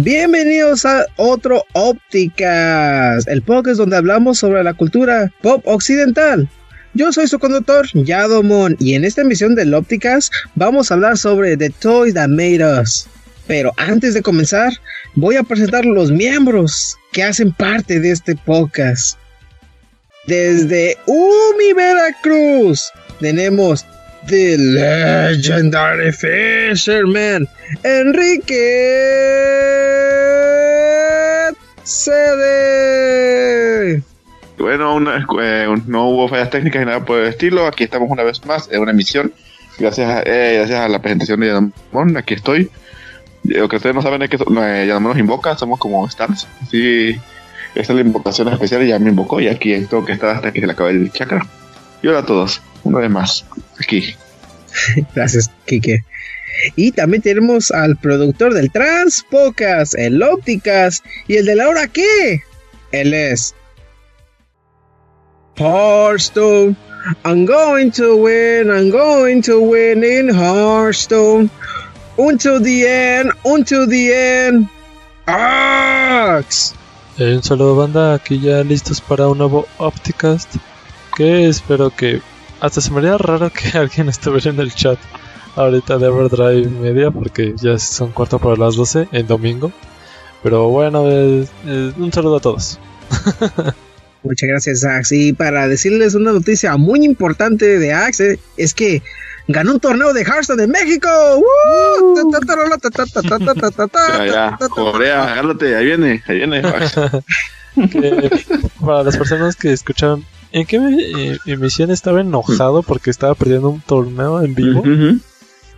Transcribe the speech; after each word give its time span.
Bienvenidos 0.00 0.86
a 0.86 1.06
otro 1.16 1.64
Ópticas, 1.72 3.26
el 3.26 3.42
podcast 3.42 3.78
donde 3.78 3.96
hablamos 3.96 4.38
sobre 4.38 4.62
la 4.62 4.72
cultura 4.72 5.32
pop 5.42 5.60
occidental. 5.66 6.48
Yo 6.94 7.12
soy 7.12 7.26
su 7.26 7.40
conductor, 7.40 7.84
Yadomon, 7.94 8.76
y 8.78 8.94
en 8.94 9.04
esta 9.04 9.22
emisión 9.22 9.56
del 9.56 9.74
Ópticas 9.74 10.30
vamos 10.54 10.90
a 10.90 10.94
hablar 10.94 11.18
sobre 11.18 11.56
The 11.56 11.70
Toys 11.70 12.14
That 12.14 12.28
Made 12.28 12.80
Us. 12.80 13.08
Pero 13.48 13.72
antes 13.76 14.14
de 14.14 14.22
comenzar, 14.22 14.72
voy 15.16 15.34
a 15.34 15.42
presentar 15.42 15.84
los 15.84 16.12
miembros 16.12 16.96
que 17.10 17.24
hacen 17.24 17.52
parte 17.52 17.98
de 17.98 18.12
este 18.12 18.36
podcast. 18.36 19.18
Desde 20.28 20.96
Umi, 21.06 21.72
Veracruz, 21.74 22.92
tenemos 23.18 23.84
The 24.26 24.58
Legendary 24.58 26.12
Fisherman, 26.12 27.48
Enrique 27.82 28.74
CD. 31.84 33.08
Bueno, 34.58 34.94
una, 34.94 35.26
eh, 35.40 35.66
no 35.86 36.08
hubo 36.08 36.28
fallas 36.28 36.50
técnicas 36.50 36.80
ni 36.80 36.86
nada 36.86 37.04
por 37.04 37.20
el 37.20 37.28
estilo. 37.28 37.66
Aquí 37.66 37.84
estamos 37.84 38.10
una 38.10 38.24
vez 38.24 38.44
más 38.44 38.68
en 38.70 38.80
una 38.80 38.90
emisión. 38.90 39.32
Gracias 39.78 40.10
a, 40.10 40.22
eh, 40.22 40.56
gracias 40.56 40.80
a 40.80 40.88
la 40.88 41.00
presentación 41.00 41.40
de 41.40 41.46
Yadamon, 41.46 42.16
aquí 42.16 42.34
estoy. 42.34 42.70
Lo 43.44 43.68
que 43.68 43.76
ustedes 43.76 43.94
no 43.94 44.02
saben 44.02 44.20
es 44.22 44.30
que 44.30 44.36
eh, 44.36 44.98
nos 45.00 45.16
invoca, 45.16 45.56
somos 45.56 45.78
como 45.78 46.06
stars. 46.06 46.48
Sí, 46.70 47.18
esta 47.74 47.92
es 47.92 47.96
la 47.96 48.00
invocación 48.00 48.48
especial 48.48 48.82
y 48.82 48.88
ya 48.88 48.98
me 48.98 49.10
invocó. 49.10 49.40
Y 49.40 49.48
aquí 49.48 49.72
tengo 49.86 50.04
que 50.04 50.12
estar 50.12 50.30
hasta 50.30 50.52
que 50.52 50.60
se 50.60 50.66
le 50.66 50.72
acabe 50.72 50.90
el 50.90 51.12
chakra. 51.12 51.46
Y 52.02 52.08
hola 52.08 52.20
a 52.20 52.26
todos, 52.26 52.60
una 52.84 52.98
vez 52.98 53.10
más, 53.10 53.44
aquí. 53.80 54.14
Gracias, 55.14 55.50
Kike. 55.66 56.04
Y 56.76 56.92
también 56.92 57.22
tenemos 57.22 57.70
al 57.70 57.96
productor 57.96 58.54
del 58.54 58.70
Transpocas, 58.70 59.94
el 59.94 60.22
Ópticas 60.22 61.02
y 61.26 61.36
el 61.36 61.46
de 61.46 61.54
la 61.56 61.68
hora 61.68 61.86
qué. 61.86 62.42
Él 62.92 63.14
es 63.14 63.54
Hearthstone. 65.56 66.76
I'm 67.24 67.46
going 67.46 67.90
to 67.92 68.16
win, 68.16 68.70
I'm 68.70 68.90
going 68.90 69.42
to 69.42 69.60
win 69.60 70.02
in 70.04 70.28
Hearthstone. 70.28 71.50
Until 72.16 72.60
the 72.60 72.86
end, 72.86 73.32
until 73.44 73.86
the 73.86 74.12
end. 74.12 74.68
Axe. 75.26 76.74
Eh, 77.18 77.34
un 77.34 77.42
saludo 77.42 77.76
banda, 77.76 78.14
aquí 78.14 78.40
ya 78.40 78.62
listos 78.64 79.00
para 79.00 79.28
un 79.28 79.38
nuevo 79.38 79.66
Opticast. 79.78 80.56
Que 81.16 81.48
espero 81.48 81.90
que 81.90 82.20
hasta 82.60 82.80
se 82.80 82.90
me 82.90 82.98
haría 82.98 83.18
raro 83.18 83.50
que 83.50 83.76
alguien 83.78 84.08
estuviera 84.08 84.50
en 84.50 84.60
el 84.60 84.74
chat 84.74 84.98
ahorita 85.56 85.98
de 85.98 86.06
Everdrive 86.06 86.68
Media 86.68 87.10
porque 87.10 87.54
ya 87.56 87.78
son 87.78 88.12
cuarto 88.12 88.38
para 88.38 88.56
las 88.56 88.76
12 88.76 89.08
en 89.12 89.26
domingo. 89.26 89.72
Pero 90.42 90.68
bueno, 90.68 91.08
eh, 91.08 91.46
eh, 91.66 91.92
un 91.96 92.12
saludo 92.12 92.36
a 92.36 92.40
todos. 92.40 92.78
Muchas 94.22 94.48
gracias, 94.48 94.84
Axe. 94.84 95.16
Y 95.16 95.32
para 95.32 95.68
decirles 95.68 96.14
una 96.14 96.32
noticia 96.32 96.76
muy 96.76 97.04
importante 97.04 97.78
de 97.78 97.92
Axe 97.92 98.38
es 98.56 98.74
que 98.74 99.02
ganó 99.48 99.72
un 99.72 99.80
torneo 99.80 100.12
de 100.12 100.22
Hearthstone 100.22 100.64
en 100.64 100.70
México. 100.70 101.08
Ya, 104.26 104.58
ya, 104.60 104.68
Corea, 104.68 105.32
agárrate, 105.32 105.76
ahí 105.76 105.86
viene, 105.86 106.22
ahí 106.26 106.36
viene. 106.36 106.62
Que, 107.90 108.44
para 108.80 109.04
las 109.04 109.16
personas 109.16 109.54
que 109.54 109.72
escucharon, 109.72 110.24
¿en 110.52 110.66
qué 110.66 110.76
eh, 110.76 111.38
emisión 111.46 111.90
estaba 111.90 112.20
enojado 112.20 112.82
porque 112.82 113.10
estaba 113.10 113.34
perdiendo 113.34 113.70
un 113.70 113.80
torneo 113.80 114.42
en 114.42 114.54
vivo? 114.54 114.82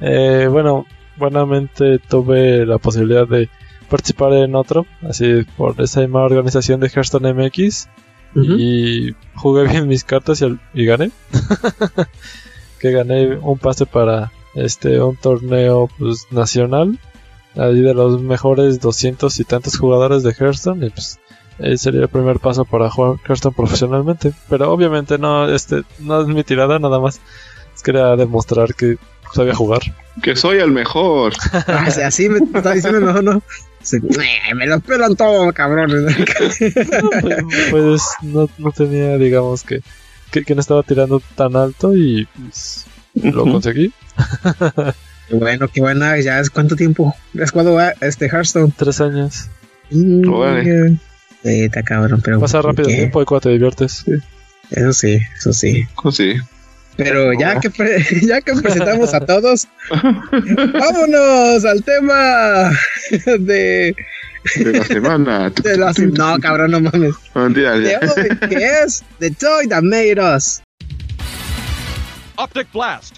Eh, 0.00 0.48
bueno, 0.50 0.86
buenamente 1.16 1.98
tuve 1.98 2.64
la 2.66 2.78
posibilidad 2.78 3.28
de 3.28 3.48
participar 3.88 4.32
en 4.34 4.54
otro, 4.54 4.86
así 5.02 5.44
por 5.56 5.80
esa 5.80 6.00
misma 6.00 6.22
organización 6.22 6.80
de 6.80 6.88
Hearthstone 6.88 7.34
MX. 7.34 7.88
Y 8.34 9.14
jugué 9.34 9.66
bien 9.66 9.88
mis 9.88 10.04
cartas 10.04 10.42
y 10.72 10.84
gané. 10.84 11.10
que 12.78 12.92
gané 12.92 13.36
un 13.36 13.58
pase 13.58 13.86
para 13.86 14.32
este 14.54 15.00
un 15.00 15.16
torneo 15.16 15.88
pues, 15.98 16.26
nacional. 16.30 16.98
Ahí 17.56 17.80
de 17.80 17.94
los 17.94 18.22
mejores 18.22 18.80
200 18.80 19.38
y 19.40 19.44
tantos 19.44 19.76
jugadores 19.76 20.22
de 20.22 20.32
Hearthstone. 20.32 20.86
Y 20.86 20.90
pues 20.90 21.18
eh, 21.60 21.76
sería 21.76 22.02
el 22.02 22.08
primer 22.08 22.38
paso 22.38 22.64
para 22.64 22.90
jugar 22.90 23.16
Hearthstone 23.26 23.54
profesionalmente. 23.54 24.32
Pero 24.48 24.72
obviamente 24.72 25.18
no, 25.18 25.48
este, 25.48 25.82
no 25.98 26.20
es 26.22 26.26
mi 26.28 26.42
tirada, 26.44 26.78
nada 26.78 26.98
más. 27.00 27.20
Es 27.74 27.82
quería 27.82 28.16
demostrar 28.16 28.74
que 28.74 28.96
sabía 29.34 29.54
jugar. 29.54 29.80
Que 30.22 30.36
soy 30.36 30.58
el 30.58 30.70
mejor. 30.70 31.32
Ah, 31.66 31.90
sí, 31.90 32.00
así 32.02 32.28
me 32.28 32.38
está 32.38 32.72
diciendo, 32.72 33.00
no, 33.00 33.22
no. 33.22 33.42
Se- 33.82 34.00
me 34.54 34.66
lo 34.66 34.80
pelan 34.80 35.16
todo, 35.16 35.52
cabrones. 35.52 36.14
pues 37.70 38.02
no, 38.22 38.48
no 38.58 38.72
tenía, 38.72 39.16
digamos, 39.16 39.62
que, 39.62 39.80
que, 40.30 40.44
que 40.44 40.54
no 40.54 40.60
estaba 40.60 40.82
tirando 40.82 41.22
tan 41.36 41.56
alto 41.56 41.94
y 41.96 42.26
pues, 42.36 42.86
lo 43.14 43.44
conseguí. 43.44 43.92
Qué 45.28 45.34
bueno, 45.36 45.68
qué 45.68 45.80
buena. 45.80 46.18
Ya 46.20 46.40
es 46.40 46.50
cuánto 46.50 46.76
tiempo. 46.76 47.14
¿Es 47.34 47.52
cuando 47.52 47.74
va 47.74 47.94
este 48.00 48.26
Hearthstone? 48.28 48.72
Tres 48.76 49.00
años. 49.00 49.48
Mm. 49.90 50.24
Eh, 51.44 51.64
está 51.66 51.82
cabrón, 51.82 52.20
pero. 52.24 52.40
Pasa 52.40 52.62
rápido 52.62 52.88
el 52.88 52.96
tiempo 52.96 53.22
y 53.22 53.24
cuando 53.24 53.42
te 53.42 53.48
diviertes. 53.50 54.04
Eso 54.70 54.92
sí, 54.92 55.18
eso 55.36 55.52
sí. 55.52 55.84
Pues 56.02 56.16
sí. 56.16 56.34
Pero 56.96 57.32
ya 57.32 57.58
que, 57.60 57.70
pre- 57.70 58.04
ya 58.22 58.40
que 58.42 58.52
presentamos 58.54 59.14
a 59.14 59.20
todos, 59.20 59.66
vámonos 59.90 61.64
al 61.64 61.82
tema 61.82 62.70
de, 63.24 63.94
De 64.56 64.72
la 64.72 64.84
semana. 64.84 65.50
de. 65.62 66.06
No, 66.12 66.38
cabrón, 66.38 66.72
no 66.72 66.80
mames. 66.80 67.14
Mentira, 67.34 67.72
De 67.78 67.90
ya. 67.92 68.00
hoy, 68.00 68.48
que 68.48 68.64
es 68.84 69.02
The 69.18 69.30
Toy 69.30 69.66
That 69.68 69.82
Made 69.82 70.16
Us. 70.36 70.62
Optic 72.36 72.68
Blast. 72.72 73.16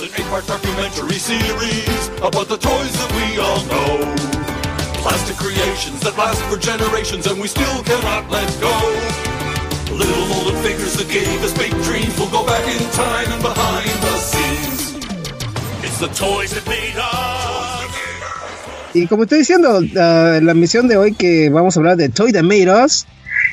An 0.00 0.08
eight-part 0.16 0.46
documentary 0.46 1.18
series 1.20 2.08
about 2.24 2.48
the 2.48 2.56
toys 2.56 2.92
that 2.96 3.10
we 3.20 3.36
all 3.36 3.60
know. 3.68 4.00
Plastic 5.04 5.36
creations 5.36 6.00
that 6.00 6.16
last 6.16 6.40
for 6.48 6.56
generations 6.56 7.26
and 7.26 7.38
we 7.38 7.46
still 7.46 7.82
cannot 7.84 8.24
let 8.30 8.48
go. 8.64 8.72
Little 9.92 10.26
molded 10.32 10.56
figures 10.64 10.94
that 10.96 11.08
gave 11.12 11.44
us 11.44 11.52
big 11.52 11.72
dreams 11.84 12.16
go 12.16 12.46
back 12.46 12.64
in 12.64 12.80
time 12.96 13.28
and 13.28 13.42
behind 13.42 13.92
the 14.00 14.16
scenes. 14.16 14.96
It's 15.84 15.98
the 16.00 16.08
toys 16.16 16.54
that 16.54 16.66
made 16.66 16.96
us. 16.96 17.90
Y 18.94 19.06
como 19.06 19.24
estoy 19.24 19.40
diciendo, 19.40 19.82
la 19.82 20.54
misión 20.54 20.88
de 20.88 20.96
hoy 20.96 21.12
que 21.12 21.50
vamos 21.50 21.76
a 21.76 21.80
hablar 21.80 21.98
de 21.98 22.08
Toy 22.08 22.32
That 22.32 22.42
Made 22.44 22.70
Us 22.70 23.06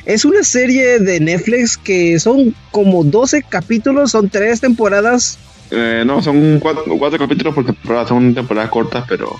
es 0.06 0.24
una 0.24 0.42
serie 0.42 0.98
de 0.98 1.20
Netflix 1.20 1.76
que 1.76 2.18
son 2.18 2.54
como 2.70 3.04
12 3.04 3.42
capítulos, 3.42 4.12
son 4.12 4.30
tres 4.30 4.60
temporadas. 4.60 5.38
Eh, 5.70 6.02
no, 6.06 6.22
son 6.22 6.58
cuatro, 6.60 6.84
cuatro 6.98 7.18
capítulos 7.18 7.54
por 7.54 7.64
temporada, 7.66 8.06
son 8.06 8.34
temporadas 8.34 8.70
cortas, 8.70 9.04
pero 9.08 9.36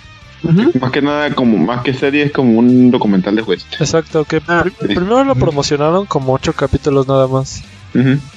más 0.81 0.91
que 0.93 1.03
nada, 1.03 1.35
como 1.35 1.57
más 1.59 1.83
que 1.83 1.95
serie, 1.95 2.25
es 2.25 2.33
como 2.33 2.59
un 2.59 2.91
documental 2.91 3.35
de 3.37 3.43
juez. 3.43 3.67
Exacto, 3.81 4.25
que 4.25 4.43
Ah, 4.47 4.63
pr- 4.65 4.73
primero 4.95 5.25
lo 5.25 5.35
promocionaron 5.35 6.07
como 6.07 6.35
ocho 6.35 6.53
capítulos 6.53 7.09
nada 7.09 7.27
más. 7.29 7.63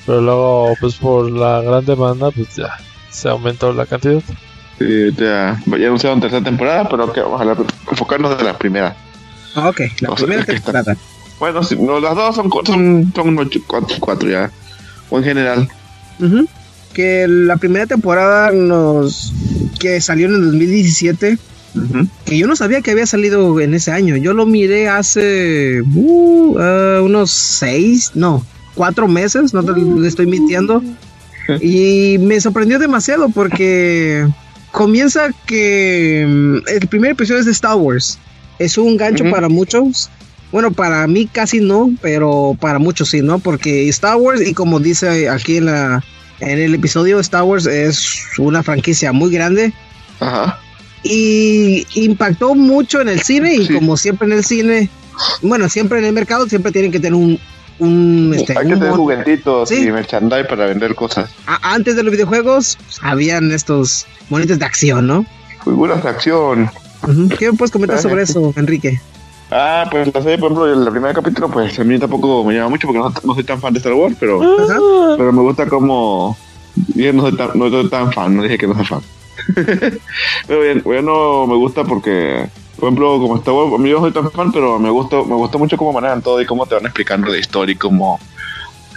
Pero 0.06 0.22
luego, 0.22 0.74
pues 0.80 0.96
por 0.96 1.30
la 1.30 1.62
gran 1.62 1.86
demanda, 1.86 2.32
pues 2.32 2.56
ya 2.56 2.70
se 3.10 3.30
aumentó 3.30 3.72
la 3.74 3.86
cantidad. 3.86 4.22
Sí, 4.80 5.12
ya, 5.16 5.62
ya 5.68 5.88
anunciaron 5.88 6.20
tercera 6.22 6.44
temporada, 6.44 6.88
pero 6.90 7.12
que 7.14 7.22
vamos 7.22 7.42
a 7.42 7.92
enfocarnos 7.92 8.36
de 8.38 8.44
la 8.44 8.58
primera. 8.58 8.96
Ah, 9.54 9.70
Ok, 9.70 9.82
la 10.00 10.10
O 10.10 10.18
sea, 10.18 10.26
primera 10.26 10.42
está- 10.42 10.54
temporada. 10.54 10.96
Bueno, 11.40 11.62
sí, 11.64 11.76
no, 11.80 12.00
las 12.00 12.16
dos 12.16 12.36
son, 12.36 12.50
son, 12.66 13.12
son 13.14 13.38
ocho, 13.38 13.60
cuatro, 13.68 13.98
cuatro 14.00 14.30
ya. 14.30 14.50
O 15.10 15.18
en 15.18 15.24
general. 15.24 15.68
Ujú. 16.20 16.48
Que 16.94 17.28
la 17.28 17.58
primera 17.58 17.86
temporada 17.86 18.52
nos. 18.52 19.34
que 19.80 20.02
salió 20.02 20.28
en 20.28 20.36
el 20.36 20.42
2017. 20.46 21.38
Ujú. 21.74 22.08
Que 22.26 22.38
yo 22.38 22.48
no 22.48 22.56
sabía 22.56 22.82
que 22.82 22.92
había 22.92 23.06
salido 23.06 23.60
en 23.60 23.74
ese 23.74 23.92
año. 23.92 24.18
Yo 24.18 24.34
lo 24.34 24.46
miré 24.46 24.90
hace. 24.90 25.82
uh, 25.82 26.58
ah, 26.60 27.02
unos 27.04 27.32
seis, 27.32 28.12
no, 28.14 28.46
cuatro 28.76 29.08
meses, 29.08 29.54
no 29.54 29.64
te 29.64 29.74
le 29.74 30.08
estoy 30.08 30.26
mintiendo. 30.26 30.84
Y 31.60 32.18
me 32.20 32.40
sorprendió 32.40 32.80
demasiado 32.80 33.30
porque 33.30 34.28
comienza 34.72 35.30
que 35.46 36.26
mm, 36.28 36.68
el 36.68 36.88
primer 36.88 37.12
episodio 37.12 37.40
es 37.40 37.46
de 37.46 37.52
Star 37.52 37.76
Wars. 37.76 38.18
Es 38.60 38.78
un 38.78 38.98
gancho 38.98 39.26
para 39.30 39.50
muchos. 39.50 40.10
Bueno, 40.52 40.72
para 40.72 41.08
mí 41.08 41.28
casi 41.32 41.60
no, 41.60 41.92
pero 42.02 42.58
para 42.60 42.78
muchos 42.78 43.10
sí, 43.10 43.22
¿no? 43.22 43.40
Porque 43.40 43.88
Star 43.90 44.18
Wars, 44.18 44.42
y 44.46 44.54
como 44.54 44.80
dice 44.80 45.30
aquí 45.30 45.58
en, 45.58 45.66
la, 45.66 46.04
en 46.42 46.60
el 46.60 46.74
episodio, 46.76 47.20
Star 47.20 47.44
Wars 47.44 47.66
es 47.66 48.24
una 48.38 48.64
franquicia 48.64 49.12
muy 49.14 49.32
grande 49.32 49.74
Ajá. 50.20 50.60
y 51.04 51.86
impactó 51.96 52.56
mucho 52.56 53.02
en 53.02 53.10
el 53.10 53.22
cine 53.22 53.56
y 53.56 53.68
Sí. 53.68 53.74
como 53.74 53.98
siempre 53.98 54.28
en 54.28 54.34
el 54.34 54.44
cine, 54.44 54.90
bueno, 55.42 55.70
siempre 55.70 56.00
en 56.00 56.06
el 56.06 56.14
mercado 56.14 56.48
siempre 56.48 56.72
tienen 56.72 56.92
que 56.92 57.00
tener 57.00 57.16
un, 57.16 57.40
un, 57.80 58.34
este, 58.36 58.58
Hay 58.58 58.68
que 58.68 58.74
un 58.74 58.80
tener 58.80 58.96
juguetitos 58.96 59.70
Sí. 59.70 59.76
y 59.88 59.92
merchandise 59.92 60.46
para 60.46 60.66
vender 60.66 60.94
cosas. 60.96 61.30
a- 61.48 61.74
antes 61.74 61.96
de 61.96 62.04
los 62.04 62.12
videojuegos 62.12 62.78
pues, 62.86 63.00
habían 63.02 63.52
estos 63.52 64.06
monitos 64.30 64.60
de 64.60 64.66
acción, 64.66 65.08
¿no? 65.08 65.26
Figuras 65.64 66.04
de 66.04 66.10
acción. 66.10 66.70
¿Qué 67.40 67.52
me 67.52 67.58
puedes 67.58 67.72
comentar 67.72 68.00
sobre 68.00 68.24
eso, 68.24 68.54
Enrique? 68.56 69.02
Ah, 69.54 69.86
pues 69.92 70.14
la 70.14 70.22
serie, 70.22 70.38
por 70.38 70.54
ejemplo, 70.54 70.72
el 70.72 70.90
primer 70.90 71.14
capítulo, 71.14 71.50
pues 71.50 71.78
a 71.78 71.84
mí 71.84 72.00
tampoco 72.00 72.46
me 72.46 72.54
llama 72.54 72.70
mucho 72.70 72.88
porque 72.88 73.00
no, 73.00 73.14
no 73.26 73.36
soy 73.36 73.44
tan 73.44 73.60
fan 73.60 73.74
de 73.74 73.80
Star 73.80 73.94
Wars, 73.94 74.16
pero. 74.18 74.42
Ah, 74.42 75.16
pero 75.18 75.34
me 75.34 75.42
gusta 75.42 75.68
como... 75.68 76.38
Yo 76.96 77.12
no 77.12 77.24
soy 77.24 77.36
tan, 77.36 77.50
no 77.56 77.70
soy 77.70 77.90
tan 77.90 78.14
fan, 78.14 78.38
no 78.38 78.44
dije 78.44 78.58
que 78.58 78.68
no 78.68 78.76
soy 78.76 78.86
fan. 78.86 79.02
pero 80.48 80.62
bien, 80.62 80.82
bueno, 80.86 81.46
me 81.48 81.56
gusta 81.56 81.84
porque, 81.84 82.48
por 82.78 82.86
ejemplo, 82.86 83.20
como 83.20 83.36
Star 83.36 83.54
Wars, 83.54 83.74
a 83.74 83.78
mí 83.78 83.90
yo 83.90 83.98
no 83.98 84.04
soy 84.04 84.14
tan 84.14 84.32
fan, 84.32 84.54
pero 84.54 84.80
me 84.80 84.90
gusta, 84.90 85.18
me 85.18 85.36
gusta 85.36 85.58
mucho 85.58 85.76
cómo 85.76 85.92
manejan 85.92 86.22
todo 86.22 86.42
y 86.42 86.46
cómo 86.46 86.66
te 86.66 86.76
van 86.76 86.86
explicando 86.86 87.30
la 87.30 87.38
historia 87.38 87.74
y 87.74 87.78
cómo, 87.78 88.22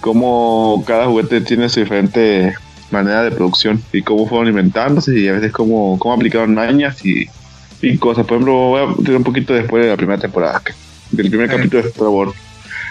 cómo 0.00 0.84
cada 0.86 1.06
juguete 1.06 1.40
tiene 1.40 1.68
su 1.68 1.80
diferente 1.80 2.54
manera 2.92 3.24
de 3.24 3.32
producción 3.32 3.82
y 3.92 4.02
cómo 4.02 4.28
fueron 4.28 4.46
inventándose 4.46 5.18
y 5.18 5.26
a 5.26 5.32
veces 5.32 5.50
cómo, 5.50 5.98
cómo 5.98 6.14
aplicaron 6.14 6.54
mañas 6.54 7.04
y, 7.04 7.26
y 7.84 7.98
cosas. 7.98 8.24
Por 8.26 8.36
ejemplo, 8.36 8.52
voy 8.54 8.82
a 8.82 8.96
tirar 8.96 9.16
un 9.16 9.24
poquito 9.24 9.52
después 9.54 9.84
de 9.84 9.90
la 9.90 9.96
primera 9.96 10.20
temporada, 10.20 10.62
del 11.10 11.28
primer 11.28 11.50
Eh. 11.50 11.56
capítulo 11.56 11.82
de 11.82 11.88
Star 11.90 12.08
Wars. 12.08 12.32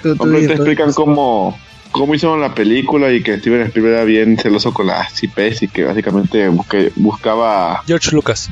Tú- 0.01 0.15
te 0.15 0.17
tú- 0.47 0.51
explican 0.53 0.91
cómo, 0.93 1.57
cómo 1.91 2.13
hicieron 2.15 2.41
la 2.41 2.53
película 2.53 3.11
y 3.11 3.21
que 3.23 3.37
Steven 3.39 3.61
Spielberg 3.67 3.95
era 3.95 4.03
bien 4.03 4.37
celoso 4.37 4.73
con 4.73 4.87
las 4.87 5.21
IPs 5.23 5.63
y 5.63 5.67
que 5.67 5.83
básicamente 5.85 6.49
busque- 6.49 6.91
buscaba... 6.95 7.81
George 7.87 8.11
Lucas. 8.11 8.49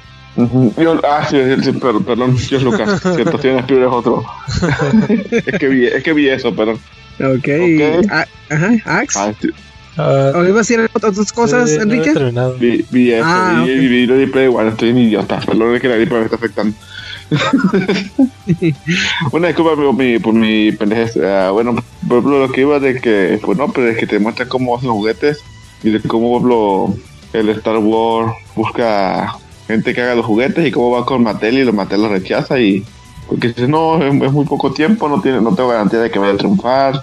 Yo- 0.78 1.02
ah, 1.04 1.28
sí, 1.30 1.38
sí, 1.62 1.72
per- 1.74 2.00
perdón, 2.06 2.38
George 2.38 2.64
Lucas, 2.66 3.02
cierto, 3.02 3.38
Steven 3.38 3.60
Spielberg 3.60 3.90
es 3.90 3.94
otro. 3.94 4.24
es, 5.46 5.60
que 5.60 5.68
vi, 5.68 5.86
es 5.88 6.04
que 6.04 6.14
vi 6.14 6.30
eso, 6.30 6.56
perdón. 6.56 6.80
Ok. 7.20 7.48
Ok. 7.50 8.08
Ah, 8.10 8.26
ajá, 8.50 8.72
Ax. 8.86 9.18
Ah, 9.18 9.34
¿O 10.36 10.44
ibas 10.44 10.72
a 10.72 10.76
decir 10.76 10.90
otras 10.94 11.32
cosas, 11.32 11.70
sí, 11.70 11.76
no 11.78 11.82
he 11.82 11.84
Enrique? 11.86 12.14
terminado. 12.14 12.56
vi, 12.58 12.86
vi 12.90 13.12
eso, 13.12 13.24
Ah, 13.26 13.64
vi, 13.66 13.72
ok. 13.74 13.80
vi 13.80 14.08
la 14.08 14.16
gripe 14.16 14.44
igual, 14.46 14.68
estoy 14.70 14.90
un 14.92 14.98
idiota, 15.00 15.40
perdón, 15.40 15.76
es 15.76 15.82
que 15.82 15.88
la 15.88 15.96
gripe 15.96 16.16
me 16.16 16.24
está 16.26 16.36
afectando. 16.38 16.76
Una 19.32 19.48
disculpa 19.48 19.76
por 19.76 19.94
mi, 19.94 20.20
por 20.20 20.34
mi 20.34 20.72
pendejez. 20.74 21.18
Ah, 21.18 21.52
bueno, 21.52 21.76
por 22.08 22.18
ejemplo, 22.20 22.40
lo 22.46 22.52
que 22.52 22.62
iba 22.62 22.80
de 22.80 23.00
que, 23.00 23.40
pues 23.44 23.58
no, 23.58 23.72
pero 23.72 23.88
es 23.90 23.98
que 23.98 24.08
te 24.08 24.20
muestran 24.20 24.50
cómo 24.50 24.76
hacen 24.76 24.90
los 24.90 24.98
juguetes 24.98 25.40
y 25.84 25.92
de 25.92 26.02
cómo, 26.02 26.42
por 26.42 26.52
ejemplo, 26.52 26.96
el 27.34 27.50
Star 27.50 27.78
Wars 27.78 28.34
busca 28.56 29.36
gente 29.68 29.94
que 29.94 30.02
haga 30.02 30.16
los 30.16 30.26
juguetes 30.26 30.68
y 30.68 30.72
cómo 30.72 30.92
va 30.92 31.06
con 31.06 31.24
Mattel 31.24 31.58
y 31.60 31.64
los 31.64 31.74
Mattel 31.74 32.02
los 32.02 32.12
rechaza 32.12 32.60
y 32.60 32.84
porque 33.28 33.50
dice, 33.50 33.68
no, 33.68 34.04
es, 34.04 34.14
es 34.22 34.32
muy 34.34 34.46
poco 34.46 34.74
tiempo, 34.74 35.08
no 35.08 35.22
tiene 35.22 35.40
no 35.40 35.56
tengo 35.56 35.70
garantía 35.70 36.00
de 36.00 36.12
que 36.12 36.20
vaya 36.20 36.34
a 36.34 36.38
triunfar, 36.38 37.02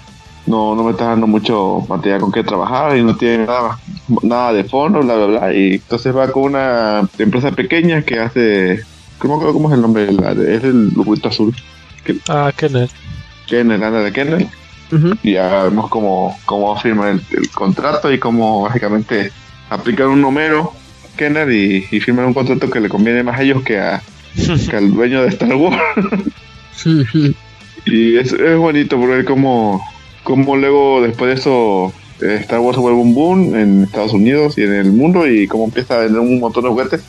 no, 0.48 0.74
no 0.74 0.84
me 0.84 0.92
está 0.92 1.06
dando 1.06 1.26
mucho 1.26 1.84
material 1.88 2.20
con 2.20 2.32
qué 2.32 2.42
trabajar 2.42 2.96
y 2.96 3.02
no 3.02 3.16
tiene 3.16 3.46
nada, 3.46 3.78
nada 4.22 4.52
de 4.52 4.64
fondo, 4.64 5.00
bla, 5.00 5.14
bla, 5.16 5.26
bla. 5.26 5.54
Y 5.54 5.74
entonces 5.74 6.14
va 6.16 6.30
con 6.32 6.44
una 6.44 7.08
empresa 7.18 7.52
pequeña 7.52 8.02
que 8.02 8.18
hace, 8.18 8.80
¿cómo, 9.18 9.40
cómo 9.40 9.68
es 9.68 9.74
el 9.74 9.82
nombre? 9.82 10.10
La 10.12 10.34
de- 10.34 10.56
es 10.56 10.64
el 10.64 10.88
lobito 10.94 11.28
azul. 11.28 11.54
Ah, 12.28 12.50
Kenneth. 12.56 12.90
Kennel, 13.46 13.82
anda 13.82 14.00
de 14.00 14.12
Kennel, 14.12 14.48
y 15.22 15.32
ya 15.34 15.64
vemos 15.64 15.88
cómo, 15.90 16.36
cómo 16.46 16.74
firman 16.78 17.08
el, 17.30 17.38
el 17.38 17.50
contrato 17.50 18.10
y 18.12 18.18
cómo 18.18 18.62
básicamente 18.62 19.30
aplican 19.70 20.08
un 20.08 20.20
número 20.22 20.72
Kennel 21.16 21.52
y, 21.52 21.86
y 21.90 22.00
firman 22.00 22.24
un 22.26 22.34
contrato 22.34 22.70
que 22.70 22.80
le 22.80 22.88
conviene 22.88 23.22
más 23.22 23.38
a 23.38 23.42
ellos 23.42 23.62
que, 23.62 23.78
a, 23.78 24.02
que 24.70 24.76
al 24.76 24.92
dueño 24.92 25.22
de 25.22 25.28
Star 25.28 25.54
Wars. 25.54 25.76
Ujú. 26.86 27.34
y 27.86 28.16
es, 28.16 28.32
es 28.32 28.56
bonito 28.56 28.96
por 28.98 29.08
ver 29.10 29.24
cómo, 29.24 29.82
cómo 30.28 30.56
luego 30.56 31.00
después 31.00 31.30
de 31.30 31.40
eso 31.40 31.90
eh, 32.20 32.36
Star 32.42 32.60
Wars 32.60 32.76
se 32.76 32.82
vuelve 32.82 33.00
un 33.00 33.14
boom 33.14 33.56
en 33.56 33.84
Estados 33.84 34.12
Unidos 34.12 34.58
y 34.58 34.62
en 34.62 34.74
el 34.74 34.92
mundo 34.92 35.26
y 35.26 35.48
cómo 35.48 35.64
empieza 35.64 35.94
a 35.94 36.00
vender 36.00 36.20
un 36.20 36.38
montón 36.38 36.64
de 36.64 36.68
juguetes. 36.68 37.00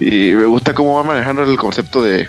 Y 0.00 0.32
me 0.32 0.46
gusta 0.46 0.72
cómo 0.72 0.94
va 0.94 1.02
manejando 1.02 1.42
el 1.42 1.58
concepto 1.58 2.02
de 2.02 2.26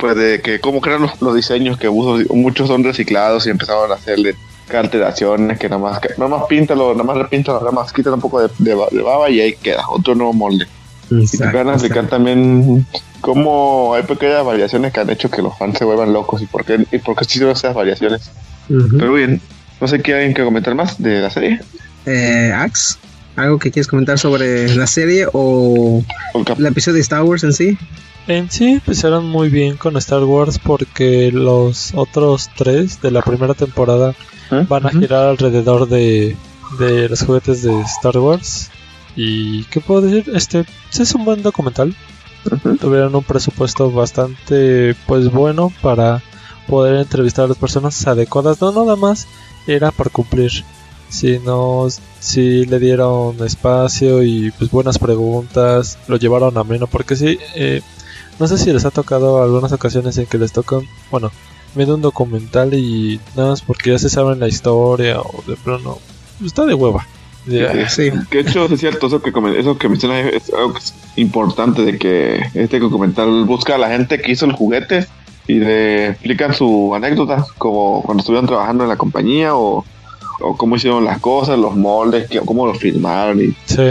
pues 0.00 0.16
de 0.16 0.40
que 0.40 0.58
cómo 0.58 0.80
crean 0.80 1.02
los, 1.02 1.22
los 1.22 1.36
diseños 1.36 1.78
que 1.78 1.88
muchos 1.88 2.66
son 2.66 2.82
reciclados 2.82 3.46
y 3.46 3.50
empezaron 3.50 3.92
a 3.92 3.94
hacerle 3.94 4.34
alteraciones 4.74 5.58
que 5.58 5.68
nada 5.68 5.80
más 5.80 6.00
nada 6.16 6.30
más 6.30 6.44
píntalo, 6.48 6.92
nada 6.92 7.04
más 7.04 7.18
repintan, 7.18 7.56
nada 7.56 7.70
más 7.70 7.92
quitan 7.92 8.14
un 8.14 8.20
poco 8.20 8.40
de, 8.40 8.48
de 8.58 8.76
de 8.90 9.02
baba 9.02 9.30
y 9.30 9.40
ahí 9.40 9.54
queda 9.54 9.84
otro 9.88 10.16
nuevo 10.16 10.32
molde. 10.32 10.66
Y 11.10 11.14
te 11.14 11.36
Exacto, 11.36 11.58
van 11.58 11.68
a 11.68 11.72
explicar 11.74 12.04
exacto. 12.04 12.16
también 12.16 12.86
cómo 13.20 13.94
hay 13.94 14.02
pequeñas 14.02 14.44
variaciones 14.44 14.92
que 14.92 15.00
han 15.00 15.10
hecho 15.10 15.30
que 15.30 15.42
los 15.42 15.56
fans 15.56 15.78
se 15.78 15.84
vuelvan 15.84 16.12
locos 16.12 16.42
y 16.42 16.46
por 16.46 16.64
qué, 16.64 16.84
y 16.90 16.98
por 16.98 17.14
qué 17.14 17.24
existen 17.24 17.50
esas 17.50 17.74
variaciones. 17.74 18.30
Ujú. 18.68 18.96
Pero 18.98 19.12
bien, 19.12 19.40
no 19.80 19.88
sé 19.88 20.00
qué 20.00 20.14
hay 20.14 20.34
que 20.34 20.44
comentar 20.44 20.74
más 20.74 21.00
de 21.00 21.20
la 21.20 21.30
serie. 21.30 21.60
Eh, 22.06 22.52
Ax, 22.54 22.98
¿algo 23.36 23.58
que 23.58 23.70
quieres 23.70 23.86
comentar 23.86 24.18
sobre 24.18 24.74
la 24.74 24.86
serie 24.86 25.26
o 25.32 26.02
el 26.58 26.66
episodio 26.66 26.96
de 26.96 27.00
Star 27.00 27.22
Wars 27.22 27.44
en 27.44 27.52
sí? 27.52 27.78
En 28.26 28.50
sí 28.50 28.74
empezaron 28.74 29.26
muy 29.26 29.48
bien 29.48 29.76
con 29.76 29.96
Star 29.96 30.22
Wars 30.24 30.58
porque 30.58 31.32
los 31.32 31.92
otros 31.94 32.50
tres 32.56 33.00
de 33.00 33.10
la 33.10 33.22
primera 33.22 33.54
temporada 33.54 34.14
¿Eh? 34.50 34.64
van 34.68 34.86
a 34.86 34.90
girar 34.90 35.28
alrededor 35.28 35.88
de, 35.88 36.36
de 36.78 37.08
los 37.08 37.22
juguetes 37.22 37.62
de 37.62 37.80
Star 37.80 38.18
Wars. 38.18 38.70
Y 39.16 39.64
qué 39.64 39.80
puedo 39.80 40.02
decir, 40.02 40.32
este 40.34 40.64
sí 40.90 41.02
es 41.02 41.14
un 41.14 41.24
buen 41.24 41.42
documental. 41.42 41.94
Tuvieron 42.80 43.14
un 43.14 43.24
presupuesto 43.24 43.90
bastante 43.90 44.94
pues 45.06 45.30
bueno 45.30 45.72
para 45.82 46.22
poder 46.66 46.96
entrevistar 46.96 47.46
a 47.46 47.48
las 47.48 47.58
personas 47.58 48.06
adecuadas. 48.06 48.60
No 48.60 48.72
nada 48.72 48.96
más 48.96 49.26
era 49.66 49.90
para 49.90 50.10
cumplir, 50.10 50.50
sino 51.08 51.86
si 52.18 52.64
le 52.66 52.78
dieron 52.78 53.36
espacio 53.44 54.22
y 54.22 54.50
pues 54.52 54.70
buenas 54.70 54.98
preguntas, 54.98 55.98
lo 56.08 56.16
llevaron 56.16 56.56
a 56.58 56.64
menos 56.64 56.88
porque 56.88 57.16
sí, 57.16 57.38
eh, 57.54 57.82
no 58.38 58.46
sé 58.46 58.58
si 58.58 58.72
les 58.72 58.84
ha 58.84 58.90
tocado 58.90 59.42
algunas 59.42 59.72
ocasiones 59.72 60.16
en 60.18 60.26
que 60.26 60.38
les 60.38 60.52
tocan, 60.52 60.82
bueno, 61.10 61.30
viendo 61.74 61.94
un 61.94 62.02
documental 62.02 62.74
y 62.74 63.20
nada 63.36 63.50
más 63.50 63.62
porque 63.62 63.90
ya 63.90 63.98
se 63.98 64.08
saben 64.10 64.40
la 64.40 64.48
historia 64.48 65.20
o 65.20 65.42
de 65.46 65.56
pronto 65.56 65.98
está 66.44 66.64
de 66.66 66.74
hueva. 66.74 67.06
De- 67.46 67.88
Sí. 67.88 68.10
Que 68.30 68.42
de 68.42 68.50
hecho 68.50 68.66
es 68.66 68.78
cierto, 68.80 69.06
eso 69.06 69.22
que, 69.22 69.32
eso 69.58 69.78
que 69.78 69.88
mencionas 69.88 70.26
es 70.32 70.52
algo 70.52 70.74
que 70.74 70.78
es 70.80 70.94
importante 71.16 71.82
de 71.82 71.98
que 71.98 72.40
este 72.54 72.78
documental 72.78 73.44
busca 73.44 73.74
a 73.74 73.78
la 73.78 73.88
gente 73.88 74.20
que 74.20 74.32
hizo 74.32 74.44
el 74.44 74.52
juguete 74.52 75.06
y 75.50 75.60
le 75.60 76.08
explican 76.10 76.54
su 76.54 76.94
anécdota, 76.94 77.44
como 77.58 78.02
cuando 78.02 78.20
estuvieron 78.20 78.46
trabajando 78.46 78.84
en 78.84 78.90
la 78.90 78.96
compañía 78.96 79.54
o, 79.56 79.84
o 80.40 80.56
cómo 80.56 80.76
hicieron 80.76 81.04
las 81.04 81.18
cosas, 81.20 81.58
los 81.58 81.76
moldes, 81.76 82.28
que- 82.28 82.40
cómo 82.40 82.66
los 82.66 82.78
filmaron 82.78 83.40
y 83.42 83.54
sí. 83.66 83.82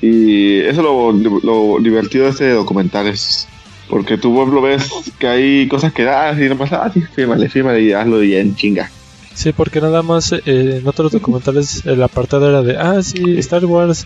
Y 0.00 0.58
eso 0.60 0.70
es 0.70 0.76
lo, 0.78 1.12
lo 1.12 1.78
divertido 1.82 2.24
de 2.24 2.30
este 2.30 2.50
documental 2.50 3.06
es 3.08 3.48
porque 3.88 4.16
tú 4.18 4.32
lo 4.46 4.60
ves 4.60 4.88
que 5.18 5.26
hay 5.26 5.66
cosas 5.68 5.92
que 5.92 6.04
das 6.04 6.38
y 6.38 6.42
no 6.48 6.56
pasa, 6.56 6.82
ah, 6.84 6.90
sí, 6.92 7.00
fírmale, 7.00 7.48
fírmale 7.48 7.80
y 7.82 7.92
hazlo 7.92 8.18
bien 8.18 8.54
chinga. 8.54 8.90
Sí, 9.34 9.52
porque 9.52 9.80
nada 9.80 10.02
más 10.02 10.32
eh, 10.32 10.42
en 10.46 10.86
otros 10.86 11.10
documentales 11.12 11.84
el 11.86 12.02
apartado 12.02 12.48
era 12.48 12.62
de, 12.62 12.76
ah, 12.76 13.02
sí, 13.02 13.38
Star 13.38 13.64
Wars, 13.64 14.04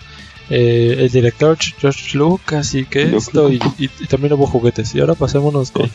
eh, 0.51 0.97
el 1.01 1.11
director 1.11 1.57
George 1.79 2.17
Lucas 2.17 2.75
y 2.75 2.85
que 2.85 3.17
esto, 3.17 3.51
y, 3.51 3.57
y- 3.79 3.91
y 4.01 4.07
también 4.07 4.33
hubo 4.35 4.47
juguetes. 4.47 4.95
Y 4.95 5.01
ahora 5.01 5.15
pasémonos 5.15 5.71
con... 5.73 5.91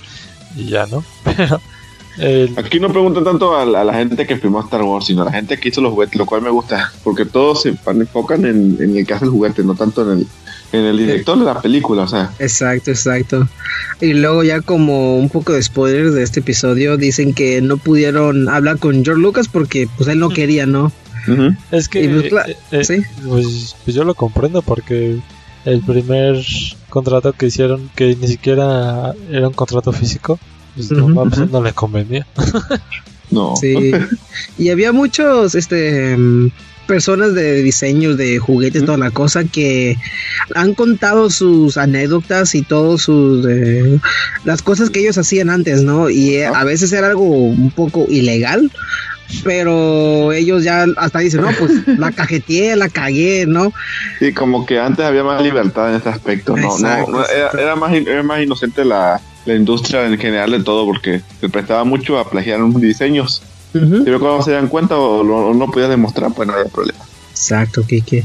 Y 0.58 0.66
ya, 0.66 0.86
¿no? 0.88 1.04
Pero 1.24 1.62
el- 2.18 2.54
Aquí 2.58 2.80
no 2.80 2.90
preguntan 2.92 3.24
tanto 3.24 3.56
a, 3.56 3.66
la- 3.66 3.82
a 3.82 3.84
la 3.84 3.94
gente 3.94 4.26
que 4.26 4.38
filmó 4.38 4.60
Star 4.62 4.82
Wars, 4.82 5.06
sino 5.06 5.22
a 5.22 5.26
la 5.26 5.32
gente 5.32 5.58
que 5.60 5.70
hizo 5.70 5.82
los 5.82 5.94
juguetes, 5.94 6.16
lo 6.18 6.26
cual 6.26 6.42
me 6.42 6.50
gusta, 6.50 6.92
porque 7.04 7.26
todos 7.26 7.62
se 7.64 7.70
enfocan 7.86 8.46
en, 8.46 8.78
en 8.80 8.98
el 8.98 9.06
que 9.06 9.14
hace 9.14 9.26
el 9.26 9.32
juguete, 9.32 9.64
no 9.64 9.76
tanto 9.76 10.02
en 10.12 10.20
el, 10.20 10.28
en 10.72 10.86
el 10.86 10.98
director 10.98 11.38
de 11.38 11.46
la 11.46 11.62
película, 11.62 12.04
o 12.04 12.08
sea. 12.08 12.32
Exacto, 12.40 12.90
exacto. 12.92 13.48
Y 14.02 14.14
luego 14.14 14.44
ya 14.44 14.62
como 14.62 15.18
un 15.18 15.30
poco 15.30 15.54
de 15.54 15.62
spoilers 15.62 16.14
de 16.16 16.24
este 16.24 16.40
episodio, 16.40 16.98
dicen 16.98 17.34
que 17.36 17.62
no 17.62 17.78
pudieron 17.78 18.50
hablar 18.50 18.80
con 18.80 19.04
George 19.06 19.22
Lucas 19.22 19.48
porque 19.48 19.88
pues 19.98 20.10
él 20.10 20.20
no 20.20 20.30
quería, 20.30 20.66
¿no? 20.66 20.92
es 21.72 21.90
que... 21.90 22.04
y 22.04 22.08
pues, 22.08 22.48
eh, 22.48 22.56
eh, 22.72 22.84
sí. 22.86 23.02
pues, 23.28 23.76
pues 23.84 23.96
yo 23.96 24.04
lo 24.06 24.16
comprendo 24.16 24.62
porque 24.62 25.18
el 25.66 25.82
primer 25.82 26.44
contrato 26.90 27.34
que 27.34 27.48
hicieron, 27.48 27.90
que 27.96 28.16
ni 28.16 28.28
siquiera 28.28 29.14
era 29.30 29.48
un 29.48 29.54
contrato 29.54 29.92
físico, 29.92 30.40
pues 30.76 30.92
no, 30.92 31.14
pues, 31.24 31.40
ujú. 31.40 31.50
no 31.52 31.62
le 31.62 31.74
convenía. 31.74 32.26
No. 33.30 33.58
Sí. 33.58 33.92
y 34.58 34.70
había 34.70 34.94
muchos, 34.94 35.54
este, 35.54 36.16
personas 36.88 37.36
de 37.36 37.62
diseños 37.62 38.18
de 38.18 38.40
juguetes, 38.40 38.86
toda 38.86 38.98
la 38.98 39.12
cosa, 39.12 39.44
que 39.44 39.98
han 40.56 40.74
contado 40.74 41.30
sus 41.30 41.78
anécdotas 41.78 42.56
y 42.56 42.64
todos 42.64 43.04
sus, 43.04 43.46
eh, 43.48 44.00
las 44.46 44.64
cosas 44.64 44.90
que 44.90 45.02
ellos 45.02 45.18
hacían 45.18 45.50
antes, 45.50 45.84
¿no? 45.84 46.10
Y 46.10 46.36
eh, 46.36 46.46
a 46.48 46.64
veces 46.64 46.92
era 46.94 47.08
algo 47.08 47.26
un 47.26 47.70
poco 47.70 48.08
ilegal. 48.10 48.72
Pero 49.44 50.32
ellos 50.32 50.64
ya 50.64 50.86
hasta 50.98 51.20
dicen, 51.20 51.42
no, 51.42 51.50
pues 51.60 51.72
la 51.98 52.12
cajeteé, 52.12 52.76
la 52.76 52.90
cagué, 52.90 53.46
¿no? 53.48 53.74
Sí, 54.20 54.34
como 54.34 54.66
que 54.66 54.80
antes 54.80 55.06
había 55.06 55.24
más 55.24 55.42
libertad 55.42 55.90
en 55.92 55.98
ese 56.00 56.10
aspecto, 56.10 56.56
no, 56.56 56.74
Exacto, 56.74 57.12
no, 57.12 57.18
no, 57.20 57.26
era, 57.60 57.76
más, 57.76 57.94
era 57.94 58.24
más 58.24 58.42
inocente 58.42 58.86
la, 58.86 59.20
la 59.46 59.54
industria 59.56 60.06
en 60.06 60.18
general 60.18 60.52
de 60.52 60.64
todo, 60.64 60.86
porque 60.86 61.22
se 61.40 61.50
prestaba 61.50 61.84
mucho 61.84 62.18
a 62.18 62.30
plagiar 62.30 62.62
unos 62.62 62.82
diseños 62.82 63.42
Ujú. 63.74 63.98
Si 64.06 64.12
cuando 64.12 64.42
se 64.42 64.52
dan 64.52 64.70
cuenta 64.70 64.96
o 64.96 65.24
lo- 65.24 65.50
o 65.50 65.54
no 65.54 65.68
podías 65.68 65.90
demostrar, 65.90 66.32
pues 66.34 66.48
no 66.48 66.54
había 66.56 66.72
problema. 66.72 67.00
Exacto, 67.32 67.84
Kike. 67.86 68.24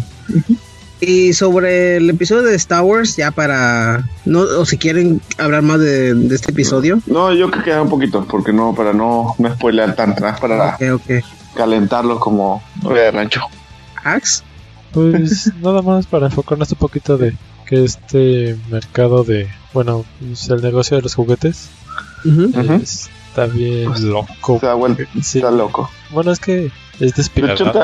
Y 1.04 1.32
sobre 1.32 1.97
el 1.97 2.09
episodio 2.11 2.42
de 2.44 2.54
Star 2.54 2.82
Wars, 2.85 3.16
ya 3.16 3.32
para. 3.32 4.09
no 4.25 4.42
O 4.42 4.64
si 4.64 4.78
quieren 4.78 5.21
hablar 5.37 5.62
más 5.62 5.80
de, 5.80 6.14
de 6.14 6.32
este 6.32 6.52
episodio. 6.52 7.00
No, 7.06 7.32
yo 7.35 7.50
creo 7.50 7.64
que 7.64 7.73
un 7.80 7.88
poquito, 7.88 8.25
porque 8.25 8.52
no, 8.52 8.73
para 8.73 8.92
no, 8.92 9.35
no 9.37 9.52
spoilear 9.52 9.97
tan 9.97 10.12
atrás, 10.12 10.38
para 10.38 10.76
Ok, 10.76 10.82
ok. 10.94 11.25
calentarlos 11.56 12.21
como 12.21 12.62
de 12.94 13.11
rancho. 13.11 13.40
Ax. 14.04 14.44
Pues 14.92 15.52
nada 15.61 15.82
más 15.82 16.06
para 16.06 16.26
enfocarnos 16.26 16.71
un 16.71 16.78
poquito 16.78 17.18
de 17.18 17.37
que 17.66 17.82
este 17.82 18.56
mercado 18.71 19.25
de, 19.25 19.49
bueno, 19.75 20.04
pues, 20.21 20.49
el 20.50 20.62
negocio 20.62 20.99
de 20.99 21.02
los 21.02 21.16
juguetes 21.16 21.68
Ujú. 22.25 22.44
Ujú. 22.56 22.75
está 22.75 23.47
bien 23.47 23.88
Pues, 23.88 24.02
loco. 24.02 24.61
Se 24.61 24.66
da 24.66 24.75
vuelta, 24.75 25.02
Sí. 25.21 25.38
está 25.38 25.50
loco. 25.50 25.90
Bueno, 26.11 26.30
es 26.30 26.38
que 26.38 26.71
es 27.01 27.35
De 27.35 27.53
hecho, 27.53 27.71
te 27.71 27.79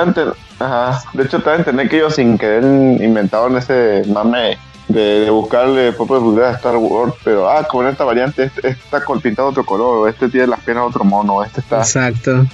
ajá, 0.59 1.03
de 1.13 1.25
hecho, 1.25 1.41
te 1.41 1.55
entender 1.55 1.89
que 1.89 1.97
ellos 1.97 2.15
sin 2.15 2.39
querer 2.39 2.63
inventaron 2.65 3.57
ese 3.57 4.03
mame 4.07 4.59
de, 4.89 5.21
de 5.21 5.31
buscarle 5.31 5.93
propia 5.93 6.19
publicidad 6.19 6.51
a 6.51 6.57
Star 6.57 6.77
Wars, 6.77 7.15
pero 7.25 7.49
ah, 7.49 7.67
con 7.67 7.87
esta 7.87 8.05
variante, 8.05 8.45
este, 8.45 8.69
este 8.69 8.85
está 8.85 9.03
pintado 9.23 9.49
de 9.49 9.53
otro 9.53 9.67
color, 9.67 10.09
este 10.09 10.29
tiene 10.29 10.47
las 10.47 10.61
piernas 10.61 10.85
de 10.85 10.89
otro 10.89 11.05
mono, 11.05 11.43
este 11.43 11.61
está. 11.61 11.79
Exacto. 11.79 12.47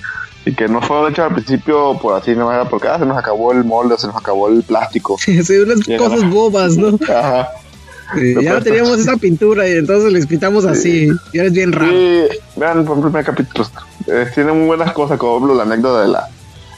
Y 0.47 0.53
que 0.55 0.69
no 0.69 0.83
fue 0.83 1.09
hecho 1.09 1.25
al 1.25 1.33
principio 1.33 1.99
por 1.99 2.21
así, 2.21 2.35
no 2.35 2.53
era 2.53 2.69
porque 2.69 2.89
ah, 2.89 2.99
se 2.99 3.07
nos 3.07 3.17
acabó 3.17 3.53
el 3.53 3.65
molde, 3.65 3.97
se 3.99 4.07
nos 4.07 4.17
acabó 4.17 4.49
el 4.49 4.63
plástico. 4.63 5.17
Sí, 5.25 5.59
unas 5.59 5.81
cosas 5.99 6.29
bobas, 6.29 6.77
¿no? 6.77 6.99
Ajá. 7.09 7.49
Sí, 8.15 8.35
ya 8.43 8.61
teníamos 8.61 8.99
esa 8.99 9.17
pintura 9.17 9.67
y 9.67 9.73
entonces 9.73 10.13
les 10.13 10.27
pintamos 10.27 10.67
así. 10.67 11.09
Y 11.33 11.39
ahora 11.39 11.49
es 11.49 11.53
bien 11.55 11.73
raro. 11.73 11.91
Sí, 11.91 12.27
vean 12.57 12.85
por 12.85 12.99
el 12.99 13.05
primer 13.05 13.25
capítulo. 13.25 13.67
Eh, 14.07 14.27
tiene 14.35 14.53
muy 14.53 14.67
buenas 14.67 14.93
cosas, 14.93 15.19
como 15.19 15.53
la 15.55 15.63
anécdota 15.63 16.03
de 16.03 16.09
la, 16.09 16.29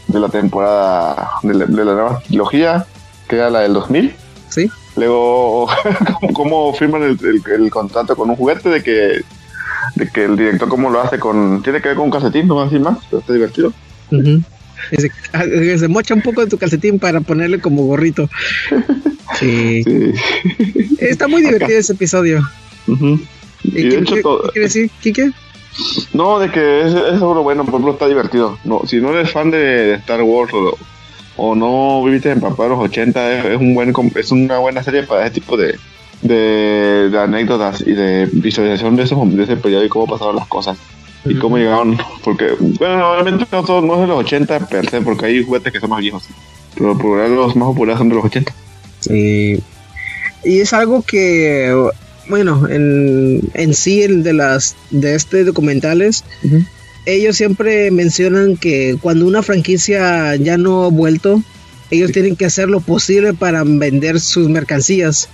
de 0.08 0.20
la 0.20 0.28
temporada, 0.28 1.30
de 1.42 1.54
la, 1.54 1.66
de 1.66 1.84
la 1.84 1.92
nueva 1.94 2.20
trilogía, 2.26 2.86
que 3.28 3.36
era 3.36 3.50
la 3.50 3.60
del 3.60 3.75
2000. 3.75 4.14
Sí. 4.48 4.70
Luego, 4.96 5.68
cómo, 6.32 6.72
firman 6.75 7.02
el, 7.02 7.18
el- 7.22 7.42
el 7.64 7.70
contrato 7.70 8.16
con 8.16 8.30
un 8.30 8.36
juguete 8.36 8.68
de 8.70 8.82
que, 8.82 9.20
de 9.96 10.08
que 10.12 10.25
el 10.25 10.36
director 10.36 10.68
cómo 10.68 10.88
lo 10.90 11.00
hace 11.02 11.18
con... 11.18 11.62
Tiene 11.62 11.80
que 11.82 11.88
ver 11.88 11.96
con 11.96 12.06
un 12.06 12.10
calcetín, 12.12 12.46
no 12.48 12.54
más 12.56 12.72
y 12.72 12.78
más, 12.78 12.98
pero 13.10 13.20
está 13.20 13.32
divertido. 13.32 13.72
Se 15.78 15.88
mocha 15.88 16.14
un 16.14 16.22
poco 16.22 16.40
de 16.42 16.46
tu 16.48 16.58
calcetín 16.58 16.98
para 16.98 17.20
ponerle 17.20 17.60
como 17.60 17.84
gorrito. 17.84 18.28
Sí. 19.40 19.82
Sí. 19.82 20.12
Está 20.98 21.26
muy 21.28 21.42
divertido 21.42 21.78
ese 21.78 21.92
episodio. 21.92 22.40
Ujú. 22.86 23.20
Y 23.64 23.80
¿Y 23.80 23.82
de 23.82 23.88
qué, 23.90 23.98
hecho, 23.98 24.14
qué- 24.14 24.22
todo- 24.22 24.42
qué 24.44 24.50
quiere 24.52 24.66
decir, 24.68 24.90
Kike? 25.02 25.32
No, 26.12 26.38
de 26.38 26.50
que 26.50 26.83
es, 26.83 26.95
es 26.95 27.14
algo 27.14 27.42
bueno, 27.42 27.64
por 27.64 27.75
ejemplo, 27.75 27.92
está 27.92 28.09
divertido. 28.09 28.59
No, 28.64 28.83
si 28.87 29.00
no 29.00 29.11
eres 29.11 29.30
fan 29.30 29.50
de, 29.50 29.95
Star 29.95 30.23
Wars 30.23 30.52
o, 30.54 30.76
o 31.37 31.54
no 31.54 32.02
viviste 32.04 32.30
en 32.30 32.40
papá 32.40 32.64
de 32.64 32.71
los 32.71 32.78
80, 32.80 33.33
es, 33.33 33.45
es 33.45 33.56
un 33.56 33.75
buen 33.75 33.92
es 34.14 34.33
una 34.33 34.59
buena 34.59 34.83
serie 34.83 35.02
para 35.02 35.26
ese 35.26 35.35
tipo 35.35 35.56
de, 35.56 35.78
de, 36.23 37.11
de 37.11 37.18
anécdotas 37.18 37.83
y 37.87 37.92
de 37.92 38.26
visualización 38.33 38.97
de, 38.97 39.02
esos, 39.04 39.37
de 39.37 39.42
ese 39.42 39.56
periodo 39.56 39.85
y 39.85 39.88
cómo 39.88 40.06
pasaron 40.06 40.37
las 40.37 40.47
cosas. 40.47 40.78
Y 41.25 41.35
cómo 41.35 41.59
llegaron, 41.59 41.99
porque, 42.23 42.54
bueno, 42.78 43.11
obviamente 43.11 43.47
no 43.50 43.64
todos, 43.64 43.83
no 43.83 44.00
de 44.00 44.06
los 44.06 44.18
80 44.18 44.68
per 44.68 44.88
se, 44.88 45.00
porque 45.00 45.26
hay 45.26 45.42
juguetes 45.42 45.73
que 45.73 45.80
son 45.80 45.90
más 45.90 46.00
viejos. 46.00 46.25
Pero 46.76 46.97
por 46.97 47.28
los 47.28 47.56
más 47.56 47.66
populares 47.66 47.99
son 47.99 48.09
de 48.11 48.14
los 48.14 48.25
80. 48.25 48.54
Sí. 49.00 49.61
Y 50.45 50.61
es 50.61 50.73
algo 50.73 51.02
que, 51.02 51.90
bueno, 52.28 52.66
en, 52.68 53.40
en 53.54 53.75
sí, 53.75 54.02
el 54.02 54.23
de 54.23 54.33
las 54.33 54.75
de 54.90 55.14
este 55.14 55.45
documentales, 55.45 56.25
ellos 57.04 57.37
siempre 57.37 57.90
mencionan 57.90 58.56
que 58.56 58.97
cuando 59.00 59.26
una 59.26 59.42
franquicia 59.42 60.35
ya 60.37 60.56
no 60.59 60.85
ha 60.85 60.88
vuelto, 60.88 61.42
ellos 61.90 62.11
tienen 62.12 62.35
que 62.37 62.47
hacer 62.47 62.68
lo 62.68 62.80
posible 62.80 63.33
para 63.35 63.62
vender 63.64 64.18
sus 64.21 64.49
mercancías. 64.49 65.28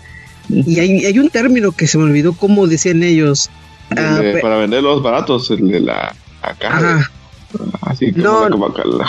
Y 0.48 0.80
hay, 0.80 1.06
hay 1.06 1.18
un 1.18 1.30
término 1.30 1.72
que 1.72 1.86
se 1.86 1.96
me 1.98 2.04
olvidó 2.04 2.34
cómo 2.34 2.66
decían 2.66 3.02
ellos. 3.02 3.48
Ah, 3.96 4.18
De- 4.20 4.38
para 4.40 4.56
vender 4.58 4.82
los 4.82 5.02
baratos, 5.02 5.50
el 5.50 5.68
de 5.68 5.80
la, 5.80 6.14
la 6.42 6.54
caja. 6.54 6.96
Ajá. 6.96 7.10
Así 7.82 8.12
que 8.12 8.20
No. 8.20 8.48
como 8.50 8.66
acá 8.66 8.82
la- 8.84 9.08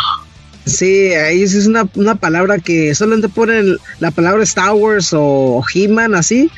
Sí, 0.65 1.13
ahí 1.13 1.43
es 1.43 1.67
una, 1.67 1.85
una 1.95 2.15
palabra 2.15 2.57
que 2.59 2.95
solamente 2.95 3.27
ponen 3.27 3.75
la 3.99 4.11
palabra 4.11 4.43
Star 4.43 4.71
Wars 4.73 5.09
o 5.11 5.61
He-Man 5.73 6.15
así 6.15 6.49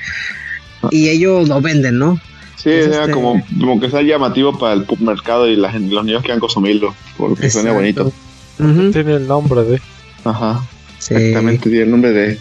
y 0.92 1.10
ellos 1.10 1.48
lo 1.48 1.62
venden, 1.62 1.98
¿no? 2.00 2.20
Sí, 2.58 2.70
este- 2.72 3.12
como, 3.12 3.44
como 3.60 3.80
que 3.80 3.90
sea 3.90 4.02
llamativo 4.02 4.58
para 4.58 4.74
el 4.74 4.86
mercado 5.00 5.48
y 5.48 5.56
la 5.56 5.72
gente, 5.72 5.94
los 5.94 6.04
niños 6.06 6.22
quieran 6.24 6.40
consumirlo, 6.40 6.96
porque 7.18 7.50
suena 7.50 7.72
bonito. 7.74 8.12
Tiene 8.58 9.16
el 9.16 9.28
nombre 9.28 9.64
de. 9.64 9.82
Ajá, 10.24 10.66
sí. 10.98 11.14
exactamente, 11.14 11.70
tiene 11.70 11.84
el 11.86 11.92
nombre 11.92 12.12
de... 12.12 12.40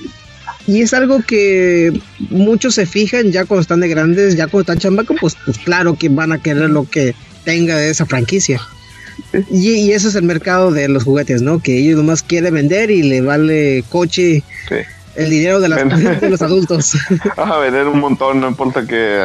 Y 0.67 0.81
es 0.81 0.95
algo 0.95 1.21
que 1.27 1.93
muchos 2.31 2.77
se 2.77 2.87
fijan 2.87 3.31
ya 3.33 3.45
cuando 3.45 3.61
están 3.61 3.81
de 3.81 3.89
grandes, 3.89 4.35
ya 4.35 4.47
cuando 4.47 4.61
están 4.73 4.79
chamacos, 4.79 5.17
pues, 5.21 5.37
pues 5.45 5.59
claro 5.59 5.95
que 5.99 6.09
van 6.09 6.33
a 6.33 6.41
querer 6.41 6.71
lo 6.71 6.89
que 6.89 7.15
tenga 7.45 7.77
de 7.77 7.91
esa 7.91 8.07
franquicia. 8.07 8.63
Y, 9.51 9.73
y 9.73 9.93
ese 9.93 10.09
es 10.09 10.15
el 10.15 10.23
mercado 10.23 10.71
de 10.71 10.89
los 10.89 11.05
juguetes, 11.05 11.43
¿no? 11.43 11.59
Que 11.61 11.79
ellos 11.79 11.99
nomás 11.99 12.23
quieren 12.23 12.55
vender 12.55 12.91
y 12.91 13.03
le 13.03 13.21
vale 13.21 13.85
coche 13.91 14.43
Sí. 14.69 14.77
El 15.17 15.31
dinero 15.31 15.61
de, 15.61 15.69
las- 15.69 16.21
de 16.21 16.31
los 16.31 16.43
adultos. 16.43 16.93
Vas 17.37 17.51
a 17.51 17.59
vender 17.59 17.87
un 17.87 18.01
montón, 18.01 18.41
no 18.41 18.49
importa 18.49 18.87
que 18.87 19.21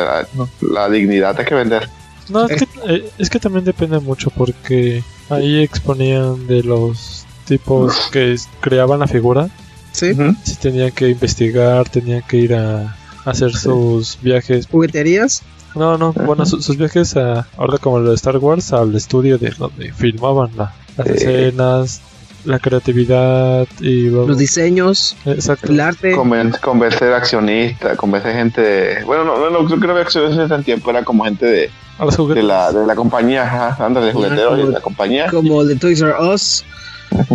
la 0.61 0.89
dignidad 0.89 1.35
hay 1.39 1.45
que 1.45 1.55
vender. 1.55 1.89
No, 2.29 2.47
es 2.47 2.63
que, 2.63 2.67
eh, 2.87 3.09
es 3.17 3.29
que 3.29 3.39
también 3.39 3.65
depende 3.65 3.99
mucho 3.99 4.29
porque 4.29 5.03
ahí 5.29 5.63
exponían 5.63 6.45
de 6.47 6.61
los 6.63 7.25
tipos 7.45 8.09
que 8.11 8.35
creaban 8.61 8.99
la 8.99 9.07
figura. 9.07 9.49
¿Sí? 9.91 10.13
Si 10.43 10.55
tenían 10.57 10.91
que 10.91 11.09
investigar, 11.09 11.89
tenían 11.89 12.21
que 12.27 12.37
ir 12.37 12.53
a 12.53 12.95
hacer 13.25 13.51
sus 13.55 14.19
viajes. 14.21 14.67
Jugueterías. 14.67 15.41
No, 15.75 15.97
no, 15.97 16.13
bueno, 16.13 16.45
su- 16.45 16.61
sus 16.61 16.77
viajes 16.77 17.15
a, 17.17 17.47
ahora 17.57 17.77
como 17.79 17.99
lo 17.99 18.09
de 18.09 18.15
Star 18.15 18.37
Wars, 18.37 18.71
al 18.73 18.95
estudio 18.95 19.37
de 19.39 19.49
donde 19.51 19.91
filmaban 19.93 20.51
la- 20.55 20.73
las 20.97 21.07
escenas, 21.07 22.01
la 22.45 22.59
creatividad 22.59 23.67
y. 23.81 24.09
Los 24.09 24.37
diseños, 24.37 25.15
Exacto. 25.25 25.71
el 25.71 25.79
arte. 25.79 26.15
Conven- 26.15 26.59
convencer 26.59 27.13
accionistas, 27.13 27.97
convencer 27.97 28.33
gente 28.35 28.61
de... 28.61 29.03
Bueno, 29.05 29.23
no, 29.23 29.37
no, 29.37 29.49
no 29.49 29.65
creo 29.65 29.79
que 29.79 29.85
no 29.87 29.91
había 29.93 30.03
accionistas 30.03 30.51
en 30.51 30.63
tiempo, 30.63 30.89
era 30.89 31.03
como 31.03 31.23
gente 31.25 31.45
de, 31.45 31.69
A 31.97 32.05
los 32.05 32.15
de, 32.29 32.43
la, 32.43 32.71
de 32.71 32.85
la 32.85 32.95
compañía, 32.95 33.43
ajá, 33.43 33.85
anda 33.85 34.01
de 34.01 34.13
jugueteros 34.13 34.59
y 34.59 34.63
de 34.63 34.71
la 34.71 34.81
compañía. 34.81 35.27
como 35.27 35.61
el 35.61 35.67
de 35.69 35.75
Toys 35.75 36.01
R 36.01 36.13
Us. 36.33 36.63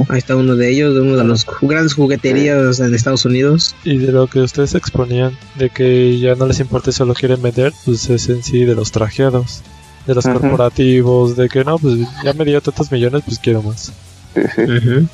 Ahí 0.09 0.19
está 0.19 0.37
uno 0.37 0.55
de 0.55 0.71
ellos, 0.71 0.95
de 0.95 1.01
uno 1.01 1.17
de 1.17 1.25
los 1.25 1.45
grandes 1.61 1.95
jugueterías 1.95 2.79
en 2.79 2.95
Estados 2.95 3.25
Unidos. 3.25 3.75
Y 3.83 3.99
de 3.99 4.13
lo 4.13 4.29
que 4.29 4.39
ustedes 4.41 4.75
exponían, 4.77 5.37
de 5.57 5.69
que 5.69 6.17
ya 6.21 6.37
no 6.37 6.47
les 6.47 6.61
importa 6.61 6.91
y 6.91 6.93
solo 6.93 7.13
quieren 7.13 7.43
vender, 7.43 7.73
pues 7.85 8.09
es 8.09 8.29
en 8.29 8.45
sí 8.45 8.65
de 8.65 8.77
los 8.77 8.93
trajeados, 8.93 9.63
de 10.07 10.15
los 10.15 10.25
corporativos, 10.27 11.37
de 11.37 11.49
que 11.49 11.65
no, 11.65 11.79
pues 11.79 11.97
ya 12.25 12.33
me 12.35 12.45
dio 12.45 12.61
tantos 12.61 12.93
millones, 12.93 13.23
pues 13.27 13.41
quiero 13.41 13.63
más. 13.63 13.93
Sí, 14.35 14.43
sí. 14.81 15.09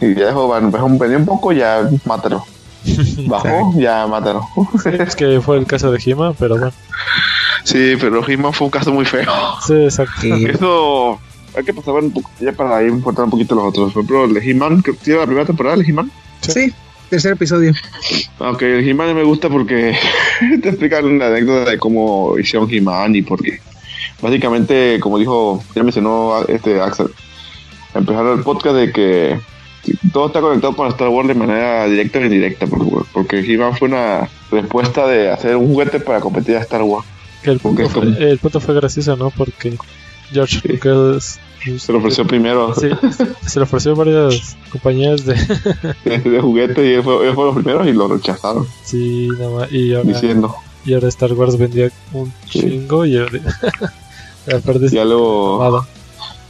Y 0.00 0.14
ya 0.14 0.26
dejó, 0.26 0.46
bueno, 0.46 0.70
bajó 0.70 0.86
un 0.86 0.98
venía 0.98 1.16
un 1.16 1.26
poco, 1.26 1.52
ya 1.52 1.88
mátalo. 2.04 2.44
Bajó, 3.28 3.72
ya 3.78 4.06
mátalo. 4.08 4.48
Es 4.84 5.14
que 5.14 5.40
fue 5.40 5.56
el 5.56 5.66
caso 5.66 5.92
de 5.92 6.00
Hima, 6.04 6.32
pero 6.32 6.56
bueno. 6.58 6.72
Sí, 7.64 7.94
pero 8.00 8.28
He-Man 8.28 8.52
fue 8.52 8.66
un 8.66 8.70
caso 8.70 8.92
muy 8.92 9.04
feo. 9.04 9.30
Sí, 9.66 9.74
exacto. 9.74 10.20
Sí. 10.20 10.46
Eso 10.46 11.20
hay 11.56 11.64
que 11.64 11.74
pasar 11.74 11.94
un 11.94 12.10
poco 12.10 12.30
ya 12.40 12.52
para 12.52 12.82
ir 12.82 12.88
importar 12.88 13.24
un 13.24 13.30
poquito 13.30 13.54
los 13.54 13.64
otros. 13.66 13.92
Por 13.92 14.02
ejemplo, 14.02 14.24
el 14.24 14.36
He-Man, 14.36 14.82
que 14.82 14.92
tiene 14.92 15.20
la 15.20 15.26
primera 15.26 15.46
temporada, 15.46 15.76
el 15.76 15.88
He-Man. 15.88 16.10
Sí, 16.40 16.72
tercer 17.08 17.32
episodio. 17.32 17.72
Aunque 18.40 18.78
el 18.78 18.88
He-Man 18.88 19.14
me 19.14 19.22
gusta 19.22 19.48
porque 19.48 19.96
te 20.62 20.68
explican 20.68 21.04
una 21.04 21.26
anécdota 21.26 21.70
de 21.70 21.78
cómo 21.78 22.36
hicieron 22.38 22.68
He-Man 22.70 23.14
y 23.14 23.22
por 23.22 23.42
qué. 23.42 23.60
Básicamente, 24.20 24.98
como 25.00 25.18
dijo, 25.18 25.62
ya 25.74 25.82
mencionó 25.82 26.44
este 26.48 26.80
Axel, 26.80 27.08
empezaron 27.94 28.38
el 28.38 28.44
podcast 28.44 28.76
de 28.76 28.92
que 28.92 29.40
todo 30.12 30.26
está 30.28 30.40
conectado 30.40 30.76
con 30.76 30.86
Star 30.88 31.08
Wars 31.08 31.28
de 31.28 31.34
manera 31.34 31.86
directa 31.86 32.18
o 32.18 32.22
indirecta, 32.22 32.66
porque, 32.66 32.90
porque 33.12 33.40
He-Man 33.40 33.76
fue 33.76 33.88
una 33.88 34.28
respuesta 34.50 35.06
de 35.06 35.30
hacer 35.30 35.56
un 35.56 35.68
juguete 35.68 35.98
para 36.00 36.20
competir 36.20 36.56
a 36.56 36.60
Star 36.60 36.82
Wars. 36.82 37.06
El, 37.42 37.58
punto 37.58 37.88
fue, 37.88 38.02
el 38.04 38.38
punto 38.38 38.60
fue 38.60 38.74
gracioso, 38.74 39.16
¿no? 39.16 39.30
Porque 39.30 39.76
George 40.32 40.60
Sí. 40.60 40.68
Lucas 40.68 41.40
Se 41.78 41.92
lo 41.92 41.98
ofreció 41.98 42.24
primero 42.26 42.74
Sí, 42.74 42.88
se 43.46 43.58
lo 43.58 43.64
ofreció 43.64 43.94
varias 43.96 44.56
compañías 44.70 45.24
de. 45.26 45.34
de, 46.04 46.18
de 46.18 46.40
juguete 46.40 46.86
y 46.88 46.94
él 46.94 47.02
fue, 47.02 47.26
él 47.28 47.34
fue 47.34 47.46
los 47.46 47.54
primeros 47.56 47.86
y 47.88 47.92
lo 47.92 48.06
rechazaron, 48.08 48.66
sí, 48.84 49.28
nada 49.38 49.50
más. 49.50 49.72
Y 49.72 49.92
ahora, 49.94 50.08
diciendo. 50.08 50.54
y 50.84 50.94
ahora 50.94 51.08
Star 51.08 51.32
Wars 51.32 51.58
vendía 51.58 51.90
un 52.12 52.32
Sí. 52.48 52.60
chingo 52.60 53.04
y 53.04 53.16
ahora. 53.18 53.40
Ya 54.90 55.04
luego, 55.04 55.62
Amado. 55.62 55.86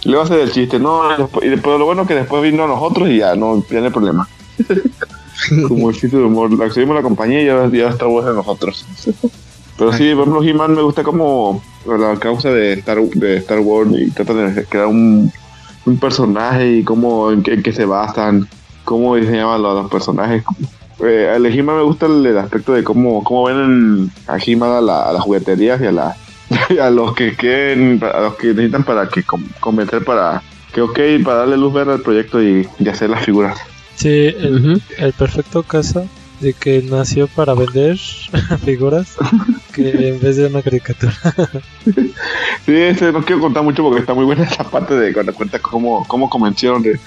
Le 0.05 0.15
va 0.17 0.23
a 0.23 0.25
hacer 0.25 0.41
el 0.41 0.51
chiste, 0.53 0.79
no, 0.79 1.13
y 1.15 1.19
después, 1.19 1.47
y 1.47 1.49
después 1.49 1.79
lo 1.79 1.85
bueno 1.87 2.07
que 2.07 2.15
después 2.15 2.43
vino 2.43 2.65
a 2.65 2.69
nosotros 2.69 3.09
y 3.09 3.19
ya 3.19 3.35
no 3.37 3.63
tiene 3.69 3.91
problema. 3.91 4.29
Como 5.69 5.91
el 5.91 5.97
chiste 5.97 6.17
de 6.17 6.25
humor, 6.25 6.53
la 6.57 6.67
accedimos 6.67 6.93
a 6.95 6.97
la 7.01 7.03
compañía 7.03 7.43
y 7.43 7.47
ya, 7.47 7.69
ya 7.71 7.89
Star 7.91 8.09
Wars 8.09 8.27
de 8.27 8.35
nosotros. 8.35 8.87
Pero 9.77 9.93
sí, 9.93 10.13
por 10.15 10.29
ejemplo, 10.29 10.43
He-Man 10.43 10.75
me 10.75 10.83
gusta 10.83 11.03
como 11.03 11.63
la 11.87 12.17
causa 12.19 12.51
de 12.51 12.75
Star, 12.75 13.01
de 13.01 13.39
Star 13.39 13.59
Wars 13.61 13.91
y 13.93 14.11
trata 14.11 14.35
de 14.35 14.65
crear 14.67 14.87
un 14.87 15.33
un 15.85 15.97
personaje 15.99 16.75
y 16.77 16.85
cómo, 16.85 17.33
en 17.33 17.43
qué, 17.43 17.55
en 17.55 17.63
qué 17.65 17.73
se 17.73 17.85
basan, 17.85 18.47
cómo 18.85 19.17
diseñaban 19.17 19.61
los, 19.63 19.83
los 19.83 19.91
personajes. 19.91 20.45
Eh, 21.05 21.29
a 21.29 21.37
He-Man 21.39 21.77
me 21.79 21.83
gusta 21.83 22.07
el, 22.07 22.25
el 22.25 22.39
aspecto 22.39 22.73
de 22.73 22.85
cómo, 22.85 23.25
cómo 23.25 23.45
ven 23.47 24.09
a 24.29 24.37
He-Man 24.39 24.71
a, 24.71 24.81
la- 24.81 25.09
a 25.09 25.13
las 25.13 25.23
jugueterías 25.25 25.81
y 25.81 25.87
a, 25.87 25.91
la, 25.91 26.17
y 26.32 26.32
a 26.81 26.91
los 26.91 27.15
que 27.15 27.35
quieren, 27.37 28.01
a 28.03 28.21
los 28.21 28.35
que 28.37 28.49
necesitan 28.49 28.85
para 28.85 29.09
que 29.09 29.23
con- 29.23 29.45
convencer 29.61 30.05
para 30.05 30.43
que 30.73 30.81
ok, 30.81 30.99
para 31.25 31.39
darle 31.39 31.57
luz 31.59 31.73
verde 31.73 31.93
al 31.93 32.01
proyecto 32.01 32.43
y, 32.43 32.67
y 32.79 32.89
hacer 32.89 33.11
las 33.11 33.25
figuras. 33.25 33.59
Sí, 33.95 34.09
el, 34.09 34.81
perfecto 35.19 35.63
caso 35.63 36.07
de 36.41 36.55
que 36.55 36.83
nació 36.83 37.29
para 37.29 37.55
vender 37.55 37.97
figuras 38.65 39.15
que 39.75 40.09
en 40.09 40.21
vez 40.21 40.37
de 40.37 40.47
una 40.47 40.63
caricatura. 40.63 41.13
Sí, 42.65 42.75
este, 42.77 43.13
no 43.13 43.23
quiero 43.23 43.41
contar 43.43 43.63
mucho 43.63 43.83
porque 43.83 44.01
está 44.01 44.15
muy 44.15 44.25
buena 44.25 44.45
esa 44.45 44.65
parte 44.65 44.95
de 44.95 45.13
cuando 45.13 45.35
cuenta 45.35 45.59
cómo, 45.59 46.05
cómo 46.09 46.29
convencieron 46.31 46.83
de, 46.83 46.99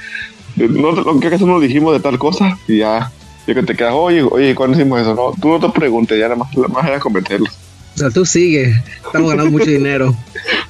de- 0.55 0.69
no, 0.69 0.91
lo 0.91 1.19
que 1.19 1.27
acaso 1.27 1.45
no 1.47 1.59
dijimos 1.59 1.93
de 1.93 1.99
tal 1.99 2.17
cosa 2.19 2.57
y 2.67 2.77
ya, 2.79 3.11
ya 3.47 3.53
que 3.53 3.63
te 3.63 3.75
quedas, 3.75 3.93
oye, 3.95 4.21
oye, 4.23 4.53
¿cuándo 4.55 4.77
hicimos 4.77 5.01
eso? 5.01 5.15
No, 5.15 5.33
tú 5.41 5.49
no 5.49 5.59
te 5.59 5.69
preguntes, 5.77 6.17
ya 6.19 6.25
nada 6.27 6.35
más, 6.37 6.55
nada 6.55 6.67
más 6.69 6.85
era 6.87 6.99
convencerlos. 6.99 7.49
O 7.95 7.97
sea, 7.97 8.09
tú 8.09 8.25
sigue. 8.25 8.73
Estamos 9.05 9.29
ganando 9.31 9.51
mucho 9.51 9.69
dinero. 9.69 10.15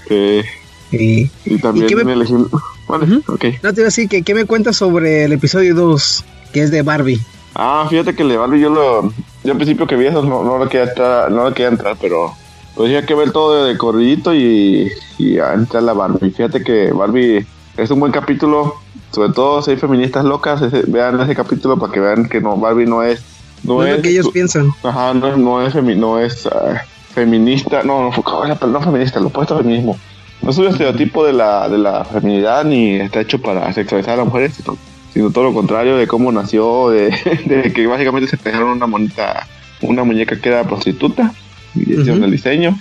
Eh, 0.09 0.43
Y 0.91 1.31
y 1.45 1.57
también 1.57 1.85
¿Y 1.87 1.89
qué 1.89 1.95
me- 2.05 2.13
elegimos, 2.13 2.47
vale, 2.87 3.05
Ujú. 3.05 3.33
ok. 3.33 3.45
no 3.63 3.73
te 3.73 3.81
iba 3.81 3.85
a 3.87 3.91
decir 3.91 4.07
que 4.07 4.21
qué 4.21 4.35
me 4.35 4.45
cuentas 4.45 4.77
sobre 4.77 5.25
el 5.25 5.33
episodio 5.33 5.73
2, 5.73 6.23
que 6.53 6.61
es 6.61 6.69
de 6.69 6.83
Barbie. 6.83 7.19
Ah, 7.55 7.87
fíjate 7.89 8.13
que 8.15 8.21
el 8.21 8.29
de 8.29 8.37
Barbie 8.37 8.59
yo 8.61 8.69
lo, 8.69 9.11
yo 9.43 9.51
al 9.51 9.57
principio 9.57 9.87
que 9.87 9.95
vi 9.95 10.05
eso 10.05 10.21
no, 10.21 10.43
no 10.43 10.59
lo 10.59 10.69
quería 10.69 10.89
entrar, 10.89 11.31
no 11.31 11.43
lo 11.45 11.53
quería 11.55 11.69
entrar, 11.69 11.97
pero 11.99 12.33
pues 12.75 12.91
ya 12.91 13.03
que 13.03 13.15
ver 13.15 13.31
todo 13.31 13.65
de 13.65 13.75
corridito 13.79 14.33
y, 14.35 14.91
y 15.17 15.39
a 15.39 15.53
entrar 15.55 15.81
la 15.81 15.93
Barbie. 15.93 16.29
Fíjate 16.29 16.63
que 16.63 16.91
Barbie 16.91 17.45
es 17.77 17.89
un 17.89 17.99
buen 17.99 18.11
capítulo, 18.11 18.75
sobre 19.11 19.33
todo 19.33 19.63
si 19.63 19.71
hay 19.71 19.77
feministas 19.77 20.23
locas, 20.23 20.61
ese- 20.61 20.83
vean 20.87 21.19
ese 21.19 21.35
capítulo 21.35 21.79
para 21.79 21.91
que 21.91 21.99
vean 21.99 22.29
que 22.29 22.39
no, 22.41 22.55
Barbie 22.57 22.85
no 22.85 23.01
es, 23.01 23.21
no, 23.63 23.77
No 23.77 23.83
es 23.85 23.89
es, 23.89 23.97
lo 23.97 24.03
que 24.03 24.09
ellos 24.11 24.29
piensan. 24.31 24.69
ajá, 24.83 25.15
no, 25.15 25.27
es- 25.29 25.37
no 25.37 25.65
es, 25.65 25.75
no 25.97 26.19
es 26.19 26.45
ah, 26.45 26.83
feminista, 27.15 27.81
no, 27.83 28.03
no, 28.11 28.21
¿cómo 28.21 28.43
es 28.43 28.49
la 28.49 28.55
palabra? 28.55 28.79
no 28.85 28.91
feminista, 28.91 29.19
lo 29.19 29.27
opuesto 29.27 29.55
a 29.55 29.59
feminismo. 29.59 29.97
No 30.41 30.51
es 30.51 30.57
un 30.57 30.67
estereotipo 30.67 31.25
de 31.25 31.33
la, 31.33 31.67
de 31.69 31.77
la 31.79 32.05
feminidad 32.05 32.63
ni 32.65 32.95
está 32.95 33.21
hecho 33.21 33.41
para 33.41 33.71
sexualizar 33.73 34.13
a 34.13 34.17
las 34.17 34.25
mujeres, 34.27 34.53
sino, 34.55 34.77
sino 35.13 35.31
todo 35.31 35.45
lo 35.45 35.53
contrario 35.53 35.97
de 35.97 36.05
cómo 36.07 36.31
nació, 36.31 36.89
de, 36.89 37.09
de 37.45 37.73
que 37.73 37.87
básicamente 37.87 38.29
se 38.29 38.37
pegaron 38.37 38.69
una 38.69 38.85
monita, 38.85 39.47
una 39.81 40.03
muñeca 40.03 40.39
que 40.39 40.49
era 40.49 40.63
prostituta 40.65 41.33
y 41.73 41.81
hicieron 41.93 42.17
Ujú. 42.17 42.25
el 42.25 42.31
diseño 42.31 42.77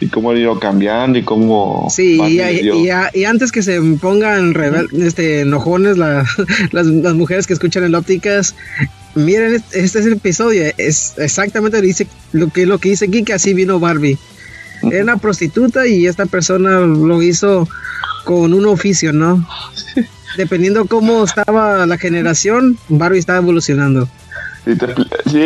y 0.00 0.08
cómo 0.08 0.30
han 0.30 0.38
ido 0.38 0.58
cambiando 0.58 1.18
y 1.18 1.22
cómo 1.22 1.86
Sí, 1.90 2.18
y, 2.20 2.40
y- 2.40 2.90
y 3.14 3.24
antes 3.24 3.52
que 3.52 3.62
se 3.62 3.80
pongan 4.00 4.52
rebel- 4.54 4.88
este, 5.04 5.40
enojones 5.42 5.98
la- 5.98 6.24
las, 6.72 6.86
las 6.86 7.14
mujeres 7.14 7.46
que 7.46 7.52
escuchan 7.52 7.84
en 7.84 7.94
ópticas, 7.94 8.54
miren, 9.14 9.54
este, 9.54 9.80
este 9.84 9.98
es 10.00 10.06
el 10.06 10.14
episodio, 10.14 10.64
es 10.78 11.14
exactamente 11.18 11.78
lo, 11.78 11.82
dice, 11.82 12.06
lo, 12.32 12.48
que, 12.48 12.66
lo 12.66 12.78
que 12.78 12.90
dice 12.90 13.06
aquí, 13.06 13.22
que 13.24 13.32
así 13.34 13.54
vino 13.54 13.78
Barbie. 13.80 14.18
Era 14.90 15.02
una 15.04 15.16
prostituta 15.16 15.86
y 15.86 16.06
esta 16.06 16.26
persona 16.26 16.80
lo 16.80 17.22
hizo 17.22 17.68
con 18.24 18.52
un 18.52 18.66
oficio, 18.66 19.12
¿no? 19.12 19.46
Dependiendo 20.36 20.86
cómo 20.86 21.24
estaba 21.24 21.84
la 21.86 21.98
generación, 21.98 22.78
Barbie 22.88 23.18
estaba 23.18 23.38
evolucionando. 23.38 24.08
Sí, 24.64 24.76
te 24.76 24.86
sí, 25.30 25.38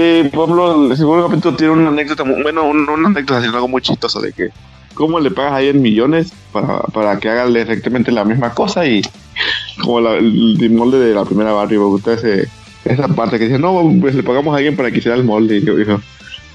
ejemplo, 0.44 0.90
el 0.90 0.96
segundo 0.96 1.28
capítulo 1.28 1.56
tiene 1.56 1.72
una 1.72 1.88
anécdota, 1.88 2.22
bueno, 2.22 2.64
un- 2.68 2.88
una 2.88 3.08
anécdota, 3.08 3.40
sino 3.42 3.54
algo 3.54 3.68
muy 3.68 3.80
chistoso 3.82 4.20
de 4.20 4.32
que 4.32 4.50
cómo 4.94 5.18
le 5.20 5.30
pagas 5.30 5.54
ahí 5.54 5.68
en 5.68 5.82
millones 5.82 6.32
para, 6.52 6.80
para 6.84 7.18
que 7.18 7.28
haga 7.30 7.46
exactamente 7.60 8.12
la 8.12 8.24
misma 8.24 8.52
cosa 8.54 8.86
y 8.86 9.02
como 9.82 10.00
la- 10.00 10.16
el, 10.16 10.56
el 10.62 10.70
molde 10.70 10.98
de 10.98 11.14
la 11.14 11.24
primera 11.24 11.52
Barbie, 11.52 11.78
me 11.78 11.84
gusta 11.84 12.12
ese, 12.14 12.48
esa 12.86 13.08
parte 13.08 13.38
que 13.38 13.46
dice, 13.46 13.58
no, 13.58 13.92
pues 14.00 14.14
le 14.14 14.22
pagamos 14.22 14.54
a 14.54 14.58
alguien 14.58 14.76
para 14.76 14.90
que 14.90 14.98
hiciera 14.98 15.16
el 15.16 15.24
molde 15.24 15.58
y 15.58 15.64
yo 15.64 15.76
dijo, 15.76 16.00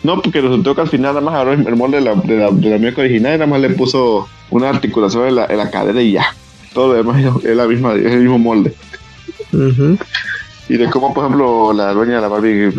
no, 0.03 0.21
porque 0.21 0.41
resultó 0.41 0.73
que 0.73 0.81
al 0.81 0.89
final 0.89 1.13
nada 1.13 1.21
más 1.21 1.35
agarró 1.35 1.53
el 1.53 1.75
molde 1.75 1.97
de 1.97 2.03
la, 2.03 2.15
de 2.15 2.37
la, 2.37 2.51
de 2.51 2.69
la 2.69 2.77
muñeca 2.77 3.01
original 3.01 3.33
y 3.35 3.37
nada 3.37 3.47
más 3.47 3.61
le 3.61 3.69
puso 3.71 4.27
una 4.49 4.69
articulación 4.69 5.27
en 5.27 5.35
la, 5.35 5.45
en 5.45 5.57
la 5.57 5.69
cadera 5.69 6.01
y 6.01 6.13
ya. 6.13 6.25
Todo 6.73 6.89
lo 6.89 6.93
demás 6.95 7.21
es 7.43 7.55
la 7.55 7.67
misma, 7.67 7.93
es 7.93 8.05
el 8.05 8.21
mismo 8.21 8.39
molde 8.39 8.73
Ujú. 9.53 9.97
y 10.69 10.77
de 10.77 10.89
cómo, 10.89 11.13
por 11.13 11.25
ejemplo, 11.25 11.73
la 11.73 11.93
dueña 11.93 12.15
de 12.15 12.21
la 12.21 12.27
Barbie 12.29 12.71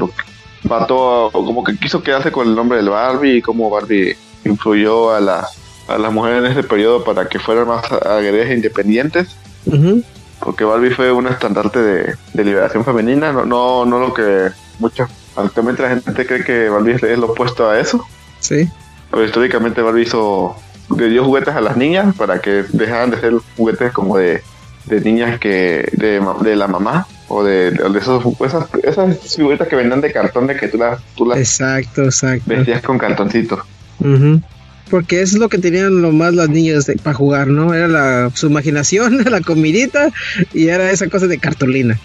mató, 0.68 1.30
como 1.32 1.62
que 1.64 1.76
quiso 1.76 2.02
quedarse 2.02 2.32
con 2.32 2.48
el 2.48 2.54
nombre 2.54 2.78
del 2.78 2.88
Barbie 2.88 3.36
y 3.38 3.42
cómo 3.42 3.68
Barbie 3.70 4.16
influyó 4.44 5.14
a, 5.14 5.20
la, 5.20 5.46
a 5.88 5.98
las 5.98 6.12
mujeres 6.12 6.44
en 6.44 6.50
ese 6.52 6.62
periodo 6.62 7.04
para 7.04 7.28
que 7.28 7.38
fueran 7.38 7.68
más 7.68 7.84
aguerridas 7.92 8.48
e 8.50 8.54
independientes, 8.54 9.36
Ujú. 9.66 10.02
Porque 10.42 10.64
Barbie 10.64 10.90
fue 10.90 11.12
un 11.12 11.26
estandarte 11.26 11.80
de, 11.80 12.14
de 12.34 12.44
liberación 12.44 12.84
femenina, 12.84 13.32
no, 13.32 13.44
no, 13.44 13.84
no 13.86 13.98
lo 14.00 14.12
que 14.14 14.48
muchos, 14.78 15.08
actualmente 15.36 15.82
la 15.82 15.90
gente 15.90 16.26
cree 16.26 16.44
que 16.44 16.68
Barbie 16.68 16.96
es, 17.00 17.18
lo 17.18 17.26
opuesto 17.32 17.68
a 17.68 17.78
eso, 17.78 18.04
Sí. 18.40 18.68
pero 19.10 19.24
históricamente 19.24 19.82
Barbie 19.82 20.02
hizo, 20.02 20.56
le 20.96 21.08
dio 21.08 21.24
juguetes 21.24 21.54
a 21.54 21.60
las 21.60 21.76
niñas 21.76 22.14
para 22.16 22.40
que 22.40 22.64
dejaran 22.72 23.10
de 23.10 23.20
ser 23.20 23.34
juguetes 23.56 23.92
como 23.92 24.16
de, 24.18 24.42
de 24.86 25.00
niñas 25.00 25.38
que 25.38 25.88
de, 25.92 26.20
de 26.40 26.56
la 26.56 26.66
mamá 26.66 27.06
o 27.28 27.44
de, 27.44 27.70
de 27.70 27.98
esos, 27.98 28.22
esas, 28.40 28.66
esas 28.82 29.34
figuritas 29.36 29.68
que 29.68 29.76
vendían 29.76 30.00
de 30.00 30.12
cartón 30.12 30.46
de 30.48 30.56
que 30.56 30.68
tú 30.68 30.76
las, 30.76 31.00
tú 31.14 31.24
las 31.24 31.38
Exacto, 31.38 32.02
exacto. 32.02 32.42
vestías 32.46 32.82
con 32.82 32.98
cartoncitos. 32.98 33.60
Ujú. 34.00 34.40
Porque 34.90 35.22
eso 35.22 35.36
es 35.36 35.40
lo 35.40 35.48
que 35.48 35.58
tenían 35.58 36.02
lo 36.02 36.12
más 36.12 36.34
las 36.34 36.48
niñas 36.48 36.86
de- 36.86 36.96
para 36.96 37.14
jugar, 37.14 37.46
¿no? 37.46 37.72
Era 37.72 37.88
la, 37.88 38.30
su 38.34 38.46
imaginación, 38.46 39.24
la 39.30 39.40
comidita 39.40 40.08
y 40.52 40.68
era 40.68 40.90
esa 40.90 41.08
cosa 41.08 41.26
de 41.26 41.38
cartulina. 41.38 41.98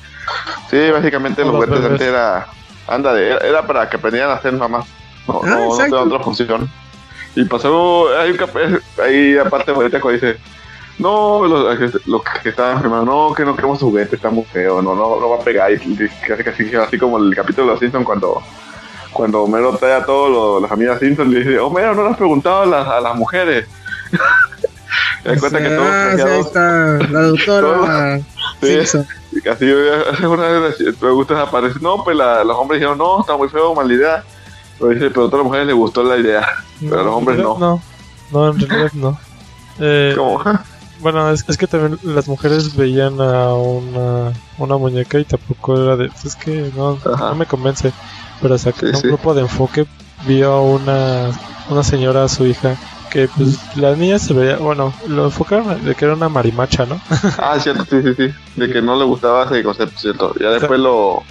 Sí, 0.69 0.77
básicamente 0.91 1.43
los 1.43 1.51
juguetes 1.55 1.83
antes 1.85 2.01
era, 2.07 2.47
anda 2.87 3.13
de, 3.13 3.27
era, 3.27 3.37
era 3.39 3.67
para 3.67 3.89
que 3.89 3.97
aprendieran 3.97 4.31
a 4.31 4.41
ser 4.41 4.53
mamás. 4.53 4.85
No, 5.27 5.41
Ah, 5.43 5.49
no, 5.49 5.69
no 5.69 5.77
tenía 5.77 5.99
otra 6.01 6.19
función. 6.19 6.69
Y 7.35 7.43
pasó, 7.45 8.07
hay 8.17 8.31
un 8.31 8.39
ahí 9.03 9.37
aparte 9.37 9.71
ahorita 9.71 9.99
cuando 9.99 10.19
dice, 10.19 10.39
no, 10.97 11.45
los, 11.45 12.07
los 12.07 12.21
que 12.41 12.49
estaban 12.49 12.77
enfermos, 12.77 13.05
no, 13.05 13.33
que 13.35 13.43
no 13.45 13.55
queremos 13.55 13.79
juguetes, 13.79 14.13
está 14.13 14.29
muy 14.29 14.45
feo, 14.45 14.81
no, 14.81 14.95
no, 14.95 15.19
no 15.19 15.29
va 15.29 15.35
a 15.37 15.43
pegar. 15.43 15.71
Y, 15.71 15.75
y 15.75 16.09
casi, 16.27 16.43
casi, 16.43 16.75
así 16.75 16.97
como 16.97 17.17
el 17.19 17.35
capítulo 17.35 17.67
de 17.67 17.71
los 17.73 17.79
Simpsons 17.79 18.05
cuando, 18.05 18.41
cuando 19.13 19.43
Homero 19.43 19.75
trae 19.77 19.93
a 19.93 20.05
todos 20.05 20.29
los, 20.31 20.61
las 20.61 20.71
amigas 20.71 20.99
Simpsons 20.99 21.29
y 21.29 21.33
le 21.33 21.39
dice, 21.39 21.59
Homero, 21.59 21.95
no 21.95 22.03
le 22.03 22.09
has 22.11 22.17
preguntado 22.17 22.61
a 22.61 22.65
las, 22.65 22.87
a 22.87 22.99
las 23.01 23.15
mujeres. 23.15 23.67
Te 25.23 25.29
das 25.31 25.39
cuenta 25.39 25.59
que 25.61 25.69
todos 25.69 25.87
ah, 25.91 26.11
ahí 26.13 26.39
está 26.39 26.97
la 27.11 27.21
doctora 27.23 28.19
Sí. 28.61 28.67
Simpson. 28.75 29.07
y 29.33 29.49
Así 29.49 29.71
hace 30.11 30.27
una 30.27 30.47
vez 30.47 30.75
me 31.01 31.11
gusta 31.11 31.41
aparecer. 31.41 31.81
No, 31.81 32.03
pues 32.03 32.15
la- 32.15 32.43
los 32.43 32.55
hombres 32.57 32.79
dijeron, 32.79 32.97
no, 32.97 33.21
está 33.21 33.35
muy 33.37 33.49
feo, 33.49 33.75
mala 33.75 33.93
idea. 33.93 34.23
Pero 34.79 34.91
dice, 34.91 35.09
pero 35.09 35.25
a 35.25 35.29
todas 35.29 35.39
las 35.39 35.45
mujeres 35.45 35.67
les 35.67 35.75
gustó 35.75 36.03
la 36.03 36.17
idea. 36.17 36.47
Pero 36.79 36.99
a 36.99 37.03
los 37.03 37.13
hombres 37.15 37.37
no. 37.39 37.57
No, 37.57 37.81
no, 38.31 38.49
en 38.51 38.59
realidad 38.59 38.91
no. 38.93 39.19
Eh, 39.79 40.13
Como, 40.17 40.41
bueno, 41.01 41.29
es, 41.31 41.43
es 41.47 41.57
que 41.57 41.67
también 41.67 41.99
las 42.03 42.27
mujeres 42.27 42.75
veían 42.75 43.19
a 43.21 43.53
una, 43.53 44.33
una 44.57 44.77
muñeca 44.77 45.19
y 45.19 45.25
tampoco 45.25 45.75
era 45.79 45.95
de. 45.97 46.09
Es 46.23 46.35
que 46.35 46.71
no, 46.75 46.97
Ajá. 47.05 47.29
no 47.29 47.35
me 47.35 47.45
convence. 47.45 47.91
Pero, 48.41 48.55
que 48.55 48.71
Sí, 48.71 48.85
un 48.85 48.95
sí. 48.95 49.07
grupo 49.07 49.33
de 49.33 49.41
enfoque 49.41 49.85
vio 50.27 50.51
a 50.51 50.61
una, 50.61 51.31
una 51.69 51.83
señora, 51.83 52.23
a 52.23 52.27
su 52.27 52.45
hija, 52.45 52.75
que 53.11 53.27
pues 53.27 53.75
la 53.77 53.95
niña 53.95 54.19
se 54.19 54.33
veía. 54.33 54.57
Bueno, 54.57 54.93
lo 55.07 55.25
enfocaron 55.25 55.83
de 55.83 55.95
que 55.95 56.05
era 56.05 56.13
una 56.13 56.29
marimacha, 56.29 56.85
¿no? 56.85 56.99
ah, 57.37 57.57
cierto, 57.59 57.85
sí, 57.89 57.97
sí, 58.03 58.13
sí. 58.15 58.33
De 58.59 58.69
que 58.71 58.81
no 58.81 58.97
le 58.97 59.05
gustaba 59.05 59.45
ese 59.45 59.63
concepto, 59.63 59.99
cierto. 59.99 60.33
Ya 60.39 60.49
después 60.51 60.79
lo 60.79 61.23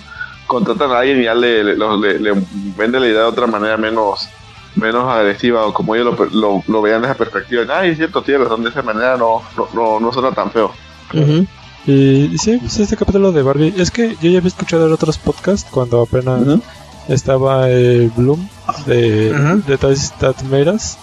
contratan 0.47 0.91
a 0.93 0.99
alguien 1.01 1.21
y 1.21 1.25
ya 1.25 1.35
le, 1.35 1.63
le, 1.65 1.77
lo- 1.77 1.97
le- 1.97 2.19
le 2.21 2.33
vende 2.77 3.01
la 3.01 3.07
idea 3.07 3.21
de 3.21 3.27
otra 3.27 3.47
manera 3.47 3.77
menos 3.77 4.29
menos 4.77 5.11
agresiva 5.11 5.65
o 5.65 5.73
como 5.73 5.95
ellos 5.95 6.15
lo, 6.19 6.27
lo, 6.27 6.63
lo 6.69 6.83
veían 6.83 7.01
de 7.01 7.09
esa 7.09 7.17
perspectiva. 7.17 7.65
Ay, 7.79 7.91
es 7.91 7.97
cierto, 7.97 8.21
tiene 8.23 8.45
razón, 8.45 8.63
de 8.63 8.69
esa 8.69 8.83
manera 8.83 9.17
no, 9.17 9.41
no, 9.57 9.69
no, 9.73 10.01
no 10.01 10.13
suena 10.13 10.33
tan 10.33 10.51
feo. 10.51 10.71
Y 11.87 12.37
sí, 12.39 12.59
pues 12.59 12.79
este 12.81 12.97
capítulo 12.97 13.33
de 13.33 13.43
Barbie. 13.43 13.75
Es 13.77 13.91
que 13.91 14.17
yo 14.21 14.29
ya 14.31 14.39
había 14.39 14.49
escuchado 14.49 14.87
en 14.87 14.93
otros 14.93 15.19
podcasts 15.19 15.67
cuando 15.71 16.03
apenas 16.03 16.43
estaba 17.09 17.71
el 17.71 18.11
Bloom 18.11 18.49
de, 18.87 19.31
That 20.19 20.43
Made 20.51 20.71
Us, 20.71 20.97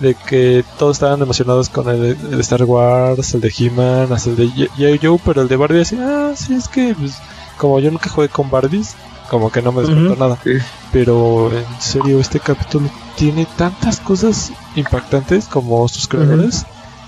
de 0.00 0.14
que 0.14 0.64
todos 0.78 0.96
estaban 0.96 1.20
emocionados 1.22 1.68
con 1.68 1.88
el, 1.88 2.04
el 2.04 2.30
de 2.30 2.40
Star 2.40 2.64
Wars, 2.64 3.34
el 3.34 3.40
de 3.40 3.52
He-Man, 3.56 4.12
hasta 4.12 4.30
el 4.30 4.36
de. 4.36 4.98
Joe, 5.00 5.20
pero 5.24 5.42
el 5.42 5.48
de 5.48 5.56
Barbie 5.56 5.80
así, 5.80 5.96
ah, 6.00 6.32
sí, 6.36 6.54
es 6.54 6.68
que 6.68 6.94
pues, 6.98 7.14
como 7.58 7.78
yo 7.80 7.90
nunca 7.90 8.10
jugué 8.10 8.28
con 8.28 8.50
Barbies, 8.50 8.94
como 9.30 9.50
que 9.50 9.62
no 9.62 9.72
me 9.72 9.82
despertó 9.82 10.16
nada. 10.16 10.38
Sí. 10.42 10.52
Pero 10.92 11.50
en 11.52 11.80
serio, 11.80 12.20
este 12.20 12.40
capítulo 12.40 12.88
tiene 13.16 13.46
tantas 13.56 14.00
cosas 14.00 14.52
impactantes 14.76 15.46
como 15.46 15.86
sus 15.88 16.08
creadores, 16.08 16.66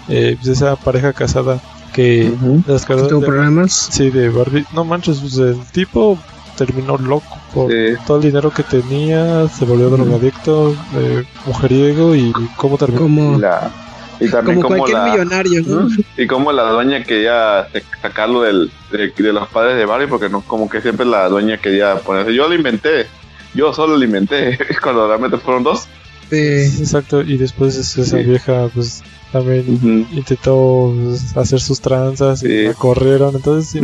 eh, 0.08 0.36
pues, 0.40 0.48
esa 0.56 0.76
pareja 0.76 1.12
casada 1.12 1.60
que 1.92 2.32
las 2.66 2.82
¿Que 2.82 2.86
creadoras 2.86 3.10
tuvo 3.10 3.20
de- 3.20 3.26
problemas? 3.26 3.72
Sí, 3.72 4.10
de 4.10 4.28
Barbie. 4.28 4.66
No 4.72 4.84
manches, 4.84 5.18
pues 5.20 5.38
el 5.38 5.58
tipo 5.72 6.18
terminó 6.56 6.96
loco 6.96 7.38
por 7.54 7.70
Sí. 7.70 7.94
todo 8.06 8.16
el 8.18 8.22
dinero 8.24 8.50
que 8.50 8.62
tenía, 8.62 9.48
se 9.48 9.64
volvió 9.64 9.90
drogadicto, 9.90 10.74
eh, 10.96 11.24
mujeriego 11.46 12.14
y 12.14 12.32
cómo 12.56 12.76
terminó. 12.78 13.02
Como 13.02 13.36
Y 13.38 13.40
la, 13.40 13.70
Y 14.18 14.28
también 14.30 14.60
como 14.62 14.68
como, 14.74 14.78
cualquier 14.78 14.98
la, 14.98 15.12
millonario, 15.12 15.62
¿no? 15.66 15.88
y 16.16 16.26
como 16.26 16.50
la 16.52 16.70
dueña 16.70 17.04
quería 17.04 17.68
sacarlo 18.00 18.42
del, 18.42 18.70
de, 18.90 19.10
de 19.16 19.32
los 19.32 19.46
padres 19.48 19.76
de 19.76 19.84
Barbie 19.84 20.06
porque 20.08 20.28
no 20.30 20.40
como 20.40 20.68
que 20.70 20.80
siempre 20.80 21.04
la 21.04 21.28
dueña 21.28 21.58
quería 21.58 21.96
ponerse 21.96 22.34
yo 22.34 22.48
lo 22.48 22.54
inventé 22.54 23.06
yo 23.54 23.74
solo 23.74 23.96
lo 23.98 24.02
inventé 24.04 24.58
cuando 24.82 25.06
realmente 25.06 25.36
fueron 25.36 25.62
dos 25.64 25.86
Sí. 26.30 26.36
Exacto, 26.80 27.20
y 27.20 27.36
después 27.36 27.76
es- 27.76 27.96
esa 27.98 28.16
Sí. 28.18 28.24
vieja 28.24 28.68
pues 28.74 29.02
también 29.38 29.74
Ujú. 29.74 30.16
intentó 30.16 30.92
pues, 30.94 31.36
hacer 31.36 31.60
sus 31.60 31.80
tranzas 31.80 32.42
y 32.42 32.64
la 32.64 32.74
corrieron. 32.74 33.34
Entonces, 33.36 33.80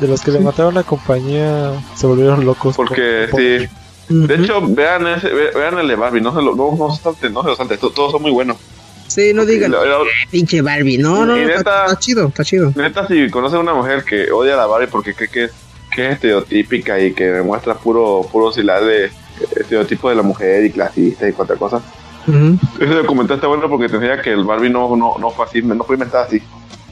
de 0.00 0.08
los 0.08 0.20
que 0.22 0.30
le 0.32 0.40
mataron 0.40 0.74
la 0.74 0.82
compañía 0.82 1.72
se 1.96 2.06
volvieron 2.06 2.44
locos. 2.44 2.74
porque 2.76 3.28
por- 3.30 3.40
sí 3.40 3.66
de 4.08 4.34
hecho 4.34 4.60
vean 4.60 5.06
ese 5.06 5.28
ve- 5.30 5.50
vean 5.54 5.78
el 5.78 5.88
de 5.88 5.96
Barbie 5.96 6.20
no 6.20 6.34
se 6.34 6.42
lo 6.42 6.54
no, 6.54 6.76
no, 6.76 6.94
se 6.94 7.02
salten, 7.02 7.32
no 7.32 7.42
se 7.42 7.48
lo 7.48 7.56
salten, 7.56 7.78
to- 7.78 7.88
todos 7.90 8.12
son 8.12 8.20
muy 8.20 8.30
buenos 8.32 8.58
Sí, 9.06 9.32
no 9.32 9.46
digan, 9.46 9.70
La- 9.70 9.84
la- 9.84 9.98
pinche 10.30 10.60
Barbie. 10.62 10.98
No, 10.98 11.24
no, 11.24 11.36
neta- 11.36 11.54
está, 11.56 11.84
está 11.86 11.98
chido, 12.00 12.26
está 12.28 12.42
chido. 12.44 12.72
Neta, 12.74 13.06
si 13.06 13.28
conoces 13.30 13.56
a 13.56 13.60
una 13.60 13.72
mujer 13.74 14.02
que 14.02 14.30
odia 14.32 14.54
a 14.54 14.56
la 14.56 14.66
Barbie 14.66 14.88
porque 14.88 15.14
cree 15.14 15.28
que 15.28 15.44
es, 15.44 15.52
que 15.94 16.06
es 16.06 16.12
estereotípica 16.14 16.98
y 16.98 17.12
que 17.12 17.24
demuestra 17.24 17.74
puro, 17.74 18.26
puro 18.32 18.46
oscilar 18.46 18.82
de 18.84 19.10
estereotipo 19.56 20.08
de 20.08 20.16
la 20.16 20.22
mujer 20.22 20.64
y 20.64 20.70
clasista 20.70 21.28
y 21.28 21.32
cuantas 21.32 21.58
cosas, 21.58 21.82
Ujú. 22.26 22.58
ese 22.80 22.94
documental 22.94 23.36
está 23.36 23.46
bueno 23.48 23.68
porque 23.68 23.88
te 23.88 23.96
enseña 23.96 24.20
que 24.22 24.32
el 24.32 24.44
Barbie 24.44 24.70
no, 24.70 24.96
no, 24.96 25.16
no 25.18 25.30
fue 25.30 25.44
así, 25.46 25.62
no 25.62 25.84
fue 25.84 25.96
inventado 25.96 26.24
así, 26.24 26.40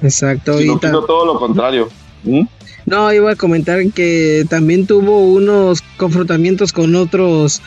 Exacto. 0.02 0.58
sino 0.58 0.78
todo 0.78 1.26
lo 1.26 1.38
contrario. 1.38 1.88
¿Mm? 2.24 2.42
No, 2.86 3.12
iba 3.12 3.32
a 3.32 3.36
comentar 3.36 3.78
que 3.92 4.44
también 4.48 4.86
tuvo 4.86 5.20
unos 5.24 5.82
confrontamientos 5.96 6.72
con 6.72 6.94
otros 6.96 7.62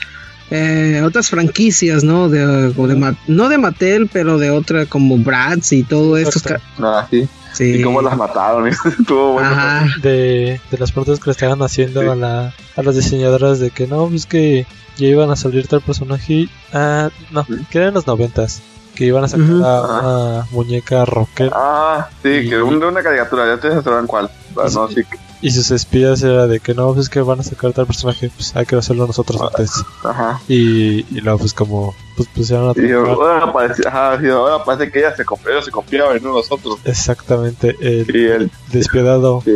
eh, 0.52 1.02
otras 1.04 1.30
franquicias, 1.30 2.04
¿no? 2.04 2.30
De, 2.30 2.72
o 2.78 2.88
de 2.88 2.96
Ma- 2.96 3.18
no 3.28 3.50
de 3.50 3.58
Mattel, 3.58 4.08
pero 4.14 4.38
de 4.38 4.52
otra 4.52 4.86
como 4.86 5.18
Bratz 5.18 5.72
y 5.74 5.84
todo 5.84 6.18
esto. 6.18 6.56
Ah, 6.80 7.08
sí. 7.10 7.28
Sí. 7.54 7.78
Y 7.78 7.82
cómo 7.82 8.02
las 8.02 8.16
mataron, 8.18 8.68
estuvo 9.00 9.34
bueno. 9.34 9.50
Ajá. 9.50 9.88
de, 10.04 10.60
de 10.70 10.78
las 10.78 10.92
preguntas 10.92 11.20
que 11.20 11.28
le 11.28 11.32
estaban 11.32 11.62
haciendo 11.64 12.02
Sí. 12.02 12.08
a, 12.08 12.16
la, 12.16 12.54
a 12.76 12.84
las 12.84 12.96
diseñadoras 12.96 13.60
de 13.60 13.72
que 13.72 13.88
no, 13.88 14.08
pues 14.08 14.26
que 14.26 14.68
ya 14.98 15.08
iban 15.08 15.30
a 15.32 15.36
salir 15.36 15.68
tal 15.68 15.82
personaje. 15.82 16.48
Ah, 16.74 17.10
no, 17.32 17.46
que 17.70 17.78
eran 17.78 17.90
en 17.90 17.94
los 17.96 18.08
noventas. 18.08 18.62
Que 18.96 19.06
iban 19.08 19.26
a 19.26 19.28
sacar 19.28 19.46
una 19.50 20.48
muñeca 20.52 21.04
rocker. 21.04 21.52
Ah, 21.54 22.08
sí, 22.24 22.30
Y- 22.30 22.50
que 22.50 22.62
un- 22.62 22.80
de 22.80 22.86
una 22.86 23.04
caricatura, 23.04 23.46
ya 23.46 23.60
te 23.60 23.70
sabrán 23.72 24.08
cuál. 24.08 24.30
Ah, 24.58 24.68
no, 24.74 24.88
sí, 24.88 25.02
Y 25.42 25.52
sus 25.52 25.70
espías 25.72 26.24
era 26.24 26.48
de 26.48 26.62
que 26.62 26.74
no, 26.74 26.94
pues 26.94 27.10
que 27.10 27.20
van 27.22 27.42
a 27.42 27.44
sacar 27.44 27.74
tal 27.74 27.86
personaje. 27.86 28.32
Pues 28.34 28.56
hay 28.56 28.66
que 28.66 28.78
hacerlo 28.78 29.06
nosotros 29.06 29.42
Ah. 29.42 29.50
antes. 29.50 29.84
ajá. 30.04 30.40
Y, 30.48 31.00
y 31.16 31.22
luego, 31.22 31.40
pues 31.40 31.54
como, 31.54 31.94
pues 32.16 32.30
pusieron 32.30 32.70
a 32.70 32.82
Y 32.82 32.90
ahora 32.94 33.52
parece, 33.52 33.86
ajá, 33.86 34.18
sí, 34.20 34.28
ahora 34.30 34.64
parece 34.64 34.90
que 34.90 35.00
ella 35.00 35.14
se 35.14 35.26
confiaba, 35.26 35.62
se 35.62 35.72
confiaba 35.72 36.16
y 36.16 36.22
no 36.22 36.32
nosotros. 36.34 36.80
Exactamente, 36.86 37.76
el 37.82 38.16
Y 38.16 38.26
él, 38.28 38.52
despiadado 38.72 39.42
sí, 39.44 39.52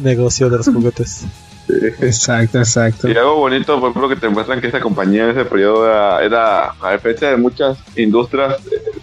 negocio 0.00 0.48
de 0.50 0.58
los 0.58 0.66
juguetes. 0.66 1.24
Exacto, 2.00 2.58
exacto. 2.58 3.08
Y 3.08 3.16
algo 3.16 3.36
bonito, 3.36 3.78
por 3.80 3.90
ejemplo, 3.90 4.08
que 4.08 4.16
te 4.16 4.28
muestran 4.28 4.60
que 4.60 4.66
esa 4.68 4.80
compañía 4.80 5.24
en 5.24 5.30
ese 5.30 5.44
periodo 5.44 5.86
era, 5.86 6.22
era 6.24 6.72
a 6.80 6.92
diferencia 6.92 7.30
de 7.30 7.36
muchas 7.36 7.78
industrias, 7.96 8.56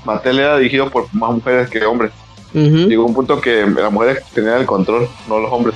Mattel 0.05 0.39
era 0.39 0.57
dirigido 0.57 0.89
por 0.89 1.13
más 1.13 1.31
mujeres 1.31 1.69
que 1.69 1.83
hombres. 1.85 2.11
Ujú. 2.53 2.87
Llegó 2.87 3.05
un 3.05 3.13
punto 3.13 3.39
que 3.41 3.65
las 3.65 3.91
mujeres 3.91 4.23
tenían 4.33 4.59
el 4.59 4.65
control, 4.65 5.07
no 5.27 5.39
los 5.39 5.51
hombres. 5.51 5.75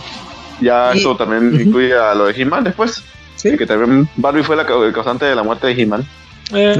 Ya 0.61 0.91
Y- 0.93 0.99
eso 0.99 1.15
también 1.17 1.53
Ujú. 1.53 1.61
incluye 1.61 1.93
a 1.97 2.13
lo 2.15 2.25
de 2.27 2.41
He-Man 2.41 2.63
después, 2.63 3.03
Sí. 3.35 3.57
que 3.57 3.65
también 3.65 4.07
Barbie 4.15 4.43
fue 4.43 4.55
la 4.55 4.63
el 4.63 4.93
causante 4.93 5.25
de 5.25 5.35
la 5.35 5.43
muerte 5.43 5.67
de 5.67 5.81
He-Man. 5.81 6.05
Eh, 6.53 6.75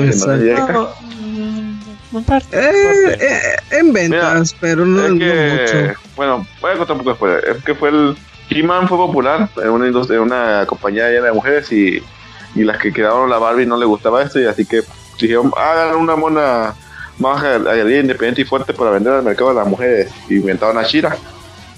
no, 2.11 2.21
parte, 2.21 2.57
Eh, 2.57 3.17
eh, 3.19 3.39
en 3.71 3.91
ventas, 3.91 4.55
pero 4.59 4.85
no, 4.85 5.03
es 5.05 5.11
no 5.13 5.19
que, 5.19 5.85
mucho. 5.87 5.99
bueno, 6.15 6.47
voy 6.61 6.71
a 6.71 6.77
contar 6.77 6.95
un 6.95 7.03
poco 7.03 7.09
después. 7.11 7.43
Es 7.57 7.63
que 7.63 7.75
fue 7.75 7.89
el. 7.89 8.15
He-Man 8.49 8.88
fue 8.88 8.97
popular 8.97 9.49
en 9.58 9.69
una, 9.69 9.88
industria, 9.88 10.21
una 10.21 10.65
compañía 10.65 11.10
llena 11.10 11.27
de 11.27 11.34
mujeres 11.34 11.71
y, 11.71 12.01
las 12.55 12.77
que 12.77 12.93
quedaron 12.93 13.29
la 13.29 13.38
Barbie 13.38 13.65
no 13.65 13.77
le 13.77 13.86
gustaba 13.86 14.23
esto 14.23 14.39
y 14.39 14.45
así 14.45 14.65
que 14.65 14.81
dijeron, 15.19 15.51
hagan 15.58 15.97
una 15.97 16.15
mona 16.15 16.73
más 17.19 17.43
independiente 17.43 18.41
y 18.41 18.45
fuerte 18.45 18.73
para 18.73 18.91
vender 18.91 19.12
al 19.12 19.23
mercado 19.23 19.49
de 19.49 19.55
las 19.55 19.67
mujeres. 19.67 20.12
Y 20.29 20.36
inventaron 20.36 20.77
a 20.77 20.84
Shira. 20.84 21.17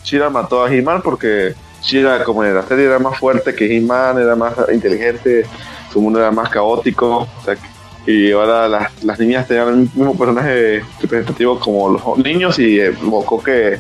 Shira 0.04 0.30
mató 0.30 0.64
a 0.64 0.72
He-Man 0.72 1.02
porque 1.02 1.56
Shira, 1.82 2.24
como 2.24 2.44
en 2.44 2.54
la 2.54 2.62
serie, 2.64 2.86
era 2.86 3.00
más 3.00 3.18
fuerte 3.18 3.56
que 3.56 3.76
He-Man, 3.76 4.20
era 4.20 4.36
más 4.36 4.54
inteligente, 4.72 5.46
su 5.92 6.00
mundo 6.00 6.20
era 6.20 6.30
más 6.30 6.50
caótico. 6.50 7.28
o 7.40 7.44
sea, 7.44 7.56
y 8.06 8.32
ahora 8.32 8.68
las, 8.70 9.04
las 9.04 9.20
niñas 9.20 9.48
tenían 9.48 9.68
el 9.68 9.76
mismo 9.76 10.18
personaje 10.18 10.82
representativo 11.02 11.60
como 11.60 11.90
los 11.90 12.18
niños 12.20 12.58
y 12.60 12.80
provocó 12.92 13.44
que, 13.44 13.80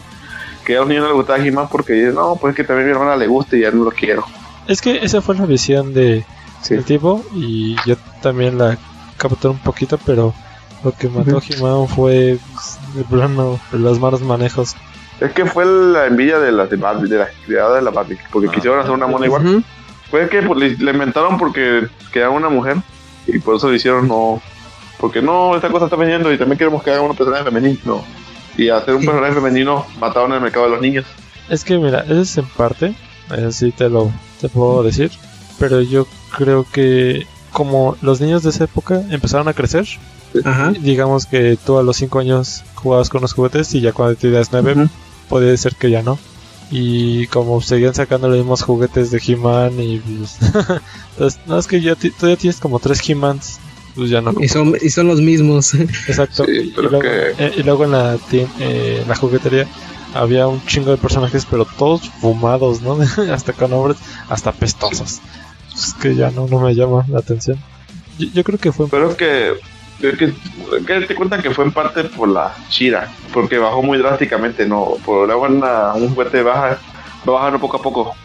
que 0.67 0.75
a 0.75 0.79
los 0.81 0.89
niños 0.89 1.03
no 1.03 1.07
les 1.09 1.15
gustaba 1.15 1.39
He-Man 1.39 1.67
porque 1.71 1.93
dicen, 1.93 2.15
no, 2.15 2.35
pues 2.35 2.51
es 2.51 2.57
que 2.57 2.63
también 2.65 2.89
a 2.89 2.91
mi 2.91 2.97
hermana 2.97 3.15
le 3.15 3.27
gusta 3.27 3.55
y 3.55 3.61
ya 3.61 3.71
no 3.71 3.85
lo 3.85 3.91
quiero. 3.91 4.25
Es 4.67 4.81
que 4.81 4.97
esa 4.97 5.21
fue 5.21 5.35
la 5.35 5.45
visión 5.45 5.93
de, 5.93 6.25
Sí. 6.61 6.73
del 6.75 6.83
tipo 6.83 7.23
y 7.33 7.75
yo 7.85 7.95
también 8.21 8.57
la 8.57 8.77
capté 9.17 9.47
un 9.47 9.59
poquito, 9.59 9.97
pero 10.05 10.33
lo 10.83 10.91
que 10.91 11.07
mató 11.07 11.37
a 11.37 11.41
He-Man 11.41 11.87
fue 11.87 12.37
de 12.95 13.03
plano 13.09 13.59
los 13.71 13.97
malos 13.99 14.21
manejos. 14.21 14.75
Es 15.21 15.31
que 15.31 15.45
fue 15.45 15.65
la 15.65 16.05
envidia 16.07 16.37
de 16.39 16.51
las 16.51 16.69
de 16.69 16.75
Barbie, 16.75 17.09
de 17.09 17.17
las 17.19 17.29
creadoras 17.45 17.77
de 17.77 17.81
la 17.83 17.91
Barbie, 17.91 18.17
porque 18.31 18.49
Ah. 18.49 18.51
quisieron 18.51 18.79
hacer 18.79 18.91
una 18.91 19.07
mona 19.07 19.25
igual. 19.25 19.47
Ujú. 19.47 19.63
Fue 20.11 20.27
que 20.29 20.41
pues, 20.41 20.59
le, 20.59 20.77
le 20.77 20.91
inventaron 20.91 21.37
porque 21.37 21.87
querían 22.11 22.31
una 22.33 22.49
mujer 22.49 22.77
y 23.25 23.39
por 23.39 23.55
eso 23.55 23.69
lo 23.69 23.75
hicieron 23.75 24.07
no. 24.07 24.41
Porque 24.99 25.21
no, 25.21 25.55
esta 25.55 25.69
cosa 25.69 25.85
está 25.85 25.95
vendiendo 25.95 26.31
y 26.33 26.37
también 26.37 26.57
queremos 26.57 26.81
que 26.83 26.91
haga 26.91 27.01
un 27.01 27.15
personaje 27.15 27.43
femenino. 27.43 28.03
Y 28.57 28.69
hacer 28.69 28.95
un 28.95 29.05
personaje 29.05 29.33
femenino 29.33 29.85
mataron 29.99 30.33
el 30.33 30.41
mercado 30.41 30.65
de 30.65 30.71
los 30.71 30.81
niños. 30.81 31.05
Es 31.49 31.63
que 31.63 31.77
mira, 31.77 32.01
eso 32.01 32.21
es 32.21 32.37
en 32.37 32.45
parte, 32.45 32.95
eso 33.31 33.51
sí 33.51 33.71
te 33.71 33.87
lo 33.89 34.11
te 34.41 34.49
puedo 34.49 34.83
decir, 34.83 35.11
pero 35.59 35.81
yo 35.81 36.07
creo 36.35 36.65
que 36.71 37.25
como 37.51 37.95
los 38.01 38.19
niños 38.21 38.43
de 38.43 38.49
esa 38.49 38.65
época 38.65 39.01
empezaron 39.09 39.47
a 39.47 39.53
crecer, 39.53 39.87
Ajá. 40.43 40.71
digamos 40.79 41.25
que 41.25 41.57
tú 41.65 41.77
a 41.77 41.83
los 41.83 41.97
5 41.97 42.19
años 42.19 42.63
jugabas 42.75 43.09
con 43.09 43.21
los 43.21 43.33
juguetes 43.33 43.73
y 43.73 43.81
ya 43.81 43.93
cuando 43.93 44.15
tenías 44.15 44.49
9 44.51 44.73
Ujú. 44.73 44.89
podría 45.29 45.55
ser 45.57 45.75
que 45.75 45.89
ya 45.89 46.03
no. 46.03 46.19
Y 46.69 47.27
como 47.27 47.61
seguían 47.61 47.95
sacando 47.95 48.27
los 48.27 48.37
mismos 48.37 48.61
juguetes 48.61 49.09
de 49.09 49.21
He-Man 49.25 49.79
y 49.79 49.99
pues, 49.99 50.37
entonces, 51.13 51.39
no 51.45 51.57
es 51.57 51.65
que 51.65 51.79
ya 51.81 51.95
ti- 51.95 52.11
todavía 52.11 52.35
tienes 52.37 52.59
como 52.59 52.79
tres 52.79 53.07
He-Mans, 53.09 53.59
pues 53.97 54.09
ya 54.09 54.21
no. 54.21 54.31
Y 54.39 54.47
son, 54.47 54.73
y 54.81 54.89
son 54.89 55.07
los 55.07 55.19
mismos. 55.19 55.73
Exacto. 56.07 56.45
Sí, 56.45 56.51
y, 56.51 56.57
y 56.67 56.71
pero 56.75 56.89
luego, 56.89 57.01
que- 57.01 57.33
eh, 57.37 57.53
y 57.57 57.63
luego 57.63 57.83
en 57.83 57.91
la, 57.91 58.15
tien- 58.17 58.49
eh, 58.59 58.99
en 59.01 59.07
la 59.09 59.15
juguetería 59.15 59.67
había 60.13 60.47
un 60.47 60.63
chingo 60.65 60.91
de 60.91 60.97
personajes, 60.97 61.45
pero 61.49 61.65
todos 61.77 62.09
fumados, 62.21 62.81
¿no? 62.81 62.97
hasta 63.33 63.53
con 63.53 63.71
nombres, 63.71 63.97
hasta 64.29 64.51
pestosos. 64.51 65.19
Es 65.75 65.93
que 65.95 66.15
ya 66.15 66.31
no, 66.31 66.47
no 66.47 66.59
me 66.59 66.73
llama 66.73 67.05
la 67.09 67.19
atención. 67.19 67.57
Yo, 68.17 68.27
yo 68.33 68.43
creo 68.43 68.57
que 68.59 68.71
fue 68.71 68.87
Pero 68.89 69.09
es 69.11 69.15
que, 69.15 69.51
es 70.01 70.17
que, 70.17 70.33
que 70.85 71.01
te 71.01 71.15
cuentan 71.15 71.41
que 71.41 71.51
fue 71.51 71.65
en 71.65 71.71
parte 71.71 72.03
por 72.05 72.29
la 72.29 72.53
Shira, 72.69 73.11
porque 73.33 73.57
bajó 73.57 73.83
muy 73.83 73.97
drásticamente, 73.97 74.65
¿no? 74.65 74.97
Por 75.05 75.27
luego 75.27 75.43
una, 75.43 75.93
un 75.93 76.09
juguete 76.13 76.41
baja, 76.41 76.79
va 77.27 77.33
bajando 77.33 77.59
poco 77.59 77.77
a 77.77 77.81
poco, 77.81 78.15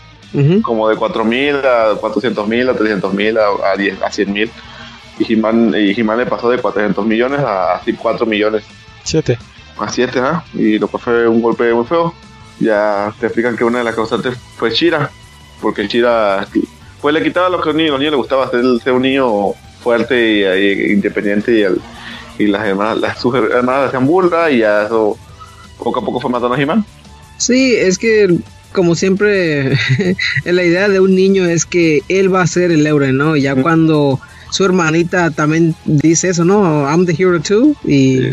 como 0.63 0.89
de 0.89 0.97
4.000 0.97 1.57
a 1.57 1.95
400.000 2.01 2.69
a 2.71 2.75
300.000 2.75 3.37
a, 3.39 3.73
a, 3.73 3.77
10, 3.77 4.01
a 4.03 4.11
100.000. 4.11 4.51
Y 5.29 5.99
He-Man 6.01 6.19
le 6.19 6.27
pasó 6.27 6.49
de 6.51 6.59
400 6.59 7.05
millones 7.07 7.41
a, 7.41 7.75
así 7.75 7.93
4 7.93 8.27
millones, 8.27 8.63
7. 9.05 9.39
a 9.79 9.89
7, 9.89 10.19
¿ah? 10.21 10.45
Y 10.55 10.79
lo 10.79 10.89
cual 10.89 11.03
fue 11.03 11.29
un 11.29 11.41
golpe 11.43 11.73
muy 11.75 11.85
feo. 11.85 12.15
Ya 12.61 13.13
te 13.19 13.27
explican 13.27 13.57
que 13.57 13.65
una 13.65 13.79
de 13.79 13.85
las 13.85 13.95
causantes 13.95 14.37
fue 14.57 14.71
Shira, 14.71 15.11
porque 15.61 15.87
Shira 15.87 16.47
pues 17.01 17.15
le 17.15 17.23
quitaba 17.23 17.49
lo 17.49 17.57
que 17.61 17.65
a 17.71 17.73
los 17.73 17.75
niños, 17.77 17.91
los 17.93 17.99
niños 18.01 18.13
les 18.13 18.19
gustaba 18.19 18.49
ser, 18.51 18.63
ser 18.83 18.93
un 18.93 19.03
niño 19.03 19.53
fuerte 19.83 20.15
y, 20.15 20.45
y 20.45 20.93
independiente 20.93 21.59
y, 21.59 21.63
el- 21.63 21.81
y 22.39 22.47
las 22.47 22.65
hermanas, 22.65 22.99
las, 22.99 23.19
sus 23.21 23.35
hermanas 23.35 23.83
le 23.83 23.87
hacían 23.89 24.07
burla 24.07 24.51
y 24.51 24.59
ya 24.59 24.85
eso 24.85 25.19
poco 25.79 25.99
a 26.01 26.05
poco 26.05 26.21
fue 26.21 26.31
matando 26.31 26.55
a 26.55 26.61
He-Man. 26.61 26.85
Sí, 27.39 27.75
es 27.75 27.99
que 27.99 28.37
como 28.73 28.95
siempre 28.95 29.77
la 30.45 30.63
idea 30.63 30.89
de 30.89 31.01
un 31.01 31.15
niño 31.17 31.45
es 31.45 31.67
que 31.67 32.03
él 32.09 32.33
va 32.33 32.43
a 32.43 32.47
ser 32.47 32.71
el 32.71 32.87
héroe, 32.87 33.13
¿no? 33.13 33.37
Ya 33.37 33.57
cuando 33.57 34.21
su 34.53 34.65
hermanita 34.65 35.31
también 35.31 35.75
dice 35.85 36.29
eso, 36.29 36.45
¿no? 36.45 36.87
I'm 36.89 37.07
the 37.07 37.13
hero 37.19 37.41
too 37.41 37.75
y 37.85 38.19
Sí. 38.19 38.31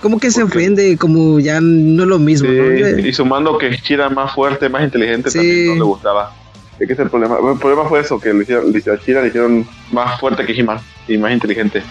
como 0.00 0.18
que 0.20 0.30
se 0.30 0.42
ofende, 0.42 0.96
como 0.96 1.40
ya 1.40 1.60
no 1.60 2.02
es 2.04 2.08
lo 2.08 2.18
mismo, 2.18 2.48
¿no? 2.48 2.96
Sí, 3.02 3.08
y 3.08 3.12
sumando 3.12 3.58
que 3.58 3.70
Shira 3.76 4.08
más 4.08 4.32
fuerte, 4.34 4.68
más 4.68 4.82
inteligente, 4.84 5.30
Sí. 5.30 5.38
también 5.38 5.68
no 5.68 5.74
le 5.74 5.82
gustaba. 5.82 6.34
Ese 6.78 6.92
es 6.92 6.98
el 6.98 7.08
problema. 7.10 7.36
El 7.52 7.58
problema 7.58 7.84
fue 7.88 8.00
eso, 8.00 8.20
que 8.20 8.32
le 8.34 8.42
hicieron, 8.42 8.70
le 8.70 8.78
hicieron- 8.78 9.00
a 9.00 9.04
Shira 9.04 9.22
le 9.22 9.28
hicieron 9.28 9.66
más 9.92 10.20
fuerte 10.20 10.44
que 10.46 10.52
He-Man 10.52 10.78
y 11.08 11.18
más 11.18 11.32
inteligente. 11.32 11.82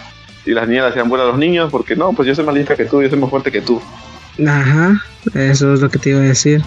Y 0.46 0.52
las 0.52 0.68
niñas 0.68 0.84
le 0.86 0.90
hacían 0.92 1.10
burla 1.10 1.26
a 1.26 1.28
los 1.28 1.38
niños 1.40 1.70
porque 1.72 1.96
no, 1.96 2.14
pues 2.14 2.28
yo 2.28 2.36
soy 2.36 2.46
más 2.46 2.54
lista 2.56 2.76
que 2.76 2.86
tú, 2.86 3.02
yo 3.02 3.10
soy 3.10 3.20
más 3.20 3.30
fuerte 3.30 3.52
que 3.52 3.62
tú. 3.62 3.82
Ajá, 4.48 5.02
eso 5.34 5.74
es 5.74 5.82
lo 5.82 5.90
que 5.90 5.98
te 5.98 6.12
iba 6.12 6.20
a 6.20 6.24
decir. 6.24 6.62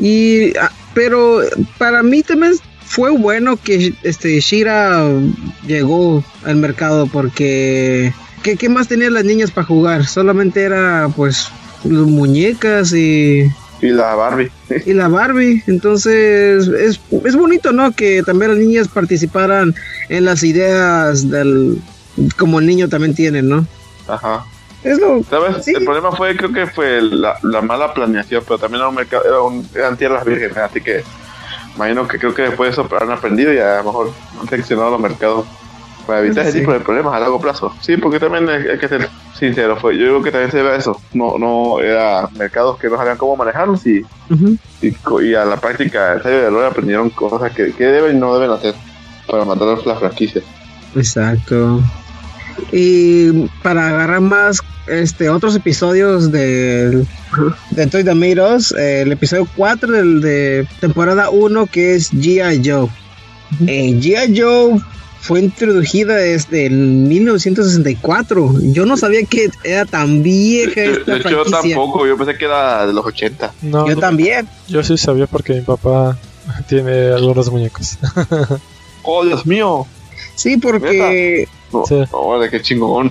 Y 0.00 0.56
ah, 0.58 0.70
pero 0.94 1.40
para 1.78 2.02
mí 2.02 2.22
también 2.22 2.52
fue 2.90 3.12
bueno 3.12 3.56
que 3.56 3.94
este 4.02 4.40
Shira 4.40 5.08
llegó 5.64 6.24
al 6.44 6.56
mercado 6.56 7.06
porque 7.06 8.12
¿qué, 8.42 8.56
qué 8.56 8.68
más 8.68 8.88
tenían 8.88 9.14
las 9.14 9.24
niñas 9.24 9.52
para 9.52 9.68
jugar? 9.68 10.06
Solamente 10.06 10.64
era, 10.64 11.08
pues, 11.14 11.48
los 11.84 12.08
muñecas 12.08 12.92
y, 12.92 13.48
Y 13.80 13.90
la 13.90 14.16
Barbie. 14.16 14.50
y 14.86 14.92
la 14.92 15.06
Barbie. 15.06 15.62
Entonces, 15.68 16.66
es, 16.66 17.00
es 17.24 17.36
bonito, 17.36 17.70
¿no? 17.70 17.92
Que 17.92 18.24
también 18.24 18.50
las 18.50 18.60
niñas 18.60 18.88
participaran 18.88 19.72
en 20.08 20.24
las 20.24 20.42
ideas 20.42 21.30
del. 21.30 21.80
como 22.36 22.58
el 22.58 22.66
niño 22.66 22.88
también 22.88 23.14
tiene, 23.14 23.40
¿no? 23.40 23.64
Ajá. 24.08 24.44
Es 24.82 24.98
lo. 24.98 25.22
¿Sabes? 25.30 25.64
Sí. 25.64 25.74
El 25.76 25.84
problema 25.84 26.10
fue, 26.10 26.36
creo 26.36 26.52
que 26.52 26.66
fue 26.66 27.00
la, 27.02 27.38
la 27.44 27.62
mala 27.62 27.94
planeación, 27.94 28.42
pero 28.44 28.58
también 28.58 28.80
era 28.80 28.88
un 28.88 28.96
mercado, 28.96 29.22
era 29.24 29.40
un, 29.42 29.64
eran 29.76 29.96
tierras 29.96 30.24
vírgenes, 30.24 30.56
así 30.56 30.80
que 30.80 31.04
imagino 31.76 32.06
que 32.08 32.18
creo 32.18 32.34
que 32.34 32.42
después 32.42 32.76
de 32.76 32.82
eso 32.82 32.88
han 33.00 33.10
aprendido 33.10 33.52
y 33.52 33.58
a 33.58 33.78
lo 33.78 33.84
mejor 33.84 34.12
han 34.40 34.48
seccionado 34.48 34.90
los 34.90 35.00
mercados 35.00 35.46
para 36.06 36.20
evitar 36.20 36.46
ese 36.46 36.60
tipo 36.60 36.72
de 36.72 36.80
problemas 36.80 37.14
a 37.14 37.20
largo 37.20 37.40
plazo. 37.40 37.72
Sí, 37.80 37.96
porque 37.96 38.18
también 38.18 38.48
hay, 38.48 38.78
que 38.78 38.88
ser 38.88 39.08
sincero, 39.38 39.76
fue, 39.76 39.96
yo 39.96 40.06
creo 40.06 40.22
que 40.22 40.30
también 40.32 40.50
se 40.50 40.62
ve 40.62 40.76
eso. 40.76 41.00
No, 41.12 41.38
no 41.38 41.80
era 41.80 42.28
mercados 42.36 42.78
que 42.78 42.88
no 42.88 42.96
sabían 42.96 43.16
cómo 43.16 43.36
manejarlos 43.36 43.86
y, 43.86 44.04
y, 44.82 45.34
a 45.34 45.44
la 45.44 45.56
práctica, 45.60 46.14
ensayo 46.14 46.36
de 46.36 46.46
error, 46.46 46.64
aprendieron 46.64 47.10
cosas 47.10 47.52
que, 47.52 47.72
que 47.72 47.84
deben 47.84 48.16
y 48.16 48.20
no 48.20 48.34
deben 48.36 48.50
hacer 48.50 48.74
para 49.28 49.44
matar 49.44 49.78
la 49.86 49.96
franquicia. 49.96 50.42
Exacto. 50.96 51.80
Y 52.72 53.46
para 53.62 53.88
agarrar 53.88 54.20
más 54.20 54.60
este 54.86 55.28
otros 55.28 55.54
episodios 55.54 56.32
de, 56.32 57.04
de 57.70 57.86
Toy 57.86 58.04
Tomatoes, 58.04 58.72
eh, 58.72 59.02
el 59.02 59.12
episodio 59.12 59.46
4 59.56 59.92
del, 59.92 60.20
de 60.20 60.66
temporada 60.80 61.30
1 61.30 61.66
que 61.66 61.94
es 61.94 62.12
G.I. 62.12 62.62
Joe. 62.68 62.88
Eh, 63.66 63.98
G.I. 64.00 64.38
Joe 64.40 64.80
fue 65.20 65.40
introducida 65.40 66.16
desde 66.16 66.66
el 66.66 66.72
1964. 66.74 68.54
Yo 68.72 68.86
no 68.86 68.96
sabía 68.96 69.22
que 69.24 69.50
era 69.64 69.84
tan 69.84 70.22
vieja 70.22 70.80
De, 70.80 70.92
esta 70.92 71.12
de 71.12 71.18
hecho, 71.18 71.30
yo 71.30 71.44
franquicia. 71.44 71.76
tampoco, 71.76 72.06
yo 72.06 72.16
pensé 72.16 72.36
que 72.38 72.44
era 72.46 72.86
de 72.86 72.92
los 72.92 73.04
80. 73.04 73.52
No, 73.62 73.86
Yo 73.86 73.94
no, 73.94 74.00
también. 74.00 74.48
yo 74.68 74.82
sí 74.82 74.96
sabía 74.96 75.26
porque 75.26 75.52
mi 75.54 75.60
papá 75.60 76.16
tiene 76.68 77.08
algunos 77.08 77.50
muñecos. 77.50 77.98
¡Oh, 79.02 79.24
Dios 79.24 79.46
mío! 79.46 79.86
Sí, 80.34 80.56
porque 80.56 81.46
No, 81.72 81.84
Sí. 81.86 81.96
no, 82.12 82.40
qué 82.50 82.60
chingón. 82.60 83.10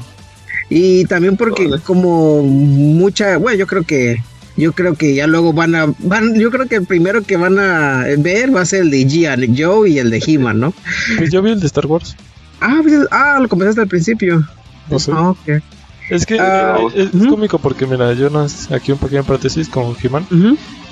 Y 0.70 1.06
también 1.06 1.36
porque 1.38 1.66
Órale. 1.68 1.82
como 1.84 2.42
mucha, 2.44 3.38
bueno, 3.38 3.58
yo 3.58 3.66
creo 3.68 3.84
que 3.84 4.22
yo 4.58 4.74
creo 4.74 4.94
que 4.96 5.16
ya 5.16 5.26
luego 5.26 5.54
van 5.54 5.74
a 5.76 5.86
van 6.00 6.36
yo 6.38 6.52
creo 6.52 6.68
que 6.68 6.76
el 6.76 6.86
primero 6.86 7.22
que 7.24 7.38
van 7.38 7.58
a 7.58 8.04
ver 8.18 8.54
va 8.54 8.62
a 8.62 8.66
ser 8.66 8.82
el 8.82 8.92
de 8.92 9.08
G.I. 9.08 9.56
Joe 9.58 9.90
y 9.90 10.00
el 10.00 10.10
de 10.10 10.22
He-Man, 10.26 10.60
¿no? 10.60 10.74
Pues 11.18 11.32
yo 11.32 11.42
vi 11.42 11.52
el 11.52 11.60
de 11.60 11.68
Star 11.68 11.86
Wars. 11.86 12.16
Ah, 12.60 12.80
pues, 12.84 12.94
ah, 13.12 13.40
lo 13.42 13.48
comenzaste 13.48 13.82
al 13.82 13.88
principio. 13.88 14.46
No 14.90 15.00
sé. 15.00 15.12
Ah. 15.16 15.34
Es 16.10 16.26
que 16.26 16.38
Ah, 16.40 16.78
eh, 16.94 17.10
es, 17.14 17.28
cómico 17.28 17.58
porque, 17.60 17.86
mira, 17.88 18.12
yo 18.14 18.30
no, 18.30 18.46
aquí 18.72 18.92
un 18.92 18.98
pequeño 18.98 19.24
paréntesis 19.24 19.70
con 19.70 19.96
He-Man. 20.04 20.28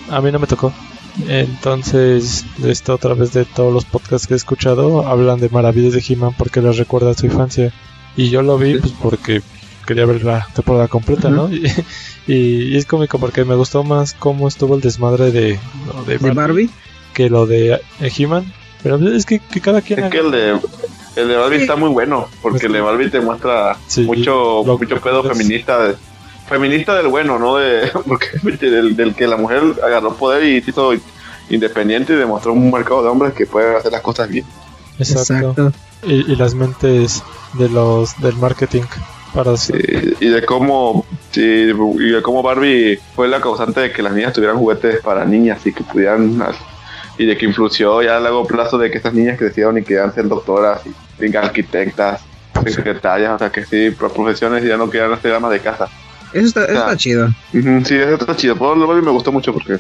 A 0.10 0.22
mí 0.22 0.32
no 0.32 0.40
me 0.40 0.48
tocó. 0.48 0.72
Entonces, 1.28 2.46
de 2.58 2.72
esto 2.72 2.94
otra 2.96 3.14
vez 3.14 3.34
de 3.34 3.46
todos 3.46 3.74
los 3.74 3.86
podcasts 3.86 4.28
que 4.28 4.34
he 4.34 4.38
escuchado, 4.38 5.08
hablan 5.08 5.40
de 5.40 5.50
maravillas 5.50 5.94
de 5.94 6.04
He-Man 6.08 6.34
porque 6.38 6.62
les 6.62 6.78
recuerda 6.78 7.12
a 7.12 7.14
su 7.14 7.26
infancia. 7.26 7.72
Y 8.16 8.30
yo 8.30 8.42
lo 8.42 8.58
vi 8.58 8.78
pues 8.80 8.94
porque 9.02 9.42
quería 9.86 10.06
ver 10.06 10.24
la 10.24 10.48
temporada 10.54 10.88
completa, 10.88 11.30
¿no? 11.30 11.52
Y, 11.52 11.66
y- 12.28 12.74
y 12.74 12.76
es 12.78 12.86
cómico 12.86 13.20
porque 13.20 13.46
me 13.46 13.56
gustó 13.56 13.84
más 13.84 14.14
cómo 14.14 14.48
estuvo 14.48 14.76
el 14.76 14.82
desmadre 14.82 15.32
de, 15.32 15.60
lo 15.94 16.04
de, 16.04 16.18
De 16.18 16.32
Barbie 16.32 16.70
que 17.14 17.30
lo 17.30 17.46
de 17.46 17.74
eh, 17.74 17.80
He-Man. 18.18 18.52
Pero 18.84 18.98
es 19.12 19.26
que, 19.26 19.40
que 19.40 19.60
cada 19.60 19.82
quien... 19.82 20.00
Es 20.04 20.12
que 20.12 20.20
el 20.20 20.32
de, 20.32 20.60
el 21.16 21.28
de 21.28 21.36
Barbie 21.36 21.58
Sí. 21.58 21.62
está 21.64 21.76
muy 21.76 21.90
bueno, 21.90 22.28
porque 22.44 22.68
el 22.68 22.74
de 22.74 22.82
Barbie 22.82 23.10
te 23.10 23.20
muestra 23.20 23.76
Sí, 23.88 24.02
mucho, 24.04 24.64
lo- 24.66 24.78
mucho 24.78 25.02
pedo 25.02 25.24
es- 25.30 25.38
feminista. 25.38 25.96
Feminista 26.48 26.96
del 26.96 27.08
bueno, 27.08 27.38
¿no? 27.40 27.58
De, 27.58 27.92
porque 28.08 28.28
del, 28.70 28.96
del 28.96 29.16
que 29.16 29.28
la 29.28 29.38
mujer 29.38 29.62
agarró 29.84 30.14
poder 30.16 30.44
y 30.44 30.62
se 30.62 30.72
hizo 30.72 30.92
independiente 31.50 32.14
y 32.14 32.18
demostró 32.18 32.54
un 32.54 32.72
mercado 32.72 33.04
de 33.04 33.10
hombres 33.10 33.34
que 33.34 33.46
pueden 33.46 33.76
hacer 33.76 33.92
las 33.92 34.02
cosas 34.02 34.30
bien. 34.30 34.46
Exacto. 35.00 35.50
Exacto. 35.52 35.72
Y, 36.04 36.32
y 36.32 36.36
las 36.36 36.54
mentes 36.54 37.24
de 37.54 37.70
los 37.70 38.20
del 38.22 38.36
marketing 38.36 38.84
para 39.34 39.54
Y, 39.54 40.26
y 40.26 40.30
de 40.30 40.44
cómo 40.46 41.06
sí, 41.32 41.42
y 41.42 42.10
de 42.10 42.22
cómo 42.22 42.42
Barbie 42.42 43.00
fue 43.16 43.28
la 43.28 43.40
causante 43.42 43.82
de 43.82 43.92
que 43.92 44.02
las 44.02 44.14
niñas 44.14 44.34
tuvieran 44.34 44.58
juguetes 44.58 45.02
para 45.02 45.26
niñas 45.26 45.66
y 45.66 45.74
que 45.74 45.84
pudieran 45.84 46.44
y 47.18 47.26
de 47.26 47.38
que 47.38 47.46
influyó 47.46 48.02
ya 48.02 48.18
a 48.18 48.20
largo 48.20 48.46
plazo 48.46 48.78
de 48.78 48.90
que 48.92 48.98
estas 48.98 49.14
niñas 49.14 49.38
crecieron 49.38 49.78
y 49.78 49.84
querían 49.84 50.14
ser 50.14 50.28
doctoras 50.28 50.82
y, 51.20 51.36
arquitectas 51.36 52.22
secretarias 52.68 53.34
o 53.34 53.38
sea 53.40 53.52
que 53.52 53.66
sí 53.66 53.92
pro- 53.92 54.10
profesiones 54.10 54.64
y 54.64 54.68
ya 54.68 54.78
no 54.78 54.90
querían 54.90 55.12
hacer 55.14 55.34
amas 55.34 55.52
de 55.52 55.60
casa 55.60 55.88
Eso 56.34 56.48
está, 56.48 56.66
eso 56.66 56.74
está 56.80 56.98
chido. 56.98 57.28
Sí 57.52 57.96
eso 57.96 58.16
está 58.16 58.36
chido 58.36 58.56
por 58.56 58.78
lo 58.78 58.88
Barbie 58.88 59.04
me 59.06 59.12
gustó 59.12 59.32
mucho 59.32 59.54
porque 59.54 59.80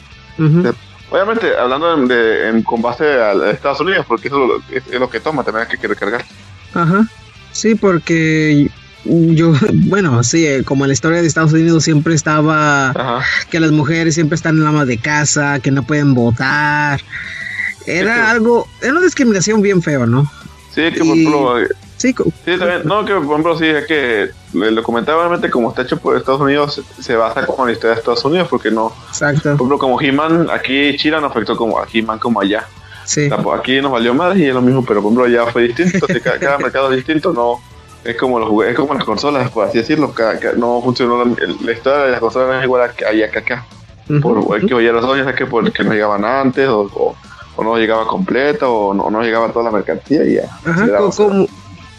obviamente 1.10 1.48
hablando 1.58 1.94
en, 1.96 2.08
de, 2.08 2.50
en- 2.50 2.64
con 2.64 2.82
base 2.82 3.04
a, 3.06 3.34
Estados 3.52 3.80
Unidos 3.80 4.06
porque 4.08 4.28
eso 4.28 4.58
es, 4.72 4.84
es 4.92 5.00
lo 5.00 5.10
que 5.10 5.20
toma 5.20 5.44
también 5.44 5.68
hay 5.70 5.78
que 5.78 5.88
recargar 5.88 6.24
Ajá. 6.74 7.08
Sí, 7.52 7.76
porque 7.76 8.68
yo, 9.06 9.54
bueno, 9.74 10.22
sí, 10.24 10.46
eh, 10.46 10.64
como 10.64 10.84
en 10.84 10.90
la 10.90 10.94
historia 10.94 11.22
de 11.22 11.28
Estados 11.28 11.54
Unidos 11.54 11.84
siempre 11.84 12.14
estaba 12.14 12.90
ajá 12.90 13.26
que 13.50 13.60
las 13.60 13.72
mujeres 13.72 14.16
siempre 14.16 14.36
están 14.36 14.58
en 14.58 14.64
la 14.64 14.70
ama 14.70 14.86
de 14.86 14.98
casa, 14.98 15.60
que 15.60 15.72
no 15.72 15.84
pueden 15.84 16.14
votar. 16.14 17.00
Era 17.86 18.16
Sí. 18.16 18.22
algo, 18.32 18.68
era 18.82 18.92
una 18.92 19.02
discriminación 19.02 19.62
bien 19.62 19.82
feo, 19.82 20.06
¿no? 20.06 20.30
sí 20.76 20.82
que 20.92 21.00
por 21.00 21.08
ejemplo 21.18 21.56
Sí, 22.46 22.58
también, 22.58 22.82
no, 22.86 23.04
que 23.06 23.14
por 23.14 23.24
ejemplo, 23.26 23.58
sí, 23.58 23.66
es 23.66 23.86
que 23.88 24.30
el 24.54 24.76
documental 24.76 25.16
obviamente 25.16 25.50
como 25.50 25.70
está 25.70 25.82
hecho 25.82 25.98
por 25.98 26.16
Estados 26.16 26.42
Unidos 26.42 26.82
se- 27.00 27.16
basa 27.16 27.46
como 27.46 27.64
en 27.64 27.68
la 27.68 27.74
historia 27.74 27.96
de 27.96 28.00
Estados 28.00 28.24
Unidos 28.26 28.48
porque 28.50 28.70
no, 28.70 28.90
por 28.90 29.08
exacto. 29.10 29.54
ejemplo, 29.54 29.78
como 29.80 30.00
He-Man, 30.02 30.48
aquí 30.54 30.96
China 30.98 31.20
no 31.20 31.28
afectó 31.28 31.58
como 31.58 31.80
a 31.80 31.88
He-Man 31.92 32.20
como 32.20 32.40
allá. 32.42 32.66
Sí. 33.06 33.30
Tampoco- 33.30 33.56
Aquí 33.56 33.82
nos 33.82 33.92
valió 33.92 34.14
más 34.14 34.38
y 34.38 34.46
es 34.46 34.54
lo 34.54 34.62
mismo, 34.62 34.84
pero 34.86 35.02
por 35.02 35.12
ejemplo 35.12 35.26
allá 35.26 35.52
fue 35.52 35.64
distinto, 35.64 35.92
entonces 35.96 36.22
cada, 36.22 36.38
cada 36.38 36.58
mercado 36.60 36.90
es 36.92 36.98
distinto, 36.98 37.34
no 37.34 37.60
es 38.04 38.16
como 38.16 38.38
los 38.40 38.66
es 38.68 38.76
como 38.76 38.94
las 38.94 39.04
consolas, 39.04 39.50
por 39.50 39.66
así 39.68 39.80
decirlo, 39.80 40.14
cada- 40.14 40.38
cada- 40.40 40.54
no 40.54 40.82
funcionó 40.84 41.24
la, 41.26 41.72
historia 41.72 42.04
de 42.06 42.12
las 42.12 42.20
consolas 42.20 42.50
no 42.50 42.58
es 42.60 42.64
igual 42.64 42.82
a 42.84 42.94
que 42.94 43.06
allá 43.06 43.30
que 43.32 43.40
acá. 43.40 43.66
Por 44.22 44.56
el 44.56 44.66
que 44.68 44.74
oye 44.74 44.90
razones 44.92 45.28
es 45.28 45.36
que 45.36 45.46
porque 45.46 45.84
no 45.84 45.92
llegaban 45.94 46.24
antes 46.24 46.68
o, 46.70 46.82
o, 46.94 47.16
o 47.58 47.64
no 47.64 47.76
llegaba 47.78 48.08
completa 48.08 48.70
o 48.70 48.94
no, 48.94 49.10
no 49.10 49.22
llegaba 49.22 49.50
toda 49.52 49.66
la 49.66 49.72
mercancía 49.72 50.24
y 50.24 50.36
ya. 50.36 50.44
Ajá, 50.66 50.86
como, 50.98 51.48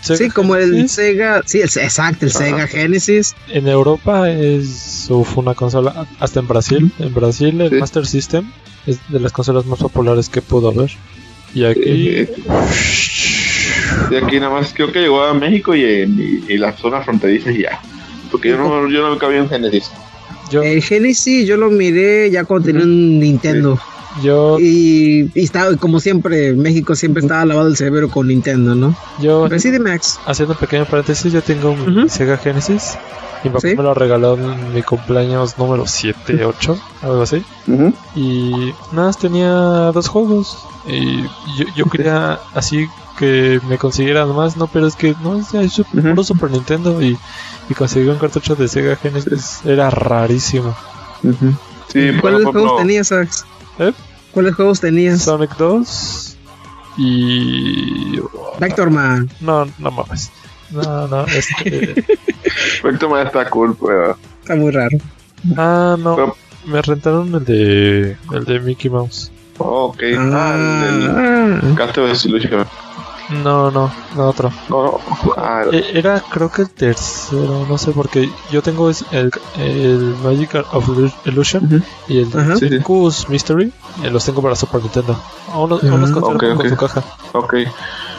Sega 0.01 0.19
sí, 0.19 0.31
como 0.31 0.55
el 0.57 0.89
Sega, 0.89 1.43
sí, 1.45 1.59
el, 1.59 1.65
exacto, 1.65 2.25
el 2.25 2.31
Ajá. 2.31 2.39
Sega 2.39 2.67
Genesis. 2.69 3.35
En 3.49 3.67
Europa 3.69 4.31
es 4.31 5.07
uf, 5.11 5.37
una 5.39 5.55
consola, 5.55 6.07
hasta 6.21 6.41
en 6.41 6.47
Brasil, 6.49 6.93
en 6.99 7.13
Brasil 7.15 7.61
el 7.61 7.71
Sí. 7.71 7.77
Master 7.77 8.07
System 8.07 8.51
es 8.87 8.99
de 9.09 9.21
las 9.21 9.33
consolas 9.33 9.67
más 9.67 9.81
populares 9.81 10.29
que 10.29 10.41
pudo 10.41 10.69
haber. 10.69 10.91
Y 11.55 11.65
aquí 11.65 12.27
Y 14.11 14.15
aquí 14.17 14.37
nada 14.41 14.51
más 14.51 14.73
creo 14.75 14.93
que 14.93 15.01
llegó 15.01 15.23
a 15.23 15.35
México 15.35 15.75
y, 15.75 15.85
en- 15.85 16.19
y, 16.49 16.53
y 16.53 16.59
las 16.59 16.79
zonas 16.79 17.05
fronterizas 17.05 17.55
y 17.55 17.63
ya. 17.63 17.81
Porque 18.31 18.51
yo 18.51 18.59
no, 18.59 18.89
yo 18.91 19.01
no 19.03 19.13
me 19.13 19.19
cabía 19.19 19.39
en 19.39 19.49
Genesis. 19.49 19.91
yo, 20.51 20.63
El 20.63 20.83
Genesis 20.83 21.47
yo 21.47 21.57
lo 21.57 21.71
miré 21.71 22.31
ya 22.31 22.45
cuando 22.45 22.67
tenía 22.67 22.85
un 22.85 23.19
Nintendo. 23.19 23.79
Yo, 24.23 24.59
Y, 24.61 25.31
y 25.35 25.45
estaba, 25.45 25.77
como 25.77 26.01
siempre, 26.01 26.53
México 26.55 26.95
siempre 26.95 27.23
estaba 27.23 27.45
lavado 27.45 27.69
el 27.69 27.77
cerebro 27.77 28.09
con 28.09 28.29
Nintendo, 28.29 28.75
¿no? 28.75 28.95
yo 29.21 29.47
Pero 29.49 29.61
sí 29.61 29.71
de 29.71 29.79
Max. 29.81 30.19
haciendo 30.27 30.55
un 30.55 30.59
pequeño 30.61 30.85
paréntesis, 30.87 31.33
yo 31.33 31.43
tengo 31.43 31.71
un. 31.71 32.09
Sega 32.09 32.37
Genesis. 32.37 32.97
Mi 33.45 33.51
papá 33.51 33.61
Sí. 33.69 33.77
me 33.77 33.83
lo 33.85 33.95
regaló 33.95 34.35
en 34.35 34.75
mi 34.75 34.83
cumpleaños 34.83 35.59
número 35.59 35.87
7, 35.87 36.45
8, 36.45 36.77
algo 37.03 37.23
así. 37.23 37.45
Y 38.17 38.51
nada 38.93 39.07
más 39.09 39.19
tenía 39.19 39.49
dos 39.93 40.09
juegos. 40.09 40.59
Y 40.89 41.23
yo, 41.23 41.65
yo 41.77 41.85
quería 41.87 42.41
así 42.55 42.87
que 43.17 43.61
me 43.69 43.79
consiguieran 43.79 44.35
más, 44.35 44.57
no, 44.57 44.67
pero 44.67 44.87
es 44.89 44.97
que 44.97 45.15
no, 45.23 45.37
es 45.39 45.53
es 45.55 45.79
Ujú. 45.79 45.87
puro 45.93 46.25
Super 46.25 46.51
Nintendo 46.51 47.01
y, 47.03 47.17
y 47.69 47.75
conseguir 47.75 48.11
un 48.11 48.19
cartucho 48.19 48.57
de 48.57 48.67
Sega 48.69 48.97
Genesis 48.97 49.61
era 49.65 49.89
rarísimo. 49.91 50.75
Sí, 51.93 52.11
por 52.13 52.21
¿Cuáles 52.21 52.45
juegos 52.47 52.77
tenías, 52.79 53.09
Sax? 53.09 53.45
¿Eh? 53.79 53.93
¿Cuáles 54.33 54.55
juegos 54.55 54.81
tenías? 54.81 55.23
Sonic 55.23 55.57
2 55.57 56.37
y... 56.99 58.21
Vector 58.61 58.91
Man. 58.91 59.31
No, 59.41 59.65
no 59.79 59.91
mames. 59.91 60.31
No, 60.71 61.07
no, 61.09 61.25
este... 61.27 62.05
Vector 62.83 63.27
está 63.27 63.49
cool, 63.51 63.77
pero... 63.81 64.17
Está 64.43 64.55
muy 64.57 64.71
raro. 64.73 64.99
ah, 65.57 65.97
no. 65.99 66.15
Pero- 66.17 66.37
Me 66.67 66.83
rentaron 66.83 67.35
el 67.35 67.45
de... 67.45 68.17
El 68.33 68.45
de 68.45 68.61
Mickey 68.61 68.91
Mouse. 68.91 69.31
Oh, 69.59 69.87
ok. 69.87 70.03
Ah, 70.19 70.87
el, 70.89 71.11
Ah, 71.11 71.61
el 71.63 71.75
Castle 71.75 72.11
of 72.13 72.25
Illusion. 72.25 72.67
No, 73.31 73.71
no, 73.71 73.93
no 74.17 74.29
otro. 74.29 74.51
No, 74.71 74.83
no. 74.85 75.01
Ah, 75.37 75.65
Eh, 75.71 75.91
Era 75.95 76.21
creo 76.31 76.51
que 76.51 76.63
el 76.63 76.71
tercero, 76.71 77.67
no 77.69 77.77
sé, 77.77 77.91
porque 77.93 78.29
yo 78.51 78.63
tengo 78.63 78.89
es 78.89 79.05
el, 79.11 79.31
el 79.59 80.15
Magic 80.25 80.55
of 80.73 80.89
Illu- 80.89 81.13
Illusion 81.27 81.65
Ujú. 81.67 81.81
y 82.09 82.23
el 82.23 82.29
Ajá. 82.39 82.57
Sí, 82.57 82.69
sí. 82.69 82.69
Circus 82.77 83.29
Mystery, 83.29 83.73
eh, 84.03 84.11
los 84.11 84.25
tengo 84.25 84.41
para 84.41 84.55
Super 84.57 84.81
Nintendo. 84.83 85.15
Aún 85.53 85.69
los, 85.71 85.85
Ah, 85.85 85.89
aún 85.91 86.01
los 86.01 86.11
conservo 86.13 86.55
ok, 86.55 86.57
con 86.57 86.69
su 86.71 86.77
caja. 86.77 87.03
ok. 87.33 87.55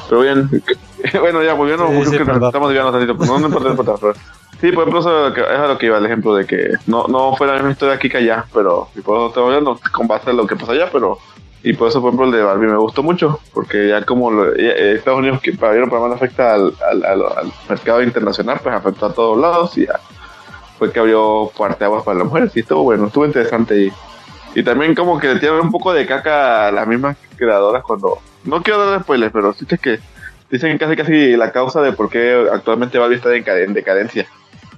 Pero 0.10 0.22
bien, 0.22 0.50
bueno, 1.22 1.44
ya 1.44 1.54
volviendo, 1.54 1.88
Sí, 1.88 2.06
sí, 2.06 2.18
que 2.18 2.24
estamos 2.24 2.70
desviando 2.70 2.92
tantito, 2.92 3.18
pero 3.18 3.32
no, 3.34 3.40
no 3.40 3.46
importa, 3.48 3.66
no 3.70 3.72
importa, 3.72 3.94
pero- 4.00 4.14
Sí, 4.62 4.74
por 4.74 4.82
ejemplo, 4.90 5.00
eso 5.00 5.28
es 5.30 5.38
a 5.60 5.68
lo 5.68 5.78
que- 5.78 5.86
iba 5.86 5.98
el 6.00 6.06
ejemplo 6.06 6.36
de 6.36 6.46
que 6.46 6.72
no, 6.88 7.08
no 7.08 7.34
fue 7.38 7.48
la 7.48 7.54
misma 7.54 7.72
historia 7.72 7.96
aquí 7.96 8.10
que 8.10 8.18
allá, 8.18 8.46
pero 8.54 8.90
y 8.96 9.00
por 9.02 9.16
eso 9.18 9.28
estamos 9.30 9.48
hablando 9.50 9.80
con 9.92 10.06
base 10.08 10.32
a 10.32 10.34
lo 10.34 10.46
que 10.46 10.58
pasa 10.58 10.74
allá, 10.74 10.90
pero 10.92 11.18
y 11.62 11.74
por 11.74 11.90
eso, 11.90 12.02
por 12.02 12.10
ejemplo, 12.10 12.26
el 12.28 12.32
de 12.32 12.44
Barbie 12.44 12.68
me 12.68 12.78
gustó 12.78 13.04
mucho, 13.04 13.40
porque 13.54 13.90
ya 13.90 14.04
como 14.06 14.46
eh, 14.46 14.94
Estados 14.96 15.20
Unidos, 15.20 15.42
que 15.42 15.52
para 15.54 15.74
bien 15.74 15.90
para 15.90 16.14
afecta 16.14 16.54
al, 16.54 16.74
al, 16.90 17.04
al, 17.04 17.54
mercado 17.68 18.02
internacional, 18.02 18.60
pues 18.64 18.74
afectó 18.74 19.08
a 19.08 19.14
todos 19.14 19.38
lados 19.38 19.78
y 19.78 19.86
fue 20.78 20.92
que 20.92 21.00
abrió 21.00 21.52
parteaguas 21.58 22.04
para 22.04 22.20
las 22.20 22.28
mujeres 22.28 22.56
y 22.56 22.62
estuvo 22.62 22.84
bueno, 22.84 23.08
estuvo 23.08 23.26
interesante 23.26 23.82
y, 23.82 23.92
y 24.56 24.64
también 24.64 24.96
como 24.96 25.20
que 25.20 25.34
le 25.34 25.40
tiran 25.40 25.60
un 25.60 25.72
poco 25.72 25.92
de 25.92 26.06
caca 26.06 26.68
a 26.68 26.72
las 26.72 26.88
mismas 26.88 27.18
creadoras 27.36 27.84
cuando, 27.84 28.20
no 28.46 28.64
quiero 28.64 28.90
dar 28.90 29.02
spoilers, 29.02 29.34
pero 29.34 29.54
sí 29.54 29.66
es 29.70 29.80
que 29.82 30.00
dicen 30.50 30.78
casi 30.78 30.96
casi 30.96 31.36
la 31.36 31.52
causa 31.52 31.82
de 31.82 31.92
por 31.92 32.10
qué 32.10 32.48
actualmente 32.52 32.98
Barbie 32.98 33.18
está 33.18 33.36
en 33.36 33.44
decaden- 33.44 33.74
decadencia. 33.74 34.28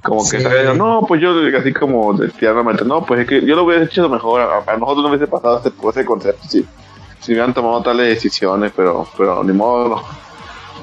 Como 0.04 0.28
que 0.30 0.40
Sí. 0.40 0.48
no, 0.76 1.06
pues 1.08 1.22
yo 1.22 1.32
así 1.58 1.72
como 1.74 2.14
de 2.14 2.30
tiernamente, 2.30 2.84
no, 2.84 3.06
pues 3.06 3.22
es 3.22 3.28
que 3.28 3.46
yo 3.46 3.56
lo 3.56 3.64
hubiera 3.66 3.84
hecho 3.84 4.10
mejor, 4.10 4.42
a, 4.42 4.72
a 4.72 4.78
nosotros 4.78 5.04
no 5.04 5.10
hubiese 5.10 5.28
pasado 5.28 5.60
ese, 5.60 5.72
ese 5.90 6.06
concepto, 6.06 6.48
si, 6.48 6.66
si 7.20 7.32
hubieran 7.34 7.54
tomado 7.54 7.82
tales 7.84 8.08
decisiones, 8.08 8.72
pero, 8.76 9.08
pero 9.18 9.44
ni 9.44 9.54
modo, 9.54 9.90
no, 9.90 10.02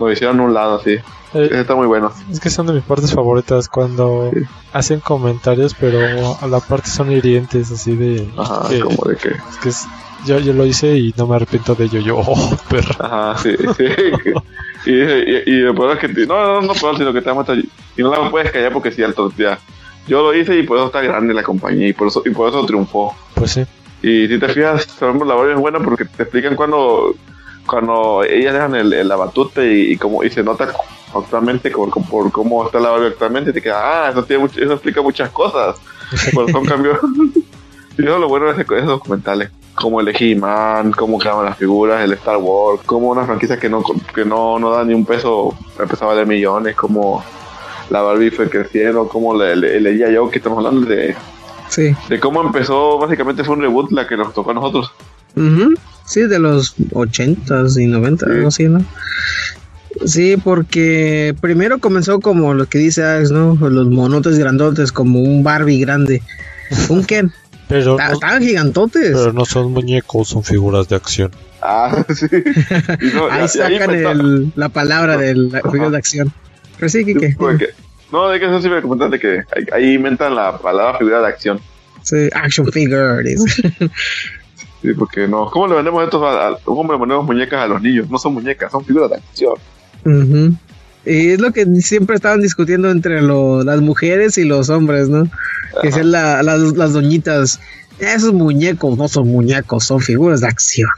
lo 0.07 0.13
hicieron 0.13 0.39
a 0.39 0.43
un 0.45 0.55
lado 0.55 0.77
así. 0.77 0.97
Eh, 1.35 1.51
está 1.53 1.75
muy 1.75 1.87
bueno. 1.87 2.11
es 2.31 2.41
que 2.41 2.49
son 2.49 2.67
de 2.69 2.73
mis 2.73 2.85
partes 2.85 3.13
favoritas 3.13 3.69
cuando 3.69 4.31
Sí. 4.33 4.41
hacen 4.73 5.01
comentarios, 5.01 5.75
pero 5.79 5.99
a 6.41 6.47
la 6.47 6.61
parte 6.61 6.89
son 6.89 7.11
hirientes, 7.13 7.71
así 7.73 7.97
de. 7.97 8.31
Ajá, 8.39 8.69
que, 8.69 8.81
como 8.81 9.05
de 9.11 9.17
que, 9.17 9.29
es 9.31 9.57
que 9.63 9.69
es- 9.69 9.87
yo, 10.25 10.39
yo 10.39 10.53
lo 10.53 10.65
hice 10.65 10.97
y 10.97 11.13
no 11.17 11.27
me 11.27 11.37
arrepiento 11.37 11.75
de 11.75 11.85
ello. 11.85 12.01
Yo, 12.01 12.17
oh, 12.27 12.57
perra. 12.71 12.97
ajá, 13.35 13.39
sí, 13.43 13.55
sí. 13.77 13.85
y, 14.87 14.93
y, 14.93 15.43
y 15.47 15.53
lo 15.61 15.75
peor 15.75 15.93
es 15.93 15.99
que, 15.99 16.09
no, 16.27 16.61
no, 16.61 16.61
no, 16.63 16.73
peor, 16.75 16.97
sino 16.97 17.13
que 17.13 17.21
te 17.23 17.31
amas 17.31 17.47
y 17.97 18.03
no 18.03 18.11
la 18.11 18.31
puedes 18.31 18.51
callar 18.53 18.73
porque 18.73 18.89
es 18.91 18.97
cierto, 18.97 19.33
ya. 19.37 19.59
Yo 20.07 20.23
lo 20.23 20.35
hice 20.35 20.59
y 20.59 20.63
por 20.63 20.79
eso 20.79 20.87
está 20.87 21.01
grande 21.03 21.35
la 21.35 21.43
compañía 21.43 21.89
y 21.89 21.93
por 21.93 22.09
eso, 22.09 22.23
y 22.25 22.31
por 22.31 22.49
eso 22.49 22.65
triunfó. 22.65 23.15
Pues 23.35 23.51
sí. 23.53 23.65
Y 24.03 24.27
si 24.29 24.39
te 24.39 24.49
fijas, 24.49 24.87
por 24.87 25.09
ejemplo, 25.09 25.29
la 25.29 25.35
Barbie 25.35 25.55
es 25.55 25.59
buena 25.61 25.81
porque 25.81 26.05
te 26.05 26.23
explican 26.23 26.55
cuando, 26.57 27.15
cuando 27.67 28.23
ellas 28.25 28.55
dejan 28.55 28.75
el, 28.77 28.93
el- 28.93 29.09
la 29.09 29.17
batuta 29.17 29.63
y, 29.65 29.93
y, 29.93 29.97
como, 29.97 30.23
y 30.25 30.31
se 30.31 30.43
nota 30.43 30.73
actualmente 31.15 31.71
por, 31.71 31.91
por 32.09 32.31
cómo 32.33 32.65
está 32.65 32.79
la 32.81 32.91
Barbie 32.91 33.09
actualmente, 33.09 33.53
te 33.53 33.61
queda, 33.61 34.07
ah, 34.07 34.11
eso, 34.11 34.25
tiene 34.25 34.43
mucho- 34.45 34.61
eso 34.63 34.73
explica 34.73 35.03
muchas 35.03 35.31
cosas. 35.31 35.77
Por 36.33 36.49
eso 36.49 36.63
cambió. 36.63 36.93
y 37.99 38.03
eso 38.03 38.15
es 38.15 38.21
lo 38.21 38.29
bueno 38.29 38.51
de 38.53 38.63
esos 38.63 38.87
documentales. 38.87 39.51
Como 39.81 40.01
el 40.01 40.09
He-Man, 40.09 40.91
cómo 40.93 41.19
creaban 41.19 41.45
las 41.45 41.57
figuras, 41.57 42.03
el 42.03 42.13
Star 42.15 42.37
Wars, 42.39 42.81
como 42.85 43.09
una 43.11 43.25
franquicia 43.25 43.59
que 43.59 43.69
no, 43.69 43.83
que 44.15 44.25
no, 44.25 44.59
no 44.59 44.71
da 44.71 44.85
ni 44.85 44.93
un 44.95 45.05
peso, 45.07 45.57
empezaba 45.79 46.15
de 46.17 46.27
millones, 46.27 46.75
como 46.75 47.23
la 47.91 48.03
Barbie 48.03 48.31
fue 48.31 48.51
creciendo, 48.51 49.07
como 49.09 49.41
el, 49.43 49.63
el 49.65 49.87
G.I. 49.87 50.17
Joe 50.17 50.31
que 50.31 50.39
estamos 50.39 50.59
hablando 50.65 50.87
de, 50.89 51.15
Sí. 51.69 51.95
de 52.09 52.19
cómo 52.21 52.43
empezó, 52.43 52.99
básicamente 52.99 53.45
fue 53.45 53.55
un 53.55 53.63
reboot 53.63 53.93
la 53.93 54.07
que 54.09 54.17
nos 54.17 54.35
tocó 54.35 54.51
a 54.51 54.55
nosotros. 54.55 54.91
Sí, 56.05 56.23
de 56.23 56.39
los 56.39 56.75
80s 56.93 57.81
y 57.81 57.87
90, 57.87 58.27
Sí. 58.27 58.33
algo 58.33 58.49
así, 58.49 58.65
¿no? 58.65 58.85
Sí, 60.05 60.37
porque 60.43 61.35
primero 61.41 61.79
comenzó 61.79 62.21
como 62.21 62.55
lo 62.55 62.67
que 62.67 62.79
dice 62.79 63.05
Alex, 63.05 63.31
¿no? 63.31 63.57
Los 63.69 63.89
monotes 63.89 64.39
grandotes, 64.39 64.93
como 64.93 65.21
un 65.21 65.43
Barbie 65.43 65.81
grande. 65.81 66.23
Un 66.89 67.05
Ken. 67.05 67.33
Pero 67.69 67.97
Ta- 67.97 68.09
no, 68.09 68.15
Estaban 68.15 68.43
gigantotes. 68.43 69.11
pero 69.13 69.33
no 69.33 69.45
son 69.45 69.73
muñecos, 69.73 70.29
son 70.29 70.43
figuras 70.43 70.89
de 70.89 70.97
acción. 70.97 71.31
Ah, 71.61 72.05
sí. 72.15 72.27
Y 72.33 73.07
no, 73.15 73.29
y- 73.29 73.31
Ahí 73.31 73.45
y 73.45 73.49
sacan 73.49 73.91
el- 73.95 74.53
la 74.57 74.69
palabra 74.71 75.17
de 75.17 75.35
la 75.35 75.61
figura 75.63 75.91
de 75.91 75.97
acción. 75.99 76.33
Pero 76.79 76.89
sí, 76.89 77.05
Kike. 77.05 77.37
no, 78.13 78.29
de 78.29 78.39
que 78.41 78.47
eso 78.47 78.63
sí 78.63 78.69
me 78.71 78.81
comentaste 78.81 79.19
que 79.19 79.43
ahí, 79.55 79.67
ahí 79.73 79.95
inventan 79.95 80.35
la 80.35 80.57
palabra 80.59 80.97
figura 80.99 81.21
de 81.21 81.27
acción. 81.29 81.61
Sí, 82.03 82.29
action 82.35 82.67
figure. 82.73 83.23
dice. 83.23 83.63
Sí, 84.81 84.93
porque 84.97 85.27
no, 85.27 85.51
¿cómo 85.51 85.67
le 85.67 85.75
vendemos 85.75 86.05
estos 86.05 86.23
a, 86.23 86.51
a- 86.51 86.57
cómo 86.63 86.93
le 86.93 87.01
vendemos 87.01 87.25
muñecas 87.27 87.61
a 87.61 87.67
los 87.67 87.83
niños? 87.83 88.09
No 88.09 88.17
son 88.17 88.35
muñecas, 88.35 88.71
son 88.71 88.85
figuras 88.85 89.11
de 89.11 89.17
acción. 89.17 89.55
Ujú. 90.05 90.55
Y 91.09 91.31
es 91.31 91.41
lo 91.41 91.53
que 91.53 91.65
siempre 91.81 92.17
estaban 92.17 92.41
discutiendo 92.41 92.91
entre 92.91 93.23
lo- 93.23 93.65
las 93.65 93.81
mujeres 93.81 94.37
y 94.39 94.45
los 94.45 94.69
hombres, 94.69 95.09
¿no? 95.09 95.29
Que 95.83 95.91
sean 95.91 96.11
la- 96.13 96.43
las, 96.43 96.61
las 96.77 96.93
doñitas. 96.93 97.61
Esos 97.99 98.33
muñecos 98.33 98.97
no 98.99 99.09
son 99.09 99.29
muñecos, 99.29 99.85
son 99.85 100.01
figuras 100.01 100.41
de 100.43 100.47
acción. 100.49 100.91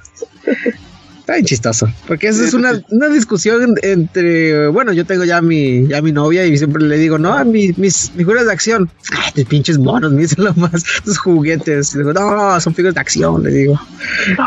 Está 1.31 1.37
bien 1.37 1.47
chistoso. 1.47 1.89
Porque 2.09 2.27
esa 2.27 2.41
Sí, 2.41 2.45
es 2.49 2.55
una, 2.55 2.83
una 2.91 3.09
discusión 3.09 3.77
entre. 3.83 4.67
Bueno, 4.67 4.93
yo 4.93 5.05
tengo 5.05 5.23
ya 5.25 5.41
mi, 5.41 5.87
ya 5.87 6.03
mi 6.03 6.11
novia 6.11 6.45
y 6.45 6.59
siempre 6.59 6.83
le 6.83 6.99
digo, 6.99 7.19
no, 7.19 7.45
mi- 7.45 7.73
mis 7.77 8.11
figuras 8.11 8.47
de 8.47 8.53
acción. 8.53 8.91
Ay, 9.37 9.45
pinches 9.45 9.79
monos, 9.79 10.11
me 10.17 10.23
dicen 10.23 10.43
lo 10.45 10.53
más, 10.55 10.83
tus 11.05 11.19
juguetes. 11.19 11.95
Le 11.95 12.01
digo, 12.01 12.13
no, 12.15 12.61
son 12.61 12.75
figuras 12.75 12.95
de 12.97 13.01
acción, 13.01 13.45
le 13.45 13.51
digo. 13.53 13.81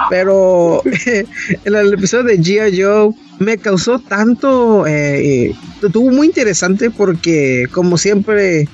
Pero 0.09 0.81
en 1.05 1.73
el 1.73 1.93
episodio 1.93 2.25
de 2.25 2.39
G.I. 2.39 2.81
Joe 2.81 3.11
me 3.39 3.57
causó 3.57 3.99
tanto. 3.99 4.85
Eh, 4.85 5.55
estuvo 5.81 6.11
muy 6.11 6.27
interesante 6.27 6.89
porque, 6.91 7.65
como 7.71 7.97
siempre. 7.97 8.67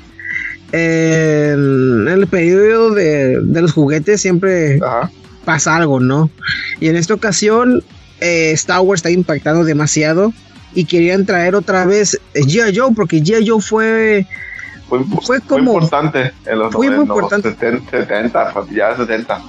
En 0.72 2.08
el 2.08 2.28
periodo 2.28 2.92
de, 2.94 3.40
de 3.42 3.62
los 3.62 3.74
juguetes 3.74 4.22
siempre 4.22 4.80
Ajá. 4.86 5.12
pasa 5.44 5.76
algo, 5.76 6.00
¿no? 6.00 6.30
Y 6.80 6.90
en 6.90 6.96
esta 6.96 7.16
ocasión 7.16 7.84
eh, 8.22 8.52
Star 8.54 8.82
Wars 8.82 9.00
está 9.00 9.10
impactando 9.12 9.64
demasiado 9.64 10.34
y 10.76 10.86
querían 10.86 11.26
traer 11.26 11.56
otra 11.56 11.86
vez 11.86 12.16
eh, 12.34 12.42
G.I. 12.42 12.76
Joe 12.78 12.94
porque 12.96 13.22
G.I. 13.24 13.48
Joe 13.48 13.62
fue 13.62 14.28
Fue, 14.88 15.00
impo- 15.00 15.22
Fue 15.26 15.40
fue 15.40 15.48
como- 15.48 15.74
importante 15.74 16.32
en 16.46 16.60
los, 16.60 16.74
fue 16.74 16.88
muy 16.88 16.96
en 16.96 17.00
los 17.02 17.08
importante. 17.10 17.50
70, 17.50 17.92
70, 17.92 18.54
ya 18.72 18.96
70. 18.98 19.42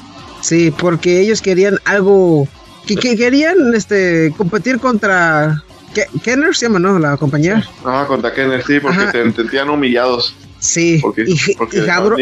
sí 0.42 0.70
porque 0.76 1.20
ellos 1.20 1.40
querían 1.42 1.78
algo 1.84 2.46
que, 2.86 2.96
que 2.96 3.16
querían 3.16 3.56
este 3.74 4.32
competir 4.36 4.78
contra 4.78 5.62
Ke- 5.94 6.06
Kenner 6.22 6.54
se 6.56 6.66
llama 6.66 6.78
no 6.78 6.98
la 6.98 7.16
compañía 7.16 7.62
Ajá, 7.84 8.06
contra 8.06 8.32
Kenner, 8.32 8.62
sí, 8.64 8.80
porque 8.80 8.98
Ajá. 8.98 9.12
se 9.12 9.32
sentían 9.32 9.68
humillados. 9.70 10.34
sí 10.58 10.98
Porque, 11.02 11.24
y, 11.26 11.54
porque 11.56 11.78
y 11.78 11.88
Hasbro, 11.88 12.16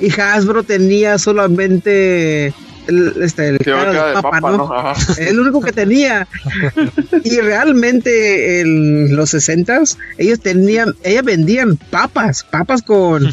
y 0.00 0.20
Hasbro 0.20 0.62
tenía 0.62 1.18
solamente 1.18 2.52
el, 2.88 3.14
este, 3.22 3.48
el 3.48 3.58
cara 3.58 3.84
cara 3.84 4.02
de 4.02 4.08
de 4.08 4.14
papa, 4.14 4.30
papa, 4.32 4.50
¿no? 4.50 4.56
¿no? 4.58 4.72
Ajá. 4.74 4.92
Es 5.18 5.32
lo 5.32 5.42
único 5.42 5.60
que 5.60 5.72
tenía. 5.72 6.26
Y 7.24 7.40
realmente 7.40 8.60
en 8.60 9.16
los 9.16 9.30
60 9.30 9.80
ellos 10.18 10.40
tenían, 10.40 10.94
ellas 11.02 11.24
vendían 11.24 11.76
papas, 11.76 12.44
papas 12.44 12.82
con, 12.82 13.28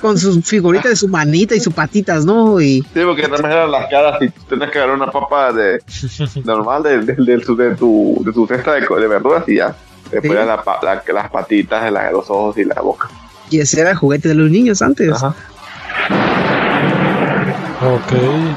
con 0.00 0.18
sus 0.18 0.44
figuritas 0.46 0.90
de 0.90 0.96
su 0.96 1.08
manita 1.08 1.54
y 1.54 1.60
sus 1.60 1.74
patitas, 1.74 2.24
¿no? 2.24 2.60
Y 2.60 2.80
Sí, 2.94 3.00
porque 3.04 3.28
más 3.28 3.40
eran 3.40 3.70
las 3.70 3.86
caras 3.90 4.22
y 4.22 4.28
tenías 4.48 4.70
que 4.70 4.78
agarrar 4.78 4.96
una 4.96 5.10
papa 5.10 5.52
de 5.52 5.80
normal 6.44 6.82
de, 6.82 6.98
de, 7.00 7.14
de, 7.14 7.44
su- 7.44 7.56
de 7.56 7.74
tu, 7.74 8.22
de 8.24 8.32
tu 8.32 8.46
cesta 8.46 8.72
de, 8.74 8.80
verduras 9.08 9.44
y 9.46 9.56
ya. 9.56 9.74
Después 10.10 10.38
Sí. 10.38 10.46
la 10.46 10.62
la- 10.82 11.02
las 11.12 11.30
patitas, 11.30 11.84
de 11.84 11.90
la- 11.90 12.10
los 12.12 12.30
ojos 12.30 12.56
y 12.58 12.64
la 12.64 12.80
boca. 12.80 13.08
y 13.50 13.58
ese 13.60 13.80
era 13.80 13.90
el 13.90 13.96
juguete 13.96 14.28
de 14.28 14.34
los 14.36 14.50
niños 14.50 14.80
antes. 14.82 15.10
Ajá. 15.12 15.34
Ok, 17.82 18.12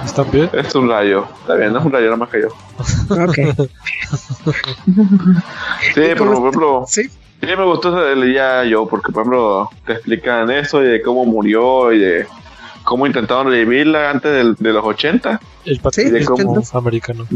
¿están 0.05 0.31
bien? 0.31 0.49
Es 0.53 0.73
un 0.75 0.87
rayo. 0.89 1.27
Está 1.41 1.55
bien, 1.55 1.73
no 1.73 1.79
es 1.79 1.85
un 1.85 1.91
rayo, 1.91 2.05
nada 2.05 2.17
más 2.17 2.29
que 2.29 2.41
yo. 2.41 2.47
Ok. 3.09 3.67
Sí, 5.93 6.01
pero 6.13 6.25
por 6.25 6.37
ejemplo, 6.37 6.83
Sí. 6.87 7.03
sí 7.09 7.47
me 7.47 7.63
gustó 7.65 8.07
el 8.07 8.33
ya 8.33 8.63
yo, 8.63 8.87
porque 8.87 9.11
por 9.11 9.21
ejemplo 9.23 9.69
te 9.85 9.93
explican 9.93 10.49
eso 10.51 10.83
y 10.83 10.87
de 10.87 11.01
cómo 11.01 11.25
murió 11.25 11.91
y 11.91 11.99
de 11.99 12.27
cómo 12.83 13.05
intentaron 13.05 13.47
revivirla 13.51 14.09
antes 14.11 14.31
del- 14.31 14.55
de 14.55 14.73
los 14.73 14.83
80. 14.83 15.39
El 15.65 15.75
Sí, 15.75 15.81
patriotismo 15.81 16.35
entiendo. 16.37 16.63
americano. 16.73 17.27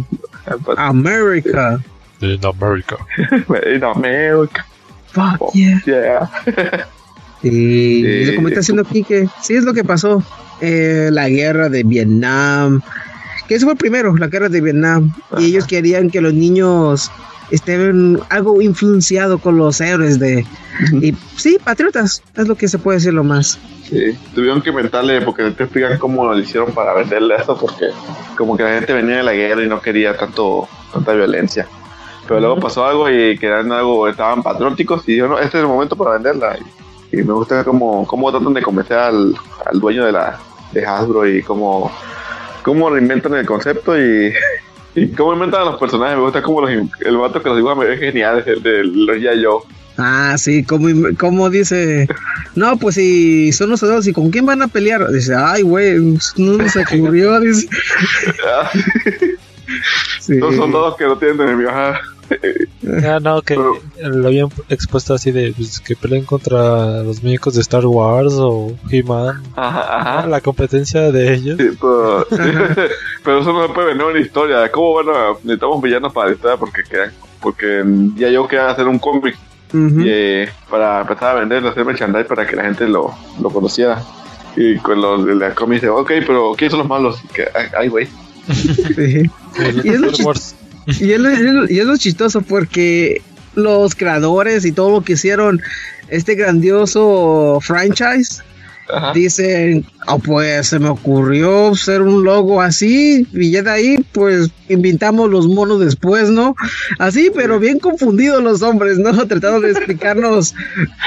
America. 0.77 1.79
En 2.21 2.39
América. 2.45 2.97
En 3.65 3.83
América. 3.83 4.65
Fuck 5.11 5.41
Oh, 5.41 5.51
yeah. 5.53 5.81
yeah. 5.85 6.29
Y 7.43 8.01
Sí. 8.03 8.25
lo 8.25 8.35
comenta 8.35 8.61
haciendo 8.61 8.83
aquí 8.83 9.03
que 9.03 9.27
sí 9.41 9.53
es 9.55 9.63
lo 9.65 9.73
que 9.73 9.83
pasó. 9.83 10.23
Eh, 10.65 11.09
la 11.11 11.27
guerra 11.27 11.67
de 11.67 11.83
Vietnam. 11.83 12.81
Que 13.49 13.55
eso 13.55 13.65
fue 13.65 13.75
primero, 13.75 14.15
la 14.15 14.27
guerra 14.27 14.47
de 14.47 14.61
Vietnam. 14.61 15.13
Ajá. 15.29 15.41
Y 15.41 15.47
ellos 15.47 15.67
querían 15.67 16.09
que 16.09 16.21
los 16.21 16.33
niños 16.33 17.11
estén 17.51 18.17
algo 18.29 18.61
influenciados 18.61 19.41
con 19.41 19.57
los 19.57 19.81
héroes 19.81 20.19
de... 20.19 20.45
Y 21.01 21.13
sí, 21.35 21.57
patriotas, 21.61 22.23
es 22.35 22.47
lo 22.47 22.55
que 22.55 22.69
se 22.69 22.79
puede 22.79 22.99
decir 22.99 23.13
lo 23.13 23.25
más. 23.25 23.59
Sí, 23.83 24.17
tuvieron 24.33 24.61
que 24.61 24.69
inventarle, 24.69 25.21
porque 25.21 25.51
te 25.51 25.63
explican 25.63 25.99
cómo 25.99 26.25
lo 26.25 26.39
hicieron 26.39 26.71
para 26.71 26.93
venderle 26.93 27.35
eso, 27.35 27.57
porque 27.59 27.89
como 28.37 28.55
que 28.55 28.63
la 28.63 28.75
gente 28.75 28.93
venía 28.93 29.17
de 29.17 29.23
la 29.23 29.33
guerra 29.33 29.63
y 29.63 29.67
no 29.67 29.81
quería 29.81 30.15
tanto 30.15 30.67
tanta 30.93 31.13
violencia. 31.13 31.67
Pero 32.27 32.39
luego 32.39 32.59
pasó 32.61 32.85
algo 32.85 33.09
y 33.09 33.37
que 33.37 33.47
eran 33.47 33.71
algo, 33.71 34.07
estaban 34.07 34.41
patrióticos 34.41 35.07
y 35.09 35.17
yo 35.17 35.27
no, 35.27 35.37
este 35.37 35.57
es 35.57 35.63
el 35.63 35.67
momento 35.67 35.97
para 35.97 36.11
venderla. 36.13 36.57
Y, 37.11 37.19
y 37.19 37.23
me 37.23 37.33
gusta 37.33 37.63
cómo, 37.65 38.07
cómo 38.07 38.31
tratan 38.31 38.53
de 38.53 38.61
convencer 38.61 38.97
al, 38.97 39.35
al 39.65 39.79
dueño 39.79 40.05
de 40.05 40.13
la 40.13 40.39
de 40.73 40.85
Hasbro 40.85 41.27
y 41.27 41.41
cómo, 41.43 41.91
cómo 42.63 42.89
reinventan 42.89 43.35
el 43.35 43.45
concepto 43.45 43.97
y, 43.97 44.33
Y 44.95 45.07
cómo 45.09 45.33
inventan 45.33 45.65
los 45.65 45.79
personajes, 45.79 46.17
me 46.17 46.23
gusta 46.23 46.43
como 46.43 46.61
los, 46.61 46.69
el 46.69 47.17
vato 47.17 47.41
que 47.41 47.49
los 47.49 47.57
dibuja 47.57 47.75
es 47.91 47.99
genial, 47.99 48.39
es 48.39 48.47
el 48.47 48.61
de 48.61 48.83
los 48.83 49.19
ya 49.19 49.33
yo. 49.33 49.63
Ah, 49.97 50.35
sí, 50.37 50.63
como, 50.63 50.87
como 51.17 51.49
dice, 51.49 52.07
no, 52.55 52.77
pues 52.77 52.95
si 52.95 53.51
son 53.51 53.71
los 53.71 53.79
soldados, 53.79 54.07
¿y 54.07 54.13
con 54.13 54.29
quién 54.29 54.45
van 54.45 54.61
a 54.61 54.67
pelear? 54.67 55.07
Dice, 55.11 55.33
ay, 55.35 55.63
güey, 55.63 55.99
no 56.37 56.69
se 56.69 56.81
ocurrió, 56.81 57.39
dice. 57.39 57.67
Sí. 60.19 60.39
Son 60.39 60.55
soldados 60.55 60.97
que 60.97 61.05
no 61.05 61.17
tienen 61.17 61.41
enemigos. 61.41 61.73
Ah, 63.05 63.19
no, 63.21 63.41
que 63.41 63.55
Pero- 63.55 63.79
lo 64.09 64.27
habían 64.27 64.49
expuesto 64.69 65.13
así 65.13 65.31
de 65.31 65.53
pues, 65.55 65.79
que 65.79 65.95
peleen 65.95 66.25
contra 66.25 67.01
los 67.03 67.23
muñecos 67.23 67.55
de 67.55 67.61
Star 67.61 67.85
Wars 67.85 68.33
o 68.37 68.73
He-Man. 68.91 69.41
Ajá, 69.55 69.97
ajá. 70.19 70.27
La 70.27 70.41
competencia 70.41 71.11
de 71.11 71.33
ellos. 71.33 71.57
Sí, 71.57 71.69
pero, 71.79 72.27
pero 73.23 73.39
eso 73.39 73.53
no 73.53 73.73
puede 73.73 73.87
venir 73.89 74.01
en 74.03 74.07
una 74.09 74.19
historia. 74.19 74.71
¿Cómo 74.71 74.91
bueno 74.93 75.13
necesitamos 75.43 75.81
villanos 75.81 76.11
para 76.13 76.29
la 76.29 76.35
historia? 76.35 76.57
Porque 76.57 76.83
quedan, 76.83 77.11
porque 77.41 77.83
ya 78.15 78.29
yo 78.29 78.47
quería 78.47 78.69
hacer 78.69 78.87
un 78.87 78.99
cómic 78.99 79.37
Ujú. 79.73 80.01
y, 80.01 80.05
eh, 80.09 80.49
para 80.69 81.01
empezar 81.01 81.35
a 81.35 81.39
venderlo, 81.39 81.69
hacer 81.69 81.85
merchandise 81.85 82.25
para 82.25 82.45
que 82.45 82.55
la 82.55 82.63
gente 82.63 82.87
lo, 82.87 83.13
lo 83.41 83.49
conociera. 83.49 84.01
Y 84.55 84.77
con 84.77 85.01
los 85.01 85.25
de 85.25 85.35
la 85.35 85.55
cómic 85.55 85.81
dice, 85.81 85.89
ok, 85.89 86.11
pero 86.27 86.53
¿quiénes 86.55 86.71
son 86.71 86.79
los 86.79 86.87
malos? 86.89 87.19
Y 87.23 87.27
que, 87.29 87.47
ay, 87.77 87.87
güey. 87.87 88.07
Sí. 88.53 89.23
Y 89.83 89.89
es 89.89 90.01
Star 90.01 90.25
Wars. 90.25 90.55
Y 90.87 91.11
es, 91.11 91.19
lo, 91.19 91.69
y 91.69 91.79
es 91.79 91.99
chistoso 91.99 92.41
porque 92.41 93.21
los 93.55 93.95
creadores 93.95 94.65
y 94.65 94.71
todo 94.71 94.91
lo 94.91 95.01
que 95.01 95.13
hicieron 95.13 95.61
este 96.09 96.35
grandioso 96.35 97.59
franchise 97.61 98.41
Ajá. 98.91 99.13
dicen, 99.13 99.85
oh, 100.07 100.19
pues 100.19 100.67
se 100.67 100.79
me 100.79 100.89
ocurrió 100.89 101.73
ser 101.75 102.01
un 102.01 102.23
logo 102.23 102.61
así 102.61 103.25
y 103.31 103.51
ya 103.51 103.61
de 103.61 103.71
ahí 103.71 104.05
pues 104.11 104.49
inventamos 104.67 105.29
los 105.29 105.47
monos 105.47 105.79
después, 105.79 106.29
¿no? 106.29 106.55
Así, 106.99 107.31
pero 107.33 107.59
bien 107.59 107.79
confundidos 107.79 108.43
los 108.43 108.61
hombres, 108.61 108.97
¿no? 108.97 109.11
Tratando 109.27 109.61
de 109.61 109.71
explicarnos 109.71 110.53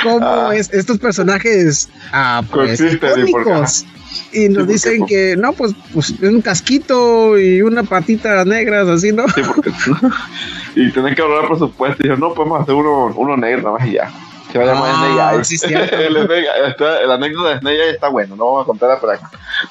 cómo 0.02 0.20
Ah. 0.22 0.56
es, 0.56 0.72
estos 0.72 0.98
personajes 0.98 1.88
ah, 2.12 2.42
pues, 2.50 2.80
icónicos. 2.80 3.84
Y 4.32 4.48
nos 4.48 4.58
porque- 4.58 4.72
dicen 4.72 5.06
que 5.06 5.36
no, 5.36 5.52
pues, 5.52 5.72
pues 5.92 6.10
un 6.22 6.40
casquito 6.42 7.38
y 7.38 7.62
una 7.62 7.82
patita 7.82 8.44
negras, 8.44 8.88
así, 8.88 9.12
¿no? 9.12 9.26
Sí, 9.28 9.42
porque, 9.46 9.70
y 10.76 10.90
tenés 10.90 11.14
que 11.16 11.22
ahorrar 11.22 11.48
presupuesto. 11.48 12.04
Y 12.04 12.08
yo, 12.08 12.16
no, 12.16 12.34
podemos 12.34 12.60
hacer 12.62 12.74
uno, 12.74 13.06
uno 13.16 13.36
negro 13.36 13.62
nada 13.62 13.78
más 13.78 13.88
y 13.88 13.92
ya. 13.92 14.12
Se 14.52 14.58
va 14.58 14.64
a 14.64 14.74
llamar 14.74 14.90
Ah, 14.94 15.44
Snake 15.44 15.44
sí, 15.44 15.74
el, 15.94 16.16
el 16.16 17.10
anécdota 17.10 17.48
de 17.50 17.58
Snake 17.60 17.90
está 17.90 18.08
bueno, 18.08 18.36
no 18.36 18.44
vamos 18.46 18.62
a 18.62 18.66
contarla 18.66 19.00
para 19.00 19.18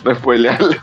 no 0.03 0.15
spoilearle. 0.15 0.79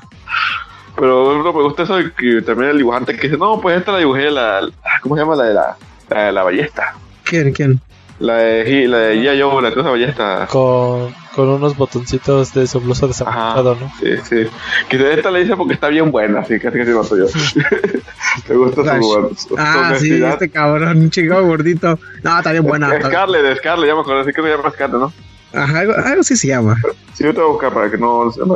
Pero 0.96 1.42
no 1.42 1.52
me 1.52 1.62
gusta 1.62 1.84
eso 1.84 1.96
de 1.96 2.12
que 2.12 2.42
también 2.42 2.70
el 2.70 2.78
dibujante 2.78 3.16
que 3.16 3.28
dice, 3.28 3.38
no, 3.38 3.60
pues 3.60 3.78
esta 3.78 3.92
la 3.92 3.98
dibujé, 3.98 4.30
la, 4.30 4.60
la- 4.62 4.70
¿cómo 5.02 5.14
se 5.16 5.22
llama? 5.22 5.36
La 5.36 5.44
de 5.44 5.54
la, 5.54 5.76
la, 6.10 6.22
de 6.24 6.32
la 6.32 6.42
ballesta. 6.42 6.94
¿Quién? 7.24 7.52
¿Quién? 7.52 7.80
La 8.22 8.36
de, 8.36 8.86
la 8.86 8.98
de 8.98 9.16
G.I. 9.20 9.40
Joe, 9.42 9.60
la 9.62 9.74
cosa 9.74 9.90
ballesta. 9.90 10.46
Con, 10.48 11.12
con 11.34 11.48
unos 11.48 11.76
botoncitos 11.76 12.54
de 12.54 12.68
su 12.68 12.80
blusa 12.80 13.08
desapartado, 13.08 13.74
¿no? 13.74 13.90
Sí, 14.00 14.16
sí. 14.22 14.46
Que 14.88 14.96
de 14.96 15.14
esta 15.14 15.30
le 15.32 15.40
dice 15.40 15.56
porque 15.56 15.74
está 15.74 15.88
bien 15.88 16.12
buena, 16.12 16.38
así 16.40 16.58
que 16.60 16.68
así 16.68 16.78
que 16.78 16.84
sí 16.84 16.92
lo 16.92 17.02
soy 17.02 17.20
yo. 17.20 17.26
Me 18.48 18.54
gusta 18.56 19.00
su, 19.00 19.34
su 19.48 19.54
Ah, 19.58 19.94
sí, 19.98 20.22
este 20.22 20.48
cabrón, 20.50 20.98
un 20.98 21.10
chingado 21.10 21.44
gordito. 21.44 21.98
No, 22.22 22.38
está 22.38 22.52
bien 22.52 22.62
buena. 22.62 22.94
está- 22.94 23.08
Scarlett, 23.08 23.58
Scarlett, 23.58 23.88
ya 23.88 23.94
me 23.96 24.00
acuerdo, 24.02 24.20
así 24.22 24.32
que 24.32 24.40
se 24.40 24.48
llama 24.48 24.70
Scarlett, 24.70 25.00
¿no? 25.00 25.12
Ajá, 25.52 25.80
algo, 25.80 25.92
algo 25.94 26.22
sí 26.22 26.36
se 26.36 26.46
llama. 26.46 26.76
Sí, 27.14 27.24
yo 27.24 27.34
te 27.34 27.40
voy 27.40 27.48
a 27.48 27.52
buscar 27.52 27.74
para 27.74 27.90
que 27.90 27.98
no 27.98 28.30
se 28.30 28.40
me 28.44 28.54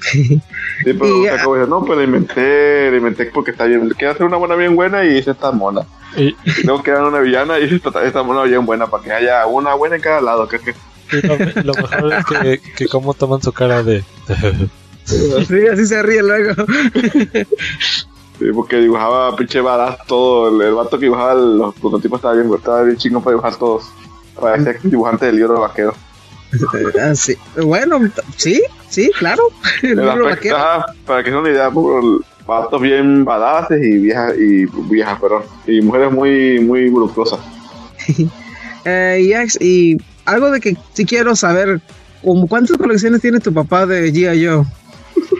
Sí, 0.10 0.40
pero 0.84 1.06
Y, 1.06 1.28
o 1.28 1.34
sea, 1.34 1.42
como 1.44 1.54
dices, 1.54 1.68
no, 1.68 1.84
pues 1.84 1.98
la 1.98 2.04
inventé, 2.04 2.90
la 2.90 2.96
inventé 2.96 3.26
porque 3.26 3.52
está 3.52 3.64
bien. 3.64 3.88
Quiero 3.96 4.12
hacer 4.12 4.26
una 4.26 4.36
buena 4.36 4.56
bien 4.56 4.74
buena 4.76 5.04
y 5.04 5.14
dice 5.14 5.30
está 5.30 5.50
mona. 5.52 5.82
Y, 6.16 6.34
luego 6.64 6.82
quedan 6.82 7.04
una 7.04 7.20
villana 7.20 7.58
y 7.58 7.64
esta, 7.64 8.04
esta 8.04 8.22
mona 8.22 8.42
bien 8.42 8.64
buena 8.64 8.86
para 8.86 9.02
que 9.02 9.12
haya 9.12 9.46
una 9.46 9.74
buena 9.74 9.96
en 9.96 10.02
cada 10.02 10.20
lado. 10.20 10.48
Que, 10.48 10.58
que, 10.58 10.74
lo, 11.22 11.36
lo 11.62 11.74
mejor 11.74 12.12
es 12.12 12.24
que, 12.26 12.60
que 12.76 12.88
cómo 12.88 13.14
toman 13.14 13.42
su 13.42 13.52
cara 13.52 13.82
de... 13.82 14.04
Sí, 15.08 15.66
así 15.72 15.86
se 15.86 16.02
ríe 16.02 16.22
luego. 16.22 16.52
sí, 18.38 18.44
porque 18.54 18.76
dibujaba 18.76 19.34
pinche 19.36 19.60
badass 19.60 20.04
todo. 20.06 20.48
El, 20.54 20.68
el 20.68 20.74
vato 20.74 20.98
que 20.98 21.06
dibujaba 21.06 21.34
los 21.34 21.74
prototipos 21.76 22.18
estaba 22.18 22.34
bien, 22.34 22.52
estaba 22.52 22.82
bien 22.82 22.96
chingón 22.98 23.22
para 23.22 23.32
dibujar 23.36 23.56
todos. 23.56 23.84
Parecía 24.38 24.74
dibujante 24.82 25.26
del 25.26 25.36
libro 25.36 25.54
de 25.54 25.60
vaquero. 25.60 25.94
Ah, 27.00 27.14
sí. 27.14 27.36
Bueno, 27.62 28.00
sí, 28.36 28.62
sí, 28.88 29.10
claro. 29.18 29.42
El 29.82 29.90
El 29.90 29.96
libro 29.96 30.28
aspecto, 30.28 30.28
vaquero. 30.28 30.56
ajá, 30.56 30.86
para 31.06 31.22
que 31.22 31.30
sea 31.30 31.38
una 31.38 31.50
idea, 31.50 31.70
por 31.70 32.24
vatos 32.48 32.80
bien 32.80 33.24
badasses 33.26 33.80
y 33.84 33.98
viejas, 33.98 34.34
y 34.38 34.64
viejas, 34.90 35.20
perdón, 35.20 35.42
y 35.66 35.80
mujeres 35.82 36.10
muy, 36.10 36.58
muy 36.60 36.88
voluptuosas. 36.90 37.38
Eh, 38.84 39.34
y, 39.60 39.96
algo 40.24 40.50
de 40.50 40.60
que 40.60 40.74
sí 40.94 41.04
quiero 41.04 41.36
saber, 41.36 41.82
como 42.24 42.46
¿cuántas 42.48 42.78
colecciones 42.78 43.20
tiene 43.20 43.38
tu 43.38 43.52
papá 43.52 43.84
de 43.84 44.10
G.I. 44.10 44.46
Joe? 44.46 44.64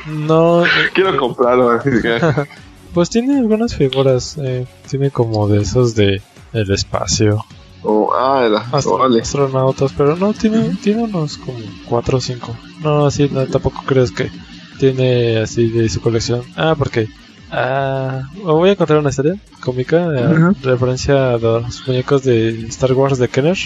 No, 0.07 0.67
eh, 0.67 0.69
Quiero 0.93 1.17
comprarlo, 1.17 1.71
así 1.71 1.89
que 2.03 2.19
pues 2.93 3.09
tiene 3.09 3.39
algunas 3.39 3.75
figuras. 3.75 4.37
eh, 4.43 4.67
tiene 4.91 5.11
como 5.11 5.49
de 5.49 5.63
esos 5.63 5.95
de 5.95 6.21
el 6.53 6.71
espacio. 6.71 7.43
Oh, 7.85 8.13
ah, 8.13 8.45
era. 8.45 8.59
Astro- 8.73 8.99
Vale. 8.99 9.23
astronautas, 9.23 9.93
pero 9.97 10.15
no, 10.17 10.35
tiene, 10.35 10.77
tiene 10.83 11.05
unos 11.05 11.39
como 11.39 11.59
4 11.89 12.19
o 12.19 12.21
5. 12.21 12.57
No, 12.83 13.07
así 13.07 13.31
no, 13.33 13.47
tampoco 13.47 13.83
crees 13.87 14.11
que 14.11 14.31
tiene 14.79 15.39
así 15.39 15.69
de 15.69 15.89
su 15.89 16.01
colección. 16.01 16.43
Ah, 16.57 16.75
porque. 16.77 17.09
Ah, 17.51 18.29
voy 18.43 18.71
a 18.71 18.77
contar 18.77 18.99
una 18.99 19.09
historia 19.09 19.37
cómica 19.61 20.13
eh, 20.15 20.53
referencia 20.63 21.33
a 21.33 21.39
los 21.39 21.87
muñecos 21.87 22.23
de 22.23 22.67
Star 22.69 22.93
Wars 22.93 23.19
de 23.19 23.29
Kenner. 23.29 23.57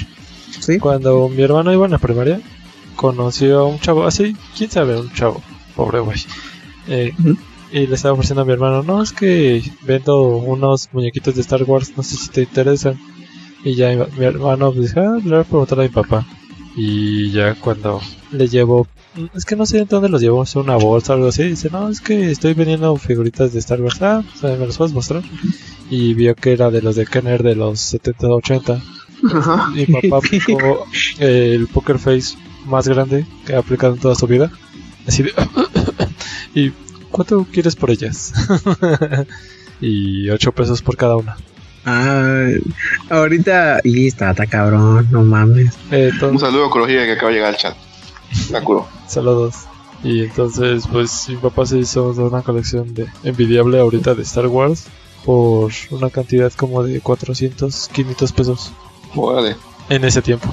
Sí. 0.60 0.78
Cuando 0.78 1.28
mi 1.28 1.42
hermano 1.42 1.72
iba 1.72 1.84
en 1.86 1.90
la 1.90 1.98
primaria, 1.98 2.40
conoció 2.94 3.60
a 3.60 3.66
un 3.66 3.80
chavo, 3.80 4.06
así, 4.06 4.36
quién 4.56 4.70
sabe, 4.70 5.00
un 5.00 5.12
chavo, 5.12 5.42
pobre 5.74 5.98
güey. 6.00 6.18
Eh. 6.86 7.12
Y 7.72 7.86
le 7.86 7.94
estaba 7.94 8.12
ofreciendo 8.12 8.42
a 8.42 8.44
mi 8.44 8.52
hermano, 8.52 8.82
no, 8.82 9.02
es 9.02 9.12
que 9.12 9.62
vendo 9.82 10.22
unos 10.24 10.90
muñequitos 10.92 11.34
de 11.34 11.40
Star 11.40 11.62
Wars, 11.64 11.94
no 11.96 12.02
sé 12.02 12.16
si 12.16 12.28
te 12.28 12.42
interesan. 12.42 13.00
Y 13.64 13.74
ya 13.74 13.88
mi, 14.18 14.24
hermano 14.24 14.72
pues, 14.72 14.88
dijo, 14.88 15.00
ah, 15.00 15.18
le 15.24 15.30
voy 15.30 15.40
a 15.40 15.44
preguntar 15.44 15.80
a 15.80 15.82
mi 15.82 15.88
papá. 15.88 16.26
Y 16.76 17.30
ya 17.32 17.54
cuando 17.54 18.00
le 18.30 18.48
llevo, 18.48 18.86
es 19.34 19.44
que 19.44 19.56
no 19.56 19.66
sé 19.66 19.84
dónde 19.84 20.08
los 20.08 20.22
llevo, 20.22 20.42
es 20.42 20.56
una 20.56 20.76
bolsa 20.76 21.12
o 21.12 21.16
algo 21.16 21.28
así. 21.28 21.44
Dice, 21.44 21.68
no, 21.70 21.88
es 21.88 22.00
que 22.00 22.30
estoy 22.30 22.54
vendiendo 22.54 22.96
figuritas 22.96 23.52
de 23.52 23.58
Star 23.58 23.80
Wars. 23.80 24.00
Ah, 24.00 24.24
o 24.34 24.38
sea, 24.38 24.56
¿me 24.56 24.66
los 24.66 24.78
puedes 24.78 24.94
mostrar? 24.94 25.22
Y 25.90 26.14
vio 26.14 26.34
que 26.34 26.52
era 26.52 26.70
de 26.70 26.82
los 26.82 26.96
de 26.96 27.06
Kenner 27.06 27.42
de 27.42 27.56
los 27.56 27.80
70 27.80 28.26
80. 28.26 28.82
Mi 29.74 29.86
papá 29.86 30.16
aplicó 30.24 30.86
el 31.18 31.68
poker 31.68 31.98
face 31.98 32.36
más 32.66 32.88
grande 32.88 33.26
que 33.46 33.54
ha 33.54 33.58
aplicado 33.58 33.94
en 33.94 34.00
toda 34.00 34.14
su 34.14 34.26
vida. 34.26 34.50
Así 35.06 35.22
de. 35.22 35.32
¿Y 36.54 36.72
cuánto 37.10 37.46
quieres 37.50 37.76
por 37.76 37.90
ellas? 37.90 38.32
y 39.80 40.30
8 40.30 40.52
pesos 40.52 40.82
por 40.82 40.96
cada 40.96 41.16
una. 41.16 41.36
Ah, 41.84 42.46
ahorita. 43.10 43.80
Y 43.84 44.06
está, 44.08 44.30
está 44.30 44.46
cabrón, 44.46 45.08
no 45.10 45.22
mames. 45.22 45.74
Eh, 45.90 46.10
Un 46.22 46.38
saludo 46.38 46.64
a 46.64 46.68
Ecología 46.68 47.04
que 47.04 47.12
acaba 47.12 47.28
de 47.30 47.34
llegar 47.36 47.50
al 47.50 47.56
chat. 47.56 47.76
Saludos. 48.48 48.86
saludos. 49.08 49.54
Y 50.04 50.22
entonces, 50.24 50.84
pues 50.90 51.28
mi 51.28 51.36
papá 51.36 51.64
se 51.66 51.78
hizo 51.78 52.10
una 52.10 52.42
colección 52.42 52.92
de 52.94 53.06
envidiable 53.22 53.78
ahorita 53.78 54.14
de 54.14 54.22
Star 54.22 54.48
Wars 54.48 54.86
por 55.24 55.70
una 55.90 56.10
cantidad 56.10 56.52
como 56.54 56.82
de 56.82 57.00
400, 57.00 57.88
500 57.92 58.32
pesos 58.32 58.72
Órale. 59.14 59.56
en 59.88 60.04
ese 60.04 60.20
tiempo. 60.20 60.52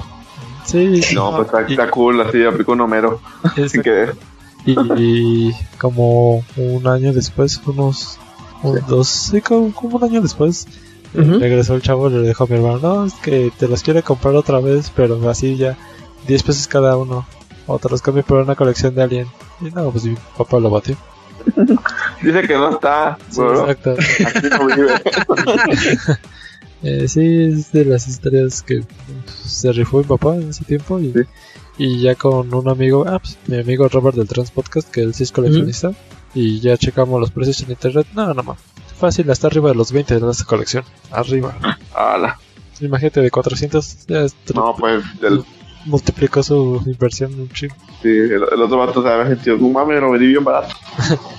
Sí, 0.64 1.00
No, 1.14 1.34
pues 1.36 1.48
está, 1.68 1.90
cool, 1.90 2.20
así 2.20 2.44
aplicó 2.44 2.72
un 2.72 2.82
Homero. 2.82 3.20
Sin 3.68 3.82
que 3.82 4.10
Y 4.66 5.52
como 5.78 6.44
un 6.56 6.86
año 6.86 7.12
después, 7.12 7.60
unos 7.66 8.18
un, 8.62 8.78
dos, 8.86 9.08
sí, 9.08 9.40
como, 9.40 9.72
como 9.72 9.96
un 9.96 10.04
año 10.04 10.20
después, 10.20 10.66
regresó 11.14 11.74
el 11.74 11.82
chavo 11.82 12.08
y 12.08 12.12
le 12.14 12.28
dijo 12.28 12.44
a 12.44 12.46
mi 12.46 12.54
hermano, 12.56 12.78
no, 12.80 13.04
es 13.06 13.14
que 13.14 13.50
te 13.58 13.68
los 13.68 13.82
quiere 13.82 14.02
comprar 14.02 14.34
otra 14.34 14.60
vez, 14.60 14.92
pero 14.94 15.28
así 15.28 15.56
ya, 15.56 15.76
10 16.26 16.42
pesos 16.42 16.68
cada 16.68 16.96
uno, 16.96 17.26
o 17.66 17.78
te 17.78 17.88
los 17.88 18.02
cambio 18.02 18.22
por 18.24 18.38
una 18.38 18.54
colección 18.56 18.94
de 18.94 19.02
Alien. 19.02 19.26
Y 19.60 19.64
no, 19.70 19.90
pues 19.90 20.04
mi 20.04 20.16
papá 20.36 20.58
lo 20.60 20.70
batió. 20.70 20.96
dice 22.22 22.42
que 22.46 22.54
no 22.54 22.70
está, 22.70 23.16
Sí, 23.30 23.36
pero 23.40 23.70
exacto. 23.70 23.94
aquí 24.26 24.48
no 24.50 24.66
vive. 24.66 25.02
Eh, 26.82 27.08
sí, 27.08 27.20
es 27.20 27.72
de 27.72 27.84
las 27.84 28.08
historias 28.08 28.62
que 28.62 28.80
pues, 28.80 29.34
se 29.34 29.70
rifó 29.70 29.98
mi 29.98 30.04
papá 30.04 30.36
en 30.36 30.48
ese 30.48 30.64
tiempo 30.64 30.98
y, 30.98 31.12
Sí. 31.12 31.20
y 31.76 32.00
ya 32.00 32.14
con 32.14 32.54
un 32.54 32.68
amigo, 32.70 33.04
ah, 33.06 33.18
pues, 33.18 33.36
mi 33.48 33.58
amigo 33.58 33.86
Robert 33.86 34.16
del 34.16 34.26
Trans 34.26 34.50
Podcast, 34.50 34.90
que 34.90 35.02
él 35.02 35.12
sí 35.12 35.24
es 35.24 35.30
coleccionista, 35.30 35.92
y 36.34 36.58
ya 36.60 36.78
checamos 36.78 37.20
los 37.20 37.30
precios 37.32 37.60
en 37.60 37.72
internet. 37.72 38.06
No, 38.14 38.32
no, 38.32 38.42
no. 38.42 38.56
Fácil, 39.00 39.30
hasta 39.30 39.46
arriba 39.46 39.70
de 39.70 39.76
los 39.76 39.90
20 39.92 40.20
de 40.20 40.30
esa 40.30 40.44
colección. 40.44 40.84
Arriba. 41.10 41.54
Imagínate 42.80 43.20
de 43.20 43.30
400. 43.30 44.06
Ya 44.06 44.20
es 44.22 44.34
tri- 44.46 44.54
No, 44.54 44.74
pues 44.76 45.02
multiplicó 45.86 46.42
su 46.42 46.82
inversión 46.86 47.32
un 47.40 47.48
chingo. 47.50 47.74
Sí, 48.02 48.08
el, 48.08 48.32
el 48.52 48.62
otro 48.62 48.76
vato 48.78 49.02
se 49.02 49.08
había 49.08 49.28
sentido, 49.34 49.56
no 49.56 49.68
mames, 49.70 50.00
lo 50.00 50.10
vendí 50.10 50.26
bien 50.26 50.44
barato. 50.44 50.74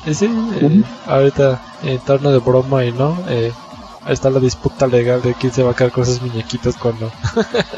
Y 0.05 0.14
sí, 0.16 0.26
eh, 0.59 0.84
ahorita 1.05 1.62
en 1.84 1.99
torno 1.99 2.32
de 2.32 2.39
broma 2.39 2.84
y 2.84 2.91
no, 2.91 3.18
eh, 3.30 3.51
está 4.08 4.30
la 4.30 4.39
disputa 4.39 4.88
legal 4.88 5.22
de 5.22 5.34
quién 5.36 5.52
se 5.54 5.64
va 5.64 5.72
a 5.72 5.76
quedar 5.76 5.91
con 5.91 6.04
esos 6.04 6.22
muñequitos 6.22 6.76
cuando. 6.78 7.12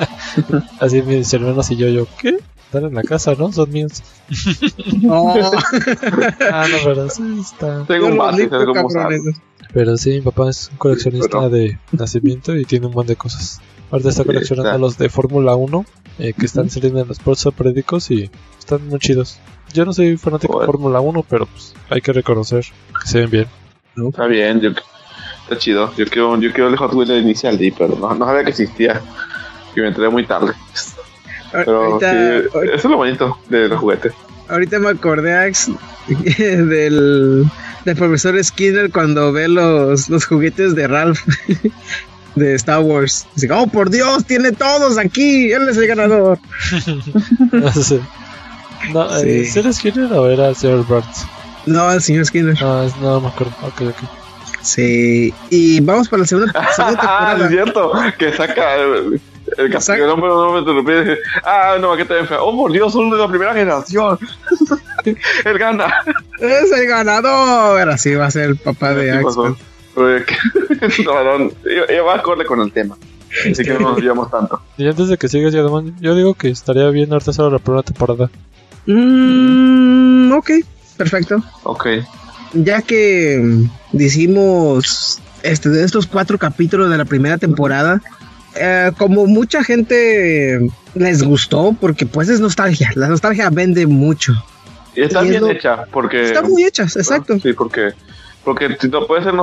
Así 0.79 1.01
mis 1.01 1.33
hermanos 1.33 1.69
y 1.71 1.75
yo, 1.75 1.87
yo, 1.89 2.07
¿qué? 2.19 2.37
Están 2.65 2.85
en 2.85 2.95
la 2.95 3.03
casa, 3.03 3.35
¿no? 3.37 3.51
Son 3.51 3.69
míos. 3.71 4.01
No, 5.01 5.33
Ah, 6.51 6.65
no, 6.69 6.77
pero 6.83 7.09
sí 7.09 7.39
está. 7.39 7.83
Tengo 7.85 8.07
un 8.07 8.17
base, 8.17 8.47
tengo 8.47 8.73
cabrones. 8.73 9.21
Pero 9.73 9.97
sí, 9.97 10.11
mi 10.11 10.21
papá 10.21 10.49
es 10.49 10.69
un 10.71 10.77
coleccionista 10.77 11.27
Pero- 11.39 11.49
de 11.49 11.79
nacimiento 11.91 12.55
y 12.55 12.65
tiene 12.65 12.87
un 12.87 12.93
montón 12.93 13.07
de 13.07 13.15
cosas. 13.15 13.59
Ahorita 13.91 14.09
está 14.09 14.23
Sí, 14.23 14.27
coleccionando 14.27 14.69
está. 14.69 14.77
los 14.79 14.97
de 14.97 15.09
Fórmula 15.09 15.55
1 15.55 15.85
eh, 16.19 16.33
que 16.33 16.45
están 16.45 16.69
saliendo 16.69 16.99
en 17.01 17.07
los 17.07 17.19
puestos 17.19 17.53
periódicos 17.53 18.09
y 18.11 18.29
están 18.57 18.87
muy 18.87 18.99
chidos. 18.99 19.39
Yo 19.73 19.85
no 19.85 19.93
soy 19.93 20.17
fanático 20.17 20.59
de. 20.59 20.65
Fórmula 20.65 20.99
1, 20.99 21.23
pero 21.29 21.45
pues 21.45 21.73
hay 21.89 22.01
que 22.01 22.11
reconocer 22.13 22.65
que 23.01 23.07
se 23.07 23.19
ven 23.19 23.29
bien. 23.29 23.47
Está 24.09 24.25
bien, 24.25 24.61
yo, 24.61 24.71
está 25.43 25.57
chido. 25.57 25.93
Yo 25.95 26.05
quiero, 26.05 26.39
yo 26.39 26.51
quiero 26.51 26.69
el 26.69 26.77
Hot 26.77 26.93
Wheels 26.93 27.11
inicial 27.23 27.57
D, 27.57 27.73
pero 27.77 27.95
no, 27.99 28.13
no 28.13 28.25
sabía 28.25 28.43
que 28.43 28.49
existía. 28.51 29.01
Y 29.75 29.81
me 29.81 29.87
enteré 29.87 30.09
muy 30.09 30.25
tarde. 30.25 30.53
Pero 31.51 31.83
ahorita, 31.85 32.11
sí, 32.11 32.47
ahorita- 32.53 32.75
eso 32.75 32.87
es 32.87 32.91
lo 32.91 32.97
bonito 32.97 33.37
de 33.49 33.67
los 33.67 33.79
juguetes. 33.79 34.13
ahorita 34.49 34.79
me 34.79 34.89
acordé 34.89 35.35
Ax, 35.35 35.69
del, 36.37 37.45
del 37.85 37.95
profesor 37.95 38.43
Skinner 38.43 38.91
cuando 38.91 39.31
ve 39.31 39.47
los, 39.47 40.09
los 40.09 40.25
juguetes 40.25 40.75
de 40.75 40.87
Ralph 40.87 41.19
de 42.35 42.55
Star 42.55 42.79
Wars. 42.81 43.27
Dice, 43.35 43.49
oh 43.51 43.67
por 43.67 43.89
Dios, 43.91 44.25
tiene 44.25 44.51
todos 44.51 44.97
aquí, 44.97 45.51
él 45.51 45.67
es 45.69 45.77
el 45.77 45.87
ganador. 45.87 46.39
no, 47.51 47.71
sé. 47.71 47.99
no 48.91 49.15
eh, 49.17 49.45
Sí. 49.45 49.51
¿sí 49.51 49.59
era 49.59 49.73
Skinner 49.73 50.11
o 50.13 50.27
era 50.29 50.49
el 50.49 50.55
señor 50.55 50.85
Burns? 50.87 51.25
No, 51.67 51.91
el 51.91 52.01
señor 52.01 52.25
Skinner. 52.25 52.59
No, 52.59 52.83
es, 52.83 52.95
no 52.97 53.21
me 53.21 53.27
acuerdo. 53.27 53.53
Ok, 53.61 53.81
ok. 53.81 54.09
Sí, 54.63 55.33
y 55.49 55.79
vamos 55.81 56.07
para 56.09 56.21
la 56.21 56.27
segunda, 56.27 56.53
segunda 56.75 56.99
Ah, 57.03 57.33
es 57.33 57.37
temporada. 57.39 57.49
cierto, 57.49 57.91
que 58.17 58.31
saca 58.33 58.75
el, 58.75 59.21
el 59.57 59.69
castillo, 59.71 60.07
no, 60.07 60.15
no 60.17 60.53
me 60.53 60.59
interrumpí. 60.59 61.19
Ah, 61.43 61.75
no, 61.79 61.95
que 61.97 62.05
te 62.05 62.23
fea. 62.25 62.41
Oh, 62.41 62.55
por 62.55 62.71
Dios, 62.71 62.93
son 62.93 63.09
de 63.11 63.17
la 63.17 63.27
primera 63.27 63.53
generación. 63.53 64.17
Él 65.45 65.57
gana. 65.59 65.93
Es 66.39 66.71
el 66.71 66.87
ganador. 66.87 67.89
Así 67.89 68.15
va 68.15 68.27
a 68.27 68.31
ser 68.31 68.43
el 68.51 68.55
papá 68.57 68.93
de 68.93 69.11
Sí 69.11 69.17
Ax. 69.17 69.23
pasó. 69.25 69.57
Pero 69.95 70.17
es 70.17 70.25
que- 70.25 71.03
no, 71.03 71.23
no, 71.39 71.49
yo, 71.65 71.87
yo 71.93 72.03
voy 72.05 72.13
acorde 72.17 72.45
con 72.45 72.61
el 72.61 72.71
tema. 72.71 72.95
Así 73.51 73.63
que 73.63 73.73
no 73.73 73.79
nos 73.91 73.99
llevamos 73.99 74.31
tanto. 74.31 74.61
Y 74.77 74.87
antes 74.87 75.07
de 75.09 75.17
que 75.17 75.27
sigas, 75.27 75.53
yo 75.53 76.15
digo 76.15 76.33
que 76.35 76.49
estaría 76.49 76.87
bien 76.89 77.11
ahorita 77.11 77.33
solo 77.33 77.49
la 77.51 77.59
primera 77.59 77.83
temporada. 77.83 78.29
Mm, 78.85 80.31
ok, 80.33 80.49
perfecto. 80.97 81.43
Ok. 81.63 81.87
Ya 82.53 82.81
que 82.81 83.65
decimos 83.91 85.19
este, 85.41 85.69
de 85.69 85.83
estos 85.83 86.05
cuatro 86.07 86.37
capítulos 86.37 86.89
de 86.89 86.97
la 86.97 87.05
primera 87.05 87.37
temporada, 87.37 88.01
eh, 88.55 88.91
como 88.97 89.25
mucha 89.25 89.63
gente 89.63 90.59
les 90.93 91.23
gustó, 91.23 91.75
porque 91.79 92.05
pues 92.05 92.29
es 92.29 92.39
nostalgia. 92.39 92.91
La 92.95 93.07
nostalgia 93.07 93.49
vende 93.49 93.87
mucho. 93.87 94.33
Y 94.95 95.01
está 95.01 95.21
Y 95.23 95.25
es 95.25 95.29
bien 95.31 95.41
lo- 95.41 95.49
hecha, 95.49 95.85
porque... 95.91 96.25
Están 96.25 96.49
muy 96.49 96.63
hechas, 96.63 96.95
exacto. 96.95 97.39
Sí, 97.39 97.53
porque, 97.53 97.93
porque 98.43 98.77
si 98.79 98.87
no 98.89 99.07
puede 99.07 99.23
ser 99.23 99.33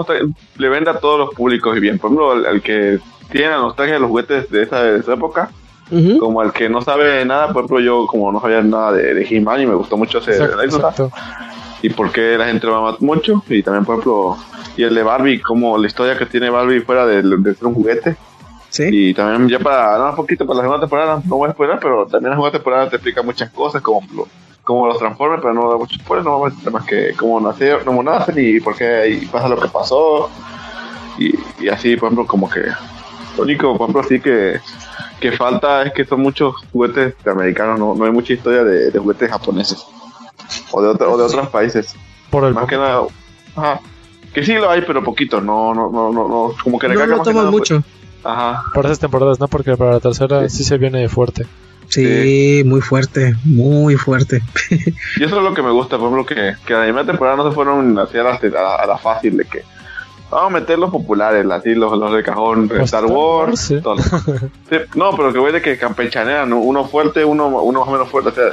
le 0.59 0.69
vende 0.69 0.91
a 0.91 0.99
todos 1.01 1.19
los 1.19 1.35
públicos 1.35 1.77
y 1.77 1.81
bien. 1.81 1.99
Por 1.99 2.11
ejemplo, 2.11 2.33
al, 2.33 2.47
al 2.47 2.63
que 2.63 3.01
tiene 3.33 3.49
la 3.49 3.57
nostalgia 3.57 3.95
de 3.95 4.01
los 4.01 4.11
juguetes 4.11 4.49
de 4.51 4.63
esa, 4.63 4.83
de 4.85 5.01
esa 5.01 5.15
época, 5.15 5.51
como 6.21 6.41
al 6.41 6.53
que 6.53 6.69
no 6.69 6.81
sabe 6.83 7.25
nada, 7.25 7.49
por 7.49 7.65
ejemplo, 7.65 7.81
yo 7.81 8.07
como 8.07 8.31
no 8.31 8.41
sabía 8.41 8.63
nada 8.63 8.93
de, 8.93 9.13
de 9.13 9.27
He-Man 9.29 9.63
y 9.63 9.67
me 9.67 9.75
gustó 9.75 9.97
mucho 9.97 10.19
ese 10.19 10.35
Exacto, 10.37 10.63
exacto. 10.63 11.13
Y 11.83 11.89
por 11.91 12.13
qué 12.13 12.37
la 12.37 12.47
gente 12.47 12.67
lo 12.67 12.77
ama 12.77 12.97
mucho, 13.01 13.43
y 13.49 13.63
también, 13.63 13.85
por 13.85 13.95
ejemplo, 13.97 14.37
y 14.77 14.83
el 14.83 14.95
de 14.95 15.03
Barbie, 15.03 15.41
como 15.41 15.79
la 15.79 15.87
historia 15.87 16.17
que 16.19 16.27
tiene 16.27 16.51
Barbie 16.51 16.81
fuera 16.81 17.07
de, 17.07 17.23
de 17.23 17.55
ser 17.55 17.67
un 17.67 17.75
juguete, 17.75 18.17
Sí. 18.69 18.85
y 18.89 19.15
también 19.15 19.49
ya 19.49 19.59
para, 19.59 19.99
nada, 19.99 20.11
un 20.11 20.17
poquito 20.17 20.47
para 20.47 20.59
la 20.59 20.63
segunda 20.63 20.81
temporada, 20.81 21.21
no 21.27 21.37
voy 21.39 21.49
a 21.49 21.53
spoiler, 21.53 21.79
pero 21.81 22.07
también 22.07 22.31
la 22.31 22.37
segunda 22.37 22.53
temporada 22.53 22.89
te 22.89 22.97
explica 22.97 23.21
muchas 23.21 23.51
cosas, 23.51 23.83
como, 23.83 24.01
como 24.63 24.87
los 24.87 24.97
Transformers, 24.99 25.43
pero 25.43 25.55
no 25.55 25.69
da 25.69 25.77
mucho 25.77 25.97
spoiler, 25.99 26.25
no 26.25 26.39
vamos 26.39 26.67
a 26.67 26.71
más 26.71 26.85
que 26.85 27.13
cómo 27.17 27.41
nacieron, 27.41 27.85
cómo 27.85 28.01
nacen 28.05 28.37
y 28.39 28.61
por 28.61 28.77
qué 28.77 29.27
pasa 29.33 29.49
lo 29.49 29.59
que 29.59 29.67
pasó, 29.67 30.31
y, 31.19 31.35
y 31.59 31.69
así, 31.69 31.97
por 31.97 32.07
ejemplo, 32.07 32.27
como 32.29 32.49
que, 32.49 32.61
lo 33.37 33.43
único, 33.43 33.77
por 33.77 33.91
ejemplo, 33.91 34.09
sí 34.09 34.21
que, 34.21 34.61
que 35.19 35.33
falta 35.33 35.83
es 35.83 35.93
que 35.93 36.05
son 36.05 36.21
muchos 36.21 36.55
juguetes 36.73 37.15
americanos, 37.27 37.77
no, 37.77 37.97
no 37.97 38.05
hay 38.05 38.13
mucha 38.13 38.35
historia 38.35 38.63
de, 38.63 38.93
de 38.93 38.99
juguetes 39.01 39.29
japoneses, 39.31 39.85
o 40.73 40.83
de, 40.83 40.89
otro- 40.89 41.13
o 41.13 41.17
de 41.19 41.25
otros 41.25 41.49
países. 41.49 41.95
Por 42.31 42.45
el 42.45 42.55
Más 42.55 42.67
que 42.67 42.77
nada, 42.77 43.03
ajá. 43.57 43.81
Que 44.33 44.45
sí 44.45 44.55
lo 44.55 44.71
hay, 44.71 44.83
pero 44.83 45.03
poquito, 45.03 45.41
no, 45.41 45.75
no, 45.75 45.91
no, 45.91 46.13
no, 46.13 46.29
no 46.29 46.53
como 46.63 46.79
que 46.79 46.89
No 46.89 46.95
toman 46.95 47.09
nada, 47.19 47.33
pues, 47.33 47.51
mucho. 47.51 47.83
Ajá. 48.23 48.63
Por 48.75 48.87
esas 48.87 48.99
temporadas, 49.01 49.41
¿no? 49.41 49.49
Porque 49.49 49.77
para 49.77 49.93
la 49.93 50.01
tercera 50.01 50.49
sí, 50.49 50.63
se 50.63 50.79
viene 50.79 51.09
fuerte. 51.09 51.47
Sí, 51.89 52.63
muy 52.65 52.81
fuerte, 52.81 53.35
muy 53.45 53.97
fuerte. 53.97 54.41
Y 55.17 55.25
eso 55.25 55.37
es 55.39 55.43
lo 55.43 55.53
que 55.55 55.63
me 55.63 55.73
gusta, 55.73 55.99
por 55.99 56.07
ejemplo, 56.13 56.25
que, 56.27 56.55
que 56.65 56.73
la 56.75 56.83
primera 56.85 57.05
temporada 57.07 57.37
no 57.37 57.49
se 57.49 57.55
fueron 57.55 57.99
así 57.99 58.17
a 58.17 58.23
la, 58.23 58.31
a 58.39 58.77
a 58.77 58.87
la 58.87 58.97
fácil 58.99 59.37
de 59.39 59.45
que 59.47 59.65
vamos 60.31 60.53
a 60.53 60.61
meter 60.61 60.79
los 60.79 60.91
populares, 60.91 61.45
así 61.51 61.75
los, 61.75 61.99
los 61.99 62.13
de 62.15 62.23
cajón, 62.23 62.69
Pues 62.69 62.83
Star 62.83 63.03
Star 63.05 63.17
Wars, 63.17 63.49
Wars, 63.49 63.61
sí. 63.61 63.81
todo. 63.81 63.97
Sí, 63.99 64.77
no, 64.95 65.11
pero 65.17 65.33
que 65.33 65.41
voy 65.41 65.51
de 65.51 65.61
que 65.61 65.77
campechanean, 65.77 66.49
¿no? 66.51 66.59
uno 66.61 66.85
fuerte, 66.85 67.25
uno, 67.25 67.49
uno 67.49 67.81
más 67.81 67.89
o 67.89 67.93
menos 67.93 68.09
fuerte, 68.09 68.31
o 68.31 68.35
sea, 68.35 68.45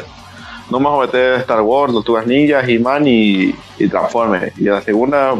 no 0.69 1.01
a 1.01 1.05
meter 1.05 1.35
Star 1.41 1.61
Wars, 1.61 1.93
Tortugas 1.93 2.27
Ninjas, 2.27 2.67
He-Man 2.67 3.07
y, 3.07 3.55
y 3.79 3.87
Transformers. 3.87 4.57
Y 4.59 4.67
a 4.67 4.73
la 4.73 4.81
segunda, 4.81 5.35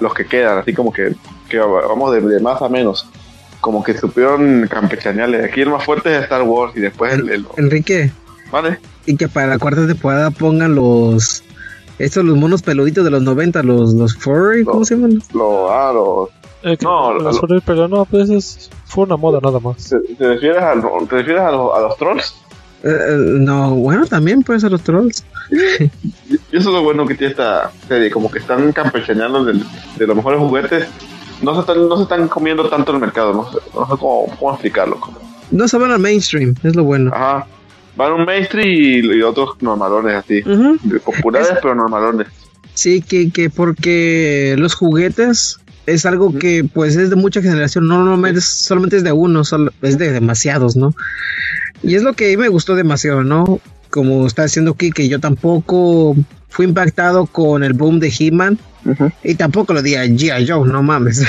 los 0.00 0.14
que 0.14 0.26
quedan, 0.26 0.58
así 0.58 0.72
como 0.72 0.92
que, 0.92 1.14
que 1.48 1.58
vamos 1.58 2.12
de, 2.12 2.20
de 2.20 2.40
más 2.40 2.60
a 2.62 2.68
menos. 2.68 3.08
Como 3.60 3.82
que 3.84 3.96
supieron 3.98 4.66
campechanearle. 4.70 5.44
Aquí 5.44 5.60
el 5.60 5.68
más 5.70 5.84
fuerte 5.84 6.16
es 6.16 6.22
Star 6.22 6.42
Wars 6.42 6.72
y 6.76 6.80
después 6.80 7.12
el, 7.12 7.28
el- 7.28 7.46
Enrique, 7.56 8.10
¿Vale? 8.50 8.78
y 9.06 9.16
que 9.16 9.28
para 9.28 9.46
la 9.48 9.58
cuarta 9.58 9.86
temporada 9.86 10.30
pongan 10.30 10.74
los. 10.74 11.42
Estos, 11.98 12.24
los 12.24 12.36
monos 12.38 12.62
peluditos 12.62 13.04
de 13.04 13.10
los 13.10 13.20
90, 13.22 13.62
los, 13.62 13.92
los 13.92 14.14
furry, 14.16 14.64
¿cómo 14.64 14.78
Los- 14.78 14.88
se 14.88 14.94
llaman? 14.96 15.22
Ah, 15.68 15.92
Eh, 16.62 16.76
que- 16.78 16.84
No, 16.86 17.12
las 17.18 17.34
lo- 17.34 17.40
Furry, 17.40 17.60
pero 17.64 17.88
no, 17.88 18.04
pues 18.06 18.30
es, 18.30 18.70
fue 18.86 19.04
una 19.04 19.16
moda 19.18 19.38
nada 19.42 19.58
más. 19.60 19.90
¿te, 19.90 19.98
te 20.14 20.28
refieres, 20.28 20.62
a, 20.62 20.72
¿te 20.74 21.16
refieres 21.16 21.42
a, 21.42 21.50
los, 21.50 21.74
a 21.76 21.80
los 21.80 21.96
trolls? 21.98 22.34
Eh, 22.82 22.88
eh, 22.88 23.16
no, 23.18 23.74
bueno, 23.74 24.06
también 24.06 24.42
puede 24.42 24.60
ser 24.60 24.70
los 24.70 24.82
trolls. 24.82 25.24
Y 25.50 25.84
eso 25.84 26.40
es 26.52 26.64
lo 26.66 26.82
bueno 26.82 27.06
que 27.06 27.14
tiene 27.14 27.32
esta 27.32 27.70
serie, 27.88 28.10
como 28.10 28.30
que 28.30 28.38
están 28.38 28.72
campechaneando 28.72 29.44
de, 29.44 29.54
los 30.06 30.16
mejores 30.16 30.40
juguetes. 30.40 30.86
No 31.42 31.54
se, 31.54 31.60
están, 31.60 31.88
no 31.88 31.96
se 31.96 32.02
están 32.04 32.28
comiendo 32.28 32.68
tanto 32.68 32.92
el 32.92 32.98
mercado, 32.98 33.32
no 33.32 33.50
sé, 33.50 33.58
no 33.74 33.86
sé 33.86 33.92
cómo, 33.98 34.26
cómo 34.38 34.52
explicarlo. 34.52 34.98
No 35.50 35.68
se 35.68 35.78
van 35.78 35.90
al 35.90 35.98
mainstream, 36.00 36.54
es 36.62 36.76
lo 36.76 36.84
bueno. 36.84 37.10
Ajá. 37.14 37.46
Van 37.96 38.12
un 38.12 38.24
mainstream 38.24 38.68
y, 38.68 39.18
y 39.18 39.22
otros 39.22 39.60
normalones 39.60 40.14
así. 40.16 40.42
Ujú. 40.46 40.78
Populares 41.04 41.50
Es- 41.50 41.58
pero 41.60 41.74
normalones. 41.74 42.28
Sí, 42.72 43.02
que, 43.02 43.30
que 43.30 43.50
porque 43.50 44.54
los 44.56 44.74
juguetes 44.74 45.58
es 45.86 46.06
algo 46.06 46.38
que 46.38 46.64
pues 46.64 46.96
es 46.96 47.10
de 47.10 47.16
mucha 47.16 47.42
generación, 47.42 47.86
no 48.04 48.26
es- 48.28 48.44
solamente 48.44 48.96
es 48.96 49.04
de 49.04 49.12
uno, 49.12 49.44
solo- 49.44 49.72
es 49.82 49.98
de 49.98 50.12
demasiados, 50.12 50.76
¿no? 50.76 50.94
Y 51.82 51.94
es 51.94 52.02
lo 52.02 52.12
que 52.14 52.32
a 52.32 52.36
me 52.36 52.48
gustó 52.48 52.74
demasiado, 52.76 53.24
¿no? 53.24 53.60
Como 53.90 54.26
está 54.26 54.44
diciendo 54.44 54.74
que 54.92 55.08
yo 55.08 55.18
tampoco 55.20 56.14
fui 56.48 56.66
impactado 56.66 57.26
con 57.26 57.64
el 57.64 57.72
boom 57.72 57.98
de 58.00 58.12
He-Man 58.16 58.58
y 59.24 59.34
tampoco 59.34 59.72
lo 59.72 59.82
di 59.82 59.94
a 59.94 60.04
G.I. 60.04 60.46
Joe, 60.48 60.68
no 60.68 60.82
mames. 60.82 61.22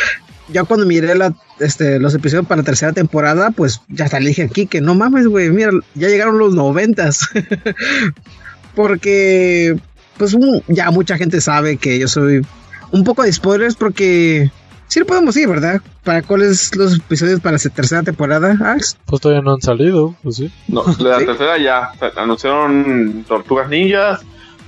ya 0.52 0.64
cuando 0.64 0.86
miré 0.86 1.14
la, 1.14 1.34
este, 1.60 1.98
los 1.98 2.14
episodios 2.14 2.46
para 2.46 2.60
la 2.62 2.64
tercera 2.64 2.92
temporada, 2.92 3.50
pues 3.50 3.80
ya 3.88 4.06
hasta 4.06 4.18
le 4.20 4.28
dije 4.30 4.42
aquí 4.44 4.66
que 4.66 4.80
no 4.80 4.94
mames, 4.94 5.26
güey, 5.26 5.50
mira, 5.50 5.70
ya 5.94 6.08
llegaron 6.08 6.38
los 6.38 6.54
noventas. 6.54 7.20
porque, 8.74 9.76
pues 10.16 10.36
ya 10.68 10.90
mucha 10.90 11.16
gente 11.16 11.40
sabe 11.40 11.76
que 11.76 11.98
yo 11.98 12.08
soy 12.08 12.44
un 12.92 13.04
poco 13.04 13.22
de 13.22 13.32
spoilers 13.32 13.74
porque 13.76 14.50
sí 14.86 15.00
lo 15.00 15.06
podemos 15.06 15.36
ir, 15.36 15.48
¿verdad? 15.48 15.80
¿Para 16.04 16.22
cuáles 16.22 16.74
los 16.76 16.96
episodios 16.96 17.40
para 17.40 17.58
la 17.62 17.70
tercera 17.70 18.02
temporada, 18.02 18.56
Ax? 18.64 18.96
Pues 19.04 19.20
todavía 19.20 19.42
no 19.42 19.52
han 19.54 19.60
salido, 19.60 20.14
pues 20.22 20.36
sí. 20.36 20.50
No, 20.68 20.82
la 20.98 21.18
¿Sí? 21.18 21.26
tercera 21.26 21.58
ya. 21.58 21.90
o 21.94 21.98
sea, 21.98 22.10
anunciaron 22.22 23.24
Tortugas 23.28 23.68
Ninjas, 23.68 24.20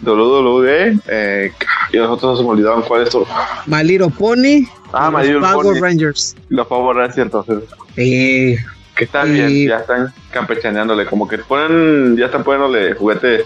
WWE, 0.03 0.99
eh, 1.09 1.53
y 1.93 1.97
los 1.97 2.09
otros 2.11 2.39
se 2.39 2.45
me 2.45 2.51
olvidaron 2.51 2.83
cuáles 2.83 3.11
son. 3.11 3.25
My 3.67 3.85
Little 3.85 4.09
Pony 4.11 4.67
Ah, 4.93 5.11
My 5.11 5.19
los 5.19 5.27
Little 5.27 5.41
Power 5.43 5.67
Pony. 5.67 5.81
Rangers. 5.81 6.37
Los 6.49 6.67
Power 6.67 6.97
Rangers, 6.97 7.33
sí. 7.47 7.55
Eh, 7.97 8.57
Que 8.97 9.05
están 9.05 9.33
bien, 9.33 9.69
ya 9.69 9.77
están 9.79 10.13
campechaneándole, 10.31 11.07
como 11.07 11.29
que 11.29 11.39
ponen, 11.39 12.17
ya 12.17 12.27
están 12.27 12.43
poniéndole 12.45 12.95
juguetes 12.95 13.45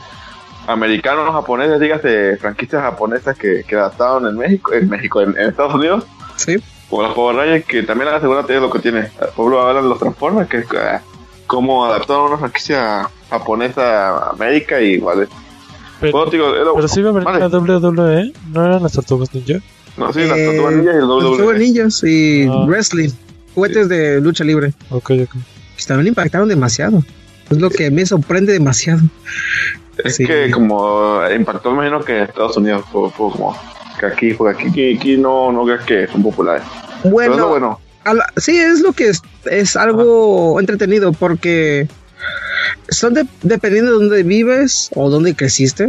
americanos, 0.67 1.31
japoneses, 1.33 1.81
dígase, 1.81 2.37
franquicias 2.39 2.83
japonesas 2.83 3.37
que, 3.37 3.65
que 3.67 3.77
adaptaron 3.77 4.27
en 4.27 4.37
México, 4.37 4.73
en 4.73 4.89
México, 4.89 5.21
en, 5.21 5.31
en 5.39 5.49
Estados 5.51 5.75
Unidos, 5.75 6.05
sí. 6.37 6.57
como 6.89 7.03
los 7.03 7.15
Power 7.15 7.37
Rangers, 7.37 7.65
que 7.67 7.83
también 7.83 8.11
la 8.11 8.21
segunda 8.21 8.45
tiene 8.45 8.61
lo 8.61 8.71
que 8.71 8.79
tiene. 8.79 9.09
Al 9.21 9.29
pueblo 9.37 9.61
hablan 9.61 9.89
los 9.89 9.99
Transformers, 9.99 10.49
que 10.49 10.59
es, 10.59 10.67
ah, 10.79 11.01
cómo 11.47 11.85
adaptaron 11.85 12.29
una 12.29 12.39
franquicia 12.39 13.09
japonesa 13.31 14.09
a 14.19 14.31
América 14.31 14.81
y 14.81 14.99
vale. 14.99 15.29
Pero, 16.01 16.12
Bueno, 16.19 16.31
digo, 16.31 16.55
era- 16.55 16.71
pero 16.75 16.89
sí 16.89 17.01
iba 17.01 17.11
a 17.11 17.12
venir 17.12 17.25
vale. 17.27 17.41
la 17.41 17.49
WWE, 17.49 18.33
¿no 18.53 18.65
eran 18.65 18.83
las 18.83 18.93
tortugas 18.93 19.33
ninja? 19.35 19.61
No, 19.97 20.12
sí, 20.12 20.21
las 20.25 20.37
Eh, 20.39 20.47
tortugas 20.47 20.75
ninjas 20.75 20.95
y 20.95 20.99
el 20.99 21.05
WWE. 21.05 21.37
Tortugas 21.37 21.59
Ninjas 21.59 22.03
y 22.05 22.47
Ah. 22.49 22.65
wrestling, 22.67 23.11
juguetes 23.55 23.89
de 23.89 24.21
lucha 24.21 24.43
libre. 24.45 24.73
Ok, 24.91 25.11
ok. 25.11 25.31
Que 25.77 25.85
también 25.87 26.09
impactaron 26.09 26.49
demasiado. 26.49 27.03
Es 27.51 27.59
lo 27.59 27.70
que 27.70 27.90
me 27.90 28.05
sorprende 28.07 28.53
demasiado. 28.53 29.01
Es 30.03 30.16
Sí. 30.16 30.26
que 30.26 30.51
como 30.51 31.20
impactó, 31.34 31.70
me 31.70 31.86
imagino 31.86 32.05
que 32.05 32.16
en 32.18 32.22
Estados 32.24 32.57
Unidos 32.57 32.84
fue, 32.90 33.11
fue 33.11 33.30
como 33.30 33.57
que 34.01 34.07
aquí, 34.07 34.34
porque 34.34 34.57
aquí, 34.62 34.68
aquí, 34.70 34.97
aquí 34.97 35.16
no, 35.16 35.53
no 35.53 35.64
crees 35.64 35.82
que 35.82 36.07
son 36.09 36.22
populares. 36.22 36.62
Pero 37.03 37.12
Bueno, 37.14 37.49
bueno, 37.49 37.80
la- 38.05 38.26
sí, 38.36 38.57
es 38.59 38.80
lo 38.80 38.92
que 38.92 39.09
es, 39.11 39.22
es 39.45 39.76
algo 39.76 40.59
entretenido 40.59 41.12
porque 41.12 41.86
son 42.89 43.14
de- 43.14 43.27
dependiendo 43.43 43.93
de 43.93 43.97
dónde 43.99 44.22
vives 44.22 44.91
o 44.95 45.11
dónde 45.11 45.35
creciste. 45.35 45.89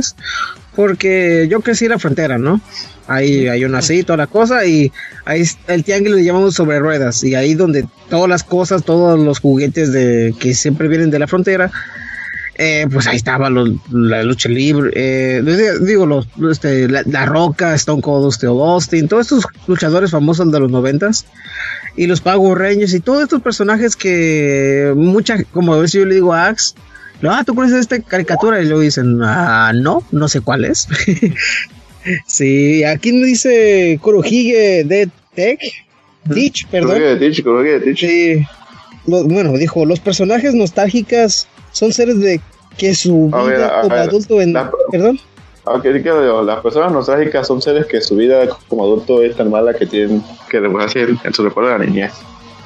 Porque 0.76 1.48
yo 1.50 1.62
crecí 1.62 1.86
en 1.86 1.92
la 1.92 2.00
frontera, 2.00 2.38
¿no? 2.38 2.60
Ahí, 3.08 3.48
ahí 3.48 3.62
yo 3.62 3.70
nací, 3.70 4.04
toda 4.04 4.18
la 4.18 4.28
cosa, 4.28 4.66
y 4.66 4.92
ahí 5.24 5.44
el 5.68 5.84
tianguis 5.84 6.12
lo 6.12 6.18
llamamos 6.20 6.56
sobre 6.56 6.80
ruedas, 6.80 7.24
y 7.24 7.36
ahí 7.36 7.54
donde 7.54 7.86
todas 8.10 8.28
las 8.28 8.44
cosas, 8.44 8.84
todos 8.84 9.18
los 9.18 9.40
juguetes 9.40 9.94
de 9.94 10.34
que 10.38 10.54
siempre 10.54 10.88
vienen 10.90 11.12
de 11.12 11.20
la 11.20 11.28
frontera, 11.28 11.72
eh, 12.58 12.88
pues 12.92 13.06
ahí 13.08 13.16
estaba 13.18 13.50
los- 13.50 13.70
la 13.92 14.24
lucha 14.24 14.50
libre, 14.50 14.92
eh, 14.96 15.44
digo, 15.82 16.06
los, 16.06 16.28
este, 16.52 16.88
la, 16.88 17.04
La 17.06 17.26
Roca, 17.26 17.74
Stone 17.76 18.02
Cold, 18.02 18.32
este, 18.32 18.48
Austin, 18.48 19.08
todos 19.08 19.24
estos 19.32 19.46
luchadores 19.68 20.12
famosos 20.12 20.52
de 20.52 20.60
los 20.60 20.72
noventas, 20.72 21.26
y 21.98 22.08
los 22.08 22.22
Power 22.22 22.58
Rangers, 22.58 22.94
y 22.94 23.00
todos 23.00 23.24
estos 23.24 23.42
personajes 23.42 23.96
que 23.96 24.94
mucha, 24.96 25.44
como 25.46 25.74
a 25.74 25.78
veces 25.80 25.94
yo 26.00 26.06
le 26.06 26.16
digo 26.16 26.34
a 26.34 26.48
Axe, 26.48 26.76
ah, 27.24 27.44
¿tú 27.46 27.56
conoces 27.56 27.80
esta 27.80 28.00
caricatura? 28.02 28.62
Y 28.62 28.66
luego 28.66 28.82
dicen, 28.82 29.20
ah, 29.24 29.72
no, 29.74 30.04
no 30.12 30.28
sé 30.28 30.42
cuál 30.42 30.66
es. 30.66 30.88
sí, 32.28 32.84
aquí 32.84 33.12
me 33.14 33.26
dice 33.28 33.98
Kurohige 34.02 34.84
de 34.84 35.10
Tech, 35.34 35.60
Ditch, 36.26 36.68
perdón. 36.68 36.98
que 36.98 37.16
de 37.16 37.32
creo 37.44 37.64
que 37.64 37.70
de 37.70 37.80
Teach. 37.80 38.00
Sí. 38.00 38.46
Lo- 39.08 39.24
bueno, 39.26 39.54
dijo, 39.54 39.86
los 39.86 40.00
personajes 40.00 40.54
nostálgicas 40.56 41.48
son 41.76 41.92
seres 41.92 42.20
de 42.22 42.40
que 42.78 42.96
su 42.96 43.28
vida 43.28 43.44
ver, 43.44 43.72
como 43.82 43.90
ver, 43.90 44.00
adulto 44.10 44.42
en... 44.42 44.54
la- 44.54 44.72
Perdón. 44.92 45.20
Aunque 45.66 45.92
digo, 45.94 46.44
las 46.44 46.60
personas 46.62 46.92
nostálgicas 46.92 47.48
son 47.48 47.62
seres 47.62 47.86
que 47.88 48.00
su 48.00 48.16
vida 48.16 48.48
como 48.68 48.84
adulto 48.84 49.22
es 49.24 49.36
tan 49.36 49.50
mala 49.50 49.74
que 49.74 49.86
tienen 49.86 50.24
que 50.50 50.60
recordar 50.60 50.90
en 50.96 51.34
su 51.34 51.44
recuerdo 51.44 51.72
de 51.72 51.80
la 51.80 51.86
niñez. 51.86 52.14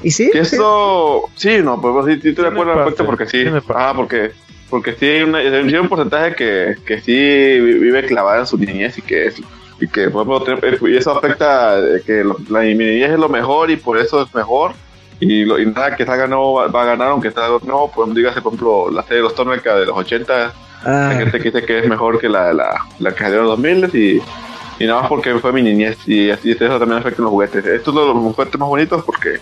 ¿Y 0.04 0.12
sí? 0.12 0.30
Que 0.32 0.40
eso, 0.40 1.24
sí, 1.36 1.58
no, 1.64 1.80
pues 1.82 2.06
sí, 2.06 2.22
sí 2.22 2.30
estoy 2.30 2.30
de 2.30 2.34
Tiene 2.36 2.48
acuerdo 2.50 2.72
al 2.74 2.78
parte, 2.80 2.90
respecto 3.04 3.06
porque 3.06 3.26
sí. 3.28 3.46
Ah, 3.74 3.94
porque, 3.96 4.32
porque 4.70 4.94
sí 4.94 5.06
hay, 5.06 5.22
una, 5.24 5.38
hay 5.40 5.76
un 5.76 5.88
porcentaje 5.90 6.36
que, 6.36 6.76
que 6.86 7.02
sí 7.02 7.14
vi- 7.14 7.80
vive 7.80 8.06
clavada 8.06 8.42
en 8.42 8.46
su 8.48 8.58
niñez 8.58 8.98
y 8.98 9.02
que 9.02 9.28
es, 9.28 9.36
y 9.80 9.88
que 9.88 10.10
por 10.10 10.28
ejemplo, 10.28 10.60
te- 10.80 10.90
y 10.92 10.98
eso 10.98 11.12
afecta 11.18 11.78
que 12.06 12.24
lo- 12.24 12.38
la 12.50 12.60
mi 12.62 12.76
niñez 12.76 13.12
es 13.12 13.20
lo 13.20 13.30
mejor 13.30 13.72
y 13.72 13.78
por 13.78 13.98
eso 13.98 14.22
es 14.24 14.34
mejor. 14.36 14.74
Y, 15.20 15.44
lo- 15.46 15.60
y 15.60 15.66
nada 15.66 15.96
que 15.96 16.06
salga 16.06 16.28
nuevo 16.28 16.54
va, 16.54 16.68
va 16.68 16.84
a 16.84 16.86
ganar, 16.86 17.10
aunque 17.10 17.32
salga 17.32 17.58
nuevo. 17.64 17.92
Pues 17.94 18.14
dígase, 18.14 18.42
por 18.42 18.54
ejemplo, 18.54 18.90
la 18.92 19.02
serie 19.04 19.18
de 19.18 19.24
los 19.24 19.36
Tormeca 19.36 19.76
de 19.76 19.86
los 19.86 19.98
80 19.98 20.54
Ah, 20.86 21.10
hay 21.10 21.18
gente 21.18 21.40
que 21.40 21.52
dice 21.52 21.66
que 21.66 21.80
es 21.80 21.90
mejor 21.90 22.20
que 22.20 22.30
la, 22.30 22.54
la, 22.54 22.74
la 23.00 23.12
que 23.12 23.20
salió 23.20 23.40
en 23.40 23.48
los 23.48 23.58
2000 23.62 23.90
y, 23.94 24.22
y 24.82 24.88
nada 24.88 25.02
más 25.02 25.10
porque 25.10 25.38
fue 25.40 25.52
mi 25.52 25.62
niñez 25.62 25.98
y 26.08 26.30
así 26.32 26.52
eso 26.52 26.80
también 26.80 27.00
afecta 27.00 27.18
en 27.18 27.24
los 27.26 27.32
juguetes. 27.32 27.66
Esto 27.66 27.92
es 27.92 27.98
uno 27.98 28.02
de 28.08 28.14
los 28.14 28.34
juguetes 28.34 28.58
más 28.58 28.70
bonitos 28.70 29.04
porque, 29.04 29.42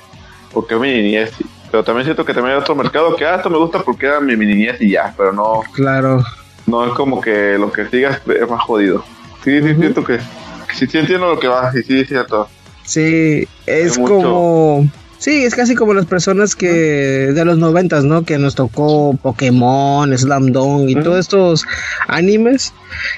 porque 0.51 0.73
es 0.73 0.81
mi 0.81 0.89
niñez. 1.03 1.31
Pero 1.69 1.83
también 1.83 2.05
siento 2.05 2.25
que 2.25 2.33
también 2.33 2.55
hay 2.55 2.61
otro 2.61 2.73
mercado 2.73 3.15
que, 3.15 3.23
ah, 3.25 3.35
esto 3.35 3.51
me 3.51 3.57
gusta 3.59 3.83
porque 3.83 4.07
era 4.07 4.19
mi, 4.19 4.35
mi 4.35 4.47
niñez 4.47 4.81
y 4.81 4.89
ya, 4.91 5.13
pero 5.15 5.31
no, 5.31 5.61
claro. 5.73 6.23
no 6.65 6.85
es 6.87 6.93
como 6.93 7.21
que 7.21 7.55
lo 7.59 7.71
que 7.71 7.85
sigas 7.85 8.19
es 8.25 8.49
más 8.49 8.61
jodido. 8.63 9.03
Sí, 9.43 9.61
sí, 9.61 9.71
Ujú. 9.73 9.81
siento 9.81 10.03
que, 10.03 10.17
sí, 10.73 10.87
sí 10.87 10.97
entiendo 10.97 11.27
lo 11.27 11.39
que 11.39 11.47
va, 11.47 11.71
sí, 11.71 11.83
sí, 11.83 11.99
es 11.99 12.07
cierto. 12.07 12.49
Sí, 12.83 13.47
es 13.67 13.95
Hay 13.97 14.01
mucho. 14.01 14.79
Sí, 15.19 15.43
es 15.43 15.55
casi 15.55 15.73
como 15.73 15.95
las 15.95 16.05
personas 16.05 16.55
que 16.55 16.69
de 16.69 17.43
los 17.45 17.57
noventas, 17.57 18.03
¿no? 18.03 18.23
Que 18.23 18.37
nos 18.37 18.53
tocó 18.53 19.17
Pokémon, 19.21 20.15
Slam 20.15 20.51
Dunk 20.51 20.89
y 20.89 20.95
todos 20.95 21.17
estos 21.19 21.65
animes. 22.07 22.71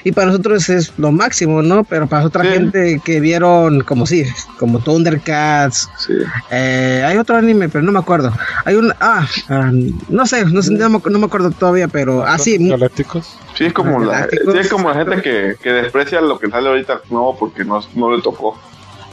Y 0.04 0.12
para 0.12 0.28
nosotros 0.28 0.68
es 0.70 0.92
lo 0.96 1.12
máximo, 1.12 1.60
¿no? 1.62 1.84
Pero 1.84 2.06
para 2.06 2.24
otra 2.24 2.42
Sí. 2.44 2.48
gente 2.50 3.00
que 3.04 3.20
vieron 3.20 3.82
como 3.82 4.06
sí, 4.06 4.24
como 4.58 4.78
Thundercats, 4.80 5.88
Sí. 5.98 6.14
Eh, 6.50 7.04
hay 7.06 7.18
otro 7.18 7.36
anime, 7.36 7.68
pero 7.68 7.84
no 7.84 7.92
me 7.92 7.98
acuerdo. 7.98 8.32
Hay 8.64 8.76
un. 8.76 8.92
Ah, 9.00 9.26
ah, 9.50 9.70
no 10.08 10.26
sé, 10.26 10.44
no, 10.46 10.62
sé, 10.62 10.72
no 10.72 10.88
me, 10.88 11.00
no 11.10 11.18
me 11.18 11.26
acuerdo 11.26 11.50
todavía, 11.50 11.86
pero. 11.88 12.24
Ah, 12.26 12.38
sí. 12.38 12.58
mu- 12.58 12.70
Galácticos. 12.70 13.36
Sí, 13.56 13.66
es 13.66 13.72
como 13.74 14.00
la, 14.00 14.26
sí, 14.28 14.38
es 14.58 14.68
como 14.68 14.88
la 14.88 14.94
gente 14.96 15.20
que, 15.22 15.56
que 15.62 15.70
desprecia 15.72 16.20
lo 16.22 16.38
que 16.38 16.48
sale 16.48 16.68
ahorita 16.68 17.02
nuevo 17.10 17.36
porque 17.38 17.64
no, 17.64 17.80
no 17.94 18.14
le 18.16 18.22
tocó. 18.22 18.58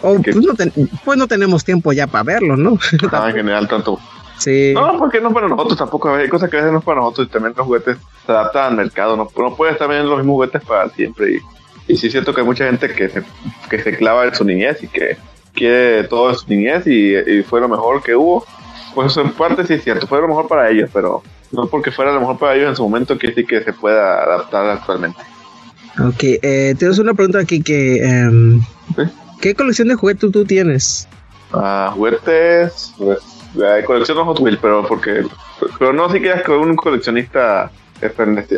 O, 0.02 0.22
pues, 0.22 0.36
no 0.36 0.54
ten- 0.54 0.72
pues 1.06 1.18
no 1.18 1.28
tenemos 1.28 1.64
tiempo 1.64 1.92
ya 1.94 2.08
para 2.08 2.24
verlo, 2.24 2.56
¿no? 2.58 2.78
Ah, 3.12 3.30
en 3.30 3.36
general, 3.36 3.68
tanto 3.68 4.00
sí. 4.38 4.72
No, 4.74 4.98
porque 5.00 5.20
no 5.22 5.30
es 5.30 5.34
para 5.34 5.48
nosotros 5.48 5.78
tampoco. 5.78 6.14
Hay 6.14 6.28
cosas 6.30 6.50
que 6.50 6.58
a 6.58 6.60
veces 6.60 6.72
no 6.74 6.80
es 6.80 6.86
para 6.86 7.02
nosotros 7.02 7.28
y 7.28 7.32
también 7.32 7.54
los 7.58 7.66
juguetes 7.66 7.98
se 8.26 8.32
adaptan 8.32 8.66
al 8.72 8.76
mercado. 8.76 9.16
No, 9.18 9.28
no 9.36 9.56
puedes 9.56 9.74
estar 9.74 9.90
viendo 9.90 10.10
los 10.10 10.20
mismos 10.20 10.34
juguetes 10.36 10.62
para 10.64 10.90
siempre. 10.90 11.34
Y, 11.88 11.94
y 11.94 11.98
sí 11.98 12.10
siento 12.12 12.34
que 12.34 12.42
hay 12.42 12.48
mucha 12.48 12.66
gente 12.66 12.88
que 12.94 13.10
se, 13.10 13.24
que 13.70 13.80
se 13.82 13.96
clava 13.98 14.26
en 14.26 14.36
su 14.36 14.44
niñez 14.44 14.84
y 14.84 14.88
que 14.88 15.18
quiere 15.54 16.04
todo 16.04 16.30
de 16.30 16.36
su 16.36 16.46
niñez 16.48 16.86
y, 16.86 17.16
y 17.16 17.44
fue 17.44 17.60
lo 17.62 17.68
mejor 17.70 18.04
que 18.04 18.16
hubo. 18.16 18.46
Pues 18.94 19.16
en 19.18 19.32
parte 19.32 19.66
sí 19.66 19.74
es 19.74 19.84
cierto, 19.84 20.06
fue 20.08 20.22
lo 20.22 20.28
mejor 20.28 20.48
para 20.48 20.70
ellos, 20.70 20.90
pero 20.94 21.24
no 21.52 21.68
porque 21.68 21.92
fuera 21.92 22.12
lo 22.12 22.20
mejor 22.20 22.38
para 22.38 22.56
ellos 22.56 22.70
en 22.70 22.76
su 22.76 22.84
momento 22.84 23.18
que 23.18 23.34
sí 23.34 23.46
que 23.46 23.62
se 23.64 23.74
pueda 23.74 24.24
adaptar 24.24 24.66
actualmente. 24.70 25.20
Ok, 26.00 26.24
eh, 26.24 26.76
tienes 26.78 27.00
una 27.00 27.14
pregunta 27.16 27.40
aquí 27.40 27.62
que. 27.64 28.04
em, 28.04 28.62
Sí. 28.96 29.02
¿Qué 29.42 29.56
colección 29.56 29.88
de 29.88 29.96
juguetes 29.96 30.32
tú 30.32 30.46
tienes? 30.46 31.08
Ah, 31.54 31.92
juguetes, 31.94 32.94
pues, 32.98 33.20
eh, 33.56 33.84
colecciono 33.86 34.26
Hot 34.26 34.40
Wheels, 34.40 34.60
pero 34.62 34.86
porque, 34.88 35.26
pero 35.80 35.94
no 35.94 36.10
si 36.10 36.20
quieras 36.20 36.44
que 36.44 36.52
un 36.52 36.76
coleccionista 36.76 37.72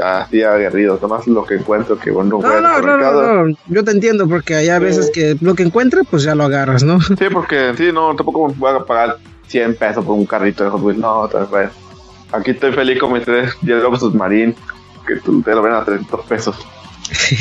así 0.03 0.43
aguerrido, 0.43 0.99
nomás 1.01 1.25
lo 1.27 1.45
que 1.45 1.55
encuentro 1.55 1.97
que 1.97 2.11
bueno, 2.11 2.39
No, 2.41 2.61
no, 2.61 2.81
no, 2.81 2.97
no, 2.97 3.45
no, 3.45 3.57
yo 3.67 3.83
te 3.83 3.91
entiendo, 3.91 4.27
porque 4.27 4.55
hay 4.55 4.69
a 4.69 4.79
veces 4.79 5.11
que 5.13 5.37
lo 5.39 5.55
que 5.55 5.63
encuentres, 5.63 6.05
pues 6.09 6.23
ya 6.23 6.35
lo 6.35 6.43
agarras, 6.43 6.83
¿no? 6.83 6.99
Sí, 7.01 7.25
porque 7.31 7.73
sí, 7.77 7.91
no, 7.93 8.15
tampoco 8.15 8.53
voy 8.57 8.75
a 8.75 8.79
pagar 8.79 9.17
100 9.47 9.75
pesos 9.75 10.03
por 10.03 10.15
un 10.15 10.25
carrito 10.25 10.63
de 10.63 10.69
Hot 10.69 10.81
Wheels, 10.81 10.99
no, 10.99 11.19
otra 11.19 11.45
vez. 11.45 11.69
Aquí 12.31 12.51
estoy 12.51 12.71
feliz 12.73 12.99
con 12.99 13.13
mis 13.13 13.23
tres 13.23 13.55
Yellow 13.61 13.95
Submarine, 13.95 14.55
que 15.07 15.15
tú 15.17 15.41
te 15.41 15.55
lo 15.55 15.61
ven 15.61 15.73
a 15.73 15.83
300 15.83 16.25
pesos. 16.25 16.55
Sí, 17.11 17.35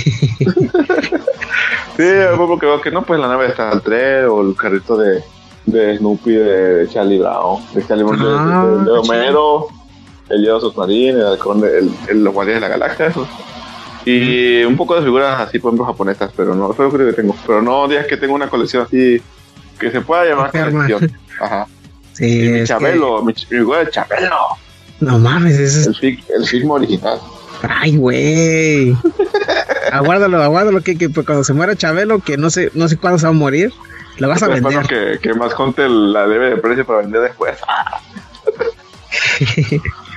porque 2.37 2.67
veo 2.67 2.81
que 2.81 2.91
no, 2.91 3.03
pues 3.05 3.21
la 3.21 3.29
nave 3.29 3.45
de 3.45 3.51
Star 3.51 3.81
Trek 3.81 4.31
o 4.31 4.43
el 4.43 4.55
carrito 4.57 4.97
de, 4.97 5.23
de 5.67 5.99
Snoopy 5.99 6.33
de 6.33 6.89
Charlie 6.93 7.19
Brown, 7.19 7.63
de 7.75 7.87
Charlie 7.87 8.05
Brown, 8.05 8.19
de- 8.19 8.25
Ah, 8.29 8.67
de, 8.67 8.79
de, 8.79 8.85
qué 8.85 8.91
Homero, 8.99 9.67
el 10.29 10.41
Yellow 10.43 10.61
Submarine, 10.61 11.21
el 11.21 11.27
halcón 11.27 11.61
de 11.61 11.79
el, 11.79 11.91
el- 12.09 12.25
los 12.25 12.35
guardianes 12.35 12.63
de 12.63 12.69
la 12.69 12.75
galaxia, 12.77 13.07
esos. 13.09 13.29
Y 14.05 14.63
un 14.65 14.77
poco 14.77 14.95
de 14.95 15.03
figuras 15.03 15.41
así, 15.41 15.59
por 15.59 15.71
ejemplo, 15.71 15.85
japonesas, 15.87 16.31
pero 16.35 16.55
no, 16.55 16.73
eso 16.73 16.89
creo 16.89 17.09
que 17.09 17.13
tengo. 17.13 17.35
Pero 17.47 17.61
no 17.61 17.87
digas 17.89 18.07
que 18.07 18.17
tengo 18.17 18.35
una 18.35 18.49
colección 18.49 18.87
así 18.87 19.21
que 19.79 19.91
se 19.91 20.01
pueda 20.01 20.25
llamar 20.25 20.51
colección. 20.51 21.13
Ajá. 21.41 21.67
Sí, 22.15 22.25
Y 22.25 22.49
mi 22.49 22.59
es 22.59 22.63
que- 22.63 22.67
Chabelo, 22.69 23.23
mi, 23.23 23.35
figura 23.35 23.85
de 23.85 23.91
Chabelo, 23.91 24.37
no 25.01 25.19
mames, 25.19 25.59
ese 25.59 25.91
es. 25.91 26.03
el, 26.03 26.19
el 26.37 26.47
Figma 26.47 26.75
original. 26.75 27.19
Ay, 27.69 27.97
güey. 27.97 28.93
aguárdalo, 29.93 30.43
aguárdalo 30.43 30.81
que, 30.83 30.97
que 30.97 31.09
pues, 31.09 31.27
cuando 31.27 31.45
se 31.45 31.53
muera 31.55 31.77
Chabelo, 31.77 32.21
que 32.21 32.37
no 32.37 32.51
sé, 32.51 32.71
no 32.75 32.89
sé 32.89 32.97
cuándo 32.97 33.19
se 33.19 33.25
va 33.27 33.31
a 33.31 33.33
morir, 33.33 33.73
lo 34.19 34.29
vas 34.29 34.43
a 34.43 34.49
vender. 34.49 34.87
que, 34.87 35.19
que 35.21 35.35
más 35.35 35.55
conte 35.55 35.89
la 35.89 36.27
debe 36.27 36.51
de 36.51 36.57
precio 36.57 36.87
para 36.87 37.01
vender 37.01 37.23
después. 37.23 37.57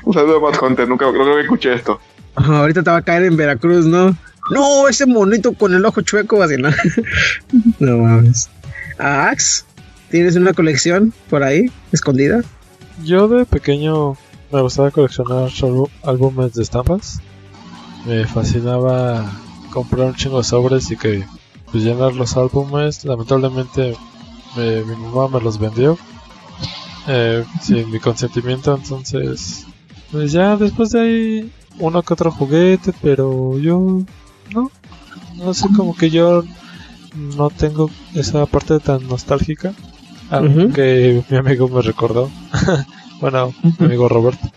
Un 0.03 0.13
saludo 0.13 0.37
a 0.37 0.49
más 0.49 0.57
conte, 0.57 0.85
nunca 0.85 1.05
creo 1.11 1.35
que 1.35 1.41
escuché 1.41 1.73
esto. 1.73 1.99
Ahorita 2.35 2.83
te 2.83 2.89
va 2.89 2.97
a 2.97 3.01
caer 3.01 3.23
en 3.23 3.37
Veracruz, 3.37 3.85
¿no? 3.85 4.15
No, 4.49 4.87
ese 4.87 5.05
monito 5.05 5.53
con 5.53 5.73
el 5.73 5.85
ojo 5.85 6.01
chueco, 6.01 6.41
así, 6.41 6.57
¿no? 6.57 6.69
no 7.79 7.97
mames. 7.97 8.49
Ax, 8.97 9.65
¿tienes 10.09 10.35
una 10.35 10.53
colección 10.53 11.13
por 11.29 11.43
ahí, 11.43 11.71
escondida? 11.91 12.41
Yo 13.03 13.27
de 13.27 13.45
pequeño 13.45 14.17
me 14.51 14.61
gustaba 14.61 14.91
coleccionar 14.91 15.49
álbu- 15.49 15.89
álbumes 16.03 16.53
de 16.53 16.63
estampas. 16.63 17.19
Me 18.05 18.25
fascinaba 18.25 19.25
comprar 19.71 20.07
un 20.07 20.15
chingo 20.15 20.37
de 20.37 20.43
sobres 20.43 20.91
y 20.91 20.97
que 20.97 21.23
pues, 21.71 21.83
llenar 21.83 22.13
los 22.13 22.37
álbumes. 22.37 23.03
Lamentablemente 23.05 23.95
me- 24.55 24.83
mi 24.83 24.95
mamá 24.95 25.27
me 25.29 25.41
los 25.41 25.57
vendió 25.57 25.97
eh, 27.07 27.43
sin 27.61 27.89
mi 27.91 27.99
consentimiento. 27.99 28.75
Entonces, 28.75 29.65
pues 30.11 30.31
ya 30.31 30.55
después 30.57 30.91
de 30.91 30.99
ahí 31.01 31.51
uno 31.79 32.01
que 32.03 32.13
otro 32.13 32.31
juguete, 32.31 32.93
pero 33.01 33.57
yo 33.57 34.01
no, 34.53 34.69
no 35.37 35.53
sé, 35.53 35.67
como 35.75 35.95
que 35.95 36.09
yo 36.09 36.43
no 37.15 37.49
tengo 37.49 37.89
esa 38.13 38.45
parte 38.45 38.79
tan 38.79 39.07
nostálgica. 39.07 39.73
Aunque 40.29 41.23
mi 41.29 41.37
amigo 41.37 41.67
me 41.67 41.81
recordó. 41.81 42.29
bueno, 43.21 43.53
mi 43.79 43.85
amigo 43.85 44.07
Roberto. 44.07 44.49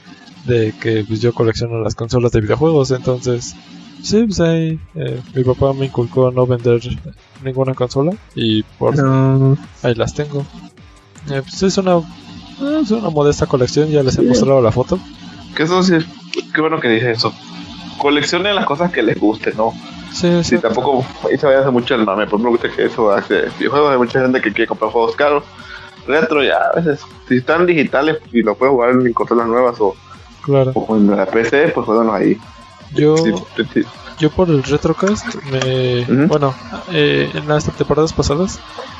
de 0.47 0.73
que 0.81 1.05
pues, 1.07 1.21
yo 1.21 1.33
colecciono 1.35 1.81
las 1.81 1.95
consolas 1.95 2.31
de 2.33 2.41
videojuegos, 2.43 2.91
entonces 2.93 3.55
sí, 4.05 4.24
pues 4.24 4.40
ahí 4.40 4.78
eh, 4.94 5.20
mi 5.34 5.42
papá 5.44 5.72
me 5.72 5.86
inculcó 5.86 6.30
no 6.30 6.46
vender 6.46 6.80
ninguna 7.42 7.74
consola 7.74 8.12
y 8.34 8.62
por 8.62 8.96
No. 8.96 9.57
ahí 9.82 9.94
las 9.94 10.14
tengo. 10.14 10.44
Eh, 11.30 11.42
pues 11.42 11.62
es 11.62 11.78
una 11.78 11.96
eh, 11.98 12.80
es 12.82 12.90
una 12.90 13.11
modesta 13.11 13.46
colección, 13.46 13.88
ya 13.88 14.02
les 14.02 14.16
he 14.18 14.22
mostrado 14.22 14.61
la 14.62 14.70
foto. 14.70 14.98
Que 15.57 15.64
eso 15.64 15.82
sí, 15.82 15.94
qué 16.55 16.61
bueno 16.61 16.78
que 16.80 16.88
dices 16.88 17.18
eso. 17.18 17.32
Coleccionen 17.98 18.55
las 18.57 18.66
cosas 18.66 18.92
que 18.92 19.02
les 19.02 19.18
gusten, 19.18 19.57
¿no? 19.57 19.72
Sí, 20.12 20.28
sí. 20.44 20.57
Sí, 20.57 20.59
tampoco 20.59 21.05
ahí 21.28 21.36
se 21.38 21.46
vaya 21.46 21.59
a 21.59 21.61
hacer 21.62 21.72
mucho 21.72 21.94
el 21.94 22.05
mame. 22.05 22.26
Por 22.26 22.38
ejemplo, 22.40 22.52
viste 22.52 22.70
que 22.70 22.84
eso 22.86 23.11
hace 23.11 23.46
videojuegos. 23.59 23.92
Hay 23.92 23.98
mucha 23.98 24.20
gente 24.20 24.40
que 24.40 24.52
quiere 24.52 24.68
comprar 24.68 24.90
juegos 24.90 25.16
caros. 25.16 25.42
Retro, 26.07 26.42
ya 26.44 26.57
a 26.72 26.76
veces, 26.80 27.00
si 27.28 27.38
están 27.38 27.66
digitales 27.66 28.18
y 28.32 28.42
lo 28.42 28.55
puedes 28.57 28.72
jugar 28.72 28.90
en 28.90 29.12
consolas 29.14 29.46
nuevas 29.48 29.80
o, 29.80 29.94
claro. 30.42 30.70
o 30.74 30.96
en 30.96 31.11
la 31.16 31.24
PC, 31.26 31.68
pues 31.74 31.86
jueguenlos 31.86 32.14
ahí. 32.14 32.36
Yo 32.95 33.16
Sí, 33.16 33.32
sí, 33.72 33.82
yo 34.18 34.30
por 34.30 34.49
el 34.49 34.62
retrocast 34.62 35.24
me 35.51 36.05
bueno, 36.26 36.55
eh, 36.92 37.30
en 37.34 37.49
las 37.49 37.64
temporadas 37.64 38.12
pasadas 38.12 38.59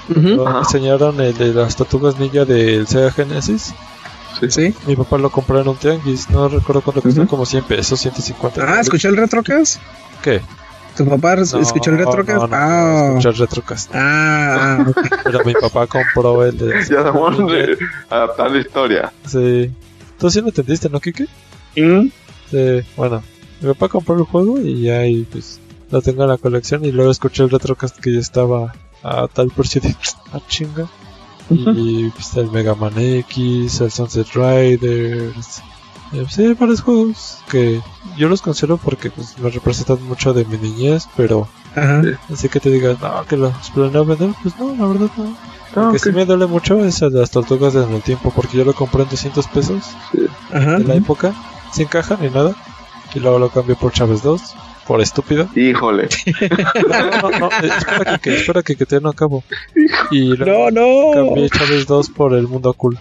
enseñaron 0.09 1.21
el 1.21 1.37
de 1.37 1.55
las 1.55 1.77
tortugas 1.77 2.19
ninja 2.19 2.45
del 2.45 2.87
Sega 2.87 3.11
Genesis. 3.11 3.75
sí. 4.41 4.51
Sí. 4.51 4.75
Mi 4.87 4.97
papá 4.97 5.17
lo 5.19 5.31
compró 5.31 5.61
en 5.61 5.69
un 5.69 5.77
tianguis, 5.77 6.29
no 6.31 6.49
recuerdo 6.49 6.83
cuánto 6.83 7.01
costó, 7.03 7.21
Ujú. 7.23 7.31
como 7.31 7.47
100 7.47 7.65
pesos, 7.65 8.01
150. 8.01 8.61
Ah, 8.67 8.81
¿escuchó 8.81 9.09
el 9.09 9.17
Retrocast? 9.17 9.81
¿Qué? 10.23 10.41
¿Tu 10.97 11.05
papá 11.07 11.37
No, 11.37 11.43
escuchó 11.43 11.91
el 11.91 11.99
Retrocast? 11.99 12.41
No, 12.43 12.47
no, 12.49 12.57
ah, 12.57 13.09
no, 13.13 13.19
escuché 13.19 13.29
el 13.31 13.37
Retrocast. 13.37 13.91
ah. 13.95 14.85
Pero 15.25 15.45
mi 15.45 15.55
papá 15.55 15.87
compró 15.87 16.45
el 16.45 16.59
de. 16.59 16.71
Ya 16.91 16.99
estamos 16.99 17.39
de 17.51 17.79
adaptar 18.11 18.51
la 18.51 18.59
historia. 18.59 19.13
Sí. 19.27 19.71
¿Tú 20.19 20.31
sí 20.31 20.41
lo 20.41 20.49
entendiste, 20.49 20.89
no, 20.89 21.01
Kike? 21.01 21.27
¿Mm? 21.77 22.09
Sí, 22.51 22.81
bueno. 22.97 23.23
Mi 23.65 23.73
papá 23.73 23.89
compró 23.89 24.15
el 24.17 24.25
juego 24.25 24.61
y 24.61 24.89
ahí, 24.91 25.27
pues, 25.31 25.59
lo 25.91 26.03
tengo 26.03 26.23
en 26.25 26.29
la 26.29 26.37
colección. 26.39 26.85
Y 26.85 26.93
luego 26.93 27.11
escuché 27.11 27.43
el 27.43 27.51
Retrocast 27.51 27.99
que 27.99 28.13
ya 28.13 28.21
estaba 28.21 28.75
a 29.03 29.27
tal 29.29 29.51
precio 29.51 29.81
de. 29.81 29.97
a 30.33 30.41
chinga. 30.47 30.87
Y 31.51 32.09
pues 32.11 32.35
el 32.37 32.51
Mega 32.51 32.75
Man 32.75 32.95
X, 32.97 33.81
el 33.83 33.91
Sunset 33.91 34.29
Riders. 34.35 35.63
eh, 36.13 36.25
Sí, 36.31 36.43
hay 36.47 36.55
varios 36.55 36.81
juegos 36.81 37.39
que 37.51 37.81
yo 38.17 38.29
los 38.29 38.41
considero 38.41 38.79
porque 38.79 39.11
pues, 39.11 39.39
me 39.39 39.51
representan 39.51 40.03
mucho 40.05 40.33
de 40.33 40.45
mi 40.47 40.57
niñez, 40.57 41.07
pero 41.17 41.47
Ajá. 41.77 42.03
así 42.33 42.49
que 42.49 42.61
te 42.61 42.71
digas, 42.71 42.99
no, 43.01 43.25
que 43.27 43.37
los 43.37 43.53
planeo 43.75 44.05
vender, 44.07 44.31
pues 44.43 44.57
no, 44.59 44.75
la 44.75 44.87
verdad 44.87 45.11
no. 45.19 45.37
Ah, 45.77 45.81
Lo 45.87 45.91
que 45.91 45.97
ok. 45.99 46.03
sí 46.05 46.13
me 46.13 46.25
duele 46.25 46.47
mucho 46.47 46.83
es 46.85 47.03
el 47.03 47.13
de 47.13 47.21
las 47.21 47.31
tortugas 47.31 47.75
en 47.75 47.93
el 47.93 48.01
tiempo, 48.03 48.33
porque 48.35 48.57
yo 48.57 48.65
lo 48.65 48.73
compré 48.75 49.03
en 49.03 49.09
200 49.11 49.47
pesos 49.49 49.83
Ajá. 50.53 50.79
de 50.79 50.85
la 50.85 50.95
época, 50.95 51.35
sin 51.73 51.89
caja 51.89 52.17
ni 52.21 52.31
nada, 52.31 52.55
y 53.15 53.21
luego 53.21 53.39
lo 53.39 53.49
cambié 53.51 53.75
por 53.77 53.93
Chávez 53.93 54.23
2, 54.23 54.41
por 54.87 55.01
estúpido. 55.01 55.49
Híjole. 55.55 56.09
No, 56.89 57.31
no, 57.31 57.39
no, 57.39 57.47
eh, 57.49 57.71
espera 57.79 58.05
que, 58.05 58.19
que, 58.21 58.37
espera 58.37 58.63
que, 58.63 58.77
que 58.77 58.87
te 58.87 59.01
no 59.01 59.09
acabo. 59.11 59.43
Y 60.11 60.37
luego 60.37 60.71
No, 60.71 60.81
no. 61.15 61.27
cambié 61.29 61.49
Chávez 61.51 61.87
2 61.87 62.11
por 62.11 62.35
el 62.35 62.47
mundo 62.49 62.73
cool. 62.75 62.99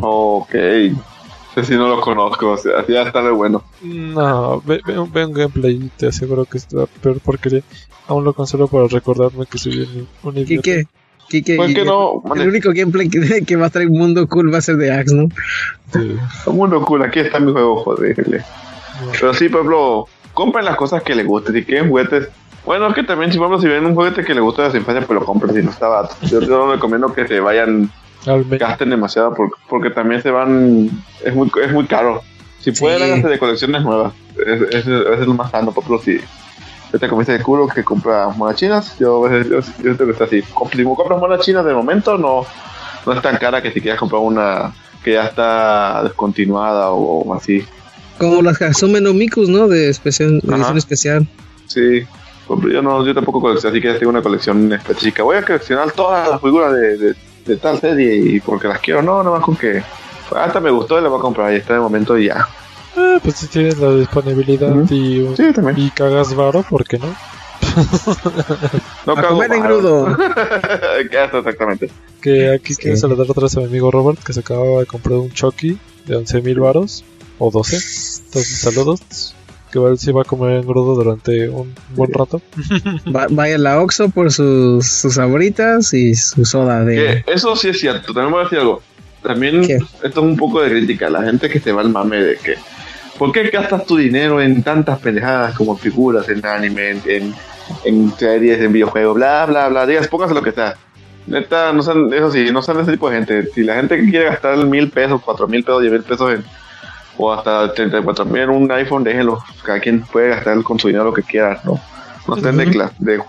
Ok. 0.00 0.54
Ese 0.54 1.72
sí 1.72 1.74
no 1.76 1.88
lo 1.88 2.00
conozco. 2.00 2.50
O 2.52 2.56
sea, 2.56 2.86
ya 2.86 3.02
está 3.02 3.20
de 3.22 3.30
bueno. 3.30 3.64
No, 3.82 4.60
ve, 4.64 4.80
ve 4.86 4.98
un- 4.98 5.10
ve 5.12 5.24
un 5.26 5.32
gameplay 5.32 5.72
y 5.74 5.88
te 5.96 6.06
aseguro 6.08 6.44
que 6.44 6.58
es 6.58 6.72
la 6.72 6.86
peor 6.86 7.18
porquería. 7.20 7.62
Aún 8.06 8.24
lo 8.24 8.32
conservo 8.32 8.68
para 8.68 8.86
recordarme 8.86 9.44
que 9.46 9.58
soy 9.58 9.80
un, 9.80 10.06
un 10.22 10.36
idiota. 10.38 10.70
¿Por 11.20 11.28
qué 11.74 11.82
y- 11.82 11.84
no? 11.84 12.22
El 12.36 12.48
único 12.48 12.70
gameplay 12.72 13.08
que, 13.10 13.42
que 13.46 13.56
va 13.56 13.66
a 13.66 13.70
traer 13.70 13.90
Mundo 13.90 14.26
Cool 14.28 14.52
va 14.54 14.58
a 14.58 14.62
ser 14.62 14.76
de 14.76 14.92
Axe, 14.92 15.14
¿no? 15.14 15.28
Sí. 15.92 16.16
Mundo 16.50 16.80
cool. 16.82 17.02
Aquí 17.02 17.20
está 17.20 17.40
mi 17.40 17.50
juego, 17.52 17.76
joder. 17.82 18.44
Pero 19.20 19.34
sí, 19.34 19.48
por 19.48 19.60
ejemplo, 19.60 20.06
compren 20.34 20.64
las 20.64 20.76
cosas 20.76 21.02
que 21.02 21.14
les 21.14 21.26
gusten. 21.26 21.54
Si 21.54 21.64
quieren 21.64 21.88
juguetes. 21.88 22.28
Bueno, 22.64 22.88
es 22.88 22.94
que 22.94 23.02
también, 23.04 23.32
si, 23.32 23.38
por 23.38 23.46
ejemplo, 23.46 23.62
si 23.62 23.68
ven 23.72 23.86
un 23.86 23.94
juguete 23.94 24.24
que 24.24 24.34
les 24.34 24.42
gusta 24.42 24.64
de 24.64 24.70
su 24.72 24.76
infancia, 24.76 25.06
pues 25.06 25.18
lo 25.18 25.24
compren 25.24 25.54
si 25.54 25.62
no 25.62 25.70
está 25.70 25.88
barato. 25.88 26.14
Yo, 26.22 26.40
yo 26.40 26.66
no 26.66 26.72
recomiendo 26.72 27.12
que 27.14 27.26
se 27.26 27.40
vayan, 27.40 27.90
gasten 28.58 28.90
demasiado 28.90 29.32
porque, 29.34 29.54
porque 29.68 29.90
también 29.90 30.20
se 30.22 30.30
van. 30.30 30.90
Es 31.24 31.34
muy, 31.34 31.50
es 31.62 31.72
muy 31.72 31.86
caro. 31.86 32.22
Si 32.60 32.72
Sí. 32.74 32.80
pueden, 32.80 33.02
háganse 33.02 33.28
de 33.28 33.38
colecciones 33.38 33.82
nuevas. 33.82 34.12
Es, 34.36 34.60
es, 34.74 34.86
es 34.86 35.26
lo 35.26 35.34
más 35.34 35.50
sano, 35.50 35.72
por 35.72 35.84
ejemplo, 35.84 36.02
si. 36.04 36.20
Yo 36.92 36.98
te 36.98 37.06
comiste 37.08 37.32
de 37.32 37.42
culo 37.42 37.68
que 37.68 37.84
compra 37.84 38.28
monas 38.30 38.56
chinas. 38.56 38.98
Yo, 38.98 39.24
a 39.24 39.28
veces- 39.28 39.50
yo, 39.50 39.60
yo 39.84 39.94
creo 39.94 40.06
que 40.06 40.12
está 40.12 40.24
así. 40.24 40.42
Si 40.42 40.84
compras 40.84 41.20
monas 41.20 41.40
chinas 41.40 41.64
de 41.64 41.74
momento, 41.74 42.16
no, 42.18 42.44
no 43.06 43.12
es 43.12 43.22
tan 43.22 43.36
cara 43.36 43.62
que 43.62 43.70
si 43.72 43.80
quieres 43.80 44.00
comprar 44.00 44.20
una 44.22 44.72
que 45.04 45.12
ya 45.12 45.24
está 45.24 46.02
descontinuada 46.02 46.90
o, 46.90 47.22
o 47.28 47.34
así. 47.34 47.64
Como 48.18 48.42
las 48.42 48.60
Hasume 48.60 49.00
no 49.00 49.14
Mikus, 49.14 49.48
¿no? 49.48 49.68
De 49.68 49.88
especial, 49.88 50.40
de 50.42 50.54
edición 50.54 50.78
especial. 50.78 51.28
Sí, 51.66 52.02
yo 52.72 52.82
no, 52.82 53.04
yo 53.06 53.14
tampoco 53.14 53.40
colecciono, 53.40 53.72
así 53.74 53.80
que 53.82 53.92
tengo 53.94 54.10
una 54.10 54.22
colección 54.22 54.72
específica. 54.72 55.22
Voy 55.22 55.36
a 55.36 55.42
coleccionar 55.42 55.92
todas 55.92 56.28
las 56.28 56.40
figuras 56.40 56.72
de, 56.72 56.96
de, 56.96 57.14
de 57.46 57.56
tal 57.56 57.78
serie 57.80 58.16
y 58.16 58.40
porque 58.40 58.68
las 58.68 58.80
quiero, 58.80 59.02
no, 59.02 59.18
nada 59.22 59.36
más 59.36 59.44
con 59.44 59.54
que 59.56 59.82
hasta 60.34 60.60
me 60.60 60.70
gustó 60.70 60.98
y 60.98 61.02
la 61.02 61.08
voy 61.08 61.18
a 61.18 61.22
comprar 61.22 61.52
y 61.52 61.56
está 61.56 61.74
de 61.74 61.80
momento 61.80 62.18
y 62.18 62.26
ya. 62.26 62.46
Ah, 62.96 63.18
pues 63.22 63.36
si 63.36 63.46
tienes 63.46 63.78
la 63.78 63.94
disponibilidad 63.94 64.74
y, 64.90 65.20
un- 65.20 65.36
Sí, 65.36 65.52
también. 65.54 65.78
y 65.78 65.90
cagas 65.90 66.34
varo, 66.34 66.62
¿por 66.68 66.84
qué 66.84 66.98
no? 66.98 67.06
No 69.06 69.12
A 69.12 69.22
comer 69.22 69.52
engrudo. 69.52 70.08
Exactamente. 71.00 71.90
Que 72.20 72.50
aquí 72.54 72.74
Sí. 72.74 72.82
quiero 72.82 72.96
saludar 72.96 73.26
otra 73.30 73.44
vez 73.44 73.56
a 73.56 73.60
mi 73.60 73.66
amigo 73.66 73.90
Robert 73.90 74.18
que 74.22 74.32
se 74.32 74.40
acababa 74.40 74.80
de 74.80 74.86
comprar 74.86 75.18
un 75.18 75.30
Chucky 75.30 75.78
de 76.06 76.16
11 76.16 76.42
mil 76.42 76.60
varos 76.60 77.04
o 77.38 77.50
12. 77.50 77.76
Entonces, 78.26 78.58
saludos. 78.60 79.34
Que 79.72 79.78
él 79.78 79.98
sí 79.98 80.12
va 80.12 80.22
a 80.22 80.24
comer 80.24 80.56
engrudo 80.62 80.94
durante 80.94 81.48
un 81.50 81.74
buen 81.94 82.10
rato. 82.12 82.40
Va- 83.14 83.26
vaya 83.28 83.56
a 83.56 83.58
la 83.58 83.80
Oxxo 83.82 84.08
por 84.08 84.32
sus, 84.32 84.86
sus 84.86 85.14
sabritas 85.14 85.92
y 85.92 86.14
su 86.14 86.46
soda 86.46 86.84
de... 86.84 87.22
Que 87.26 87.32
eso 87.34 87.54
sí 87.54 87.68
es 87.68 87.78
cierto, 87.78 88.14
también 88.14 88.30
voy 88.32 88.40
a 88.40 88.44
decir 88.44 88.58
algo. 88.60 88.82
También 89.22 89.66
¿Qué? 89.66 89.74
esto 89.74 90.08
es 90.08 90.16
un 90.16 90.36
poco 90.38 90.62
de 90.62 90.70
crítica. 90.70 91.10
La 91.10 91.22
gente 91.22 91.50
que 91.50 91.60
se 91.60 91.72
va 91.72 91.82
al 91.82 91.90
mame 91.90 92.16
de 92.16 92.36
que 92.36 92.54
¿por 93.18 93.30
qué 93.32 93.42
gastas 93.50 93.84
tu 93.84 93.96
dinero 93.98 94.40
en 94.40 94.62
tantas 94.62 95.00
pendejadas 95.00 95.54
como 95.54 95.76
figuras, 95.76 96.26
en 96.30 96.46
anime, 96.46 96.90
en, 96.92 97.02
en, 97.06 97.34
en 97.84 98.12
series, 98.16 98.60
en 98.60 98.72
videojuegos, 98.72 99.16
bla, 99.16 99.44
bla, 99.44 99.68
bla? 99.68 99.86
Digas, 99.86 100.08
póngase 100.08 100.32
lo 100.32 100.42
que 100.42 100.52
sea. 100.52 100.76
Neta, 101.26 101.74
no 101.74 101.82
sean, 101.82 102.10
eso 102.14 102.30
sí, 102.30 102.46
no 102.52 102.62
sean 102.62 102.80
ese 102.80 102.92
tipo 102.92 103.10
de 103.10 103.16
gente. 103.16 103.50
Si 103.54 103.64
la 103.64 103.74
gente 103.74 103.96
que 104.00 104.08
quiere 104.08 104.24
gastar 104.26 104.56
mil 104.64 104.88
pesos, 104.88 105.20
cuatro 105.22 105.46
mil 105.46 105.62
pesos, 105.62 105.82
diez 105.82 105.92
mil 105.92 106.02
pesos 106.04 106.32
en, 106.32 106.44
o 107.18 107.32
hasta 107.32 107.72
34 107.74 108.24
mil 108.24 108.42
en 108.42 108.50
un 108.50 108.72
iPhone, 108.72 109.04
déjenlo. 109.04 109.38
Cada 109.62 109.80
quien 109.80 110.00
puede 110.02 110.28
gastar 110.30 110.62
con 110.62 110.78
su 110.78 110.86
dinero 110.88 111.04
lo 111.06 111.12
que 111.12 111.22
quiera, 111.22 111.60
¿no? 111.64 111.78
No 112.26 112.36
estén 112.36 112.56
de 112.56 112.64
Ujú. 112.64 112.72
cla- 112.72 112.92
de 112.98 113.20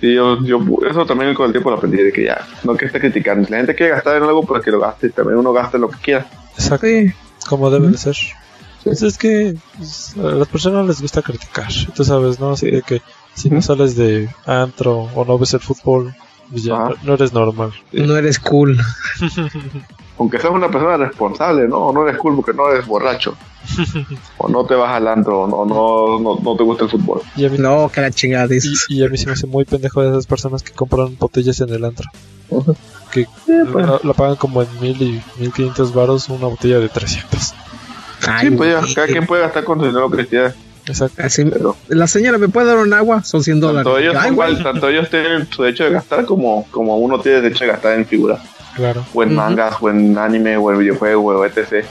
Sí, 0.00 0.14
yo, 0.14 0.40
yo, 0.44 0.60
eso 0.88 1.04
también 1.06 1.34
con 1.34 1.46
el 1.46 1.52
tiempo 1.52 1.70
lo 1.70 1.76
aprendí, 1.76 1.96
de 2.00 2.12
que 2.12 2.24
ya, 2.24 2.46
no 2.62 2.76
que 2.76 2.84
esté 2.86 3.00
criticando. 3.00 3.44
Si 3.44 3.50
la 3.50 3.56
gente 3.58 3.74
quiere 3.74 3.92
gastar 3.94 4.16
en 4.16 4.22
algo, 4.22 4.44
pues 4.44 4.62
que 4.62 4.70
lo 4.70 4.78
gaste, 4.78 5.08
también 5.10 5.38
uno 5.38 5.52
gaste 5.52 5.76
lo 5.76 5.88
que 5.90 5.96
quiera. 5.98 6.26
Exacto. 6.56 6.86
Sí. 6.86 7.12
Como 7.48 7.68
debe 7.70 7.88
de 7.88 7.98
ser. 7.98 8.14
Pues 8.84 9.02
es 9.02 9.18
que 9.18 9.56
pues, 9.76 10.14
a 10.16 10.22
las 10.36 10.46
personas 10.46 10.86
les 10.86 11.00
gusta 11.02 11.20
criticar. 11.20 11.66
Tú 11.96 12.04
sabes, 12.04 12.38
¿no? 12.38 12.50
Así 12.52 12.66
Sí. 12.66 12.72
de 12.76 12.82
que 12.82 13.02
si 13.34 13.50
no 13.50 13.60
sales 13.60 13.96
de 13.96 14.28
antro 14.46 15.08
o 15.16 15.24
no 15.24 15.36
ves 15.36 15.54
el 15.54 15.60
fútbol, 15.60 16.14
pues 16.48 16.62
ya 16.62 16.74
no, 16.78 16.94
no 17.02 17.14
eres 17.14 17.32
normal. 17.32 17.72
No 17.92 18.16
eres 18.16 18.38
cool. 18.38 18.78
Aunque 20.18 20.38
seas 20.38 20.52
una 20.52 20.68
persona 20.68 20.96
responsable, 20.96 21.68
¿no? 21.68 21.78
O 21.78 21.92
no 21.92 22.06
eres 22.06 22.18
cool 22.18 22.34
porque 22.36 22.52
no 22.52 22.68
eres 22.70 22.86
borracho. 22.86 23.36
o 24.38 24.48
no 24.48 24.64
te 24.64 24.74
vas 24.74 24.90
al 24.96 25.06
antro, 25.08 25.42
o 25.42 25.46
no, 25.46 25.64
no, 25.64 26.18
no, 26.20 26.40
no 26.42 26.56
te 26.56 26.64
gusta 26.64 26.84
el 26.84 26.90
fútbol. 26.90 27.20
Y 27.36 27.44
a 27.44 27.48
mí, 27.50 27.58
No, 27.58 27.88
que 27.92 28.00
la 28.00 28.10
chingada 28.10 28.52
y, 28.54 28.58
y 28.88 29.04
a 29.04 29.08
mí 29.08 29.16
se 29.18 29.26
me 29.26 29.32
hace 29.32 29.46
muy 29.46 29.64
pendejo 29.64 30.02
de 30.02 30.08
esas 30.10 30.26
personas 30.26 30.62
que 30.62 30.72
compran 30.72 31.16
botellas 31.18 31.60
en 31.60 31.68
el 31.70 31.84
antro. 31.84 32.08
Que 33.12 33.26
pues. 33.46 33.86
la, 33.86 34.00
la 34.02 34.12
pagan 34.12 34.36
como 34.36 34.62
en 34.62 34.68
mil 34.80 35.00
y 35.00 35.22
mil 35.38 35.52
quinientos 35.52 35.94
varos 35.94 36.28
una 36.28 36.46
botella 36.46 36.78
de 36.78 36.88
300. 36.88 37.40
sí, 38.40 38.50
pues 38.50 38.72
ya, 38.72 38.94
cada 38.94 39.06
quien 39.06 39.26
puede 39.26 39.42
gastar 39.42 39.64
con 39.64 39.78
su 39.78 39.86
dinero 39.86 40.10
que 40.10 40.26
quiera. 40.26 40.54
Exacto. 40.86 41.22
Así, 41.22 41.44
Pero 41.44 41.76
la 41.88 42.06
señora, 42.06 42.38
¿me 42.38 42.48
puede 42.48 42.66
dar 42.68 42.78
un 42.78 42.92
agua? 42.94 43.22
Son 43.22 43.42
100 43.42 43.60
dólares. 43.60 43.84
tanto 43.84 43.98
ellos, 43.98 44.14
Ay, 44.16 44.28
son 44.28 44.36
güey. 44.36 44.50
igual, 44.50 44.62
tanto 44.64 44.88
ellos 44.88 45.10
tienen 45.10 45.46
su 45.50 45.62
derecho 45.62 45.84
de 45.84 45.90
gastar 45.90 46.24
como, 46.24 46.66
como 46.70 46.96
uno 46.96 47.20
tiene 47.20 47.42
derecho 47.42 47.64
de 47.64 47.70
gastar 47.72 47.92
en 47.98 48.06
figuras. 48.06 48.40
Claro. 48.78 49.04
O 49.12 49.22
en 49.22 49.34
mangas, 49.34 49.74
o 49.80 49.90
en 49.90 50.16
anime, 50.16 50.56
o 50.56 50.72
en 50.72 50.78
videojuegos, 50.78 51.36
o 51.36 51.44
etc. 51.44 51.84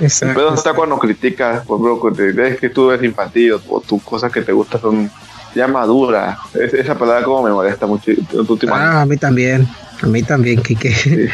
El 0.00 0.06
Exacto. 0.06 0.34
pedo 0.34 0.54
está 0.54 0.72
cuando 0.72 0.98
criticas, 0.98 1.64
por 1.64 1.76
ejemplo, 1.78 2.00
cuando 2.00 2.16
te 2.16 2.32
ves 2.32 2.58
que 2.58 2.70
tú 2.70 2.90
eres 2.90 3.04
infantil 3.04 3.52
o 3.68 3.80
tus 3.80 4.02
cosas 4.02 4.32
que 4.32 4.42
te 4.42 4.50
gustan 4.52 4.80
son 4.80 5.10
ya 5.54 5.68
maduras. 5.68 6.38
Es- 6.54 6.72
esa 6.74 6.96
palabra 6.98 7.22
como 7.24 7.42
me 7.44 7.50
molesta 7.52 7.86
mucho. 7.86 8.10
Ah, 8.70 9.02
a 9.02 9.06
mí 9.06 9.16
también. 9.18 9.68
A 10.02 10.06
mí 10.06 10.22
también, 10.24 10.60
Kike. 10.62 11.30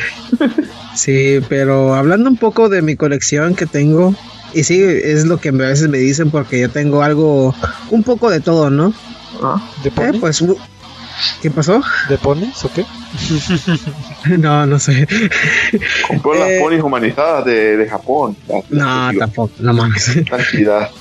Sí, 0.95 1.39
pero 1.49 1.95
hablando 1.95 2.29
un 2.29 2.37
poco 2.37 2.69
de 2.69 2.83
mi 2.83 2.97
colección 2.97 3.55
que 3.55 3.67
tengo, 3.67 4.15
y 4.53 4.65
sí, 4.65 4.83
es 4.83 5.25
lo 5.27 5.39
que 5.39 5.51
a 5.51 5.53
veces 5.53 5.89
me 5.89 5.99
dicen 5.99 6.31
porque 6.31 6.61
yo 6.61 6.69
tengo 6.71 7.03
algo, 7.03 7.55
un 7.91 8.03
poco 8.03 8.29
de 8.31 8.41
todo, 8.41 8.69
¿no? 8.71 8.93
Ah, 9.43 9.63
¿De 9.85 9.91
Eh, 9.91 10.19
pues, 10.21 10.43
¿Qué 11.43 11.51
pasó? 11.51 11.83
¿De 12.09 12.19
ponis 12.19 12.65
o 12.65 12.71
qué? 12.73 12.85
no, 14.39 14.67
no 14.67 14.79
sé. 14.79 15.07
Compró 16.07 16.35
Eh, 16.35 16.39
las 16.39 16.63
polis 16.63 16.83
humanizadas 16.83 17.45
de, 17.45 17.77
de 17.77 17.89
Japón. 17.89 18.37
No, 18.71 19.11
tampoco, 19.19 19.53
no 19.61 19.73
mames. 19.73 20.25
Tranquilidad. 20.27 20.91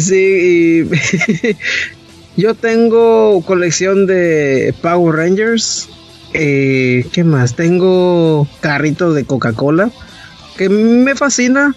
Sí, 0.00 0.84
y 0.84 1.56
yo 2.40 2.54
tengo 2.54 3.40
colección 3.42 4.06
de 4.06 4.74
Power 4.82 5.16
Rangers. 5.16 5.88
Eh, 6.34 7.06
¿Qué 7.12 7.24
más? 7.24 7.54
Tengo 7.54 8.46
carritos 8.60 9.14
de 9.14 9.24
Coca-Cola 9.24 9.90
que 10.56 10.68
me 10.68 11.14
fascina. 11.14 11.74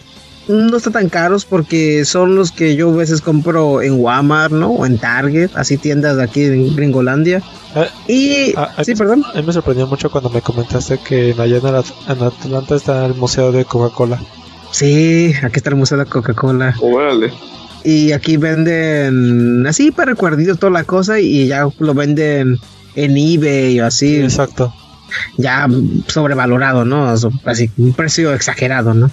No 0.47 0.77
están 0.77 0.93
tan 0.93 1.09
caros 1.09 1.43
porque 1.45 2.05
son 2.05 2.35
los 2.35 2.51
que 2.51 2.75
yo 2.75 2.91
a 2.91 2.95
veces 2.95 3.21
compro 3.21 3.81
en 3.81 3.93
Walmart, 3.99 4.53
¿no? 4.53 4.69
O 4.71 4.85
en 4.85 4.97
Target, 4.99 5.49
así 5.55 5.77
tiendas 5.77 6.17
de 6.17 6.23
aquí 6.23 6.43
en 6.43 6.75
Gringolandia. 6.75 7.41
Eh, 7.75 7.87
Y 8.07 8.53
Ah, 8.55 8.69
ah, 8.77 8.83
sí, 8.83 8.93
perdón. 8.95 9.23
A 9.33 9.37
mí 9.37 9.43
me 9.47 9.53
sorprendió 9.53 9.87
mucho 9.87 10.11
cuando 10.11 10.29
me 10.29 10.41
comentaste 10.41 10.99
que 10.99 11.33
allá 11.37 11.57
en, 11.57 11.65
At- 11.65 11.85
en 12.09 12.21
Atlanta 12.23 12.75
está 12.75 13.05
el 13.05 13.15
museo 13.15 13.51
de 13.51 13.65
Coca-Cola. 13.65 14.21
Sí, 14.71 15.33
aquí 15.41 15.57
está 15.57 15.69
el 15.71 15.77
Museo 15.77 15.97
de 15.97 16.03
la 16.03 16.09
Coca-Cola. 16.09 16.75
Órale. 16.81 17.31
Y 17.83 18.11
aquí 18.11 18.37
venden 18.37 19.65
así 19.67 19.91
para 19.91 20.11
recuerditos 20.11 20.59
toda 20.59 20.71
la 20.71 20.83
cosa 20.83 21.19
y 21.19 21.47
ya 21.47 21.67
lo 21.79 21.93
venden 21.93 22.57
en 22.95 23.17
eBay 23.17 23.79
o 23.79 23.85
así. 23.85 24.17
Exacto. 24.17 24.73
ya 25.37 25.67
sobrevalorado, 26.07 26.83
¿no? 26.83 27.07
Así, 27.45 27.71
un 27.77 27.93
precio 27.93 28.33
exagerado, 28.33 28.93
¿no? 28.93 29.11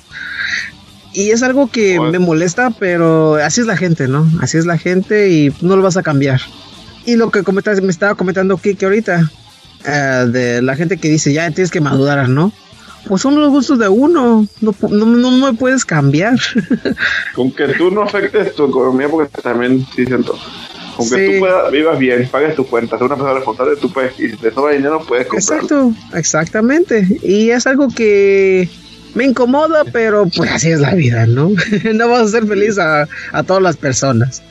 Y 1.15 1.31
es 1.31 1.43
algo 1.43 1.71
que 1.71 1.99
Bueno. 1.99 2.13
me 2.13 2.19
molesta, 2.19 2.71
pero 2.71 3.35
así 3.35 3.61
es 3.61 3.67
la 3.67 3.77
gente, 3.77 4.09
¿no? 4.09 4.27
Así 4.41 4.57
es 4.59 4.65
la 4.67 4.79
gente 4.79 5.29
y 5.31 5.53
no 5.61 5.77
lo 5.77 5.83
vas 5.83 5.97
a 5.97 6.03
cambiar. 6.03 6.41
Y 7.05 7.17
lo 7.17 7.31
que 7.31 7.43
comentas, 7.43 7.81
me 7.83 7.91
estaba 7.91 8.15
comentando 8.15 8.57
Kike 8.57 8.85
ahorita, 8.87 9.31
eh, 9.85 10.27
de 10.31 10.63
la 10.63 10.77
gente 10.77 10.97
que 10.97 11.09
dice, 11.09 11.33
ya 11.33 11.51
tienes 11.51 11.71
que 11.71 11.81
madurar, 11.81 12.29
¿no? 12.29 12.53
Pues 13.07 13.21
son 13.21 13.35
los 13.41 13.51
gustos 13.51 13.79
de 13.81 13.89
uno, 13.89 14.47
no, 14.61 14.75
no, 14.89 15.07
no 15.07 15.31
me 15.33 15.53
puedes 15.55 15.85
cambiar. 15.85 16.37
Con 17.35 17.51
que 17.51 17.67
tú 17.69 17.91
no 17.91 18.03
afectes 18.03 18.55
tu 18.55 18.67
economía, 18.67 19.09
porque 19.09 19.29
también 19.43 19.85
sí 19.95 20.07
siento. 20.07 20.39
Con 20.97 21.09
que 21.11 21.17
Sí. 21.17 21.33
tú 21.35 21.39
puedas, 21.41 21.73
vivas 21.73 21.99
bien, 21.99 22.29
pagues 22.31 22.55
tus 22.55 22.67
cuentas, 22.69 22.99
seas 23.01 23.07
una 23.11 23.17
persona 23.17 23.35
responsable, 23.35 23.77
tú 23.81 23.93
puedes, 23.93 24.19
y 24.21 24.29
si 24.31 24.37
te 24.37 24.53
sobra 24.53 24.75
dinero, 24.75 25.03
puedes 25.07 25.27
comprarlo. 25.27 25.65
Exacto, 25.65 26.17
exactamente. 26.17 27.19
Y 27.23 27.51
es 27.51 27.67
algo 27.67 27.89
que 27.89 28.69
me 29.15 29.25
incomoda, 29.25 29.85
pero 29.93 30.27
pues 30.35 30.51
así 30.51 30.71
es 30.71 30.81
la 30.81 30.95
vida, 30.95 31.27
¿no? 31.27 31.51
no 31.95 32.09
vas 32.09 32.23
a 32.23 32.29
ser 32.29 32.47
feliz 32.47 32.79
a, 32.79 33.09
a 33.33 33.43
todas 33.43 33.63
las 33.63 33.77
personas. 33.77 34.43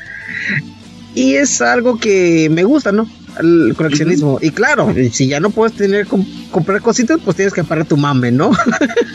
Y 1.13 1.35
es 1.35 1.61
algo 1.61 1.97
que 1.99 2.49
me 2.51 2.63
gusta, 2.63 2.91
¿no? 2.91 3.07
El 3.39 3.73
coleccionismo. 3.75 4.39
Y 4.41 4.51
claro, 4.51 4.93
si 5.11 5.27
ya 5.27 5.39
no 5.39 5.49
puedes 5.49 5.75
tener 5.75 6.05
com- 6.05 6.25
comprar 6.51 6.81
cositas, 6.81 7.19
pues 7.23 7.35
tienes 7.37 7.53
que 7.53 7.63
parar 7.63 7.85
tu 7.85 7.97
mame, 7.97 8.31
¿no? 8.31 8.51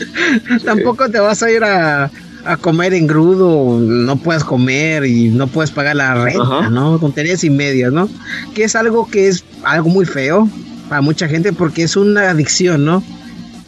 Tampoco 0.65 1.09
te 1.09 1.19
vas 1.19 1.41
a 1.43 1.51
ir 1.51 1.63
a, 1.63 2.11
a 2.45 2.57
comer 2.57 2.93
en 2.93 3.07
grudo, 3.07 3.79
no 3.79 4.15
puedes 4.17 4.43
comer 4.43 5.05
y 5.05 5.29
no 5.29 5.47
puedes 5.47 5.71
pagar 5.71 5.95
la 5.95 6.13
renta, 6.15 6.41
Ajá. 6.41 6.69
¿no? 6.69 6.97
Tonterías 6.99 7.43
y 7.43 7.49
medias, 7.49 7.91
¿no? 7.91 8.09
Que 8.53 8.63
es 8.63 8.75
algo 8.75 9.07
que 9.09 9.27
es 9.27 9.43
algo 9.63 9.89
muy 9.89 10.05
feo 10.05 10.49
para 10.89 11.01
mucha 11.01 11.27
gente 11.27 11.53
porque 11.53 11.83
es 11.83 11.95
una 11.95 12.29
adicción, 12.29 12.85
¿no? 12.85 13.03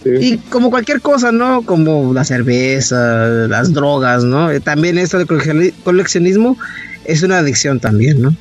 Sí. 0.03 0.09
Y 0.21 0.37
como 0.37 0.69
cualquier 0.69 1.01
cosa, 1.01 1.31
¿no? 1.31 1.63
Como 1.63 2.13
la 2.13 2.23
cerveza, 2.23 3.25
las 3.49 3.73
drogas, 3.73 4.23
¿no? 4.23 4.49
Eh, 4.49 4.59
También 4.61 4.97
esto 4.97 5.17
de 5.17 5.25
coleccioni- 5.25 5.73
coleccionismo 5.83 6.57
es 7.05 7.21
una 7.23 7.39
adicción 7.39 7.79
también, 7.79 8.21
¿no? 8.21 8.35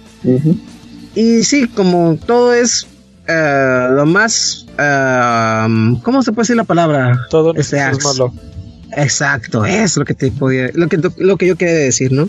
Y 1.15 1.43
sí, 1.43 1.67
como 1.67 2.17
todo 2.27 2.55
es 2.55 2.87
eh, 3.27 3.89
lo 3.91 4.07
más... 4.07 4.67
eh, 4.79 5.67
¿Cómo 6.03 6.23
se 6.23 6.33
puede 6.33 6.45
decir 6.45 6.57
la 6.57 6.65
palabra? 6.65 7.19
Todo 7.31 7.53
Este 7.57 7.77
es 7.77 7.83
axe. 7.83 8.05
malo. 8.07 8.33
Exacto, 8.97 9.65
es 9.67 9.97
lo 9.97 10.05
que 10.05 10.15
te 10.15 10.31
podía, 10.31 10.71
lo 10.75 10.89
que, 10.89 10.99
lo 11.19 11.37
que 11.37 11.47
yo 11.47 11.57
quería 11.57 11.75
decir, 11.75 12.11
¿no? 12.13 12.29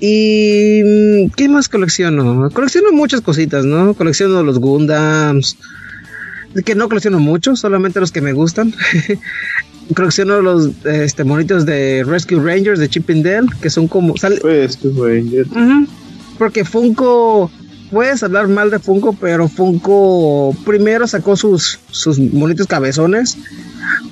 Y 0.00 1.28
¿qué 1.36 1.48
más 1.48 1.68
colecciono? 1.68 2.50
Colecciono 2.50 2.92
muchas 2.92 3.20
cositas, 3.20 3.64
¿no? 3.64 3.94
Colecciono 3.94 4.42
los 4.42 4.58
Gundams, 4.58 5.56
que 6.64 6.74
no 6.74 6.88
colecciono 6.88 7.18
mucho, 7.20 7.56
solamente 7.56 8.00
los 8.00 8.12
que 8.12 8.20
me 8.20 8.32
gustan. 8.32 8.74
colecciono 9.94 10.40
los 10.42 10.70
este 10.84 11.24
monitos 11.24 11.64
de 11.64 12.04
Rescue 12.06 12.38
Rangers 12.40 12.78
de 12.78 12.88
Chip 12.88 13.08
and 13.10 13.24
Dale, 13.24 13.46
que 13.62 13.70
son 13.70 13.88
como 13.88 14.16
sale- 14.16 14.38
Pues, 14.40 14.76
que 14.76 14.88
Ranger. 14.88 15.46
Ujú, 15.46 15.86
Porque 16.38 16.64
Funko, 16.64 17.50
puedes 17.90 18.22
hablar 18.22 18.48
mal 18.48 18.70
de 18.70 18.78
Funko, 18.78 19.14
pero 19.14 19.48
Funko 19.48 20.54
primero 20.66 21.06
sacó 21.06 21.36
sus, 21.36 21.78
sus 21.90 22.18
bonitos 22.32 22.66
cabezones, 22.66 23.38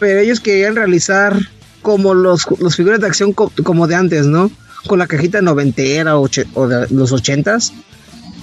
pero 0.01 0.21
ellos 0.21 0.41
querían 0.41 0.77
realizar 0.77 1.37
como 1.83 2.15
los, 2.15 2.47
los 2.59 2.75
figuras 2.75 3.01
de 3.01 3.07
acción 3.07 3.33
co- 3.33 3.53
como 3.63 3.87
de 3.87 3.95
antes, 3.97 4.27
¿no? 4.27 4.51
Con 4.87 4.99
la 4.99 5.07
cajita 5.07 5.43
noventera 5.43 6.19
o, 6.19 6.29
o 6.55 6.69
de 6.69 6.87
los 6.91 7.13
ochentas. 7.13 7.73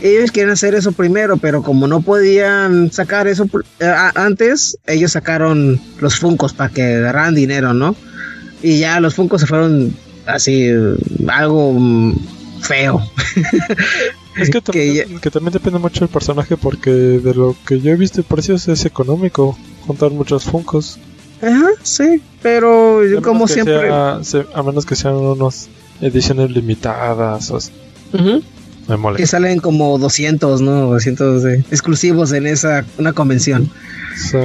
Ellos 0.03 0.31
querían 0.31 0.51
hacer 0.51 0.75
eso 0.75 0.91
primero, 0.91 1.37
pero 1.37 1.63
como 1.63 1.87
no 1.87 2.01
podían 2.01 2.91
sacar 2.91 3.25
eso 3.27 3.47
eh, 3.79 3.85
antes, 4.15 4.77
ellos 4.85 5.13
sacaron 5.13 5.79
los 6.01 6.17
Funkos 6.19 6.51
para 6.53 6.69
que 6.69 6.83
agarraran 6.97 7.33
dinero, 7.35 7.73
¿no? 7.73 7.95
Y 8.61 8.79
ya 8.79 8.99
los 8.99 9.15
Funkos 9.15 9.39
se 9.41 9.47
fueron 9.47 9.95
así, 10.25 10.69
algo 11.27 11.73
mm, 11.73 12.15
feo. 12.61 13.01
Es 14.35 14.49
que 14.49 14.61
también, 14.61 15.19
que 15.19 15.29
también 15.29 15.53
depende 15.53 15.77
mucho 15.77 15.99
del 15.99 16.09
personaje 16.09 16.57
porque 16.57 16.89
de 16.89 17.33
lo 17.35 17.55
que 17.67 17.79
yo 17.79 17.91
he 17.91 17.95
visto 17.95 18.19
el 18.19 18.25
precio 18.25 18.55
es 18.55 18.83
económico 18.85 19.55
juntar 19.85 20.09
muchos 20.09 20.43
funcos. 20.43 20.97
Ajá, 21.39 21.67
sí, 21.83 22.19
pero 22.41 23.05
yo 23.05 23.21
como 23.21 23.47
siempre... 23.47 23.89
sea- 24.23 24.45
a 24.55 24.63
menos 24.63 24.85
que 24.87 24.95
sean 24.95 25.15
unas 25.15 25.69
ediciones 26.01 26.49
limitadas. 26.49 27.51
o 27.51 27.59
sea, 27.59 27.73
Ujú, 28.13 28.41
me 28.87 29.15
que 29.15 29.25
salen 29.27 29.59
como 29.59 29.97
200, 29.97 30.61
¿no? 30.61 30.87
200 30.91 31.43
de- 31.43 31.57
exclusivos 31.71 32.31
en 32.33 32.47
esa 32.47 32.85
una 32.97 33.13
convención. 33.13 33.69
Sí. 34.15 34.37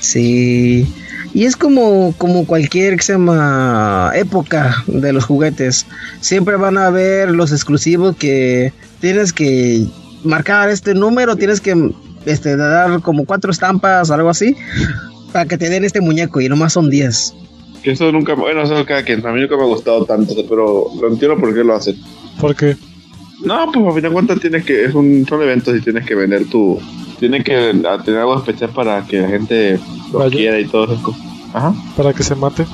Sí. 0.00 0.86
Y 1.32 1.44
es 1.44 1.56
como, 1.56 2.12
como 2.18 2.44
cualquier 2.46 2.96
que 2.96 3.02
se 3.02 3.12
llama 3.12 4.10
época 4.14 4.82
de 4.88 5.12
los 5.12 5.24
juguetes. 5.24 5.86
Siempre 6.20 6.56
van 6.56 6.76
a 6.76 6.86
haber 6.86 7.30
los 7.30 7.52
exclusivos 7.52 8.16
que 8.16 8.72
tienes 9.00 9.32
que 9.32 9.86
marcar 10.24 10.68
este 10.70 10.94
número, 10.94 11.36
tienes 11.36 11.60
que 11.60 11.92
este, 12.26 12.56
dar 12.56 13.00
como 13.00 13.24
cuatro 13.24 13.52
estampas 13.52 14.10
o 14.10 14.14
algo 14.14 14.28
así 14.28 14.56
para 15.32 15.46
que 15.46 15.56
te 15.56 15.70
den 15.70 15.84
este 15.84 16.00
muñeco 16.00 16.40
y 16.40 16.48
nomás 16.48 16.72
son 16.72 16.90
10. 16.90 17.34
Que 17.84 17.92
eso 17.92 18.10
nunca, 18.10 18.34
bueno, 18.34 18.62
eso 18.62 18.76
es 18.78 18.84
cada 18.86 19.04
quien. 19.04 19.24
A 19.24 19.32
mí 19.32 19.40
nunca 19.40 19.56
me 19.56 19.62
ha 19.62 19.66
gustado 19.66 20.04
tanto, 20.04 20.34
pero 20.48 20.86
lo 21.00 21.08
entiendo 21.08 21.38
por 21.38 21.54
qué 21.54 21.62
lo 21.62 21.76
hacen. 21.76 21.96
Porque 22.40 22.76
No, 23.42 23.70
pues 23.72 23.86
a 23.86 23.92
fin 23.92 24.02
de 24.02 24.10
cuentas 24.10 24.40
tienes 24.40 24.64
que, 24.64 24.84
es 24.84 24.94
un, 24.94 25.26
son 25.28 25.42
eventos 25.42 25.76
y 25.76 25.80
tienes 25.80 26.06
que 26.06 26.14
vender 26.14 26.46
tu, 26.46 26.80
tienes 27.18 27.42
que 27.44 27.54
a- 27.88 28.02
tener 28.02 28.20
algo 28.20 28.36
especial 28.38 28.70
para 28.70 29.02
que 29.06 29.20
la 29.20 29.28
gente 29.28 29.80
lo 30.12 30.18
Vaya. 30.20 30.30
quiera 30.30 30.60
y 30.60 30.66
todo 30.66 30.84
eso. 30.94 31.16
Ajá. 31.54 31.74
para 31.96 32.12
que 32.12 32.22
se 32.22 32.34
mate. 32.34 32.64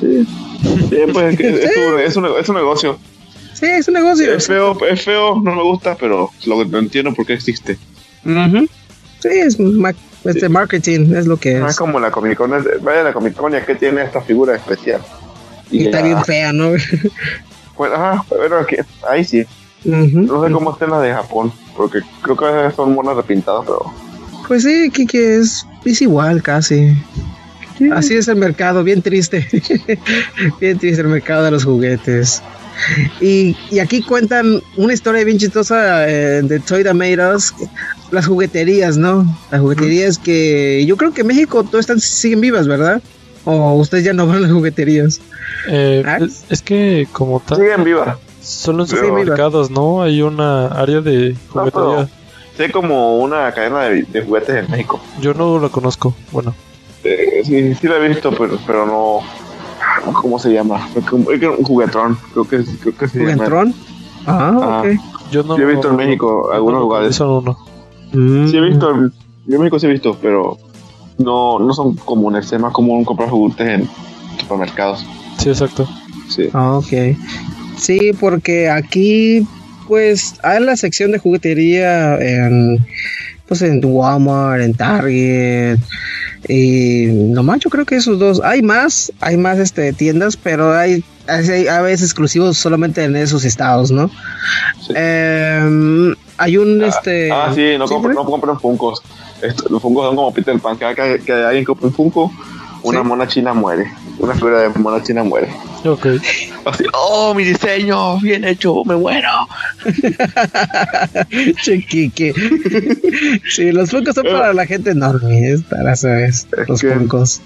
Sí. 0.00 0.26
Sí, 0.88 0.96
pues 1.12 1.32
es, 1.34 1.38
que 1.38 1.48
es, 1.48 1.76
un, 1.76 2.00
es, 2.00 2.16
un, 2.16 2.26
es 2.40 2.48
un 2.48 2.54
negocio. 2.56 2.98
Sí, 3.52 3.66
es 3.66 3.86
un 3.86 3.94
negocio. 3.94 4.34
Es 4.34 4.46
feo, 4.46 4.76
es 4.88 5.02
feo, 5.02 5.36
no 5.40 5.54
me 5.54 5.62
gusta, 5.62 5.94
pero 5.94 6.30
lo, 6.46 6.64
lo 6.64 6.78
entiendo 6.78 7.12
por 7.14 7.26
qué 7.26 7.34
existe. 7.34 7.78
Ujú. 8.24 8.66
Sí, 9.20 9.28
es 9.28 9.60
ma- 9.60 9.94
este 10.24 10.48
marketing, 10.48 11.14
es 11.14 11.26
lo 11.26 11.36
que 11.36 11.54
No 11.54 11.66
es. 11.66 11.72
es 11.72 11.78
como 11.78 12.00
la 12.00 12.10
Comic 12.10 12.36
Con, 12.36 12.54
es- 12.54 12.82
vaya 12.82 13.02
la 13.02 13.12
Comic 13.12 13.34
Con 13.34 13.52
y 13.52 13.56
es 13.56 13.64
que 13.64 13.74
tiene 13.74 14.02
esta 14.02 14.20
figura 14.22 14.56
especial. 14.56 15.02
Y 15.70 15.84
está 15.84 15.98
ya- 16.00 16.06
bien 16.06 16.24
fea, 16.24 16.52
¿no? 16.52 16.70
Pues, 17.76 17.92
ajá, 17.92 18.24
pero 18.30 18.60
aquí- 18.60 18.76
ahí 19.08 19.24
sí. 19.24 19.44
No 19.84 20.44
sé 20.44 20.52
cómo 20.52 20.72
estén 20.72 20.90
las 20.90 21.02
de 21.02 21.12
Japón, 21.12 21.52
porque 21.76 22.00
creo 22.22 22.36
que 22.36 22.74
son 22.74 22.94
monas 22.94 23.16
repintadas, 23.16 23.64
pero. 23.66 23.82
Pues 24.48 24.62
sí, 24.62 24.90
que, 24.90 25.06
que 25.06 25.36
es, 25.38 25.66
es 25.84 26.02
igual 26.02 26.42
casi. 26.42 26.96
Así 27.92 28.14
es 28.14 28.28
el 28.28 28.36
mercado, 28.36 28.84
bien 28.84 29.02
triste. 29.02 29.46
bien 30.60 30.78
triste 30.78 31.00
el 31.00 31.08
mercado 31.08 31.44
de 31.44 31.50
los 31.50 31.64
juguetes. 31.64 32.42
Y, 33.20 33.56
y 33.70 33.78
aquí 33.78 34.02
cuentan 34.02 34.60
una 34.76 34.92
historia 34.92 35.24
bien 35.24 35.38
chistosa 35.38 36.08
eh, 36.08 36.42
de 36.42 36.60
Toy 36.60 36.84
Us, 37.34 37.54
las 38.10 38.26
jugueterías, 38.26 38.96
¿no? 38.96 39.24
Las 39.50 39.60
jugueterías 39.60 40.18
que 40.18 40.84
yo 40.86 40.96
creo 40.96 41.12
que 41.12 41.22
en 41.22 41.28
México 41.28 41.64
todas 41.64 41.84
están, 41.84 42.00
siguen 42.00 42.40
vivas, 42.40 42.66
¿verdad? 42.66 43.02
O 43.44 43.74
ustedes 43.74 44.04
ya 44.04 44.12
no 44.12 44.26
van 44.26 44.38
a 44.38 44.40
las 44.40 44.52
jugueterías. 44.52 45.20
Eh, 45.68 46.02
¿Ah? 46.04 46.18
es, 46.20 46.44
es 46.48 46.62
que 46.62 47.06
como 47.12 47.40
tal, 47.40 47.58
Siguen 47.58 47.84
vivas. 47.84 48.16
Solo 48.44 48.82
en 48.84 48.88
supermercados, 48.88 49.70
¿no? 49.70 50.02
Hay 50.02 50.22
una 50.22 50.66
área 50.68 51.00
de 51.00 51.30
No, 51.54 51.62
juguetería. 51.62 51.72
pero 51.72 52.08
sé 52.56 52.70
como 52.72 53.18
una 53.18 53.50
cadena 53.52 53.80
de, 53.84 54.02
de 54.04 54.22
juguetes 54.22 54.64
en 54.64 54.70
México. 54.70 55.00
Yo 55.20 55.34
no 55.34 55.58
la 55.58 55.68
conozco. 55.68 56.14
Bueno, 56.32 56.54
Eh, 57.02 57.42
sí, 57.44 57.74
sí 57.74 57.86
la 57.88 57.96
he 57.96 58.08
visto, 58.08 58.30
pero, 58.30 58.58
pero 58.66 58.86
no. 58.86 59.20
¿Cómo 60.12 60.38
se 60.38 60.52
llama? 60.52 60.88
Un, 61.12 61.24
juguetrón. 61.64 62.16
Creo 62.32 62.44
que, 62.48 62.64
creo 62.80 62.96
que 62.96 63.08
se 63.08 63.18
llama. 63.18 63.32
¿Juguetrón? 63.34 63.74
Ah, 64.26 64.52
Ah. 64.60 64.80
ok. 64.82 65.00
Yo 65.30 65.42
no. 65.42 65.56
Yo 65.58 65.68
he 65.68 65.72
visto 65.72 65.90
en 65.90 65.96
México 65.96 66.50
algunos 66.52 66.80
lugares. 66.80 67.16
Son 67.16 67.28
uno. 67.30 67.58
Mm. 68.12 68.48
Sí 68.48 68.56
he 68.56 68.60
visto, 68.60 68.92
yo 69.46 69.54
en 69.56 69.58
México 69.60 69.78
sí 69.78 69.86
he 69.86 69.90
visto, 69.90 70.16
pero 70.22 70.56
no, 71.18 71.58
no 71.58 71.72
son 71.74 71.94
comunes. 71.96 72.50
Es 72.52 72.60
más 72.60 72.72
común 72.72 73.04
comprar 73.04 73.28
juguetes 73.30 73.68
en 73.68 73.88
supermercados. 74.40 75.04
Sí, 75.38 75.48
exacto. 75.50 75.86
Sí. 76.28 76.48
Ah, 76.52 76.74
ok. 76.78 77.16
Sí, 77.78 78.12
porque 78.18 78.68
aquí, 78.70 79.46
pues, 79.88 80.34
hay 80.42 80.62
la 80.62 80.76
sección 80.76 81.12
de 81.12 81.18
juguetería 81.18 82.16
en, 82.18 82.78
pues, 83.48 83.62
en 83.62 83.80
Walmart, 83.84 84.62
en 84.62 84.74
Target, 84.74 85.78
y 86.48 87.06
nomás 87.06 87.60
yo 87.60 87.70
creo 87.70 87.84
que 87.84 87.96
esos 87.96 88.18
dos. 88.18 88.40
Hay 88.44 88.62
más, 88.62 89.12
hay 89.20 89.36
más 89.36 89.58
este, 89.58 89.92
tiendas, 89.92 90.36
pero 90.36 90.74
hay, 90.76 91.02
hay 91.26 91.66
a 91.68 91.80
veces 91.80 92.06
exclusivos 92.06 92.58
solamente 92.58 93.02
en 93.04 93.16
esos 93.16 93.44
estados, 93.44 93.90
¿no? 93.90 94.10
Sí. 94.86 94.92
Em, 94.96 96.14
hay 96.36 96.56
un, 96.58 96.82
este... 96.84 97.30
Ah, 97.32 97.50
sí, 97.54 97.76
no, 97.78 97.86
¿sí? 97.88 97.94
no 98.14 98.24
compren 98.24 98.58
Funkos. 98.58 99.00
Esto- 99.42 99.68
los 99.70 99.80
Funkos 99.82 100.06
son 100.06 100.16
como 100.16 100.32
Peter 100.34 100.58
Pan. 100.58 100.76
Cada 100.76 100.94
que, 100.94 101.20
que 101.24 101.32
alguien 101.32 101.64
compra 101.64 101.88
un 101.88 101.94
Funko, 101.94 102.30
una 102.82 103.00
Sí. 103.00 103.06
mona 103.06 103.26
china 103.26 103.54
muere. 103.54 103.90
Una 104.18 104.34
figura 104.34 104.60
de 104.60 104.68
mona 104.78 105.02
china 105.02 105.22
muere. 105.24 105.48
Ok. 105.84 106.06
Así, 106.64 106.84
oh, 106.94 107.34
mi 107.34 107.44
diseño, 107.44 108.18
bien 108.20 108.44
hecho, 108.44 108.84
me 108.84 108.96
muero. 108.96 109.28
Chiquique. 111.62 112.32
sí, 113.48 113.72
los 113.72 113.90
Funkos 113.90 114.14
son 114.14 114.24
para 114.24 114.52
la 114.52 114.66
gente 114.66 114.90
enorme, 114.90 115.52
es 115.52 115.62
para 115.62 115.94
sabes, 115.96 116.46
Es 116.56 116.68
los 116.68 116.80
que- 116.80 116.90
Funkos. 116.90 117.40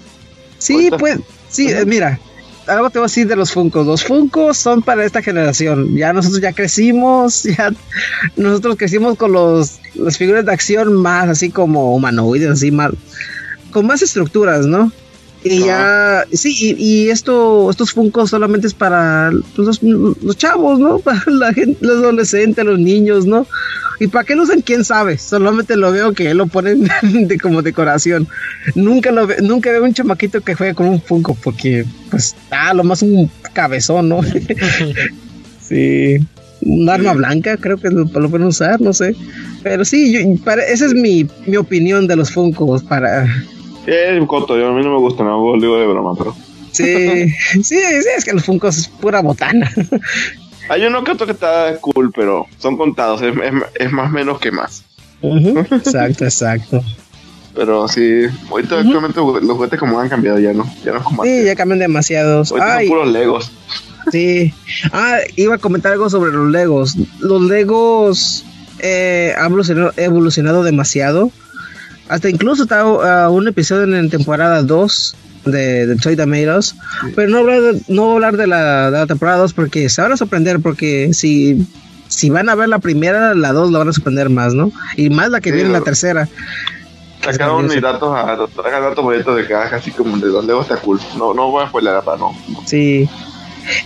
Sí, 0.57 0.89
pues, 0.97 1.19
sí, 1.49 1.67
eh, 1.69 1.85
mira, 1.85 2.19
algo 2.67 2.89
te 2.89 2.99
voy 2.99 3.05
a 3.05 3.07
decir 3.07 3.27
de 3.27 3.35
los 3.35 3.51
Funkos. 3.51 3.85
Los 3.87 4.03
Funkos 4.03 4.57
son 4.57 4.81
para 4.81 5.05
esta 5.05 5.21
generación. 5.21 5.95
Ya 5.95 6.11
nosotros 6.13 6.41
ya 6.41 6.53
crecimos, 6.53 7.43
ya 7.57 7.71
nosotros 8.35 8.75
crecimos 8.77 9.17
con 9.17 9.31
los 9.31 9.79
las 9.95 10.17
figuras 10.17 10.45
de 10.45 10.51
acción 10.53 10.93
más 10.93 11.29
así 11.29 11.49
como 11.49 11.93
humanoides, 11.95 12.49
así 12.51 12.71
más 12.71 12.91
con 13.71 13.85
más 13.85 14.01
estructuras, 14.01 14.65
¿no? 14.65 14.91
Y 15.43 15.59
ya, 15.59 16.25
sí, 16.33 16.53
y, 16.77 16.83
y 16.83 17.09
esto, 17.09 17.69
estos 17.69 17.91
Funkos 17.93 18.29
solamente 18.29 18.67
es 18.67 18.73
para 18.73 19.31
los, 19.31 19.81
los 19.81 20.37
chavos, 20.37 20.79
¿no? 20.79 20.99
Para 20.99 21.23
la 21.27 21.53
gente, 21.53 21.77
los 21.85 21.97
adolescentes, 21.99 22.65
los 22.65 22.77
niños, 22.79 23.25
¿no? 23.25 23.47
¿Y 24.01 24.07
para 24.07 24.23
qué 24.25 24.35
lo 24.35 24.43
usan? 24.43 24.61
¿Quién 24.61 24.85
sabe? 24.85 25.17
Solamente 25.17 25.75
lo 25.75 25.91
veo 25.91 26.13
que 26.13 26.33
lo 26.33 26.47
ponen 26.47 26.87
de, 27.27 27.37
como 27.37 27.61
decoración. 27.61 28.27
Nunca 28.75 29.11
lo 29.11 29.27
ve, 29.27 29.37
nunca 29.41 29.71
veo 29.71 29.83
un 29.83 29.93
chamaquito 29.93 30.41
que 30.41 30.55
juegue 30.55 30.73
con 30.73 30.87
un 30.87 31.01
Funko 31.01 31.35
porque, 31.35 31.85
pues, 32.09 32.35
ah, 32.51 32.73
lo 32.73 32.83
más 32.83 33.01
un 33.01 33.29
cabezón, 33.53 34.07
¿no? 34.09 34.21
sí. 35.61 36.17
Un 36.61 36.89
arma 36.89 37.13
blanca, 37.13 37.55
creo 37.55 37.77
que 37.77 37.89
lo, 37.89 38.03
lo 38.03 38.29
pueden 38.29 38.47
usar, 38.47 38.81
no 38.81 38.91
sé. 38.91 39.15
Pero 39.63 39.85
sí, 39.85 40.11
yo- 40.11 40.43
para, 40.43 40.63
esa 40.65 40.85
es 40.85 40.93
mi, 40.93 41.25
mi 41.45 41.55
opinión 41.57 42.07
de 42.07 42.17
los 42.17 42.31
Funkos. 42.31 42.83
Para, 42.83 43.25
Es 43.89 44.25
coto, 44.27 44.57
yo, 44.57 44.67
a 44.67 44.71
mí 44.71 44.83
no 44.83 44.91
me 44.91 44.99
gusta, 44.99 45.23
no 45.23 45.53
digo 45.59 45.77
de 45.79 45.87
broma, 45.87 46.13
pero. 46.17 46.35
sí, 46.71 47.29
sí, 47.53 47.61
sí, 47.63 47.79
es 48.17 48.25
que 48.25 48.33
los 48.33 48.45
Funkos 48.45 48.77
es 48.77 48.87
pura 48.87 49.21
botana. 49.21 49.71
Hay 50.69 50.85
uno 50.85 51.03
que 51.03 51.11
otro 51.11 51.25
que 51.25 51.31
está 51.31 51.75
cool, 51.81 52.11
pero 52.15 52.45
son 52.59 52.77
contados, 52.77 53.21
es, 53.23 53.33
es, 53.35 53.53
es 53.85 53.91
más 53.91 54.11
menos 54.11 54.39
que 54.39 54.51
más. 54.51 54.83
Exacto, 55.21 56.23
exacto. 56.25 56.83
Pero 57.55 57.87
sí, 57.87 58.25
ahorita 58.49 58.79
actualmente 58.79 59.19
los 59.19 59.57
juguetes 59.57 59.79
como 59.79 59.99
han 59.99 60.07
cambiado 60.07 60.39
ya, 60.39 60.53
¿no? 60.53 60.71
Ya 60.85 60.91
no 60.91 60.99
es 60.99 61.03
como 61.03 61.23
Sí, 61.23 61.29
antes. 61.29 61.45
ya 61.45 61.55
cambian 61.55 61.79
demasiados. 61.79 62.51
Ahorita 62.51 62.77
Ay, 62.77 62.87
son 62.87 62.95
puros 62.97 63.11
Legos. 63.11 63.51
Sí. 64.11 64.53
Ah, 64.93 65.17
iba 65.35 65.55
a 65.55 65.57
comentar 65.57 65.91
algo 65.91 66.09
sobre 66.09 66.31
los 66.31 66.49
Legos. 66.51 66.95
Los 67.19 67.41
Legos 67.41 68.45
eh, 68.79 69.33
han 69.37 69.47
evolucionado, 69.47 69.91
evolucionado 69.97 70.63
demasiado. 70.63 71.31
Hasta 72.09 72.29
incluso 72.29 72.63
está 72.63 72.81
ah, 72.81 73.29
un 73.29 73.47
episodio 73.47 73.83
en, 73.83 73.93
en 73.95 74.09
temporada 74.09 74.61
2 74.63 75.15
de, 75.45 75.87
de 75.87 75.95
Toy 75.95 76.15
Tomatoes. 76.15 76.75
Pero 77.15 77.29
no, 77.29 77.37
hablar 77.39 77.61
de- 77.61 77.81
no 77.87 78.01
voy 78.03 78.11
a 78.11 78.15
hablar 78.15 78.37
de 78.37 78.47
la, 78.47 78.91
de 78.91 78.97
la 78.97 79.07
temporada 79.07 79.37
2 79.39 79.53
porque 79.53 79.87
se 79.89 80.01
van 80.01 80.11
a 80.11 80.17
sorprender. 80.17 80.59
Porque 80.59 81.13
si, 81.13 81.65
si 82.07 82.29
van 82.29 82.49
a 82.49 82.55
ver 82.55 82.67
la 82.69 82.79
primera, 82.79 83.35
la 83.35 83.53
2 83.53 83.71
la 83.71 83.79
van 83.79 83.89
a 83.89 83.93
sorprender 83.93 84.29
más, 84.29 84.53
¿no? 84.53 84.71
Y 84.97 85.09
más 85.09 85.29
la 85.29 85.39
que 85.39 85.49
Sí, 85.51 85.55
viene 85.55 85.67
en 85.69 85.73
la 85.73 85.81
tercera. 85.81 86.27
Sacaron 87.21 87.67
grandioso. 87.67 87.75
mis 87.75 87.83
datos 87.83 88.15
a 88.15 88.63
sacan 88.63 88.81
datos 88.81 89.03
bonitos 89.03 89.35
de 89.35 89.45
cada 89.45 89.69
casi 89.69 89.91
como 89.91 90.17
de 90.17 90.27
los 90.27 90.45
Legos 90.45 90.63
está 90.69 90.77
cool. 90.81 90.99
No, 91.17 91.33
no 91.33 91.51
voy 91.51 91.63
a 91.63 91.67
spoiler 91.67 92.01
para 92.03 92.17
no. 92.17 92.31
Sí. 92.65 93.07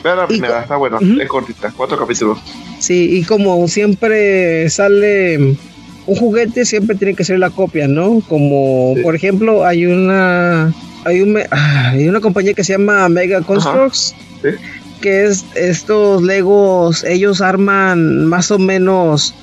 Vean 0.04 0.18
la 0.18 0.28
primera, 0.28 0.62
está 0.62 0.78
buena, 0.78 0.98
Ujú. 0.98 1.20
es 1.20 1.28
cortita, 1.28 1.74
cuatro 1.76 1.98
capítulos. 1.98 2.38
Sí, 2.80 3.18
y 3.18 3.24
como 3.24 3.68
siempre 3.68 4.70
sale 4.70 5.58
un 6.06 6.16
juguete, 6.16 6.66
siempre 6.66 6.95
tiene 6.97 7.14
que 7.16 7.24
ser 7.24 7.39
la 7.39 7.49
copia, 7.49 7.88
¿no? 7.88 8.22
Como 8.28 8.93
Sí. 8.95 9.01
por 9.01 9.16
ejemplo, 9.16 9.66
hay 9.66 9.86
una 9.86 10.74
hay, 11.06 11.22
un, 11.22 11.38
ah, 11.51 11.89
hay 11.91 12.08
una 12.08 12.22
compañía 12.22 12.54
que 12.54 12.64
se 12.64 12.74
llama 12.74 13.10
Mega 13.10 13.41
Constructs, 13.41 14.16
Sí. 14.41 14.49
que 15.01 15.26
es 15.26 15.43
estos 15.56 16.24
Legos, 16.24 17.04
ellos 17.04 17.41
arman 17.41 18.26
más 18.26 18.51
o 18.51 18.58
menos 18.60 19.34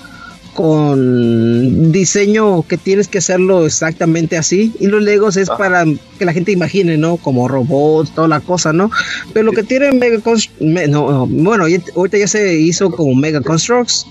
con 0.54 1.92
diseño 1.92 2.62
que 2.62 2.76
tienes 2.76 3.08
que 3.08 3.18
hacerlo 3.18 3.66
exactamente 3.66 4.36
así 4.36 4.72
y 4.80 4.86
los 4.88 5.02
Legos 5.02 5.36
es 5.36 5.48
Ajá. 5.48 5.58
para 5.58 5.84
que 6.18 6.24
la 6.24 6.32
gente 6.32 6.52
imagine, 6.52 6.96
¿no? 6.96 7.16
Como 7.16 7.46
robots, 7.48 8.14
toda 8.14 8.28
la 8.28 8.40
cosa, 8.40 8.72
¿no? 8.72 8.90
Pero 9.32 9.44
lo 9.44 9.52
que 9.52 9.62
tiene 9.62 9.92
Mega 9.92 10.18
no, 10.60 10.88
no, 10.88 11.26
bueno, 11.26 11.64
ahorita 11.96 12.18
ya 12.18 12.26
se 12.26 12.54
hizo 12.54 12.90
como 12.90 13.14
Mega 13.14 13.40
Constructs. 13.40 14.06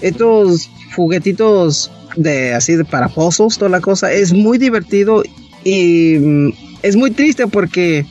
Estos 0.00 0.68
juguetitos 0.94 1.90
de 2.16 2.54
así 2.54 2.74
de 2.76 2.84
para 2.84 3.08
pozos, 3.08 3.58
toda 3.58 3.70
la 3.70 3.80
cosa, 3.80 4.12
es 4.12 4.32
muy 4.32 4.58
divertido 4.58 5.22
y 5.64 6.16
mm, 6.18 6.48
es 6.82 6.96
muy 6.96 7.10
triste 7.10 7.46
porque 7.46 8.04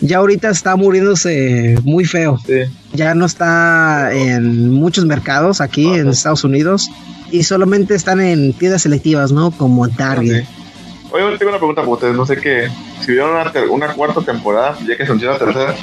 ya 0.00 0.18
ahorita 0.18 0.50
está 0.50 0.76
muriéndose 0.76 1.76
muy 1.84 2.04
feo. 2.04 2.38
Sí. 2.46 2.62
Ya 2.92 3.14
no 3.14 3.26
está 3.26 4.10
en 4.12 4.70
muchos 4.70 5.04
mercados 5.04 5.60
aquí 5.60 5.86
en. 5.86 6.08
Estados 6.08 6.42
Unidos 6.44 6.88
y 7.30 7.42
solamente 7.44 7.94
están 7.94 8.20
en 8.20 8.52
tiendas 8.52 8.82
selectivas, 8.82 9.30
¿no? 9.32 9.50
Como 9.52 9.84
en 9.86 9.94
Target. 9.94 10.42
Ok. 10.42 11.12
Oye, 11.12 11.38
tengo 11.38 11.50
una 11.50 11.58
pregunta 11.58 11.82
para 11.82 11.92
ustedes. 11.92 12.14
No 12.16 12.24
sé 12.26 12.36
qué. 12.36 12.68
Si 13.04 13.12
una, 13.12 13.50
ter- 13.52 13.68
una 13.68 13.88
cuarta 13.94 14.20
temporada, 14.20 14.76
ya 14.86 14.96
que 14.96 15.04
se 15.04 15.10
anunció 15.10 15.30
la 15.32 15.38
tercera, 15.38 15.74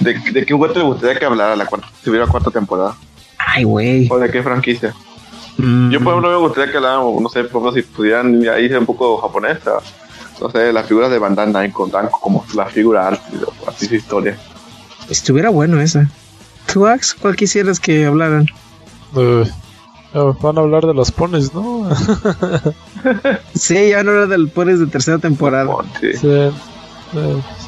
¿de, 0.00 0.14
¿de 0.32 0.44
qué 0.46 0.52
juguete 0.54 0.74
les 0.78 0.84
gustaría 0.84 1.18
que 1.18 1.24
hablara 1.24 1.56
la 1.56 1.66
cuarta, 1.66 1.88
si 2.02 2.10
hubiera 2.10 2.26
cuarta 2.26 2.50
temporada? 2.50 2.94
Ay, 3.38 3.64
güey. 3.64 4.08
¿O 4.10 4.18
de 4.18 4.30
qué 4.30 4.42
franquicia? 4.42 4.94
Mm. 5.60 5.90
Yo, 5.90 6.00
por 6.00 6.12
ejemplo, 6.14 6.30
me 6.30 6.36
gustaría 6.46 6.70
que 6.70 6.76
hablaran, 6.78 7.00
no 7.22 7.28
sé, 7.28 7.44
por 7.44 7.62
ejemplo, 7.62 7.72
si 7.72 7.82
pudieran 7.82 8.42
irse 8.42 8.78
un 8.78 8.86
poco 8.86 9.18
japonés, 9.18 9.58
a, 9.66 9.78
no 10.40 10.50
sé, 10.50 10.72
las 10.72 10.86
figuras 10.86 11.10
de 11.10 11.18
Bandai 11.18 11.52
Namco, 11.52 11.86
Namco, 11.86 12.20
como 12.20 12.44
la 12.54 12.66
figura 12.66 13.08
arte, 13.08 13.22
así 13.66 13.86
su 13.86 13.94
historia. 13.94 14.38
Estuviera 15.08 15.50
bueno 15.50 15.80
esa. 15.80 16.08
¿Tú, 16.72 16.86
Ax, 16.86 17.14
cuál 17.14 17.36
quisieras 17.36 17.80
que 17.80 18.06
hablaran? 18.06 18.46
Eh, 19.16 19.44
van 20.40 20.58
a 20.58 20.60
hablar 20.60 20.86
de 20.86 20.94
los 20.94 21.10
pones, 21.10 21.52
¿no? 21.54 21.88
Sí, 23.54 23.90
ya 23.90 24.02
no 24.02 24.12
era 24.12 24.26
del 24.26 24.48
Pones 24.48 24.80
de 24.80 24.86
tercera 24.86 25.18
temporada. 25.18 25.72
Sí. 26.00 26.12
sí. 26.14 26.28
Eh, 26.28 26.52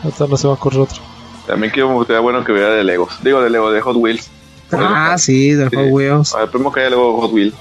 no 0.04 0.36
se 0.36 0.46
me 0.46 0.52
ocurre 0.52 0.80
otro. 0.80 1.02
También 1.46 1.72
quiero, 1.72 1.88
me 1.88 1.94
gustaría 1.96 2.20
bueno 2.20 2.44
que 2.44 2.52
hubiera 2.52 2.70
de 2.70 2.84
Legos. 2.84 3.18
Digo, 3.22 3.40
de 3.42 3.50
Lego, 3.50 3.70
de 3.70 3.80
Hot 3.80 3.96
Wheels. 3.96 4.30
Ah, 4.70 5.16
sí, 5.18 5.52
del 5.52 5.70
Sí. 5.70 5.76
Hot 5.76 5.86
Wheels. 5.90 6.34
A 6.34 6.38
ver, 6.40 6.50
primero 6.50 6.72
que 6.72 6.80
haya 6.80 6.90
Lego 6.90 7.20
Hot 7.20 7.32
Wheels. 7.32 7.54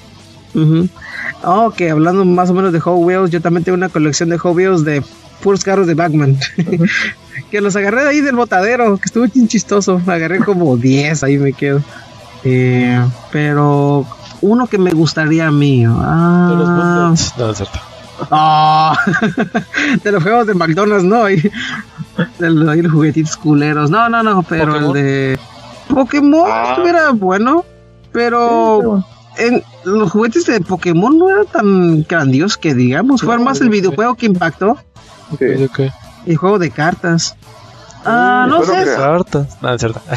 Oh, 1.44 1.72
que 1.72 1.90
hablando 1.92 2.24
más 2.26 2.50
o 2.50 2.54
menos 2.54 2.72
de 2.74 2.80
Hot 2.80 2.98
Wheels, 3.00 3.32
yo 3.32 3.42
también 3.42 3.64
tengo 3.64 3.78
una 3.78 3.90
colección 3.90 4.30
de 4.30 4.38
Hot 4.38 4.56
Wheels 4.56 4.84
de 4.84 5.04
puros 5.42 5.64
carros 5.64 5.88
de 5.88 5.94
Batman. 5.96 6.38
que 7.52 7.62
los 7.62 7.76
agarré 7.76 8.04
de 8.04 8.10
ahí 8.10 8.22
del 8.22 8.36
botadero, 8.36 8.98
que 8.98 9.06
estuvo 9.06 9.26
bien 9.28 9.48
chistoso. 9.48 10.02
Agarré 10.08 10.40
como 10.40 10.78
10, 10.78 11.24
ahí 11.24 11.38
me 11.38 11.54
quedo. 11.54 11.82
Eh, 12.44 13.04
pero 13.32 14.06
uno 14.42 14.68
que 14.68 14.78
me 14.78 14.92
gustaría 14.92 15.48
a 15.48 15.52
mí. 15.52 15.82
De 15.82 15.88
los 15.88 15.98
Ah, 16.00 17.04
Bullets. 17.08 17.34
No, 17.38 17.50
es 17.52 17.58
cierto. 17.58 17.80
Ah, 18.30 18.96
de 20.04 20.12
los 20.12 20.22
juegos 20.22 20.46
de 20.48 20.54
McDonald's, 20.54 21.04
no. 21.04 21.30
Y, 21.30 21.38
de 22.40 22.50
los, 22.50 22.76
los 22.78 22.92
juguetitos 22.92 23.36
culeros. 23.38 23.90
No, 23.90 24.10
no, 24.10 24.22
no, 24.22 24.44
pero 24.44 24.74
Pokémon. 24.74 24.98
el 24.98 25.04
de 25.04 25.40
Pokémon 25.90 26.46
Ah. 26.48 26.66
estuviera 26.70 27.12
bueno. 27.12 27.66
Pero 28.12 29.04
en 29.38 29.64
los 29.86 30.12
juguetes 30.12 30.46
de 30.46 30.60
Pokémon 30.62 31.18
no 31.18 31.30
eran 31.30 31.46
tan 31.46 32.04
grandiosos 32.04 32.58
que 32.58 32.74
digamos. 32.74 33.22
Fue 33.22 33.38
No, 33.38 33.44
más 33.44 33.62
el 33.62 33.70
videojuego 33.70 34.16
que 34.16 34.26
impactó. 34.28 34.78
Sí. 35.40 35.46
Ok, 35.64 35.70
ok. 35.72 35.80
El 36.28 36.38
juego 36.38 36.60
de 36.60 36.70
cartas. 36.72 37.36
Ah, 38.06 38.46
no 38.50 38.64
sé. 38.64 38.84
Cartas. 38.96 39.58
No, 39.62 39.74
es 39.74 39.80
cierto. 39.82 40.02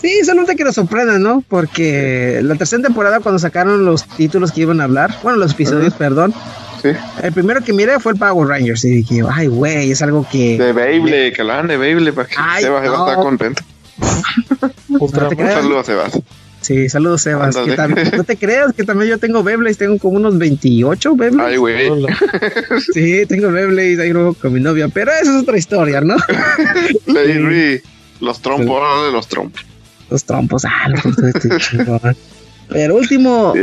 Sí, 0.00 0.20
solamente 0.24 0.56
que 0.56 0.64
nos 0.64 0.74
sorprenden, 0.74 1.22
¿no? 1.22 1.42
Porque 1.48 2.40
la 2.42 2.54
tercera 2.56 2.82
temporada 2.82 3.20
cuando 3.20 3.38
sacaron 3.38 3.84
los 3.86 4.04
títulos 4.04 4.52
que 4.52 4.60
iban 4.62 4.80
a 4.80 4.84
hablar, 4.84 5.14
bueno, 5.22 5.38
los 5.38 5.52
episodios, 5.52 5.94
perdón, 5.94 6.34
Sí. 6.82 6.90
el 7.22 7.32
primero 7.32 7.62
que 7.62 7.72
miré 7.72 7.98
fue 7.98 8.12
el 8.12 8.18
Power 8.18 8.46
Rangers 8.46 8.84
y 8.84 8.90
dije, 8.90 9.22
ay, 9.32 9.46
güey, 9.46 9.90
es 9.90 10.02
algo 10.02 10.26
que... 10.30 10.58
De 10.58 10.72
Beyblade, 10.74 11.32
que 11.32 11.42
de 11.42 11.76
Beyblade 11.78 12.12
para 12.12 12.28
que 12.28 12.34
Ay, 12.38 12.62
Sebas 12.64 12.84
iba 12.84 12.94
a 12.94 12.98
no. 12.98 13.08
estar 13.08 13.24
contento. 13.24 13.62
Un 15.00 15.08
saludo 15.10 15.78
a 15.80 15.84
Sebas. 15.84 16.20
Sí, 16.66 16.88
saludos 16.88 17.22
Sebas. 17.22 17.54
que 17.54 17.60
Ándale. 17.60 17.76
también- 17.76 18.10
no 18.16 18.24
te 18.24 18.36
creas 18.36 18.72
que 18.74 18.82
también 18.82 19.08
yo 19.10 19.18
tengo 19.18 19.44
Beyblades, 19.44 19.78
tengo 19.78 19.98
como 19.98 20.16
unos 20.16 20.36
28 20.36 21.14
Beyblades. 21.14 21.52
Ay, 21.52 21.56
güey. 21.58 21.88
Sí, 22.92 23.24
tengo 23.26 23.52
Beyblades 23.52 24.00
ahí 24.00 24.10
luego 24.12 24.34
con 24.34 24.52
mi 24.52 24.58
novia, 24.60 24.88
pero 24.88 25.12
esa 25.12 25.36
es 25.36 25.42
otra 25.42 25.56
historia, 25.56 26.00
¿no? 26.00 26.16
Lady 27.06 27.80
Los 28.20 28.40
trompos, 28.42 28.68
órale, 28.68 29.12
los 29.12 29.28
trompos. 29.28 29.64
Los 30.10 30.24
trompos, 30.24 30.64
ah, 30.64 30.88
los 30.88 31.02
trompos, 31.02 31.24
este 31.24 31.56
chingón. 31.58 32.16
Pero 32.68 32.96
último, 32.96 33.52
Sí. 33.54 33.60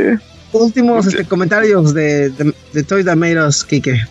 últimos 0.54 1.06
este, 1.08 1.26
comentarios 1.26 1.94
de, 1.94 2.30
de, 2.30 2.54
de 2.72 2.84
Toys 2.84 3.06
That 3.06 3.18
Made 3.18 3.46
Us, 3.48 3.66
Kike. 3.66 4.02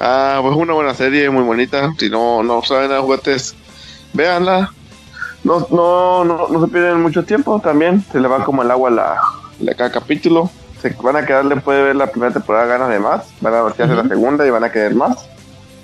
Ah, 0.00 0.40
pues 0.42 0.54
una 0.56 0.74
buena 0.74 0.94
serie, 0.94 1.30
muy 1.30 1.42
bonita. 1.42 1.90
Si 1.98 2.10
no, 2.10 2.42
no 2.42 2.62
saben 2.62 2.92
a 2.92 3.00
juguetes, 3.00 3.54
véanla. 4.12 4.72
No, 5.48 5.66
no, 5.70 6.24
no, 6.24 6.48
no 6.48 6.60
se 6.64 6.70
pierden 6.70 7.00
mucho 7.02 7.24
tiempo 7.24 7.58
también. 7.60 8.04
Se 8.12 8.20
le 8.20 8.28
va 8.28 8.44
como 8.44 8.62
el 8.62 8.70
agua 8.70 8.90
a 8.90 8.92
la, 8.92 9.20
la- 9.60 9.74
cada 9.74 9.90
capítulo. 9.90 10.50
Se 10.82 10.94
van 11.02 11.16
a 11.16 11.24
quedar 11.26 11.48
después 11.48 11.76
de 11.78 11.84
ver 11.84 11.96
la 11.96 12.06
primera 12.06 12.32
temporada 12.32 12.66
ganas 12.66 12.90
de 12.90 12.98
más. 13.00 13.28
Van 13.40 13.54
a 13.54 13.62
ver 13.62 13.72
si 13.74 13.82
hace 13.82 13.94
la 13.94 14.06
segunda 14.06 14.46
y 14.46 14.50
van 14.50 14.62
a 14.64 14.70
querer 14.70 14.94
más. 14.94 15.26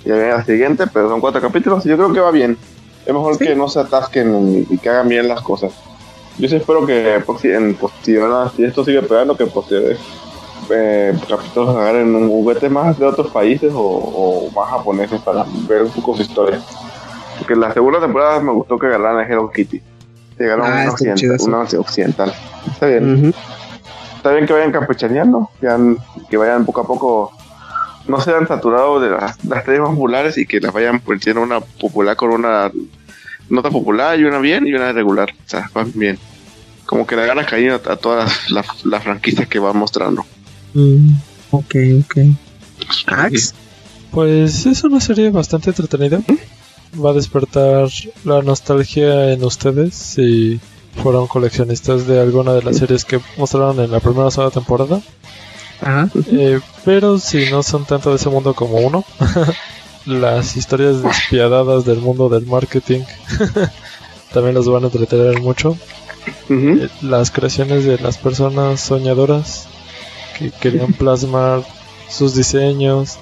Y 0.05 0.09
viene 0.11 0.29
la 0.29 0.45
siguiente, 0.45 0.85
pero 0.93 1.09
son 1.09 1.19
cuatro 1.19 1.41
capítulos 1.41 1.85
y 1.85 1.89
yo 1.89 1.97
creo 1.97 2.13
que 2.13 2.19
va 2.19 2.31
bien. 2.31 2.57
Es 3.05 3.13
mejor 3.13 3.37
Sí. 3.37 3.45
que 3.45 3.55
no 3.55 3.67
se 3.67 3.79
atasquen 3.79 4.65
y 4.69 4.77
que 4.77 4.89
hagan 4.89 5.09
bien 5.09 5.27
las 5.27 5.41
cosas. 5.41 5.73
Yo 6.37 6.47
sí 6.47 6.55
espero 6.55 6.85
que 6.85 7.19
posi- 7.25 7.53
en 7.55 7.75
posterior, 7.75 8.51
si 8.55 8.63
esto 8.65 8.83
sigue 8.85 9.01
pegando, 9.01 9.35
que 9.35 9.45
posteriores 9.47 9.99
eh, 10.69 11.13
capítulos 11.29 11.75
agarren 11.75 12.15
un 12.15 12.27
juguete 12.29 12.69
más 12.69 12.97
de 12.97 13.05
otros 13.05 13.31
países 13.31 13.71
o, 13.73 13.79
o 13.81 14.51
más 14.51 14.69
japoneses 14.69 15.21
para 15.21 15.45
ver 15.67 15.83
un 15.83 15.91
poco 15.91 16.15
su 16.15 16.23
historia. 16.23 16.61
Porque 17.39 17.55
la 17.55 17.73
segunda 17.73 17.99
temporada 17.99 18.39
me 18.39 18.51
gustó 18.51 18.77
que 18.79 18.87
agarraran 18.87 19.19
a 19.19 19.27
Hello 19.27 19.51
Kitty. 19.51 19.81
Llegaron 20.39 20.65
Ah, 20.65 20.69
una, 20.69 20.83
estuvo 20.83 20.97
chido 21.15 21.33
occidental, 21.35 21.47
una 21.47 21.81
occidental. 21.81 22.33
Está 22.71 22.85
bien. 22.87 23.33
Está 24.17 24.31
bien 24.33 24.45
que 24.47 24.53
vayan 24.53 24.71
campechaneando, 24.71 25.49
que, 25.61 25.67
han- 25.67 25.97
que 26.29 26.37
vayan 26.37 26.65
poco 26.65 26.81
a 26.81 26.87
poco, 26.87 27.31
no 28.07 28.19
sean 28.21 28.47
saturados 28.47 29.01
de 29.01 29.09
las, 29.11 29.43
las 29.45 29.63
series 29.63 29.81
más 29.81 29.91
populares 29.91 30.37
y 30.37 30.45
que 30.45 30.59
las 30.59 30.73
vayan 30.73 30.99
poniendo 30.99 31.41
una 31.41 31.59
popular 31.61 32.15
con 32.15 32.31
una 32.31 32.71
nota 33.49 33.69
popular 33.69 34.19
y 34.19 34.23
una 34.23 34.39
bien 34.39 34.65
y 34.67 34.73
una 34.73 34.91
regular. 34.91 35.29
O 35.31 35.49
sea, 35.49 35.69
van 35.73 35.91
bien. 35.93 36.17
Como 36.85 37.05
que 37.07 37.15
le 37.15 37.25
ganas 37.25 37.47
cariño 37.47 37.73
a, 37.73 37.91
a 37.91 37.95
todas 37.95 38.49
las, 38.49 38.67
las- 38.67 38.85
las 38.85 39.03
franquicias 39.03 39.47
que 39.47 39.59
van 39.59 39.77
mostrando. 39.77 40.25
Mm, 40.73 41.09
ok, 41.51 41.75
ok. 42.05 42.17
Ax, 43.07 43.53
Pues 44.11 44.65
es 44.65 44.83
una 44.83 44.99
serie 44.99 45.29
bastante 45.29 45.69
entretenida. 45.69 46.19
Va 47.03 47.11
a 47.11 47.13
despertar 47.13 47.89
la 48.23 48.41
nostalgia 48.41 49.31
en 49.33 49.43
ustedes 49.43 49.93
si 49.95 50.59
fueron 51.01 51.27
coleccionistas 51.27 52.07
de 52.07 52.21
alguna 52.21 52.53
de 52.53 52.63
las 52.63 52.77
series 52.77 53.05
que 53.05 53.19
mostraron 53.37 53.79
en 53.79 53.91
la 53.91 53.99
primera 53.99 54.27
o 54.27 54.31
segunda 54.31 54.53
temporada. 54.53 55.01
ajá. 55.81 56.09
Eh, 56.31 56.59
pero 56.85 57.19
si 57.19 57.49
no 57.49 57.63
son 57.63 57.85
tanto 57.85 58.11
de 58.11 58.15
ese 58.15 58.29
mundo 58.29 58.53
como 58.53 58.77
uno, 58.77 59.03
las 60.05 60.55
historias 60.55 61.01
despiadadas 61.03 61.85
del 61.85 61.99
mundo 61.99 62.29
del 62.29 62.45
marketing 62.45 63.01
también 64.33 64.55
los 64.55 64.69
van 64.69 64.83
a 64.83 64.87
entretener 64.87 65.39
mucho. 65.41 65.77
Eh, 66.49 66.89
las 67.01 67.31
creaciones 67.31 67.85
de 67.85 67.97
las 67.99 68.17
personas 68.17 68.79
soñadoras 68.79 69.67
que 70.37 70.51
querían 70.51 70.93
plasmar 70.93 71.63
sus 72.09 72.35
diseños. 72.35 73.17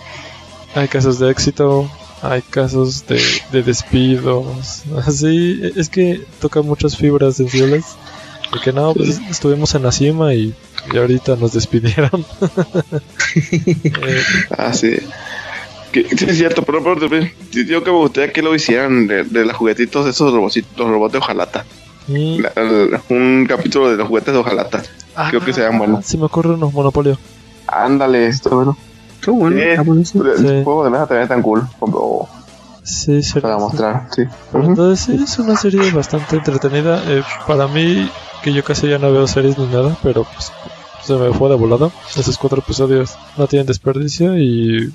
Hay 0.76 0.88
casos 0.88 1.20
de 1.20 1.30
éxito, 1.30 1.90
hay 2.24 2.42
casos 2.42 3.06
de, 3.08 3.22
de 3.52 3.64
despidos. 3.64 4.84
Así, 5.06 5.62
es 5.76 5.90
que 5.90 6.22
toca 6.42 6.62
muchas 6.62 6.98
fibras 6.98 7.36
sensibles. 7.38 7.84
De 8.54 8.60
que 8.60 8.72
no, 8.74 8.94
pues 8.94 9.20
estuvimos 9.30 9.74
en 9.76 9.84
la 9.84 9.92
cima 9.92 10.34
y, 10.34 10.54
y 10.94 10.98
ahorita 10.98 11.36
nos 11.36 11.54
despidieron. 11.54 12.26
Eh, 13.36 14.24
Ah, 14.58 14.74
sí. 14.74 14.98
Que- 15.92 16.08
sí, 16.18 16.26
es 16.28 16.38
cierto, 16.38 16.64
pero, 16.64 16.84
pero 16.84 16.98
también, 17.00 17.32
yo 17.52 17.84
que 17.84 17.92
me 17.92 17.98
gustaría 17.98 18.32
que 18.34 18.42
lo 18.42 18.54
hicieran 18.56 19.08
de, 19.08 19.24
de 19.24 19.46
los 19.46 19.56
juguetitos 19.56 20.06
de 20.06 20.12
esos 20.12 20.34
robocitos, 20.34 20.72
los 20.78 20.88
robots 20.90 21.14
de 21.14 21.18
hojalata. 21.20 21.66
La- 22.08 22.52
el- 22.56 23.00
un 23.10 23.46
capítulo 23.48 23.90
de 23.92 23.98
los 23.98 24.08
juguetes 24.08 24.34
de 24.34 24.40
hojalata. 24.40 24.84
Creo 25.30 25.44
que 25.44 25.54
sean 25.54 25.78
buenos. 25.78 26.00
Ah, 26.00 26.04
Se 26.04 26.18
me 26.18 26.26
ocurre 26.26 26.50
uno, 26.52 26.70
Monopolio. 26.72 27.18
Ándale, 27.68 28.28
esto 28.28 28.50
bueno. 28.56 28.78
Qué 29.24 29.32
bueno, 29.32 29.56
Sí. 29.58 29.64
está 29.64 29.82
buenísimo. 29.84 30.24
El 30.26 30.38
Sí. 30.38 30.64
juego 30.64 30.84
de 30.84 30.90
mesa 30.90 31.08
también 31.08 31.24
es 31.24 31.30
tan 31.30 31.42
cool 31.42 31.62
como 31.80 32.30
Sí, 32.84 33.24
sí. 33.24 33.40
para 33.40 33.58
mostrar, 33.58 34.08
sí. 34.14 34.24
Entonces 34.54 35.06
sí, 35.06 35.24
es 35.24 35.40
una 35.40 35.56
serie 35.56 35.90
bastante 35.92 36.36
entretenida. 36.36 37.02
Eh, 37.08 37.24
para 37.48 37.68
mí, 37.68 38.10
que 38.44 38.52
yo 38.54 38.64
casi 38.64 38.90
ya 38.90 38.98
no 39.00 39.12
veo 39.12 39.26
series 39.28 39.58
ni 39.58 39.68
nada, 39.68 39.96
pero 40.04 40.24
pues 40.26 40.52
se 41.06 41.14
me 41.16 41.32
fue 41.34 41.50
de 41.50 41.56
volado. 41.56 41.92
Esos 42.18 42.38
cuatro 42.38 42.60
episodios 42.60 43.16
no 43.38 43.48
tienen 43.48 43.68
desperdicio 43.68 44.38
y 44.38 44.92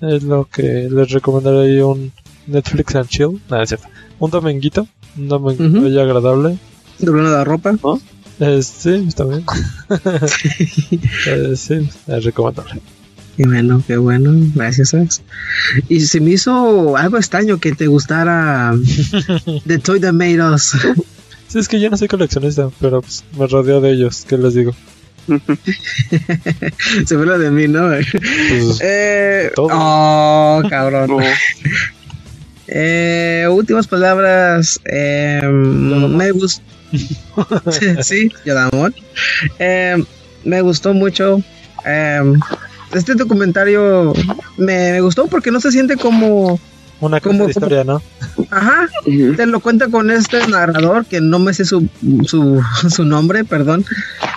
es 0.00 0.22
lo 0.24 0.44
que 0.46 0.88
les 0.90 1.10
recomendaría 1.12 1.84
un 1.86 2.12
Netflix 2.48 2.94
and 2.96 3.08
Chill. 3.08 3.40
Nada, 3.48 3.62
es 3.62 3.68
cierto. 3.70 3.86
Un 4.18 4.30
dominguito, 4.30 4.86
un 5.16 5.28
dominguito 5.28 5.78
Ujú. 5.78 5.88
ya 5.88 6.02
agradable. 6.02 6.58
Doblando 6.98 7.30
la 7.30 7.44
ropa. 7.44 7.74
Eh, 8.40 8.62
sí, 8.62 9.04
está 9.08 9.24
bien. 9.24 9.44
Eh, 11.26 11.54
sí, 11.56 11.88
es 12.06 12.24
recomendable. 12.24 12.80
Qué 13.38 13.44
bueno, 13.46 13.80
qué 13.86 13.96
bueno. 13.96 14.32
Gracias, 14.56 14.94
Ax. 14.94 15.22
Y 15.88 16.00
se 16.00 16.20
me 16.20 16.32
hizo 16.32 16.96
algo 16.96 17.16
extraño 17.18 17.58
que 17.58 17.70
te 17.72 17.86
gustara 17.86 18.74
The 19.64 19.78
Toy 19.78 20.00
That 20.00 20.12
Made 20.12 20.42
Us. 20.42 20.76
Sí, 21.46 21.58
es 21.60 21.68
que 21.68 21.78
yo 21.80 21.88
no 21.88 21.96
soy 21.96 22.08
coleccionista, 22.08 22.68
pero 22.80 23.00
pues, 23.00 23.24
me 23.38 23.46
rodeo 23.46 23.80
de 23.80 23.92
ellos. 23.92 24.26
¿Qué 24.28 24.36
les 24.36 24.54
digo? 24.54 24.74
se 27.06 27.16
fue 27.16 27.26
lo 27.26 27.38
de 27.38 27.50
mí, 27.52 27.68
¿no? 27.68 27.88
Pues, 27.90 28.80
Eh, 28.82 29.52
Todo. 29.54 29.68
oh, 29.72 30.62
cabrón. 30.68 31.08
No, 31.08 31.18
Eh, 32.66 33.46
últimas 33.50 33.86
palabras. 33.86 34.80
Eh, 34.84 35.40
me 35.44 36.32
gustó. 36.32 36.62
sí, 38.02 38.32
Yodamon. 38.44 38.94
Eh, 39.60 40.02
me 40.44 40.60
gustó 40.60 40.92
mucho. 40.92 41.40
Este 42.92 43.14
documentario 43.14 44.12
me, 44.56 44.92
me 44.92 45.00
gustó 45.00 45.26
porque 45.26 45.50
no 45.50 45.60
se 45.60 45.70
siente 45.72 45.96
como. 45.96 46.58
una 47.00 47.20
cosa 47.20 47.30
¿cómo- 47.32 47.44
de 47.44 47.50
historia, 47.50 47.84
¿no? 47.84 48.02
Ajá, 48.50 48.88
te 49.36 49.46
lo 49.46 49.60
cuenta 49.60 49.88
con 49.88 50.10
este 50.10 50.46
narrador 50.46 51.04
que 51.04 51.20
no 51.20 51.38
me 51.38 51.52
sé 51.52 51.64
su, 51.64 51.86
su, 52.24 52.62
su 52.90 53.04
nombre, 53.04 53.44
perdón. 53.44 53.84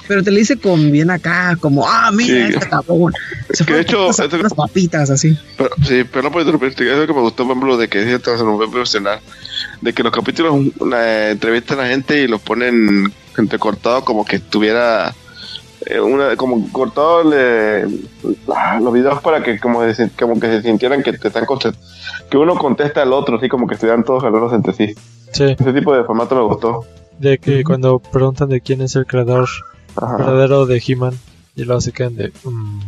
Pero 0.08 0.22
te 0.24 0.32
lo 0.32 0.38
dice 0.38 0.58
con 0.58 0.92
bien 0.92 1.10
acá, 1.10 1.56
como, 1.60 1.88
ah, 1.88 2.12
mira, 2.12 2.48
Sí. 2.48 2.54
este 2.54 2.68
cabrón. 2.70 3.14
Se 3.52 3.64
Que 3.64 3.72
fue 3.72 3.76
de 3.76 3.82
hecho, 3.84 4.08
a 4.08 4.12
esto- 4.12 4.36
unas 4.38 4.54
papitas 4.54 5.10
así. 5.10 5.38
Pero, 5.58 5.70
sí, 5.88 6.04
pero 6.04 6.24
no 6.24 6.32
puedo 6.32 6.42
interrumpirte. 6.46 6.92
Es 6.92 6.98
lo 6.98 7.08
que 7.08 7.14
me 7.14 7.22
gustó, 7.22 7.44
por 7.48 7.54
ejemplo, 7.56 7.78
de 7.78 7.88
que 7.88 8.04
se 8.86 9.00
nos. 9.00 9.20
De 9.80 9.94
que 9.94 10.04
los 10.04 10.12
capítulos 10.12 10.54
entrevistan 11.32 11.80
a 11.80 11.88
gente 11.88 12.22
y 12.22 12.28
los 12.28 12.42
ponen 12.42 13.12
entrecortados 13.38 14.04
como 14.04 14.26
que 14.26 14.36
estuviera 14.36 15.16
una 16.04 16.36
como 16.36 16.72
cortado 16.72 17.24
le- 17.24 17.84
los 18.82 18.94
videos 18.94 19.22
para 19.22 19.42
que 19.44 19.60
como, 19.60 19.84
se- 19.94 20.10
como 20.12 20.40
que 20.40 20.48
se 20.48 20.62
sintieran 20.62 21.02
que 21.04 21.14
te 21.14 21.28
están 21.28 21.46
que 22.30 22.38
uno 22.38 22.56
contesta 22.56 23.02
al 23.02 23.14
otro 23.14 23.38
así 23.38 23.50
como 23.50 23.68
que 23.68 23.74
estuvieran 23.76 24.04
todos 24.04 24.24
hablando 24.24 24.54
entre 24.56 24.74
sí 24.74 24.94
Sí, 25.32 25.56
ese 25.58 25.74
tipo 25.74 25.96
de 25.96 26.04
formato 26.04 26.36
me 26.36 26.42
gustó 26.44 26.86
de 27.20 27.38
que 27.38 27.64
cuando 27.64 28.00
preguntan 28.00 28.50
de 28.50 28.62
quién 28.62 28.82
es 28.82 28.96
el 28.96 29.06
creador 29.06 29.48
Ajá, 29.96 30.18
verdadero 30.18 30.66
de 30.66 30.82
He-Man 30.86 31.14
y 31.56 31.64
luego 31.66 31.82
se 31.82 31.92
quedan 31.92 32.16
de. 32.16 32.32
mm, 32.44 32.80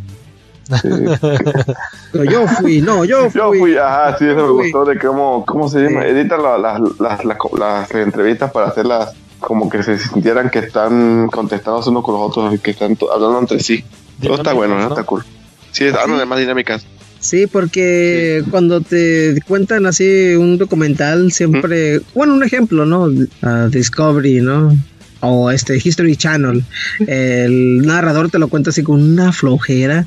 sí. 0.81 0.89
Pero 2.11 2.23
yo 2.23 2.47
fui, 2.47 2.81
no, 2.81 3.03
yo 3.05 3.29
fui. 3.29 3.39
Yo 3.39 3.53
fui, 3.53 3.77
ajá, 3.77 4.17
sí, 4.17 4.25
eso 4.25 4.35
me 4.35 4.53
Fui. 4.53 4.71
gustó 4.71 4.85
de 4.85 4.97
cómo, 4.99 5.45
cómo 5.45 5.67
se 5.67 5.79
llama, 5.81 6.01
Sí. 6.03 6.07
editan 6.09 6.41
la- 6.41 6.57
las, 6.57 6.79
las, 6.99 7.25
las, 7.25 7.37
las 7.57 7.91
entrevistas 7.91 8.51
para 8.51 8.67
hacerlas 8.67 9.13
como 9.45 9.69
que 9.69 9.83
se 9.83 9.97
sintieran 9.99 10.49
que 10.49 10.59
están 10.59 11.27
contestados 11.27 11.85
unos 11.87 12.03
con 12.03 12.15
los 12.15 12.23
otros 12.29 12.55
y 12.55 12.59
que 12.59 12.71
están 12.71 12.95
to- 12.95 13.11
hablando 13.11 13.39
entre 13.39 13.59
sí. 13.59 13.83
Todo 14.21 14.35
está 14.35 14.53
bueno, 14.53 14.75
¿no? 14.75 14.83
¿no? 14.83 14.89
Está 14.89 15.03
cool. 15.03 15.23
Sí, 15.71 15.85
hablan 15.87 16.17
de 16.17 16.25
más 16.25 16.39
dinámicas. 16.39 16.85
Sí, 17.19 17.47
porque 17.47 18.43
cuando 18.51 18.81
te 18.81 19.39
cuentan 19.47 19.85
así 19.85 20.35
un 20.35 20.57
documental, 20.57 21.31
siempre, 21.31 22.01
bueno, 22.13 22.33
un 22.35 22.43
ejemplo, 22.43 22.85
¿no? 22.85 23.09
Ah, 23.41 23.67
Discovery, 23.69 24.41
¿no? 24.41 24.75
O 25.21 25.49
este 25.51 25.77
History 25.81 26.17
Channel, 26.17 26.63
el 27.07 27.81
narrador 27.85 28.29
te 28.29 28.39
lo 28.39 28.47
cuenta 28.49 28.71
así 28.71 28.83
con 28.83 29.01
una 29.01 29.31
flojera. 29.31 30.05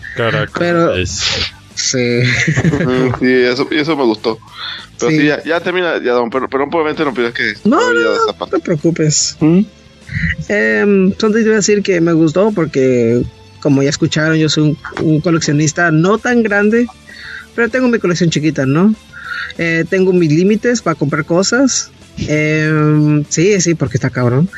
Pero- 0.59 0.95
Sí. 1.77 2.23
Sí, 3.21 3.33
eso, 3.33 3.69
y 3.71 3.77
eso 3.77 3.97
me 3.97 4.05
gustó. 4.05 4.39
Pero 4.99 5.11
sí, 5.11 5.19
Sí. 5.21 5.27
ya, 5.27 5.43
ya 5.45 5.61
termina, 5.61 6.03
ya, 6.03 6.13
don, 6.13 6.31
pero, 6.31 6.49
pero 6.49 6.65
obviamente 6.65 7.05
no 7.05 7.13
pidas 7.15 7.33
que 7.35 7.53
No, 7.65 7.79
no, 7.93 8.47
te 8.47 8.59
preocupes. 8.59 9.37
¿Mm? 9.41 9.61
Eh, 10.49 11.15
solo 11.19 11.39
iba 11.39 11.53
a 11.53 11.57
decir 11.57 11.83
que 11.83 12.01
me 12.01 12.13
gustó 12.13 12.51
porque, 12.53 13.23
como 13.61 13.83
ya 13.83 13.91
escucharon, 13.91 14.37
yo 14.37 14.49
soy 14.49 14.63
un, 14.65 14.79
un 15.07 15.21
coleccionista 15.21 15.91
no 15.91 16.19
tan 16.19 16.43
grande, 16.43 16.87
pero 17.55 17.69
tengo 17.69 17.89
mi 17.89 17.99
colección 17.99 18.31
chiquita, 18.31 18.65
¿no? 18.67 18.95
Eh, 19.59 19.85
tengo 19.89 20.13
mis 20.13 20.31
límites 20.33 20.81
para 20.83 20.95
comprar 20.95 21.25
cosas. 21.25 21.91
Eh, 22.19 23.23
sí, 23.29 23.61
sí, 23.61 23.75
porque 23.75 23.97
está 23.99 24.11
cabrón. 24.11 24.49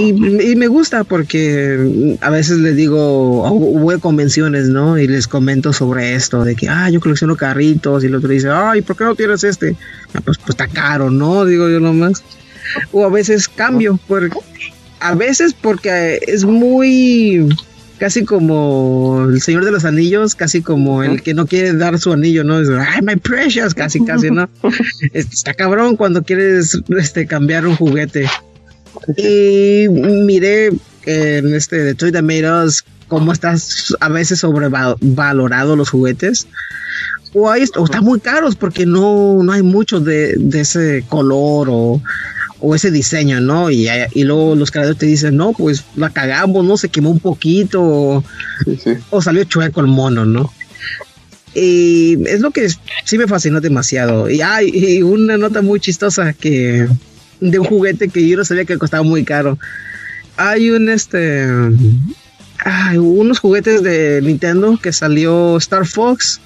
Y, 0.00 0.52
y 0.52 0.56
me 0.56 0.66
gusta 0.66 1.04
porque 1.04 2.16
a 2.20 2.30
veces 2.30 2.58
les 2.58 2.76
digo, 2.76 3.48
voy 3.50 3.94
a 3.94 3.98
convenciones, 3.98 4.68
¿no? 4.68 4.98
Y 4.98 5.06
les 5.06 5.28
comento 5.28 5.72
sobre 5.72 6.14
esto, 6.14 6.44
de 6.44 6.56
que, 6.56 6.68
ah, 6.68 6.88
yo 6.90 7.00
colecciono 7.00 7.36
carritos, 7.36 8.02
y 8.02 8.06
el 8.06 8.14
otro 8.14 8.28
dice, 8.28 8.48
ay, 8.50 8.82
¿por 8.82 8.96
qué 8.96 9.04
no 9.04 9.14
tienes 9.14 9.44
este? 9.44 9.76
Ah, 10.14 10.20
pues, 10.24 10.38
pues 10.38 10.50
está 10.50 10.68
caro, 10.68 11.10
¿no? 11.10 11.44
Digo 11.44 11.68
yo 11.68 11.80
nomás. 11.80 12.22
O 12.92 13.04
a 13.04 13.10
veces 13.10 13.48
cambio, 13.48 13.98
por, 14.06 14.30
a 15.00 15.14
veces 15.14 15.54
porque 15.54 16.20
es 16.26 16.44
muy 16.44 17.48
casi 17.98 18.24
como 18.24 19.26
el 19.28 19.42
Señor 19.42 19.64
de 19.64 19.72
los 19.72 19.84
Anillos, 19.84 20.34
casi 20.34 20.62
como 20.62 21.02
el 21.02 21.22
que 21.22 21.34
no 21.34 21.46
quiere 21.46 21.74
dar 21.74 21.98
su 21.98 22.12
anillo, 22.12 22.44
¿no? 22.44 22.58
Es, 22.58 22.68
ay, 22.70 23.02
my 23.02 23.16
precious, 23.16 23.74
casi, 23.74 24.02
casi, 24.02 24.30
¿no? 24.30 24.48
Está 25.12 25.52
cabrón 25.52 25.96
cuando 25.96 26.22
quieres 26.22 26.80
este, 26.98 27.26
cambiar 27.26 27.66
un 27.66 27.76
juguete. 27.76 28.26
Y 29.16 29.88
miré 29.88 30.70
en 31.06 31.54
este 31.54 31.78
de 31.78 31.94
Toy 31.94 32.12
Tomatoes 32.12 32.84
cómo 33.08 33.32
estás 33.32 33.94
a 34.00 34.08
veces 34.08 34.40
sobrevalorado 34.40 35.76
los 35.76 35.90
juguetes. 35.90 36.46
O, 37.32 37.50
ahí, 37.50 37.64
o 37.76 37.84
están 37.84 38.04
muy 38.04 38.20
caros 38.20 38.56
porque 38.56 38.86
no, 38.86 39.42
no 39.42 39.52
hay 39.52 39.62
mucho 39.62 40.00
de, 40.00 40.34
de 40.36 40.60
ese 40.60 41.04
color 41.08 41.68
o 41.70 42.02
o 42.60 42.74
ese 42.74 42.90
diseño, 42.90 43.40
¿no? 43.40 43.70
Y, 43.70 43.88
y 44.12 44.24
luego 44.24 44.54
los 44.54 44.70
creadores 44.70 44.98
te 44.98 45.06
dicen, 45.06 45.36
no, 45.36 45.52
pues 45.52 45.84
la 45.96 46.10
cagamos, 46.10 46.64
¿no? 46.64 46.76
Se 46.76 46.88
quemó 46.88 47.10
un 47.10 47.20
poquito 47.20 48.22
o, 49.10 49.22
salió 49.22 49.44
chueco 49.44 49.80
el 49.80 49.86
mono, 49.86 50.24
¿no? 50.26 50.52
Y 51.54 52.18
es 52.28 52.40
lo 52.40 52.52
que 52.52 52.68
sí 53.04 53.18
me 53.18 53.26
fascinó 53.26 53.60
demasiado. 53.60 54.30
Y 54.30 54.40
hay 54.40 55.02
una 55.02 55.36
nota 55.36 55.62
muy 55.62 55.80
chistosa 55.80 56.32
que 56.32 56.86
de 57.40 57.58
un 57.58 57.64
juguete 57.64 58.08
que 58.08 58.26
yo 58.26 58.36
no 58.36 58.44
sabía 58.44 58.64
que 58.64 58.78
costaba 58.78 59.02
muy 59.02 59.24
caro. 59.24 59.58
Hay 60.36 60.70
un 60.70 60.88
este 60.88 61.46
hay 62.64 62.98
unos 62.98 63.38
juguetes 63.38 63.82
de 63.82 64.20
Nintendo 64.22 64.78
que 64.82 64.92
salió 64.92 65.56
Star 65.56 65.86
Fox, 65.86 66.40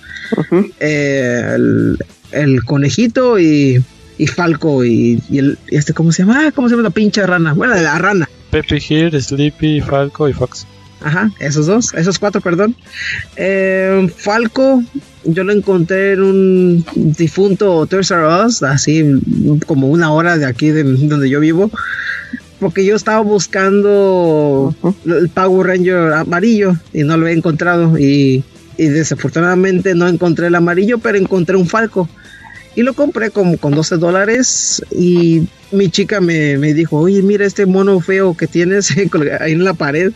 eh, 0.80 1.52
el, 1.54 1.98
el, 2.30 2.64
conejito 2.64 3.38
y 3.38 3.82
y 4.16 4.26
Falco 4.26 4.84
y, 4.84 5.20
el, 5.32 5.58
este, 5.68 5.92
¿cómo 5.92 6.12
se 6.12 6.22
llama? 6.22 6.46
Ah, 6.46 6.52
¿Cómo 6.52 6.68
se 6.68 6.74
llama 6.74 6.84
la 6.84 6.90
pinche 6.90 7.26
rana? 7.26 7.52
Bueno, 7.52 7.74
la 7.74 7.98
rana. 7.98 8.28
Peppy 8.50 8.78
Here, 8.88 9.20
Sleepy, 9.20 9.80
Falco 9.80 10.28
y 10.28 10.32
Fox. 10.32 10.66
Ajá, 11.04 11.30
esos 11.38 11.66
dos, 11.66 11.92
esos 11.92 12.18
cuatro, 12.18 12.40
perdón. 12.40 12.74
Eh, 13.36 14.10
Falco, 14.16 14.82
yo 15.24 15.44
lo 15.44 15.52
encontré 15.52 16.14
en 16.14 16.22
un 16.22 16.86
difunto 16.94 17.84
Toys 17.84 18.10
R 18.10 18.26
Us, 18.46 18.62
así 18.62 19.04
como 19.66 19.88
una 19.88 20.10
hora 20.12 20.38
de 20.38 20.46
aquí 20.46 20.70
de 20.70 20.82
donde 20.82 21.28
yo 21.28 21.40
vivo. 21.40 21.70
Porque 22.58 22.86
yo 22.86 22.96
estaba 22.96 23.20
buscando 23.20 24.74
el 25.04 25.28
Power 25.28 25.66
Ranger 25.66 26.14
amarillo 26.14 26.74
y 26.94 27.02
no 27.02 27.18
lo 27.18 27.26
he 27.26 27.32
encontrado. 27.32 27.98
Y, 27.98 28.42
y 28.78 28.86
desafortunadamente 28.86 29.94
no 29.94 30.08
encontré 30.08 30.46
el 30.46 30.54
amarillo, 30.54 31.00
pero 31.00 31.18
encontré 31.18 31.56
un 31.56 31.66
Falco. 31.66 32.08
Y 32.76 32.82
lo 32.82 32.94
compré 32.94 33.30
como 33.30 33.58
con 33.58 33.74
12 33.74 33.98
dólares 33.98 34.82
y 34.90 35.46
mi 35.70 35.90
chica 35.90 36.20
me, 36.20 36.56
dijo, 36.56 36.98
oye, 36.98 37.22
mira 37.22 37.44
este 37.44 37.66
mono 37.66 38.00
feo 38.00 38.36
que 38.36 38.46
tienes 38.46 38.90
ahí 39.40 39.52
en 39.52 39.64
la 39.64 39.74
pared, 39.74 40.12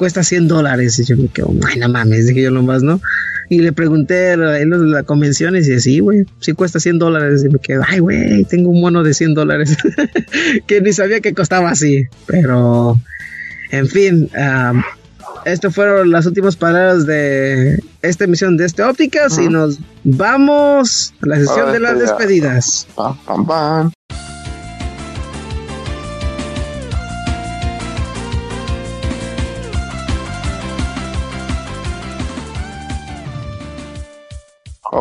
cuesta 0.00 0.24
100 0.24 0.48
dólares. 0.48 0.98
Y 0.98 1.04
yo 1.04 1.14
me 1.18 1.28
quedo, 1.28 1.52
ay, 1.68 1.78
no 1.78 1.90
mames, 1.90 2.26
dije 2.26 2.40
yo 2.40 2.50
nomás, 2.50 2.82
¿no? 2.82 3.02
Y 3.50 3.58
le 3.58 3.72
pregunté 3.72 4.32
a 4.32 4.36
la, 4.38 5.02
convención 5.02 5.54
y 5.54 5.58
dice, 5.58 5.78
sí, 5.78 5.98
güey, 5.98 6.24
sí 6.38 6.54
cuesta 6.54 6.80
100 6.80 6.98
dólares. 6.98 7.44
Y 7.44 7.50
me 7.50 7.58
quedo, 7.58 7.82
ay, 7.86 7.98
güey, 7.98 8.44
tengo 8.44 8.70
un 8.70 8.80
mono 8.80 9.02
de 9.02 9.12
100 9.12 9.34
dólares 9.34 9.76
que 10.66 10.80
ni 10.80 10.94
sabía 10.94 11.20
que 11.20 11.34
costaba 11.34 11.68
así. 11.68 12.04
Pero, 12.24 12.98
en 13.72 13.88
fin, 13.88 14.30
um, 14.34 14.82
estas 15.44 15.74
fueron 15.74 16.10
las 16.10 16.24
últimas 16.24 16.56
palabras 16.56 17.04
de 17.04 17.78
esta 18.00 18.24
emisión 18.24 18.56
de 18.56 18.64
este 18.64 18.82
Ópticas 18.82 19.38
y 19.38 19.50
nos 19.50 19.80
vamos 20.02 21.12
a 21.20 21.26
la 21.26 21.36
sesión 21.36 21.72
de 21.72 21.80
las 21.80 21.98
despedidas. 21.98 22.86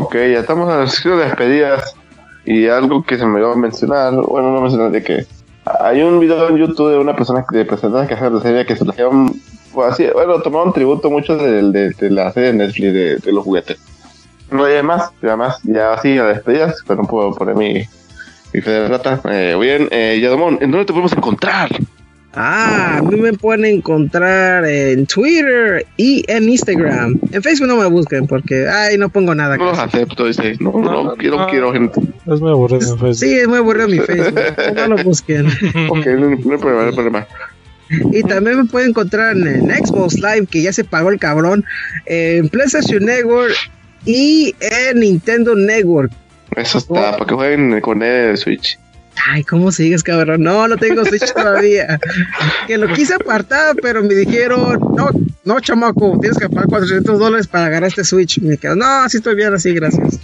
Ok, 0.02 0.14
ya 0.14 0.40
estamos 0.40 0.72
en 0.72 0.80
la 0.80 0.88
sesión 0.88 1.18
de 1.18 1.26
despedidas 1.26 1.94
y 2.46 2.68
algo 2.68 3.04
que 3.04 3.18
se 3.18 3.26
me 3.26 3.42
va 3.42 3.52
a 3.52 3.58
mencionar, 3.58 4.14
bueno, 4.14 4.54
no 4.54 4.62
mencionar 4.62 4.92
de 4.92 5.04
que 5.04 5.26
hay 5.66 6.02
un 6.02 6.22
video 6.22 6.48
en 6.48 6.56
YouTube 6.56 6.92
de 6.92 6.98
una 6.98 7.14
persona 7.14 7.46
de 7.52 7.66
personajes 7.66 8.08
que 8.08 8.14
hace 8.14 8.30
de 8.30 8.40
serie 8.40 8.66
que 8.66 8.78
se 8.78 8.86
le 8.86 8.94
llaman 8.94 9.34
pues 9.74 9.92
así, 9.92 10.08
bueno, 10.14 10.42
tomaron 10.42 10.72
tributo 10.72 11.10
mucho 11.12 11.36
de, 11.36 11.92
de, 11.92 12.10
la 12.12 12.32
serie 12.32 12.54
de 12.54 12.58
Netflix 12.60 12.94
de, 13.26 13.32
los 13.34 13.44
juguetes. 13.44 13.78
No 14.50 14.64
hay 14.64 14.82
más, 14.82 15.12
además, 15.22 15.60
ya 15.64 15.92
así 15.92 16.18
a 16.18 16.24
despedidas, 16.24 16.78
pero 16.88 17.02
no 17.02 17.08
puedo 17.08 17.36
poner 17.36 17.56
mi, 17.56 17.84
mi 18.54 18.62
fe 18.62 18.72
de 18.72 18.88
rata. 18.88 19.20
Eh, 19.26 19.58
bien, 19.60 19.90
eh, 19.92 20.18
Yadomón, 20.22 20.60
¿en 20.62 20.72
dónde 20.72 20.86
te 20.86 20.94
podemos 20.94 21.12
encontrar? 21.12 21.70
Ah, 22.34 22.98
a 23.00 23.02
mí 23.02 23.20
me 23.20 23.34
pueden 23.34 23.66
encontrar 23.66 24.64
en 24.66 25.08
Twitter 25.08 25.86
y 25.98 26.24
en 26.28 26.48
Instagram. 26.48 27.20
En 27.32 27.42
Facebook 27.42 27.68
no 27.68 27.78
me 27.78 27.88
busquen 27.88 28.28
porque, 28.28 28.68
ay, 28.68 28.98
no 29.00 29.10
pongo 29.10 29.34
nada. 29.34 29.58
No 29.58 29.66
los 29.66 29.80
acepto, 29.80 30.26
dice. 30.26 30.56
No, 30.60 30.72
no, 30.74 31.04
no 31.04 31.16
quiero, 31.16 31.48
quiero 31.48 31.74
gente. 31.74 32.00
Es 32.32 32.40
muy 32.40 32.52
aburrido 32.52 32.82
mi 32.82 33.00
Facebook. 33.00 33.16
Sí, 33.16 33.34
es 33.34 33.48
muy 33.48 33.58
aburrido 33.58 33.88
mi 33.88 34.00
Facebook. 34.00 34.40
no 34.76 34.88
lo 34.88 35.04
busquen. 35.04 35.48
ok, 35.48 36.06
no, 36.06 36.30
no 36.30 36.36
hay 36.36 36.58
problema, 36.58 36.82
no 36.82 36.88
hay 36.88 36.94
problema. 36.94 37.28
Y 38.12 38.22
también 38.24 38.58
me 38.58 38.66
pueden 38.66 38.90
encontrar 38.90 39.36
en, 39.36 39.70
Xbox 39.70 40.16
Live, 40.16 40.48
que 40.52 40.62
ya 40.62 40.72
se 40.72 40.84
pagó 40.84 41.10
el 41.10 41.20
cabrón, 41.20 41.66
en 42.06 42.48
PlayStation 42.50 43.04
Network 43.04 43.56
y 44.06 44.56
en 44.60 45.00
Nintendo 45.00 45.56
Network. 45.56 46.12
Eso 46.56 46.78
está, 46.78 47.12
para 47.14 47.26
que 47.26 47.34
jueguen 47.34 47.82
con 47.82 48.04
el 48.04 48.38
Switch. 48.38 48.78
Ay, 49.28 49.44
¿cómo 49.44 49.72
sigues, 49.72 50.04
cabrón? 50.04 50.44
No, 50.44 50.68
no 50.68 50.78
tengo 50.78 51.04
Switch 51.06 51.34
todavía. 51.36 52.00
que 52.68 52.78
lo 52.78 52.88
quise 52.94 53.16
apartar, 53.16 53.76
pero 53.82 54.02
me 54.04 54.14
dijeron, 54.14 54.80
no, 54.96 55.10
no, 55.44 55.60
chamaco, 55.60 56.18
tienes 56.20 56.38
que 56.38 56.50
pagar 56.50 56.68
400 56.68 57.20
dólares 57.20 57.48
para 57.48 57.66
agarrar 57.66 57.90
este 57.90 58.04
Switch. 58.04 58.40
Me 58.40 58.58
quedo, 58.58 58.76
no, 58.76 58.86
así 58.86 59.18
estoy 59.18 59.36
bien, 59.36 59.54
así, 59.54 59.74
gracias. 59.74 60.20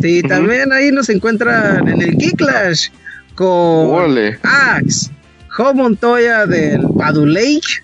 Sí, 0.00 0.22
también 0.22 0.72
ahí 0.72 0.92
nos 0.92 1.08
encuentran 1.08 1.88
en 1.88 2.02
el 2.02 2.16
Geeklash 2.18 2.88
con 3.34 4.18
Axe, 4.42 5.10
Jo 5.48 5.72
Montoya 5.72 6.46
del 6.46 6.82
Padu 6.98 7.24
Lake 7.24 7.82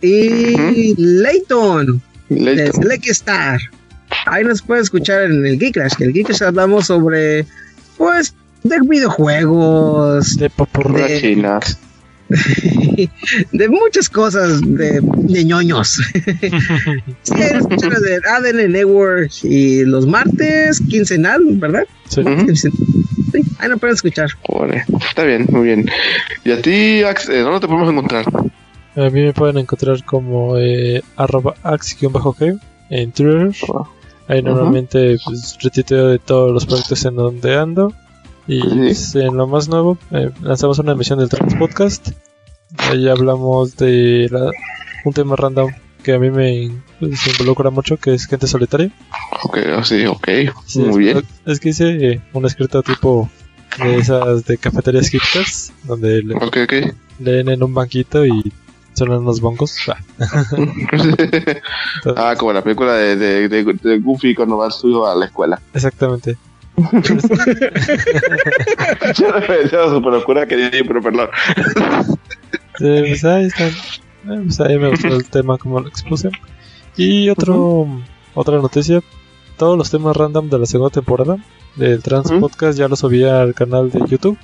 y 0.00 0.94
Layton 0.96 2.00
de 2.28 2.72
Select 2.72 3.06
Star. 3.08 3.60
Ahí 4.26 4.44
nos 4.44 4.62
puede 4.62 4.82
escuchar 4.82 5.24
en 5.24 5.44
el 5.44 5.58
Geeklash, 5.58 5.94
que 5.94 6.04
el 6.04 6.12
Geeklash 6.12 6.42
hablamos 6.42 6.86
sobre, 6.86 7.46
pues, 7.96 8.34
de 8.68 8.80
videojuegos, 8.88 10.36
de 10.36 10.50
popurrachinas. 10.50 11.78
de 13.52 13.68
muchas 13.68 14.08
cosas 14.08 14.60
de, 14.60 15.00
de 15.00 15.44
ñoños. 15.44 16.00
sí, 17.22 17.34
de 17.34 18.20
ADN 18.28 18.72
Network 18.72 19.30
y 19.44 19.84
los 19.84 20.06
martes 20.06 20.80
quincenal, 20.88 21.42
¿verdad? 21.56 21.84
Sí. 22.08 22.22
ahí 23.58 23.68
no 23.68 23.78
pueden 23.78 23.94
escuchar. 23.94 24.30
está 25.08 25.24
bien, 25.24 25.46
muy 25.50 25.62
bien. 25.62 25.88
¿Y 26.44 26.50
a 26.50 26.60
ti, 26.60 27.02
Ax, 27.04 27.28
eh, 27.28 27.40
dónde 27.40 27.60
te 27.60 27.66
podemos 27.68 27.90
encontrar? 27.90 28.24
A 28.96 29.10
mí 29.10 29.22
me 29.22 29.32
pueden 29.32 29.58
encontrar 29.58 30.02
como 30.04 30.56
eh, 30.56 31.02
arroba 31.16 31.54
ax-g 31.62 32.60
en 32.90 33.12
Twitter. 33.12 33.50
Ahí 34.28 34.42
normalmente 34.42 35.18
pues, 35.24 35.56
de 35.60 36.18
todos 36.24 36.52
los 36.52 36.66
proyectos 36.66 37.04
en 37.04 37.14
donde 37.14 37.56
ando. 37.56 37.92
Y 38.46 38.60
pues, 38.60 39.14
en 39.14 39.36
lo 39.36 39.46
más 39.46 39.68
nuevo, 39.68 39.98
eh, 40.12 40.30
lanzamos 40.42 40.78
una 40.78 40.92
emisión 40.92 41.18
del 41.18 41.28
Trans 41.28 41.54
Podcast. 41.54 42.10
Ahí 42.78 43.08
hablamos 43.08 43.76
de 43.76 44.28
un 45.04 45.12
tema 45.12 45.36
random 45.36 45.72
que 46.02 46.12
a 46.12 46.18
mí 46.18 46.30
me 46.30 46.70
pues, 47.00 47.26
involucra 47.26 47.70
mucho, 47.70 47.96
que 47.96 48.14
es 48.14 48.26
gente 48.26 48.46
solitaria. 48.46 48.90
Ok, 49.42 49.58
sí, 49.82 50.06
ok, 50.06 50.28
muy 50.76 50.98
bien. 50.98 51.24
Es 51.44 51.58
que 51.58 51.70
hice 51.70 52.12
eh, 52.12 52.20
un 52.32 52.46
escrito 52.46 52.82
tipo 52.82 53.28
de 53.78 53.96
esas 53.96 54.44
de 54.44 54.58
cafeterías 54.58 55.08
hipsters, 55.08 55.72
donde 55.84 56.22
leen 57.18 57.48
en 57.48 57.62
un 57.62 57.74
banquito 57.74 58.24
y 58.24 58.52
suenan 58.92 59.18
unos 59.18 59.40
bongos. 59.40 59.76
ah, 62.16 62.34
como 62.38 62.52
la 62.52 62.62
película 62.62 62.94
de, 62.94 63.16
de, 63.16 63.48
de, 63.48 63.98
Goofy 63.98 64.34
cuando 64.34 64.56
va 64.58 64.70
suyo 64.70 65.06
a 65.06 65.16
la 65.16 65.26
escuela. 65.26 65.60
Exactamente. 65.74 66.36
Yo 69.70 69.90
super 69.90 70.12
locura 70.12 70.46
que 70.46 70.56
dije, 70.56 70.84
pero 70.84 71.02
perdón. 71.02 71.28
pues 72.78 73.24
ahí 73.24 73.46
está. 73.46 73.66
Eh, 73.68 73.72
pues 74.44 74.60
ahí 74.60 74.78
me 74.78 74.90
gustó 74.90 75.08
el 75.08 75.24
tema 75.24 75.56
como 75.58 75.80
lo 75.80 75.88
expuse. 75.88 76.30
Y 76.96 77.28
otro, 77.28 77.88
otra 78.34 78.58
noticia. 78.58 79.02
Todos 79.56 79.78
los 79.78 79.90
temas 79.90 80.16
random 80.16 80.50
de 80.50 80.58
la 80.58 80.66
segunda 80.66 80.90
temporada 80.90 81.38
del 81.76 82.02
Trans 82.02 82.30
Podcast 82.32 82.78
ya 82.78 82.88
los 82.88 82.98
subí 82.98 83.24
al 83.24 83.54
canal 83.54 83.90
de 83.90 84.00
YouTube. 84.06 84.36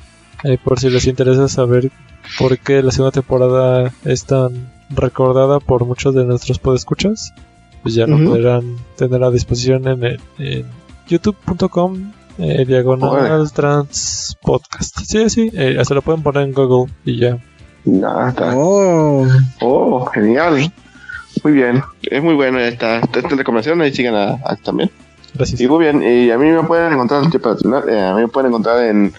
Eh, 0.45 0.59
por 0.63 0.81
si 0.81 0.91
les 0.91 1.07
interesa 1.07 1.49
saber 1.49 1.91
por 2.39 2.59
qué 2.59 2.83
la 2.83 2.91
segunda 2.91 3.13
temporada 3.13 3.93
es 4.05 4.25
tan 4.25 4.71
recordada 4.91 5.61
por 5.61 5.85
muchos 5.85 6.15
de 6.15 6.25
nuestros 6.25 6.59
podescuchas, 6.59 7.33
pues 7.83 7.95
ya 7.95 8.07
lo 8.07 8.19
podrán 8.25 8.77
tener 8.97 9.23
a 9.23 9.31
disposición 9.31 9.87
en, 9.87 10.19
en 10.39 10.67
youtube.com 11.09 12.13
eh, 12.39 12.65
diagonal 12.67 13.51
trans 13.53 14.37
podcast. 14.43 14.99
Sí, 15.05 15.29
sí, 15.31 15.51
eh, 15.55 15.77
hasta 15.81 15.95
lo 15.95 16.03
pueden 16.03 16.23
poner 16.23 16.43
en 16.45 16.53
Google 16.53 16.93
y 17.05 17.19
ya. 17.21 17.39
Está. 18.29 18.53
Oh, 18.57 19.27
Oh, 19.61 20.07
genial. 20.07 20.73
Muy 21.43 21.53
bien. 21.53 21.83
Es 22.03 22.23
muy 22.23 22.35
bueno 22.35 22.59
esta, 22.61 22.99
esta 22.99 23.21
recomendación. 23.29 23.81
Ahí 23.81 23.93
sigan 23.93 24.15
a, 24.15 24.33
a 24.45 24.57
también. 24.57 24.91
Gracias. 25.35 25.61
Y 25.61 25.67
muy 25.67 25.81
bien. 25.85 26.03
Y 26.03 26.31
a 26.31 26.39
mí 26.39 26.47
me 26.51 26.63
pueden 26.63 26.93
encontrar, 26.93 27.25
eh, 27.89 28.01
a 28.01 28.15
mí 28.15 28.21
me 28.21 28.29
pueden 28.29 28.51
encontrar 28.51 28.85
en, 28.85 29.13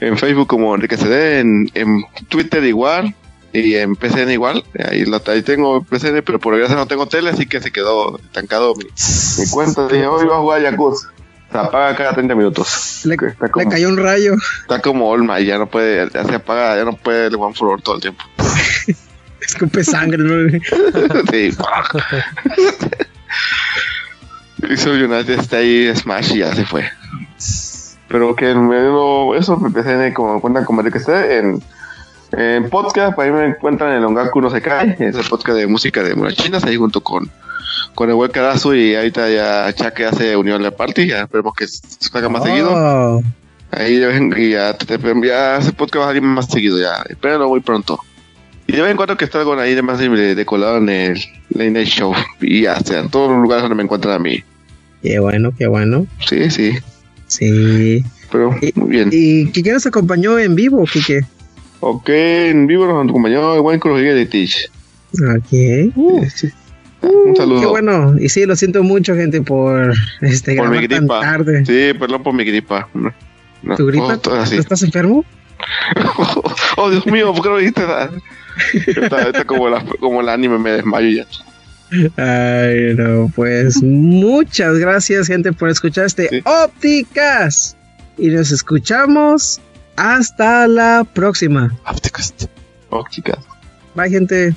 en 0.00 0.18
Facebook 0.18 0.46
como 0.46 0.74
Enrique 0.74 0.96
CD, 0.96 1.40
en, 1.40 1.70
en 1.74 2.04
Twitter 2.28 2.62
igual. 2.64 3.14
Y 3.52 3.76
en 3.76 3.94
PCN 3.94 4.32
igual, 4.32 4.64
ahí, 4.84 5.04
lo, 5.04 5.22
ahí 5.28 5.42
tengo 5.42 5.80
PCN, 5.84 6.24
pero 6.26 6.40
por 6.40 6.54
desgracia 6.54 6.74
no 6.74 6.88
tengo 6.88 7.06
tele, 7.06 7.30
así 7.30 7.46
que 7.46 7.60
se 7.60 7.70
quedó 7.70 8.18
estancado 8.18 8.74
mi, 8.74 8.82
mi 8.84 9.50
cuenta. 9.52 9.86
Dije, 9.86 10.08
hoy 10.08 10.24
voy 10.24 10.34
a 10.34 10.38
jugar 10.38 10.62
Yakuza. 10.62 11.13
Se 11.54 11.60
apaga 11.60 11.94
cada 11.94 12.14
30 12.14 12.34
minutos. 12.34 13.02
le, 13.04 13.16
cayó 13.16 13.88
un 13.88 13.96
rayo. 13.96 14.34
está 14.62 14.80
como 14.80 15.08
Olma 15.08 15.38
y 15.38 15.46
ya 15.46 15.56
no 15.56 15.68
puede, 15.68 16.10
ya 16.10 16.24
se 16.24 16.34
apaga, 16.34 16.74
ya 16.74 16.84
no 16.84 16.96
puede 16.96 17.28
el 17.28 17.36
One 17.36 17.54
for 17.54 17.68
All 17.68 17.80
todo 17.80 17.94
el 17.94 18.00
tiempo. 18.00 18.24
Escupe 19.40 19.84
sangre, 19.84 20.18
¿no? 20.18 20.50
sí. 21.30 21.56
Hizo 24.68 24.90
United 24.90 25.38
está 25.38 25.58
ahí 25.58 25.94
Smash 25.94 26.34
y 26.34 26.38
ya 26.38 26.52
se 26.56 26.66
fue. 26.66 26.90
Pero 28.08 28.34
que 28.34 28.52
me 28.52 28.80
dio 28.80 29.36
eso, 29.36 29.56
me 29.56 29.68
empecé 29.68 30.08
en, 30.08 30.12
como 30.12 30.40
cuentan 30.40 30.64
como 30.64 30.82
que 30.82 30.98
esté 30.98 31.38
en, 31.38 31.62
en 32.32 32.68
podcast, 32.68 33.16
ahí 33.20 33.30
me 33.30 33.46
encuentran 33.46 33.92
en 33.92 33.98
el 33.98 34.04
Ongaku 34.06 34.40
no 34.40 34.50
se 34.50 34.60
cae, 34.60 34.96
es 34.98 35.14
el 35.14 35.28
podcast 35.28 35.56
de 35.56 35.68
música 35.68 36.02
de 36.02 36.16
Murachinas, 36.16 36.64
ahí 36.64 36.74
junto 36.74 37.00
con, 37.00 37.30
con 37.94 38.08
el 38.08 38.14
buen 38.14 38.30
Carazo 38.30 38.74
y 38.74 38.94
ahorita 38.94 39.30
ya 39.30 39.72
Chaque 39.74 40.04
hace 40.04 40.36
unión 40.36 40.58
de 40.62 40.70
la 40.70 40.76
party, 40.76 41.06
ya 41.08 41.22
esperemos 41.22 41.54
que 41.54 41.66
se 41.66 41.80
haga 42.12 42.28
más 42.28 42.44
seguido. 42.44 42.70
Oh, 42.72 43.22
Ahí 43.70 43.96
de 43.96 44.06
vez 44.06 44.16
en- 44.18 44.34
y 44.36 44.50
ya, 44.50 44.76
te- 44.76 44.98
ya 45.26 45.56
ese 45.58 45.72
podcast 45.72 45.96
va 46.00 46.04
a 46.04 46.08
salir 46.08 46.22
más 46.22 46.46
seguido, 46.48 46.78
ya, 46.80 47.04
espérenlo 47.08 47.48
muy 47.48 47.60
pronto. 47.60 47.98
Y 48.66 48.72
de 48.72 48.82
vez 48.82 48.90
en 48.92 48.96
cuando 48.96 49.16
que 49.16 49.24
está 49.24 49.38
algo 49.40 49.54
ahí 49.58 49.74
de 49.74 49.82
más 49.82 49.98
de, 49.98 50.34
de 50.34 50.46
colado 50.46 50.78
en 50.78 50.88
el 50.88 51.20
Late 51.50 51.70
Night 51.70 51.88
Show, 51.88 52.12
y 52.40 52.62
ya, 52.62 52.78
o 52.80 52.84
sea, 52.84 53.00
en 53.00 53.10
todos 53.10 53.30
los 53.30 53.40
lugares 53.42 53.62
donde 53.62 53.74
me 53.76 53.82
encuentran 53.82 54.14
a 54.14 54.18
mí. 54.18 54.42
qué 55.02 55.18
bueno, 55.18 55.52
qué 55.58 55.66
bueno. 55.66 56.06
Sí, 56.26 56.50
sí, 56.50 56.72
Sí. 57.26 58.04
pero 58.30 58.56
Y- 58.62 58.72
muy 58.78 58.90
bien. 58.90 59.08
¿Y 59.12 59.50
Kike 59.50 59.72
nos 59.72 59.86
acompañó 59.86 60.38
en 60.38 60.54
vivo, 60.54 60.84
Kike? 60.84 61.22
Ok, 61.80 62.08
en 62.10 62.66
vivo 62.66 62.86
nos 62.86 63.08
acompañó 63.08 63.54
el 63.56 63.60
buen 63.60 63.80
Rodríguez 63.80 64.14
de 64.14 64.26
Teach. 64.26 64.70
Ok. 65.14 66.30
Sí. 66.34 66.48
Un 67.04 67.36
saludo. 67.36 67.58
Uh, 67.58 67.60
Qué 67.60 67.66
bueno. 67.66 68.14
Y 68.18 68.28
sí, 68.28 68.44
lo 68.46 68.56
siento 68.56 68.82
mucho, 68.82 69.14
gente, 69.14 69.40
por 69.42 69.94
este 70.20 70.56
Por 70.56 70.70
mi 70.70 70.88
tan 70.88 71.00
gripa. 71.00 71.20
tarde. 71.20 71.64
Sí, 71.66 71.98
perdón 71.98 72.22
por 72.22 72.34
mi 72.34 72.44
gripa. 72.44 72.88
No, 73.62 73.76
¿Tu 73.76 73.86
gripa? 73.86 74.18
oh. 74.28 74.42
¿Estás 74.42 74.82
enfermo? 74.82 75.24
oh, 76.76 76.90
Dios 76.90 77.06
mío, 77.06 77.32
¿por 77.32 77.42
qué 77.42 77.48
no 77.48 77.56
dijiste 77.58 77.80
nada? 77.82 78.10
Está, 78.86 79.22
está 79.22 79.44
como, 79.44 79.68
la, 79.68 79.84
como 80.00 80.20
el 80.20 80.28
anime, 80.28 80.58
me 80.58 80.70
desmayo 80.72 81.08
ya. 81.08 81.26
Ay, 82.16 82.94
no, 82.96 83.30
pues 83.34 83.82
muchas 83.82 84.78
gracias, 84.78 85.26
gente, 85.28 85.52
por 85.52 85.68
escuchar 85.70 86.06
este 86.06 86.28
Sí. 86.28 86.42
Ópticas. 86.44 87.76
Y 88.16 88.28
nos 88.28 88.50
escuchamos 88.52 89.60
hasta 89.96 90.66
la 90.68 91.04
próxima. 91.14 91.72
Opticast. 91.86 92.44
Oh, 92.90 93.04
chicas. 93.10 93.38
Bye, 93.94 94.10
gente. 94.10 94.54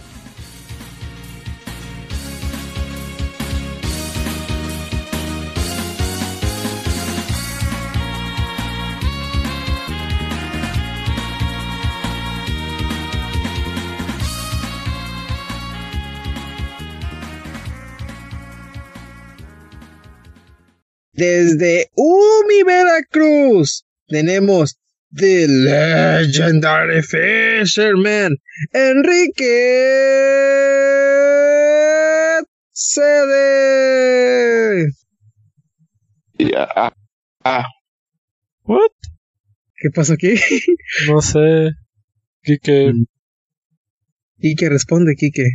Desde 21.18 21.90
Umi, 21.96 22.62
Veracruz, 22.64 23.84
tenemos 24.08 24.78
The 25.16 25.48
Legendary 25.48 27.02
Fisherman, 27.02 28.36
Enrique 28.72 29.56
CD. 32.72 34.86
Y, 36.38 36.52
ah, 36.56 36.94
ah, 37.44 37.66
What? 38.66 38.92
¿Qué 39.76 39.90
pasó 39.90 40.14
aquí? 40.14 40.36
No 41.10 41.20
sé. 41.22 41.72
Kike. 42.44 42.92
Quique 44.40 44.70
responde, 44.70 45.16
Quique. 45.16 45.50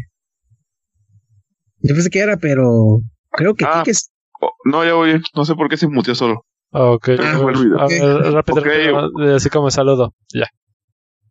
Yo 1.78 1.94
pensé 1.94 2.10
que 2.10 2.18
era, 2.18 2.36
pero 2.36 2.98
creo 3.30 3.55
que 3.55 3.64
Ah. 3.64 3.84
Quique. 3.84 3.97
Oh, 4.43 4.52
no, 4.64 4.85
ya 4.85 4.94
voy. 4.94 5.23
No 5.35 5.44
sé 5.44 5.55
por 5.55 5.69
qué 5.69 5.77
se 5.77 5.89
muteó 5.89 6.14
solo. 6.14 6.44
Ah, 6.73 6.90
ok. 6.90 7.09
A 7.09 7.12
ver, 7.12 7.36
olvidó. 7.44 7.81
a 7.81 7.86
ver, 7.86 8.32
rápido, 8.32 9.35
así 9.36 9.51
como 9.51 9.70
saludo. 9.70 10.14
Ya. 10.32 10.48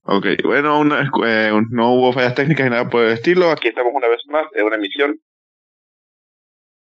Ok, 0.03 0.25
bueno, 0.43 0.79
una, 0.79 1.09
eh, 1.25 1.51
no 1.69 1.93
hubo 1.93 2.11
fallas 2.11 2.33
técnicas 2.33 2.65
ni 2.65 2.71
nada 2.71 2.89
por 2.89 3.03
el 3.03 3.13
estilo. 3.13 3.51
Aquí 3.51 3.67
estamos 3.67 3.91
una 3.93 4.07
vez 4.07 4.19
más 4.27 4.45
en 4.55 4.65
una 4.65 4.75
emisión. 4.75 5.19